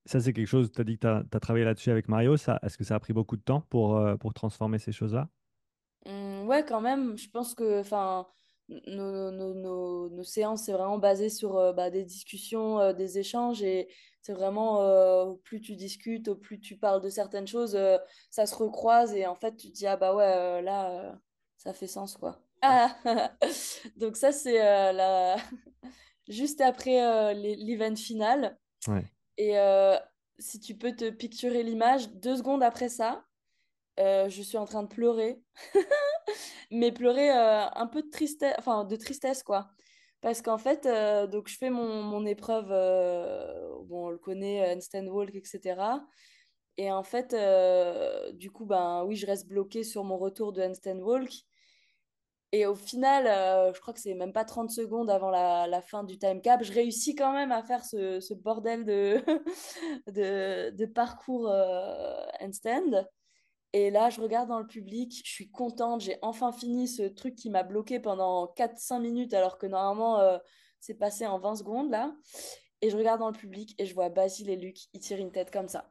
Ça, 0.05 0.21
c'est 0.21 0.33
quelque 0.35 0.47
chose, 0.47 0.71
tu 0.73 0.81
as 0.81 0.85
dit 0.85 0.99
que 0.99 1.23
tu 1.31 1.37
as, 1.37 1.41
travaillé 1.41 1.65
là-dessus 1.65 1.91
avec 1.91 2.09
Mario. 2.09 2.35
Est-ce 2.35 2.77
que 2.77 2.85
ça 2.85 2.97
a 2.97 3.01
pris 3.01 3.13
beaucoup 3.15 3.37
de 3.37 3.43
temps 3.43 3.63
pour, 3.71 3.97
euh, 3.97 4.17
pour 4.17 4.35
transformer 4.35 4.79
ces 4.79 4.93
choses-là? 4.93 5.29
Hum, 6.07 6.47
ouais, 6.47 6.65
quand 6.65 6.81
même, 6.81 7.17
je 7.19 7.29
pense 7.31 7.55
que 7.55 7.83
nos, 8.69 9.31
nos, 9.31 9.55
nos, 9.55 10.09
nos 10.11 10.23
séances, 10.23 10.65
c'est 10.65 10.73
vraiment 10.73 10.99
basé 10.99 11.29
sur 11.29 11.57
euh, 11.59 11.73
bah, 11.73 11.91
des 11.91 12.05
discussions, 12.05 12.93
des 12.93 13.19
échanges, 13.19 13.63
et 13.63 13.89
c'est 14.23 14.33
vraiment, 14.33 14.81
au 15.25 15.37
plus 15.37 15.61
tu 15.61 15.77
discutes, 15.77 16.29
au 16.29 16.37
plus 16.37 16.61
tu 16.61 16.77
parles 16.79 17.01
de 17.03 17.09
certaines 17.11 17.47
choses, 17.47 17.77
ça 18.31 18.47
se 18.47 18.55
recroise, 18.55 19.15
et 19.15 19.27
en 19.27 19.35
fait, 19.35 19.57
tu 19.57 19.69
te 19.69 19.75
dis, 19.75 19.87
ah 19.87 19.97
bah 19.97 20.15
ouais, 20.15 20.63
là, 20.63 21.19
ça 21.57 21.73
fait 21.75 21.87
sens, 21.87 22.17
quoi. 22.17 22.41
Ah 22.63 22.97
Donc 23.97 24.17
ça, 24.17 24.33
c'est 24.33 24.61
euh, 24.61 24.93
la... 24.93 25.37
juste 26.29 26.61
après 26.61 27.03
euh, 27.03 27.33
l'e- 27.33 27.57
l'event 27.57 27.97
final, 27.97 28.59
Ouais. 28.89 29.05
et 29.37 29.59
euh, 29.59 29.97
si 30.39 30.61
tu 30.61 30.77
peux 30.77 30.93
te 30.97 31.11
picturer 31.11 31.63
l'image, 31.63 32.11
deux 32.11 32.37
secondes 32.37 32.63
après 32.63 32.89
ça, 32.89 33.25
euh, 33.99 34.29
je 34.29 34.43
suis 34.43 34.57
en 34.59 34.65
train 34.65 34.83
de 34.83 34.89
pleurer 34.89 35.43
mais 36.71 36.93
pleurer 36.93 37.29
un 37.31 37.87
peu 37.87 38.03
de 38.03 38.11
tristesse, 38.11 38.55
enfin 38.59 38.85
de 38.85 38.97
tristesse 38.97 39.43
quoi. 39.43 39.71
Parce 40.21 40.43
qu'en 40.43 40.59
fait, 40.59 40.87
donc 41.31 41.49
je 41.49 41.57
fais 41.57 41.71
mon, 41.71 42.03
mon 42.03 42.27
épreuve, 42.27 42.69
bon, 43.87 44.07
on 44.07 44.11
le 44.11 44.19
connaît, 44.19 44.75
handstand 44.75 45.07
walk, 45.07 45.35
etc. 45.35 46.05
Et 46.77 46.93
en 46.93 47.03
fait, 47.03 47.35
du 48.35 48.51
coup, 48.51 48.67
ben 48.67 49.03
oui, 49.05 49.17
je 49.17 49.27
reste 49.27 49.49
bloquée 49.49 49.83
sur 49.83 50.05
mon 50.05 50.19
retour 50.19 50.53
de 50.53 50.63
handstand 50.63 50.99
walk. 51.01 51.33
Et 52.53 52.67
au 52.67 52.75
final, 52.75 53.29
euh, 53.29 53.73
je 53.73 53.81
crois 53.81 53.95
que 53.95 54.01
c'est 54.01 54.15
même 54.15 54.33
pas 54.33 54.45
30 54.45 54.71
secondes 54.71 55.09
avant 55.09 55.31
la, 55.31 55.83
fin 55.83 56.03
du 56.03 56.19
time 56.19 56.41
cap, 56.43 56.65
je 56.65 56.73
réussis 56.73 57.15
quand 57.15 57.33
même 57.33 57.53
à 57.53 57.63
faire 57.63 57.85
ce, 57.85 58.35
bordel 58.35 58.85
de, 60.07 60.87
parcours 60.87 61.49
euh, 61.49 62.25
handstand. 62.41 63.07
Et 63.73 63.91
là, 63.91 64.11
je 64.11 64.21
regarde 64.21 64.49
dans 64.49 64.59
le 64.59 64.67
public, 64.67 65.23
je 65.25 65.31
suis 65.31 65.51
contente, 65.51 66.01
j'ai 66.01 66.19
enfin 66.23 66.51
fini 66.51 66.89
ce 66.89 67.05
truc 67.05 67.37
qui 67.37 67.51
m'a 67.51 67.63
bloqué 67.63 68.01
pendant 68.01 68.49
quatre 68.49 68.79
cinq 68.79 68.99
minutes, 68.99 69.33
alors 69.33 69.59
que 69.59 69.67
normalement, 69.67 70.19
euh, 70.19 70.39
c'est 70.81 70.95
passé 70.95 71.27
en 71.27 71.39
20 71.39 71.57
secondes, 71.57 71.91
là. 71.91 72.13
Et 72.83 72.91
je 72.91 72.97
regarde 72.97 73.21
dans 73.21 73.31
le 73.31 73.37
public 73.37 73.77
et 73.79 73.87
je 73.87 73.95
vois 73.95 74.09
Basile 74.09 74.51
et 74.51 74.57
Luc, 74.57 74.77
ils 74.93 75.01
tirent 75.01 75.19
une 75.19 75.31
tête 75.31 75.53
comme 75.53 75.69
ça 75.69 75.89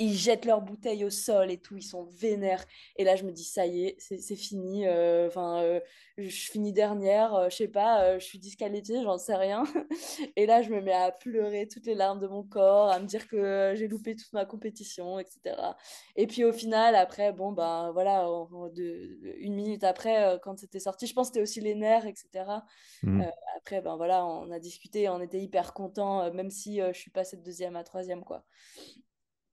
ils 0.00 0.16
jettent 0.16 0.46
leurs 0.46 0.62
bouteilles 0.62 1.04
au 1.04 1.10
sol 1.10 1.50
et 1.50 1.58
tout, 1.58 1.76
ils 1.76 1.82
sont 1.82 2.04
vénères. 2.04 2.64
Et 2.96 3.04
là, 3.04 3.16
je 3.16 3.24
me 3.24 3.32
dis, 3.32 3.44
ça 3.44 3.66
y 3.66 3.84
est, 3.86 3.96
c'est 4.00 4.36
fini. 4.36 4.86
euh, 4.86 5.28
Enfin, 5.28 5.62
euh, 5.62 5.80
je 6.18 6.28
finis 6.50 6.72
dernière, 6.72 7.34
euh, 7.34 7.48
je 7.50 7.56
sais 7.56 7.68
pas, 7.68 8.04
euh, 8.04 8.18
je 8.18 8.24
suis 8.24 8.38
disqualifiée, 8.38 9.02
j'en 9.04 9.18
sais 9.18 9.36
rien. 9.36 9.64
Et 10.36 10.46
là, 10.46 10.62
je 10.62 10.70
me 10.70 10.80
mets 10.80 10.92
à 10.94 11.12
pleurer 11.12 11.68
toutes 11.68 11.86
les 11.86 11.94
larmes 11.94 12.18
de 12.18 12.26
mon 12.26 12.42
corps, 12.42 12.90
à 12.90 12.98
me 13.00 13.06
dire 13.06 13.28
que 13.28 13.74
j'ai 13.76 13.88
loupé 13.88 14.16
toute 14.16 14.32
ma 14.32 14.44
compétition, 14.46 15.18
etc. 15.18 15.76
Et 16.16 16.26
puis 16.26 16.44
au 16.44 16.52
final, 16.52 16.94
après, 16.96 17.32
bon, 17.32 17.52
ben 17.52 17.92
voilà, 17.92 18.24
de, 18.74 19.18
de- 19.22 19.34
une 19.38 19.54
minute 19.54 19.84
après, 19.84 20.38
quand 20.42 20.58
c'était 20.58 20.80
sorti, 20.80 21.06
je 21.06 21.14
pense 21.14 21.28
que 21.28 21.34
c'était 21.34 21.42
aussi 21.42 21.60
les 21.60 21.74
nerfs, 21.74 22.06
etc. 22.06 22.64
Mhm. 23.02 23.30
après, 23.56 23.80
ben 23.82 23.96
voilà, 23.96 24.24
on 24.26 24.50
a 24.50 24.58
discuté, 24.58 25.08
on 25.08 25.20
était 25.20 25.40
hyper 25.40 25.72
contents, 25.74 26.32
même 26.32 26.50
si 26.50 26.78
je 26.80 26.92
suis 26.98 27.10
passée 27.10 27.36
de 27.36 27.42
deuxième 27.42 27.76
à 27.76 27.84
troisième, 27.84 28.24
quoi. 28.24 28.44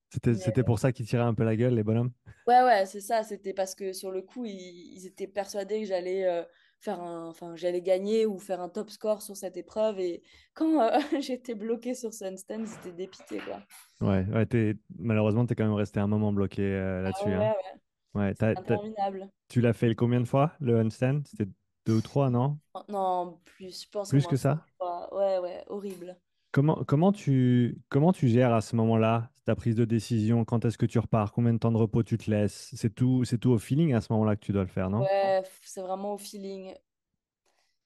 C'était, 0.10 0.36
c'était 0.36 0.64
pour 0.64 0.80
ça 0.80 0.92
qu'ils 0.92 1.08
tiraient 1.08 1.24
un 1.24 1.34
peu 1.34 1.44
la 1.44 1.56
gueule, 1.56 1.76
les 1.76 1.84
bonhommes? 1.84 2.12
Ouais, 2.48 2.64
ouais, 2.64 2.86
c'est 2.86 3.02
ça. 3.02 3.24
C'était 3.24 3.54
parce 3.54 3.76
que 3.76 3.92
sur 3.94 4.10
le 4.12 4.22
coup, 4.22 4.46
ils, 4.46 4.54
ils 4.96 5.06
étaient 5.06 5.28
persuadés 5.28 5.82
que 5.82 5.86
j'allais 5.88 6.26
euh, 6.26 6.44
faire 6.80 7.02
un, 7.02 7.28
enfin, 7.28 7.56
j'allais 7.58 7.82
gagner 7.82 8.26
ou 8.26 8.40
faire 8.40 8.62
un 8.62 8.70
top 8.70 8.90
score 8.90 9.22
sur 9.22 9.36
cette 9.36 9.58
épreuve. 9.58 10.00
Et 10.00 10.24
quand 10.54 10.82
euh, 10.82 10.98
j'étais 11.22 11.56
bloquée 11.56 11.94
sur 11.94 12.12
ils 12.14 12.74
étaient 12.74 12.92
dépités, 12.94 13.40
quoi. 13.42 13.62
Ouais, 14.00 14.26
ouais, 14.32 14.46
t'es, 14.46 14.76
malheureusement, 15.00 15.46
tu 15.46 15.54
es 15.54 15.56
quand 15.56 15.64
même 15.66 15.74
resté 15.74 16.00
un 16.00 16.08
moment 16.08 16.32
bloqué 16.32 16.62
euh, 16.62 17.02
Ah 17.04 17.10
là-dessus, 17.10 17.34
ouais, 17.36 17.36
hein. 17.36 17.52
ouais, 17.56 17.80
Ouais, 18.14 18.36
interminable. 18.56 19.32
tu 19.50 19.62
l'as 19.62 19.74
fait 19.74 19.96
combien 19.96 20.22
de 20.22 20.26
fois, 20.28 20.56
le 20.60 20.80
handstand? 20.80 21.22
C'était 21.26 21.52
deux 21.86 21.94
ou 21.96 22.02
trois, 22.02 22.30
non? 22.30 22.60
Oh, 22.74 22.84
Non, 22.90 23.40
plus, 23.46 23.84
je 23.84 23.90
pense 23.90 24.10
Plus 24.10 24.28
que 24.28 24.36
ça? 24.36 24.68
fois. 24.78 25.14
Ouais, 25.14 25.40
ouais, 25.40 25.64
horrible. 25.68 26.18
Comment, 26.58 26.84
comment 26.88 27.12
tu, 27.12 27.78
comment 27.88 28.12
tu 28.12 28.28
gères 28.28 28.52
à 28.52 28.62
ce 28.62 28.76
moment-là 28.78 29.30
ta 29.46 29.56
prise 29.56 29.76
de 29.76 29.86
décision? 29.86 30.44
Quand 30.44 30.66
est-ce 30.66 30.80
que 30.80 30.88
tu 30.88 30.98
repars? 30.98 31.32
Combien 31.32 31.54
de 31.54 31.60
temps 31.60 31.72
de 31.72 31.78
repos 31.78 32.02
tu 32.02 32.18
te 32.18 32.32
laisses? 32.32 32.72
C'est 32.74 32.90
tout, 32.96 33.24
c'est 33.26 33.38
tout 33.38 33.52
au 33.52 33.60
feeling 33.60 33.94
à 33.94 34.02
ce 34.02 34.12
moment-là 34.14 34.36
que 34.36 34.44
tu 34.44 34.54
dois 34.54 34.64
le 34.64 34.68
faire, 34.68 34.90
non? 34.90 35.02
Ouais, 35.02 35.44
c'est 35.62 35.82
vraiment 35.82 36.16
au 36.16 36.18
feeling. 36.18 36.74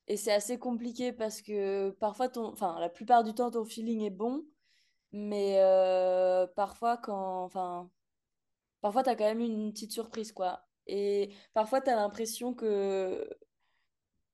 Et 0.07 0.15
c'est 0.15 0.31
assez 0.31 0.57
compliqué 0.57 1.11
parce 1.11 1.41
que 1.41 1.89
parfois, 1.99 2.29
ton, 2.29 2.45
enfin, 2.45 2.79
la 2.79 2.87
plupart 2.87 3.25
du 3.25 3.33
temps, 3.33 3.51
ton 3.51 3.65
feeling 3.65 4.03
est 4.03 4.09
bon, 4.09 4.45
mais 5.11 5.57
euh, 5.57 6.47
parfois, 6.55 6.95
quand, 6.95 7.43
enfin, 7.43 7.89
parfois, 8.79 9.03
tu 9.03 9.09
as 9.09 9.17
quand 9.17 9.25
même 9.25 9.41
une 9.41 9.73
petite 9.73 9.91
surprise, 9.91 10.31
quoi. 10.31 10.65
Et 10.87 11.33
parfois, 11.53 11.81
tu 11.81 11.89
as 11.89 11.97
l'impression 11.97 12.53
que, 12.53 13.27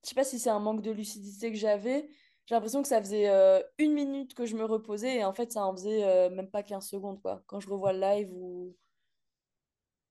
je 0.03 0.09
sais 0.09 0.15
pas 0.15 0.23
si 0.23 0.37
c'est 0.37 0.51
un 0.51 0.59
manque 0.59 0.83
de 0.83 0.91
lucidité 0.91 1.51
que 1.51 1.57
j'avais, 1.57 2.07
j'ai 2.47 2.55
l'impression 2.55 2.81
que 2.81 2.87
ça 2.87 2.99
faisait 3.01 3.29
euh, 3.29 3.61
une 3.77 3.93
minute 3.93 4.33
que 4.33 4.45
je 4.45 4.55
me 4.55 4.65
reposais 4.65 5.17
et 5.17 5.25
en 5.25 5.33
fait, 5.33 5.51
ça 5.51 5.65
en 5.65 5.73
faisait 5.75 6.03
euh, 6.03 6.29
même 6.29 6.49
pas 6.49 6.63
15 6.63 6.87
secondes, 6.87 7.21
quoi. 7.21 7.43
Quand 7.45 7.59
je 7.59 7.69
revois 7.69 7.93
le 7.93 7.99
live 7.99 8.33
ou... 8.33 8.75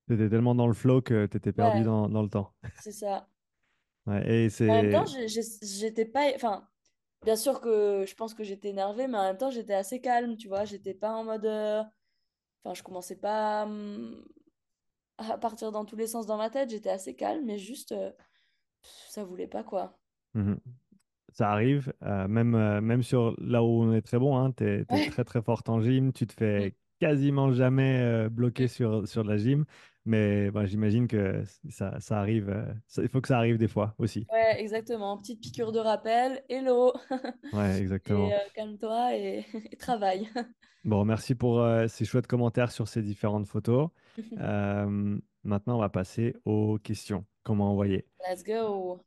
T'étais 0.06 0.28
tellement 0.28 0.54
dans 0.54 0.68
le 0.68 0.74
flow 0.74 1.02
que 1.02 1.26
t'étais 1.26 1.52
perdu 1.52 1.78
Ouais, 1.78 1.84
dans, 1.84 2.08
dans 2.08 2.22
le 2.22 2.28
temps. 2.28 2.52
c'est 2.80 2.92
ça. 2.92 3.26
Ouais, 4.06 4.46
et 4.46 4.48
En 4.62 4.82
même 4.82 4.92
temps, 4.92 5.06
c'est... 5.06 5.26
j'étais 5.62 6.04
pas... 6.04 6.32
Enfin, 6.36 6.68
Bien 7.24 7.34
sûr 7.34 7.60
que 7.60 8.04
je 8.06 8.14
pense 8.14 8.34
que 8.34 8.44
j'étais 8.44 8.68
énervée, 8.68 9.08
mais 9.08 9.18
en 9.18 9.22
même 9.24 9.36
temps, 9.36 9.50
j'étais 9.50 9.74
assez 9.74 10.00
calme, 10.00 10.36
tu 10.36 10.46
vois. 10.46 10.64
J'étais 10.64 10.94
pas 10.94 11.12
en 11.12 11.24
mode. 11.24 11.44
euh, 11.46 11.82
Enfin, 12.62 12.74
je 12.74 12.82
commençais 12.82 13.16
pas 13.16 13.64
hum, 13.64 14.24
à 15.18 15.38
partir 15.38 15.72
dans 15.72 15.84
tous 15.84 15.96
les 15.96 16.06
sens 16.06 16.26
dans 16.26 16.36
ma 16.36 16.50
tête. 16.50 16.70
J'étais 16.70 16.90
assez 16.90 17.16
calme, 17.16 17.44
mais 17.44 17.58
juste, 17.58 17.92
euh, 17.92 18.12
ça 19.08 19.24
voulait 19.24 19.48
pas, 19.48 19.64
quoi. 19.64 19.98
Mhm. 20.34 20.60
Ça 21.36 21.50
arrive, 21.52 21.92
euh, 22.02 22.26
même, 22.28 22.54
euh, 22.54 22.80
même 22.80 23.02
sur 23.02 23.36
là 23.38 23.62
où 23.62 23.66
on 23.66 23.92
est 23.92 24.00
très 24.00 24.18
bon, 24.18 24.38
hein, 24.38 24.52
tu 24.56 24.64
es, 24.64 24.84
très 25.10 25.22
très 25.22 25.42
forte 25.42 25.68
en 25.68 25.82
gym, 25.82 26.14
tu 26.14 26.26
te 26.26 26.32
fais 26.32 26.74
quasiment 26.98 27.52
jamais 27.52 28.00
euh, 28.00 28.30
bloquer 28.30 28.68
sur, 28.68 29.06
sur 29.06 29.22
la 29.22 29.36
gym, 29.36 29.66
mais 30.06 30.50
bah, 30.50 30.64
j'imagine 30.64 31.06
que 31.06 31.42
ça, 31.68 32.00
ça 32.00 32.20
arrive, 32.20 32.48
euh, 32.48 33.02
il 33.02 33.08
faut 33.10 33.20
que 33.20 33.28
ça 33.28 33.36
arrive 33.36 33.58
des 33.58 33.68
fois 33.68 33.94
aussi. 33.98 34.26
Ouais, 34.32 34.58
exactement. 34.62 35.18
Petite 35.18 35.42
piqûre 35.42 35.72
de 35.72 35.78
rappel. 35.78 36.42
Hello. 36.48 36.94
Ouais, 37.52 37.80
exactement. 37.80 38.30
calme-toi 38.54 39.14
et, 39.14 39.44
et 39.72 39.76
travaille. 39.76 40.30
Bon, 40.84 41.04
merci 41.04 41.34
pour 41.34 41.66
ces 41.88 42.04
chouettes 42.04 42.28
commentaires 42.28 42.70
sur 42.70 42.86
ces 42.86 43.02
différentes 43.02 43.48
photos. 43.48 43.88
Maintenant, 44.38 45.76
on 45.76 45.80
va 45.80 45.88
passer 45.88 46.36
aux 46.44 46.78
questions. 46.78 47.26
Comment 47.42 47.72
envoyer? 47.72 48.06
Let's 48.26 48.44
go. 48.44 49.02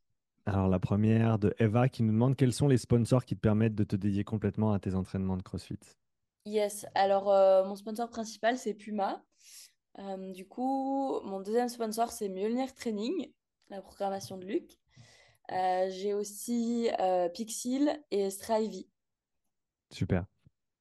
Alors, 0.46 0.68
la 0.68 0.78
première 0.78 1.38
de 1.38 1.54
Eva 1.58 1.88
qui 1.88 2.02
nous 2.02 2.12
demande 2.12 2.36
quels 2.36 2.52
sont 2.52 2.68
les 2.68 2.78
sponsors 2.78 3.24
qui 3.24 3.36
te 3.36 3.40
permettent 3.40 3.74
de 3.74 3.84
te 3.84 3.96
dédier 3.96 4.24
complètement 4.24 4.72
à 4.72 4.78
tes 4.78 4.94
entraînements 4.94 5.36
de 5.36 5.42
CrossFit? 5.42 5.78
Yes. 6.46 6.86
Alors, 6.94 7.30
euh, 7.30 7.64
mon 7.64 7.76
sponsor 7.76 8.08
principal, 8.08 8.56
c'est 8.56 8.74
Puma. 8.74 9.22
Euh, 9.98 10.32
du 10.32 10.46
coup, 10.46 11.20
mon 11.24 11.40
deuxième 11.40 11.68
sponsor, 11.68 12.10
c'est 12.10 12.28
Mjolnir 12.28 12.74
Training, 12.74 13.32
la 13.68 13.82
programmation 13.82 14.38
de 14.38 14.46
Luc. 14.46 14.78
Euh, 15.52 15.88
j'ai 15.90 16.14
aussi 16.14 16.88
Pixil 17.34 18.00
et 18.10 18.30
Strivey. 18.30 18.86
Super. 19.90 20.24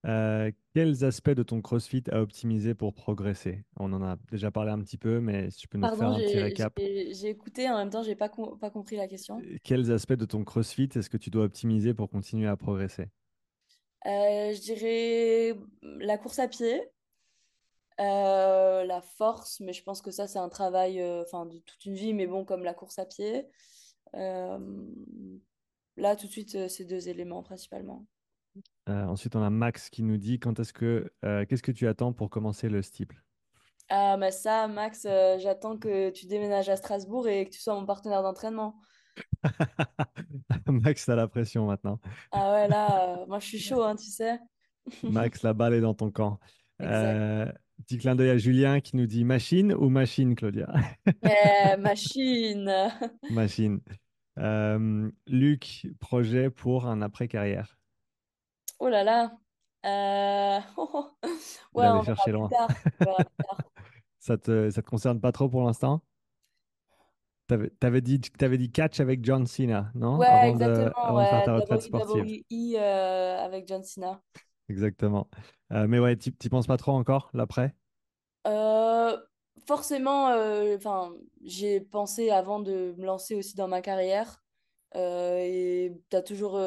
Euh, 0.05 0.51
quels 0.73 1.03
aspects 1.03 1.31
de 1.31 1.43
ton 1.43 1.61
CrossFit 1.61 2.03
à 2.11 2.21
optimiser 2.21 2.73
pour 2.73 2.93
progresser? 2.93 3.65
On 3.77 3.91
en 3.91 4.01
a 4.01 4.15
déjà 4.31 4.49
parlé 4.49 4.71
un 4.71 4.79
petit 4.79 4.97
peu, 4.97 5.19
mais 5.19 5.51
si 5.51 5.59
tu 5.59 5.67
peux 5.67 5.77
nous 5.77 5.87
Pardon, 5.87 6.13
un 6.13 6.19
petit 6.19 6.39
récap. 6.39 6.73
j'ai- 6.77 7.29
écouté, 7.29 7.69
en 7.69 7.77
même 7.77 7.89
temps, 7.89 8.03
j'ai 8.03 8.15
pas, 8.15 8.29
com- 8.29 8.57
pas 8.57 8.69
compris 8.69 8.95
la 8.95 9.07
question. 9.07 9.39
Euh, 9.39 9.57
Quels 9.63 9.91
aspects 9.91 10.13
de 10.13 10.25
ton 10.25 10.43
CrossFit 10.45 10.89
est-ce 10.95 11.09
que 11.09 11.17
tu 11.17 11.29
dois 11.29 11.43
optimiser 11.43 11.93
pour 11.93 12.09
continuer 12.09 12.47
à 12.47 12.55
progresser? 12.55 13.07
Euh, 14.05 14.53
je 14.53 14.61
dirais 14.61 15.59
la 15.81 16.17
course 16.17 16.39
à 16.39 16.47
pied, 16.47 16.81
euh, 17.99 18.85
la 18.85 19.01
force, 19.01 19.59
mais 19.59 19.73
je 19.73 19.83
pense 19.83 20.01
que 20.01 20.11
ça, 20.11 20.27
c'est 20.27 20.39
un 20.39 20.47
travail 20.47 21.03
enfin, 21.21 21.45
de 21.45 21.59
toute 21.59 21.85
une 21.85 21.95
vie, 21.95 22.13
mais 22.13 22.25
bon, 22.25 22.45
comme 22.45 22.63
la 22.63 22.73
course 22.73 22.99
à 22.99 23.05
pied. 23.05 23.45
Là, 24.13 26.15
tout 26.15 26.27
de 26.27 26.31
suite, 26.31 26.69
ces 26.69 26.85
deux 26.85 27.09
éléments 27.09 27.43
principalement. 27.43 28.05
Euh, 28.89 29.05
ensuite, 29.05 29.35
on 29.35 29.43
a 29.43 29.49
Max 29.49 29.89
qui 29.89 30.03
nous 30.03 30.17
dit 30.17 30.39
quand 30.39 30.59
est-ce 30.59 30.73
que 30.73 31.11
euh, 31.23 31.45
qu'est-ce 31.45 31.61
que 31.61 31.71
tu 31.71 31.87
attends 31.87 32.11
pour 32.11 32.29
commencer 32.29 32.69
le 32.69 32.81
steeple? 32.81 33.21
Ah, 33.89 34.17
mais 34.17 34.31
ça, 34.31 34.67
Max, 34.67 35.05
euh, 35.05 35.37
j'attends 35.39 35.77
que 35.77 36.09
tu 36.11 36.25
déménages 36.27 36.69
à 36.69 36.75
Strasbourg 36.75 37.27
et 37.27 37.45
que 37.45 37.51
tu 37.51 37.59
sois 37.59 37.75
mon 37.75 37.85
partenaire 37.85 38.23
d'entraînement. 38.23 38.79
Max, 40.67 41.05
t'as 41.05 41.15
la 41.15 41.27
pression 41.27 41.65
maintenant. 41.65 41.99
Ah 42.31 42.53
ouais, 42.53 42.67
là, 42.67 43.25
moi, 43.27 43.39
je 43.39 43.45
suis 43.45 43.59
chaud, 43.59 43.83
hein, 43.83 43.95
tu 43.95 44.09
sais. 44.09 44.39
Max, 45.03 45.43
la 45.43 45.53
balle 45.53 45.73
est 45.73 45.81
dans 45.81 45.93
ton 45.93 46.11
camp. 46.11 46.39
Petit 46.79 47.97
clin 47.97 48.15
d'œil 48.15 48.31
à 48.31 48.37
Julien 48.37 48.81
qui 48.81 48.97
nous 48.97 49.05
dit 49.05 49.23
machine 49.23 49.73
ou 49.73 49.87
machine, 49.89 50.35
Claudia? 50.35 50.67
Eh, 51.23 51.77
machine. 51.77 52.91
Machine. 53.29 53.79
Luc, 55.27 55.87
projet 55.99 56.49
pour 56.49 56.87
un 56.87 57.01
après-carrière. 57.01 57.78
Oh 58.79 58.89
là 58.89 59.03
là. 59.03 59.31
Euh, 59.85 60.59
Il 61.23 61.27
Ouais, 61.73 61.87
allait 61.87 62.01
on 62.01 62.03
chercher 62.03 62.31
loin. 62.31 62.53
tard. 62.59 62.69
Ça 64.19 64.37
te, 64.37 64.69
ça 64.69 64.81
te 64.81 64.89
concerne 64.89 65.19
pas 65.19 65.31
trop 65.33 65.49
pour 65.49 65.63
l'instant? 65.63 66.01
T'avais, 67.47 67.69
t'avais 67.81 67.99
dit, 68.01 68.21
t'avais 68.21 68.57
dit 68.57 68.71
catch 68.71 68.99
avec 69.01 69.25
John 69.25 69.45
Cena, 69.47 69.91
non? 69.95 70.21
Ouais, 70.21 70.27
Avant 70.27 70.55
de, 70.55 70.93
exactement. 70.93 70.93
avant 71.01 71.21
de 71.21 71.27
faire 71.27 71.41
Ouais, 71.41 71.43
ta 71.43 71.53
retraite 71.55 71.81
sportive. 71.81 72.31
WWE 72.31 72.77
euh, 72.77 73.37
avec 73.45 73.67
John 73.67 73.83
Cena. 73.83 74.21
Exactement. 74.69 75.29
Euh, 75.71 75.87
mais 75.87 75.99
ouais, 75.99 76.15
t'y 76.15 76.31
penses 76.49 76.67
pas 76.67 76.77
trop 76.77 76.91
encore, 76.93 77.29
l'après? 77.33 77.75
Euh, 78.47 79.17
forcément, 79.67 80.29
euh, 80.29 80.75
enfin, 80.77 81.13
j'ai 81.43 81.81
pensé 81.81 82.29
avant 82.31 82.59
de 82.59 82.95
me 82.97 83.05
lancer 83.05 83.35
aussi 83.35 83.55
dans 83.55 83.67
ma 83.67 83.81
carrière. 83.81 84.43
Et 84.95 85.93
t'as 86.09 86.21
toujours. 86.21 86.59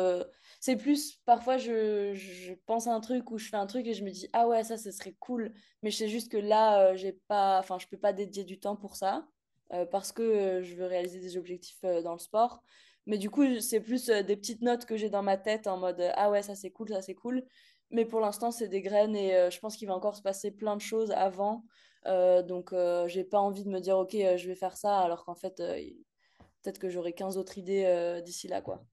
C'est 0.62 0.76
plus, 0.76 1.16
parfois, 1.24 1.58
je, 1.58 2.54
pense 2.66 2.86
à 2.86 2.94
un 2.94 3.00
truc 3.00 3.32
ou 3.32 3.38
je 3.38 3.48
fais 3.48 3.56
un 3.56 3.66
truc 3.66 3.84
et 3.88 3.94
je 3.94 4.04
me 4.04 4.10
dis, 4.10 4.28
ah 4.32 4.46
ouais, 4.46 4.62
ça, 4.62 4.78
ce 4.78 4.92
serait 4.92 5.16
cool. 5.18 5.52
Mais 5.82 5.90
je 5.90 5.96
sais 5.96 6.08
juste 6.08 6.30
que 6.30 6.36
là, 6.36 6.90
euh, 6.92 6.94
j'ai 6.94 7.14
pas, 7.26 7.58
enfin, 7.58 7.80
je 7.80 7.88
peux 7.88 7.96
pas 7.96 8.12
dédier 8.12 8.44
du 8.44 8.60
temps 8.60 8.76
pour 8.76 8.94
ça 8.94 9.26
euh, 9.72 9.86
parce 9.86 10.12
que 10.12 10.22
euh, 10.22 10.62
je 10.62 10.76
veux 10.76 10.86
réaliser 10.86 11.18
des 11.18 11.36
objectifs 11.36 11.82
dans 12.04 12.12
le 12.12 12.20
sport. 12.20 12.62
Mais 13.06 13.18
du 13.18 13.28
coup, 13.28 13.58
c'est 13.58 13.80
plus 13.80 14.06
des 14.06 14.36
petites 14.36 14.62
notes 14.62 14.86
que 14.86 14.96
j'ai 14.96 15.10
dans 15.10 15.24
ma 15.24 15.36
tête 15.36 15.66
en 15.66 15.78
mode, 15.78 16.00
ah 16.14 16.30
ouais, 16.30 16.42
ça, 16.42 16.54
c'est 16.54 16.70
cool, 16.70 16.90
ça, 16.90 17.02
c'est 17.02 17.16
cool. 17.16 17.44
Mais 17.90 18.04
pour 18.04 18.20
l'instant, 18.20 18.52
c'est 18.52 18.68
des 18.68 18.82
graines 18.82 19.16
et 19.16 19.50
je 19.50 19.58
pense 19.58 19.76
qu'il 19.76 19.88
va 19.88 19.96
encore 19.96 20.14
se 20.14 20.22
passer 20.22 20.52
plein 20.52 20.76
de 20.76 20.80
choses 20.80 21.10
avant. 21.10 21.64
Donc, 22.06 22.72
j'ai 23.08 23.24
pas 23.24 23.40
envie 23.40 23.64
de 23.64 23.68
me 23.68 23.80
dire, 23.80 23.98
ok, 23.98 24.12
je 24.12 24.46
vais 24.46 24.54
faire 24.54 24.76
ça, 24.76 25.00
alors 25.00 25.24
qu'en 25.24 25.34
fait, 25.34 25.56
peut-être 25.56 26.78
que 26.78 26.88
j'aurai 26.88 27.12
15 27.14 27.36
autres 27.36 27.58
idées 27.58 28.20
d'ici 28.24 28.46
là, 28.46 28.62
quoi. 28.62 28.84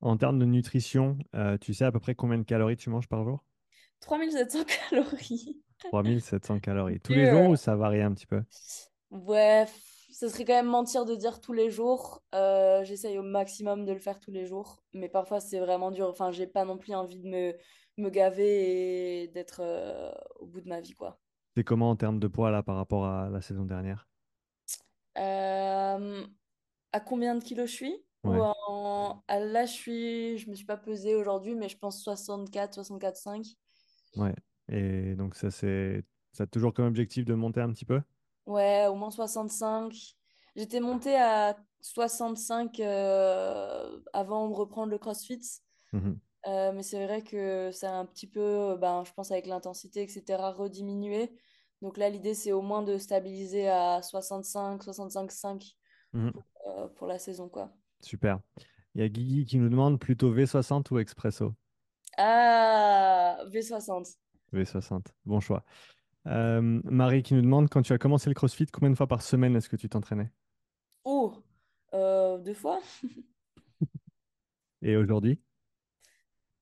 En 0.00 0.16
termes 0.16 0.38
de 0.38 0.46
nutrition, 0.46 1.18
euh, 1.34 1.58
tu 1.58 1.74
sais 1.74 1.84
à 1.84 1.92
peu 1.92 2.00
près 2.00 2.14
combien 2.14 2.38
de 2.38 2.44
calories 2.44 2.78
tu 2.78 2.88
manges 2.88 3.08
par 3.08 3.24
jour? 3.24 3.44
3700 4.00 4.64
calories. 4.64 5.62
3700 5.78 6.60
calories. 6.60 7.00
Tous 7.00 7.14
les 7.14 7.26
jours 7.26 7.46
ou 7.46 7.56
ça 7.56 7.76
varie 7.76 8.02
un 8.02 8.12
petit 8.14 8.26
peu? 8.26 8.42
Ouais, 9.10 9.66
ce 10.12 10.28
serait 10.28 10.44
quand 10.44 10.52
même 10.54 10.66
mentir 10.66 11.04
de 11.04 11.14
dire 11.14 11.40
tous 11.40 11.52
les 11.52 11.70
jours. 11.70 12.22
Euh, 12.34 12.84
j'essaye 12.84 13.18
au 13.18 13.22
maximum 13.22 13.84
de 13.84 13.92
le 13.92 13.98
faire 13.98 14.20
tous 14.20 14.30
les 14.32 14.46
jours, 14.46 14.82
mais 14.92 15.08
parfois 15.08 15.40
c'est 15.40 15.60
vraiment 15.60 15.90
dur. 15.90 16.08
Enfin, 16.08 16.32
j'ai 16.32 16.46
pas 16.46 16.64
non 16.64 16.76
plus 16.78 16.94
envie 16.94 17.18
de 17.20 17.28
me, 17.28 17.54
me 17.98 18.10
gaver 18.10 19.22
et 19.22 19.28
d'être 19.28 19.60
euh, 19.60 20.12
au 20.36 20.46
bout 20.46 20.60
de 20.60 20.68
ma 20.68 20.80
vie, 20.80 20.94
quoi. 20.94 21.20
C'est 21.56 21.64
comment 21.64 21.90
en 21.90 21.96
termes 21.96 22.20
de 22.20 22.28
poids 22.28 22.52
là 22.52 22.62
par 22.62 22.76
rapport 22.76 23.04
à 23.04 23.28
la 23.30 23.40
saison 23.40 23.64
dernière? 23.64 24.08
Euh, 25.18 26.26
à 26.92 27.00
combien 27.00 27.36
de 27.36 27.44
kilos 27.44 27.70
je 27.70 27.76
suis? 27.76 28.05
Ou 28.26 28.32
Ouais, 28.32 28.40
en... 28.42 29.22
à 29.28 29.40
là, 29.40 29.66
je 29.66 29.72
suis... 29.72 30.38
je 30.38 30.50
me 30.50 30.54
suis 30.54 30.66
pas 30.66 30.76
pesée 30.76 31.14
aujourd'hui, 31.14 31.54
mais 31.54 31.68
je 31.68 31.78
pense 31.78 32.02
64, 32.02 32.74
64,5. 32.74 33.56
ouais. 34.16 34.34
Et 34.68 35.14
donc 35.14 35.34
ça 35.36 35.50
c'est 35.50 36.04
ça 36.32 36.44
a 36.44 36.46
toujours 36.46 36.74
comme 36.74 36.86
objectif 36.86 37.24
de 37.24 37.34
monter 37.34 37.60
un 37.60 37.72
petit 37.72 37.84
peu? 37.84 38.00
Ouais, 38.46 38.86
au 38.86 38.94
moins 38.94 39.10
65. 39.10 39.92
J'étais 40.54 40.80
montée 40.80 41.16
à 41.16 41.56
65 41.80 42.80
euh, 42.80 44.00
avant 44.12 44.48
de 44.48 44.54
reprendre 44.54 44.90
le 44.92 44.98
CrossFit. 44.98 45.40
Mhm. 45.92 46.20
Euh, 46.46 46.72
mais 46.72 46.82
c'est 46.84 47.04
vrai 47.04 47.22
que 47.22 47.72
ça 47.72 47.90
a 47.92 47.94
un 47.98 48.06
petit 48.06 48.28
peu, 48.28 48.76
ben, 48.78 49.04
je 49.04 49.12
pense 49.12 49.32
avec 49.32 49.46
l'intensité, 49.46 50.02
etc., 50.02 50.52
rediminué. 50.52 51.36
Donc 51.82 51.96
là, 51.98 52.08
l'idée, 52.08 52.34
c'est 52.34 52.52
au 52.52 52.62
moins 52.62 52.82
de 52.82 52.98
stabiliser 52.98 53.68
à 53.68 54.00
65, 54.02 54.82
65,5 54.84 55.76
Mhm. 56.12 56.32
pour, 56.32 56.44
euh, 56.68 56.88
pour 56.88 57.06
la 57.08 57.18
saison, 57.18 57.48
quoi. 57.48 57.72
Super. 58.06 58.38
Il 58.94 59.00
y 59.00 59.04
a 59.04 59.08
Guigui 59.08 59.44
qui 59.44 59.58
nous 59.58 59.68
demande 59.68 59.98
plutôt 59.98 60.32
V60 60.32 60.92
ou 60.92 60.98
Expresso? 61.00 61.54
Ah, 62.16 63.36
V60. 63.48 64.16
V60, 64.54 65.06
bon 65.24 65.40
choix. 65.40 65.64
Euh, 66.28 66.80
Marie 66.84 67.24
qui 67.24 67.34
nous 67.34 67.42
demande 67.42 67.68
quand 67.68 67.82
tu 67.82 67.92
as 67.92 67.98
commencé 67.98 68.30
le 68.30 68.34
CrossFit, 68.34 68.66
combien 68.66 68.90
de 68.90 68.94
fois 68.94 69.08
par 69.08 69.22
semaine 69.22 69.56
est-ce 69.56 69.68
que 69.68 69.74
tu 69.74 69.88
t'entraînais? 69.88 70.30
Oh, 71.04 71.34
euh, 71.94 72.38
deux 72.38 72.54
fois? 72.54 72.80
Et 74.82 74.96
aujourd'hui? 74.96 75.40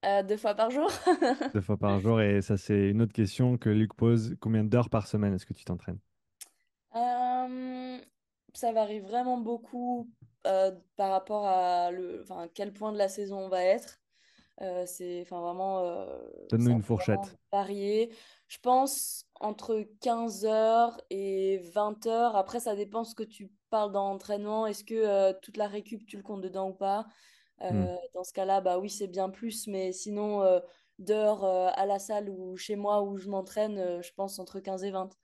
Euh, 0.06 0.22
deux 0.22 0.38
fois 0.38 0.54
par 0.54 0.70
jour? 0.70 0.90
Deux 1.54 1.60
fois 1.60 1.76
par 1.76 2.00
jour. 2.00 2.20
Et 2.20 2.40
ça, 2.40 2.56
c'est 2.56 2.90
une 2.90 3.02
autre 3.02 3.12
question 3.12 3.58
que 3.58 3.68
Luc 3.70 3.94
pose. 3.94 4.34
Combien 4.40 4.64
d'heures 4.64 4.90
par 4.90 5.06
semaine 5.06 5.34
est-ce 5.34 5.46
que 5.46 5.54
tu 5.54 5.64
t'entraînes? 5.64 5.98
Ça 8.54 8.72
varie 8.72 9.00
vraiment 9.00 9.38
beaucoup 9.38 10.08
euh, 10.46 10.72
par 10.96 11.10
rapport 11.10 11.46
à 11.46 11.90
le, 11.90 12.22
enfin, 12.22 12.42
à 12.42 12.48
quel 12.48 12.72
point 12.72 12.92
de 12.92 12.98
la 12.98 13.08
saison 13.08 13.38
on 13.38 13.48
va 13.48 13.64
être. 13.64 14.00
Euh, 14.62 14.84
c'est 14.86 15.22
enfin, 15.22 15.40
vraiment, 15.40 15.80
euh, 15.80 16.06
Donne-nous 16.50 16.70
une 16.70 16.82
fourchette. 16.82 17.36
varier. 17.50 18.10
Je 18.46 18.58
pense 18.58 19.26
entre 19.40 19.84
15 20.00 20.44
heures 20.44 21.00
et 21.10 21.58
20 21.74 22.06
heures. 22.06 22.36
Après, 22.36 22.60
ça 22.60 22.76
dépend 22.76 23.04
ce 23.04 23.14
que 23.14 23.24
tu 23.24 23.50
parles 23.70 23.92
dans 23.92 24.10
l'entraînement. 24.10 24.66
Est-ce 24.66 24.84
que 24.84 24.94
euh, 24.94 25.32
toute 25.42 25.56
la 25.56 25.66
récup, 25.66 26.06
tu 26.06 26.16
le 26.16 26.22
comptes 26.22 26.42
dedans 26.42 26.68
ou 26.70 26.74
pas? 26.74 27.06
Hmm. 27.60 27.86
Dans 28.14 28.24
ce 28.24 28.32
cas-là, 28.32 28.60
bah 28.60 28.78
oui, 28.78 28.90
c'est 28.90 29.06
bien 29.06 29.30
plus. 29.30 29.66
Mais 29.68 29.92
sinon, 29.92 30.42
d'heures 30.98 31.44
à 31.44 31.86
la 31.86 31.98
salle 31.98 32.28
ou 32.28 32.56
chez 32.56 32.76
moi 32.76 33.02
où 33.02 33.16
je 33.16 33.28
m'entraîne, 33.28 34.02
je 34.02 34.12
pense 34.12 34.38
entre 34.38 34.60
15 34.60 34.84
et 34.84 34.90
20. 34.90 35.16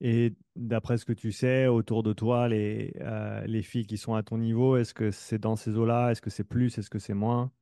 Et 0.00 0.34
d'après 0.56 0.98
ce 0.98 1.04
que 1.04 1.12
tu 1.12 1.32
sais, 1.32 1.66
autour 1.68 2.02
de 2.02 2.12
toi, 2.12 2.48
les, 2.48 2.92
euh, 3.00 3.44
les 3.46 3.62
filles 3.62 3.86
qui 3.86 3.96
sont 3.98 4.14
à 4.14 4.22
ton 4.22 4.38
niveau, 4.38 4.76
est-ce 4.76 4.94
que 4.94 5.10
c'est 5.10 5.38
dans 5.38 5.56
ces 5.56 5.76
eaux-là? 5.76 6.10
Est-ce 6.10 6.20
que 6.22 6.30
c'est 6.30 6.44
plus? 6.44 6.76
Est-ce 6.78 6.90
que 6.90 6.98
c'est 6.98 7.14
moins? 7.14 7.52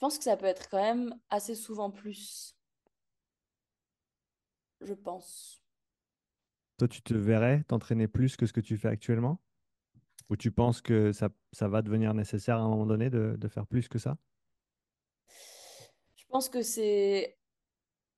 pense 0.00 0.16
que 0.18 0.24
ça 0.24 0.36
peut 0.36 0.46
être 0.46 0.68
quand 0.68 0.82
même 0.82 1.14
assez 1.28 1.54
souvent 1.54 1.90
plus, 1.90 2.56
je 4.80 4.94
pense. 4.94 5.62
Toi, 6.78 6.88
tu 6.88 7.02
te 7.02 7.14
verrais 7.14 7.62
t'entraîner 7.64 8.08
plus 8.08 8.36
que 8.36 8.46
ce 8.46 8.52
que 8.54 8.60
tu 8.62 8.78
fais 8.78 8.88
actuellement? 8.88 9.40
Ou 10.30 10.36
tu 10.36 10.50
penses 10.50 10.80
que 10.80 11.12
ça, 11.12 11.28
ça 11.52 11.68
va 11.68 11.82
devenir 11.82 12.14
nécessaire 12.14 12.56
à 12.56 12.60
un 12.60 12.68
moment 12.68 12.86
donné 12.86 13.10
de, 13.10 13.36
de 13.38 13.48
faire 13.48 13.66
plus 13.66 13.88
que 13.88 13.98
ça? 13.98 14.16
Je 16.16 16.24
pense 16.28 16.48
que 16.48 16.62
c'est 16.62 17.39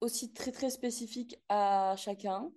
aussi 0.03 0.33
très 0.33 0.53
très 0.53 0.69
spécifique 0.69 1.41
à 1.49 1.95
chacun. 1.97 2.51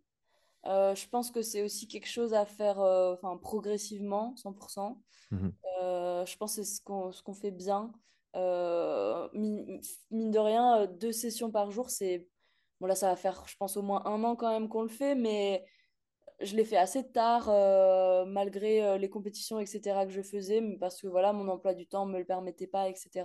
Euh, 0.66 0.96
je 0.96 1.08
pense 1.08 1.30
que 1.30 1.44
c'est 1.44 1.62
aussi 1.62 1.88
quelque 1.88 2.08
chose 2.08 2.34
à 2.34 2.46
faire 2.46 2.80
euh, 2.80 3.16
progressivement, 3.42 4.34
100%. 4.36 4.98
Mhm. 5.32 5.54
Euh, 5.82 6.26
je 6.26 6.36
pense 6.38 6.56
que 6.56 6.64
c'est 6.64 6.76
ce 6.76 6.82
qu'on 6.82 7.12
ce 7.12 7.22
qu'on 7.22 7.34
fait 7.34 7.52
bien. 7.52 7.92
Euh, 8.36 9.30
mine, 9.34 9.80
mine 10.10 10.32
de 10.32 10.40
rien, 10.40 10.88
deux 10.88 11.12
sessions 11.12 11.52
par 11.52 11.72
jour, 11.72 11.90
c'est... 11.90 12.28
Bon 12.82 12.88
là, 12.88 12.96
ça 12.96 13.08
va 13.08 13.16
faire, 13.16 13.46
je 13.48 13.56
pense, 13.56 13.78
au 13.78 13.82
moins 13.82 14.04
un 14.06 14.24
an 14.26 14.36
quand 14.36 14.52
même 14.52 14.68
qu'on 14.68 14.82
le 14.82 14.90
fait, 14.90 15.16
mais 15.16 15.64
je 16.42 16.58
l'ai 16.58 16.66
fait 16.66 16.76
assez 16.76 17.10
tard, 17.10 17.48
malgré 18.28 19.00
les 19.00 19.10
compétitions, 19.10 19.62
etc., 19.62 20.06
que 20.06 20.12
je 20.12 20.22
faisais, 20.22 20.62
parce 20.78 21.02
que 21.02 21.08
voilà, 21.08 21.32
mon 21.32 21.48
emploi 21.48 21.74
du 21.74 21.88
temps 21.88 22.06
ne 22.06 22.12
me 22.12 22.20
le 22.20 22.26
permettait 22.26 22.68
pas, 22.68 22.90
etc. 22.90 23.24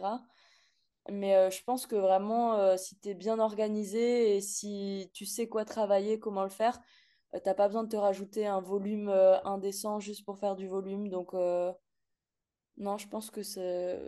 Mais 1.09 1.35
euh, 1.35 1.51
je 1.51 1.63
pense 1.65 1.87
que 1.87 1.97
vraiment, 1.97 2.55
euh, 2.55 2.77
si 2.77 2.99
tu 2.99 3.09
es 3.09 3.15
bien 3.15 3.39
organisé 3.39 4.37
et 4.37 4.41
si 4.41 5.11
tu 5.15 5.25
sais 5.25 5.49
quoi 5.49 5.65
travailler, 5.65 6.19
comment 6.21 6.45
le 6.45 6.51
faire, 6.51 6.79
euh, 7.35 7.41
t'as 7.43 7.55
pas 7.55 7.69
besoin 7.69 7.85
de 7.85 7.89
te 7.89 7.97
rajouter 7.97 8.47
un 8.47 8.61
volume 8.61 9.09
euh, 9.09 9.41
indécent 9.45 9.99
juste 9.99 10.25
pour 10.25 10.39
faire 10.39 10.57
du 10.57 10.69
volume. 10.69 11.09
Donc, 11.09 11.33
non, 12.77 12.97
je 12.99 13.09
pense 13.09 13.31
que 13.31 13.43
c'est 13.43 13.99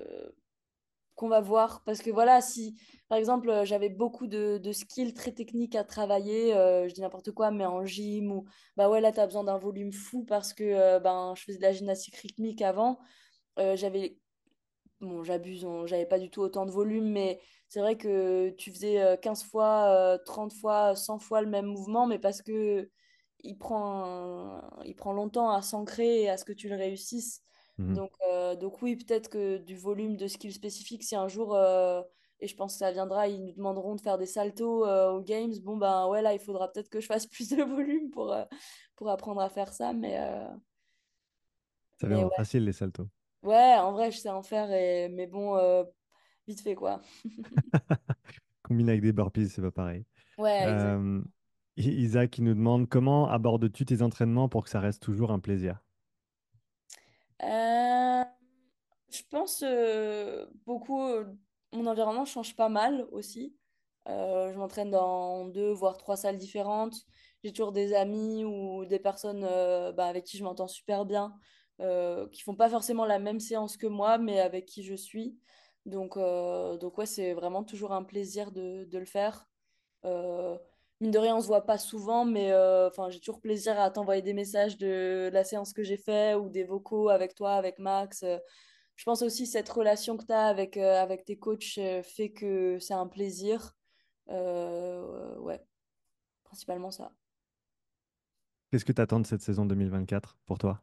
qu'on 1.14 1.28
va 1.28 1.40
voir. 1.40 1.82
Parce 1.84 2.00
que 2.00 2.10
voilà, 2.10 2.40
si 2.40 2.74
par 3.08 3.18
exemple 3.18 3.64
j'avais 3.64 3.90
beaucoup 3.90 4.26
de, 4.26 4.58
de 4.58 4.72
skills 4.72 5.14
très 5.14 5.32
techniques 5.32 5.74
à 5.76 5.84
travailler, 5.84 6.52
je 6.88 6.92
dis 6.92 7.00
n'importe 7.00 7.32
quoi, 7.32 7.50
mais 7.50 7.66
en 7.66 7.84
gym 7.84 8.32
ou 8.32 8.46
bah 8.76 8.88
ouais, 8.88 9.00
là 9.00 9.12
tu 9.12 9.20
as 9.20 9.26
besoin 9.26 9.44
d'un 9.44 9.58
volume 9.58 9.92
fou 9.92 10.24
parce 10.24 10.54
que 10.54 10.98
ben, 11.00 11.34
je 11.36 11.42
faisais 11.42 11.58
de 11.58 11.62
la 11.62 11.72
gymnastique 11.72 12.16
rythmique 12.16 12.62
avant. 12.62 12.98
J'avais 13.58 14.18
Bon, 15.02 15.24
j'abuse, 15.24 15.64
on- 15.64 15.86
j'avais 15.86 16.06
pas 16.06 16.18
du 16.20 16.30
tout 16.30 16.42
autant 16.42 16.64
de 16.66 16.70
volume, 16.70 17.10
mais 17.10 17.40
c'est 17.68 17.80
vrai 17.80 17.96
que 17.98 18.50
tu 18.50 18.70
faisais 18.72 19.02
euh, 19.02 19.16
15 19.16 19.42
fois, 19.44 19.88
euh, 20.14 20.18
30 20.24 20.52
fois, 20.54 20.94
100 20.96 21.18
fois 21.18 21.42
le 21.42 21.48
même 21.48 21.66
mouvement, 21.66 22.06
mais 22.06 22.20
parce 22.20 22.40
que 22.42 22.90
il 23.40 23.58
prend, 23.58 24.62
il 24.84 24.94
prend 24.94 25.12
longtemps 25.12 25.50
à 25.50 25.60
s'ancrer 25.62 26.22
et 26.22 26.30
à 26.30 26.36
ce 26.36 26.44
que 26.44 26.52
tu 26.52 26.68
le 26.68 26.76
réussisses. 26.76 27.42
Mhm. 27.78 27.94
Donc, 27.94 28.12
euh, 28.28 28.54
donc 28.56 28.80
oui, 28.82 28.96
peut-être 28.96 29.28
que 29.28 29.58
du 29.58 29.76
volume 29.76 30.16
de 30.16 30.28
skill 30.28 30.52
spécifique, 30.52 31.02
si 31.02 31.16
un 31.16 31.26
jour, 31.28 31.54
euh, 31.56 32.02
et 32.40 32.46
je 32.48 32.54
pense 32.56 32.74
que 32.74 32.78
ça 32.78 32.92
viendra, 32.92 33.26
ils 33.28 33.42
nous 33.44 33.52
demanderont 33.52 33.96
de 33.96 34.00
faire 34.00 34.18
des 34.18 34.26
saltos 34.26 34.86
euh, 34.86 35.10
aux 35.12 35.22
games, 35.22 35.52
bon 35.64 35.76
ben 35.76 36.06
ouais, 36.08 36.22
là, 36.22 36.32
il 36.34 36.40
faudra 36.40 36.70
peut-être 36.72 36.88
que 36.90 37.00
je 37.00 37.06
fasse 37.06 37.26
plus 37.28 37.48
de 37.50 37.62
volume 37.64 38.10
pour, 38.10 38.32
euh, 38.32 38.44
pour 38.96 39.08
apprendre 39.10 39.40
à 39.40 39.50
faire 39.50 39.72
ça, 39.72 39.92
mais, 39.92 40.16
euh, 40.20 40.46
Ça 41.98 42.06
mais 42.06 42.08
viendra 42.08 42.28
ouais. 42.28 42.30
facile, 42.30 42.64
les 42.66 42.72
saltos. 42.74 43.08
Ouais, 43.42 43.74
en 43.78 43.92
vrai, 43.92 44.10
je 44.12 44.18
sais 44.18 44.28
en 44.30 44.42
faire, 44.42 44.70
et... 44.72 45.08
mais 45.08 45.26
bon, 45.26 45.56
euh, 45.56 45.82
vite 46.48 46.60
fait 46.62 46.74
quoi. 46.76 47.00
Combiné 48.62 48.92
avec 48.92 49.02
des 49.02 49.12
burpees, 49.12 49.48
c'est 49.48 49.62
pas 49.62 49.70
pareil. 49.70 50.04
Ouais. 50.36 50.76
Euh, 50.82 51.22
I- 51.76 51.90
Isaac 52.04 52.30
qui 52.32 52.42
nous 52.42 52.54
demande 52.54 52.88
comment 52.88 53.28
abordes-tu 53.28 53.84
tes 53.86 54.02
entraînements 54.02 54.48
pour 54.48 54.64
que 54.64 54.70
ça 54.70 54.80
reste 54.80 55.02
toujours 55.02 55.32
un 55.32 55.40
plaisir? 55.40 55.82
Euh, 57.42 58.24
je 59.10 59.22
pense 59.30 59.62
euh, 59.62 60.46
beaucoup, 60.66 61.00
mon 61.72 61.86
environnement 61.86 62.24
change 62.24 62.56
pas 62.56 62.68
mal 62.68 63.06
aussi. 63.12 63.56
Je 64.06 64.56
m'entraîne 64.58 64.90
dans 64.90 65.46
deux, 65.46 65.72
voire 65.72 65.96
trois 65.98 66.16
salles 66.16 66.38
différentes. 66.38 66.96
J'ai 67.44 67.52
toujours 67.52 67.72
des 67.72 67.94
amis 67.94 68.44
ou 68.44 68.84
des 68.86 68.98
personnes 68.98 69.42
bah, 69.42 70.06
avec 70.06 70.24
qui 70.24 70.38
je 70.38 70.44
m'entends 70.44 70.68
super 70.68 71.04
bien, 71.06 71.34
euh, 71.82 72.28
qui 72.28 72.42
font 72.42 72.54
pas 72.54 72.68
forcément 72.68 73.04
la 73.04 73.18
même 73.18 73.40
séance 73.40 73.76
que 73.76 73.86
moi, 73.86 74.18
mais 74.18 74.40
avec 74.40 74.66
qui 74.66 74.82
je 74.82 74.94
suis. 74.94 75.36
Donc, 75.86 76.16
euh, 76.16 76.76
donc 76.78 76.98
ouais, 76.98 77.06
c'est 77.06 77.32
vraiment 77.34 77.64
toujours 77.64 77.92
un 77.92 78.04
plaisir 78.04 78.52
de, 78.52 78.84
de 78.84 78.98
le 78.98 79.04
faire. 79.04 79.48
Euh, 80.04 80.56
mine 81.00 81.10
de 81.10 81.18
rien, 81.18 81.36
on 81.36 81.40
se 81.40 81.46
voit 81.46 81.66
pas 81.66 81.78
souvent, 81.78 82.24
mais 82.24 82.52
euh, 82.52 82.88
enfin, 82.88 83.10
j'ai 83.10 83.18
toujours 83.18 83.40
plaisir 83.40 83.78
à 83.80 83.90
t'envoyer 83.90 84.22
des 84.22 84.34
messages 84.34 84.78
de 84.78 85.30
la 85.32 85.44
séance 85.44 85.72
que 85.72 85.82
j'ai 85.82 85.96
fait 85.96 86.34
ou 86.34 86.48
des 86.48 86.64
vocaux 86.64 87.08
avec 87.08 87.34
toi, 87.34 87.54
avec 87.54 87.78
Max. 87.78 88.22
Euh, 88.22 88.38
je 88.96 89.04
pense 89.04 89.22
aussi 89.22 89.46
cette 89.46 89.68
relation 89.68 90.16
que 90.16 90.24
tu 90.26 90.32
as 90.32 90.46
avec, 90.46 90.76
avec 90.76 91.24
tes 91.24 91.38
coachs 91.38 91.80
fait 92.02 92.30
que 92.30 92.78
c'est 92.78 92.94
un 92.94 93.08
plaisir. 93.08 93.74
Ouais, 94.28 95.60
principalement 96.44 96.90
ça. 96.90 97.10
Qu'est-ce 98.70 98.84
que 98.84 98.92
tu 98.92 99.00
attends 99.00 99.20
de 99.20 99.26
cette 99.26 99.42
saison 99.42 99.66
2024 99.66 100.38
pour 100.46 100.58
toi? 100.58 100.82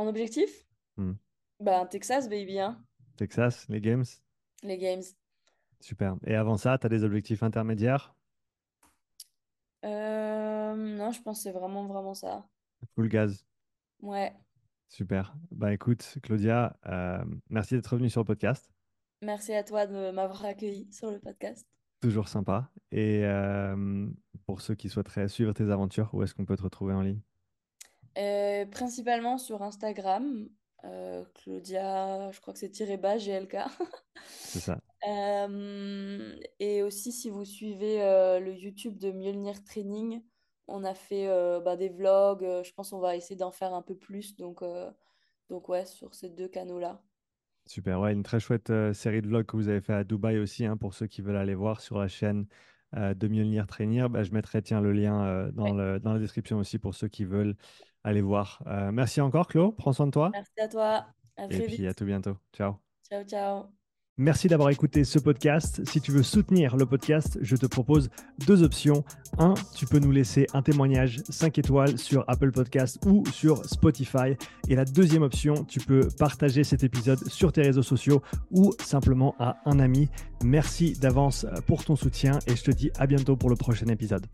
En 0.00 0.06
objectif, 0.06 0.64
Hmm. 0.96 1.12
bah, 1.60 1.86
Texas, 1.86 2.26
baby, 2.28 2.58
hein, 2.58 2.82
Texas, 3.16 3.68
les 3.68 3.82
Games? 3.82 4.04
les 4.62 4.78
Games. 4.78 5.02
Super. 5.80 6.16
Et 6.26 6.34
avant 6.34 6.56
ça, 6.56 6.78
tu 6.78 6.86
as 6.86 6.88
des 6.88 7.04
objectifs 7.04 7.42
intermédiaires? 7.42 8.14
Euh, 9.84 10.74
non, 10.74 11.12
je 11.12 11.20
pense 11.22 11.38
que 11.38 11.42
c'est 11.44 11.52
vraiment, 11.52 11.86
vraiment 11.86 12.14
ça. 12.14 12.46
Full 12.94 13.08
gaz. 13.08 13.44
Ouais, 14.00 14.32
Super. 14.88 15.36
Bah 15.52 15.72
écoute, 15.72 16.18
Claudia, 16.22 16.76
euh, 16.86 17.22
merci 17.50 17.74
d'être 17.74 17.86
revenue 17.88 18.10
sur 18.10 18.22
le 18.22 18.24
podcast. 18.24 18.72
merci 19.22 19.52
à 19.52 19.62
toi 19.62 19.86
de 19.86 20.10
m'avoir 20.12 20.44
accueilli 20.46 20.90
sur 20.92 21.10
le 21.10 21.18
podcast. 21.20 21.66
Toujours 22.00 22.28
sympa. 22.28 22.70
Et 22.90 23.24
euh, 23.24 24.08
pour 24.46 24.62
ceux 24.62 24.74
qui 24.74 24.88
souhaiteraient 24.88 25.28
suivre 25.28 25.52
tes 25.52 25.70
aventures, 25.70 26.08
où 26.14 26.22
est-ce 26.22 26.34
qu'on 26.34 26.46
peut 26.46 26.56
te 26.56 26.62
retrouver 26.62 26.94
en 26.94 27.02
ligne? 27.02 27.20
Euh, 28.18 28.66
principalement 28.66 29.38
sur 29.38 29.62
Instagram, 29.62 30.48
euh, 30.84 31.24
Claudia, 31.34 32.30
je 32.32 32.40
crois 32.40 32.52
que 32.52 32.58
c'est 32.60 32.70
tiré 32.70 32.96
bas, 32.96 33.18
GLK. 33.18 33.56
C'est 34.44 34.60
ça. 34.60 34.80
Euh, 35.08 36.36
et 36.58 36.82
aussi, 36.82 37.10
si 37.10 37.30
vous 37.30 37.46
suivez 37.46 37.96
le 38.40 38.52
YouTube 38.52 38.98
de 38.98 39.10
Mjolnir 39.10 39.64
Training, 39.64 40.22
on 40.68 40.84
a 40.84 40.94
fait 40.94 41.26
bah, 41.64 41.76
des 41.76 41.88
vlogs. 41.88 42.42
je 42.62 42.72
pense 42.74 42.90
qu'on 42.90 42.98
va 42.98 43.16
essayer 43.16 43.36
d'en 43.36 43.50
faire 43.50 43.72
un 43.72 43.80
peu 43.80 43.96
plus. 43.96 44.36
Donc, 44.36 44.62
donc 45.48 45.68
ouais, 45.70 45.86
sur 45.86 46.14
ces 46.14 46.28
deux 46.28 46.48
canaux-là. 46.48 47.02
Super. 47.66 48.00
Ouais, 48.00 48.12
une 48.12 48.22
très 48.22 48.40
chouette 48.40 48.72
série 48.92 49.22
de 49.22 49.28
vlogs 49.28 49.46
que 49.46 49.56
vous 49.56 49.68
avez 49.68 49.80
fait 49.80 49.92
à 49.94 50.04
Dubaï 50.04 50.38
aussi, 50.38 50.64
hein, 50.66 50.76
pour 50.76 50.92
ceux 50.94 51.06
qui 51.06 51.22
veulent 51.22 51.36
aller 51.36 51.54
voir 51.54 51.80
sur 51.80 51.98
la 51.98 52.08
chaîne 52.08 52.46
de 52.94 53.28
Mjolnir 53.28 53.66
Trainir. 53.66 54.10
Bah, 54.10 54.24
je 54.24 54.32
mettrai 54.32 54.62
tiens, 54.62 54.80
le 54.80 54.92
lien 54.92 55.24
euh, 55.24 55.52
dans 55.52 55.72
Ouais. 55.72 55.76
le, 55.76 56.00
dans 56.00 56.12
la 56.12 56.18
description 56.18 56.58
aussi 56.58 56.78
pour 56.78 56.94
ceux 56.94 57.08
qui 57.08 57.24
veulent 57.24 57.56
aller 58.04 58.20
voir. 58.22 58.62
Euh, 58.66 58.90
merci 58.92 59.20
encore, 59.20 59.46
Claude. 59.48 59.76
Prends 59.76 59.92
soin 59.92 60.06
de 60.06 60.12
toi. 60.12 60.30
Merci 60.32 60.60
à 60.60 60.68
toi. 60.68 61.06
À 61.36 61.44
Et 61.44 61.48
très 61.48 61.66
puis 61.66 61.84
à 61.86 61.88
vite. 61.90 61.98
tout 61.98 62.04
bientôt. 62.04 62.36
Ciao. 62.54 62.74
Ciao, 63.08 63.24
ciao. 63.24 63.64
Merci 64.16 64.48
d'avoir 64.48 64.68
écouté 64.68 65.04
ce 65.04 65.18
podcast. 65.18 65.82
Si 65.88 66.02
tu 66.02 66.10
veux 66.12 66.22
soutenir 66.22 66.76
le 66.76 66.84
podcast, 66.84 67.38
je 67.40 67.56
te 67.56 67.64
propose 67.64 68.10
deux 68.46 68.62
options. 68.62 69.02
Un, 69.38 69.54
tu 69.74 69.86
peux 69.86 69.98
nous 69.98 70.10
laisser 70.10 70.46
un 70.52 70.60
témoignage 70.60 71.22
5 71.30 71.56
étoiles 71.58 71.96
sur 71.96 72.24
Apple 72.28 72.50
Podcast 72.52 72.98
ou 73.06 73.24
sur 73.32 73.64
Spotify. 73.64 74.36
Et 74.68 74.74
la 74.74 74.84
deuxième 74.84 75.22
option, 75.22 75.64
tu 75.64 75.80
peux 75.80 76.06
partager 76.18 76.64
cet 76.64 76.84
épisode 76.84 77.18
sur 77.30 77.50
tes 77.50 77.62
réseaux 77.62 77.82
sociaux 77.82 78.20
ou 78.50 78.72
simplement 78.82 79.34
à 79.38 79.56
un 79.64 79.80
ami. 79.80 80.10
Merci 80.44 80.92
d'avance 80.92 81.46
pour 81.66 81.82
ton 81.86 81.96
soutien 81.96 82.40
et 82.46 82.56
je 82.56 82.62
te 82.64 82.70
dis 82.72 82.90
à 82.98 83.06
bientôt 83.06 83.36
pour 83.36 83.48
le 83.48 83.56
prochain 83.56 83.86
épisode. 83.86 84.26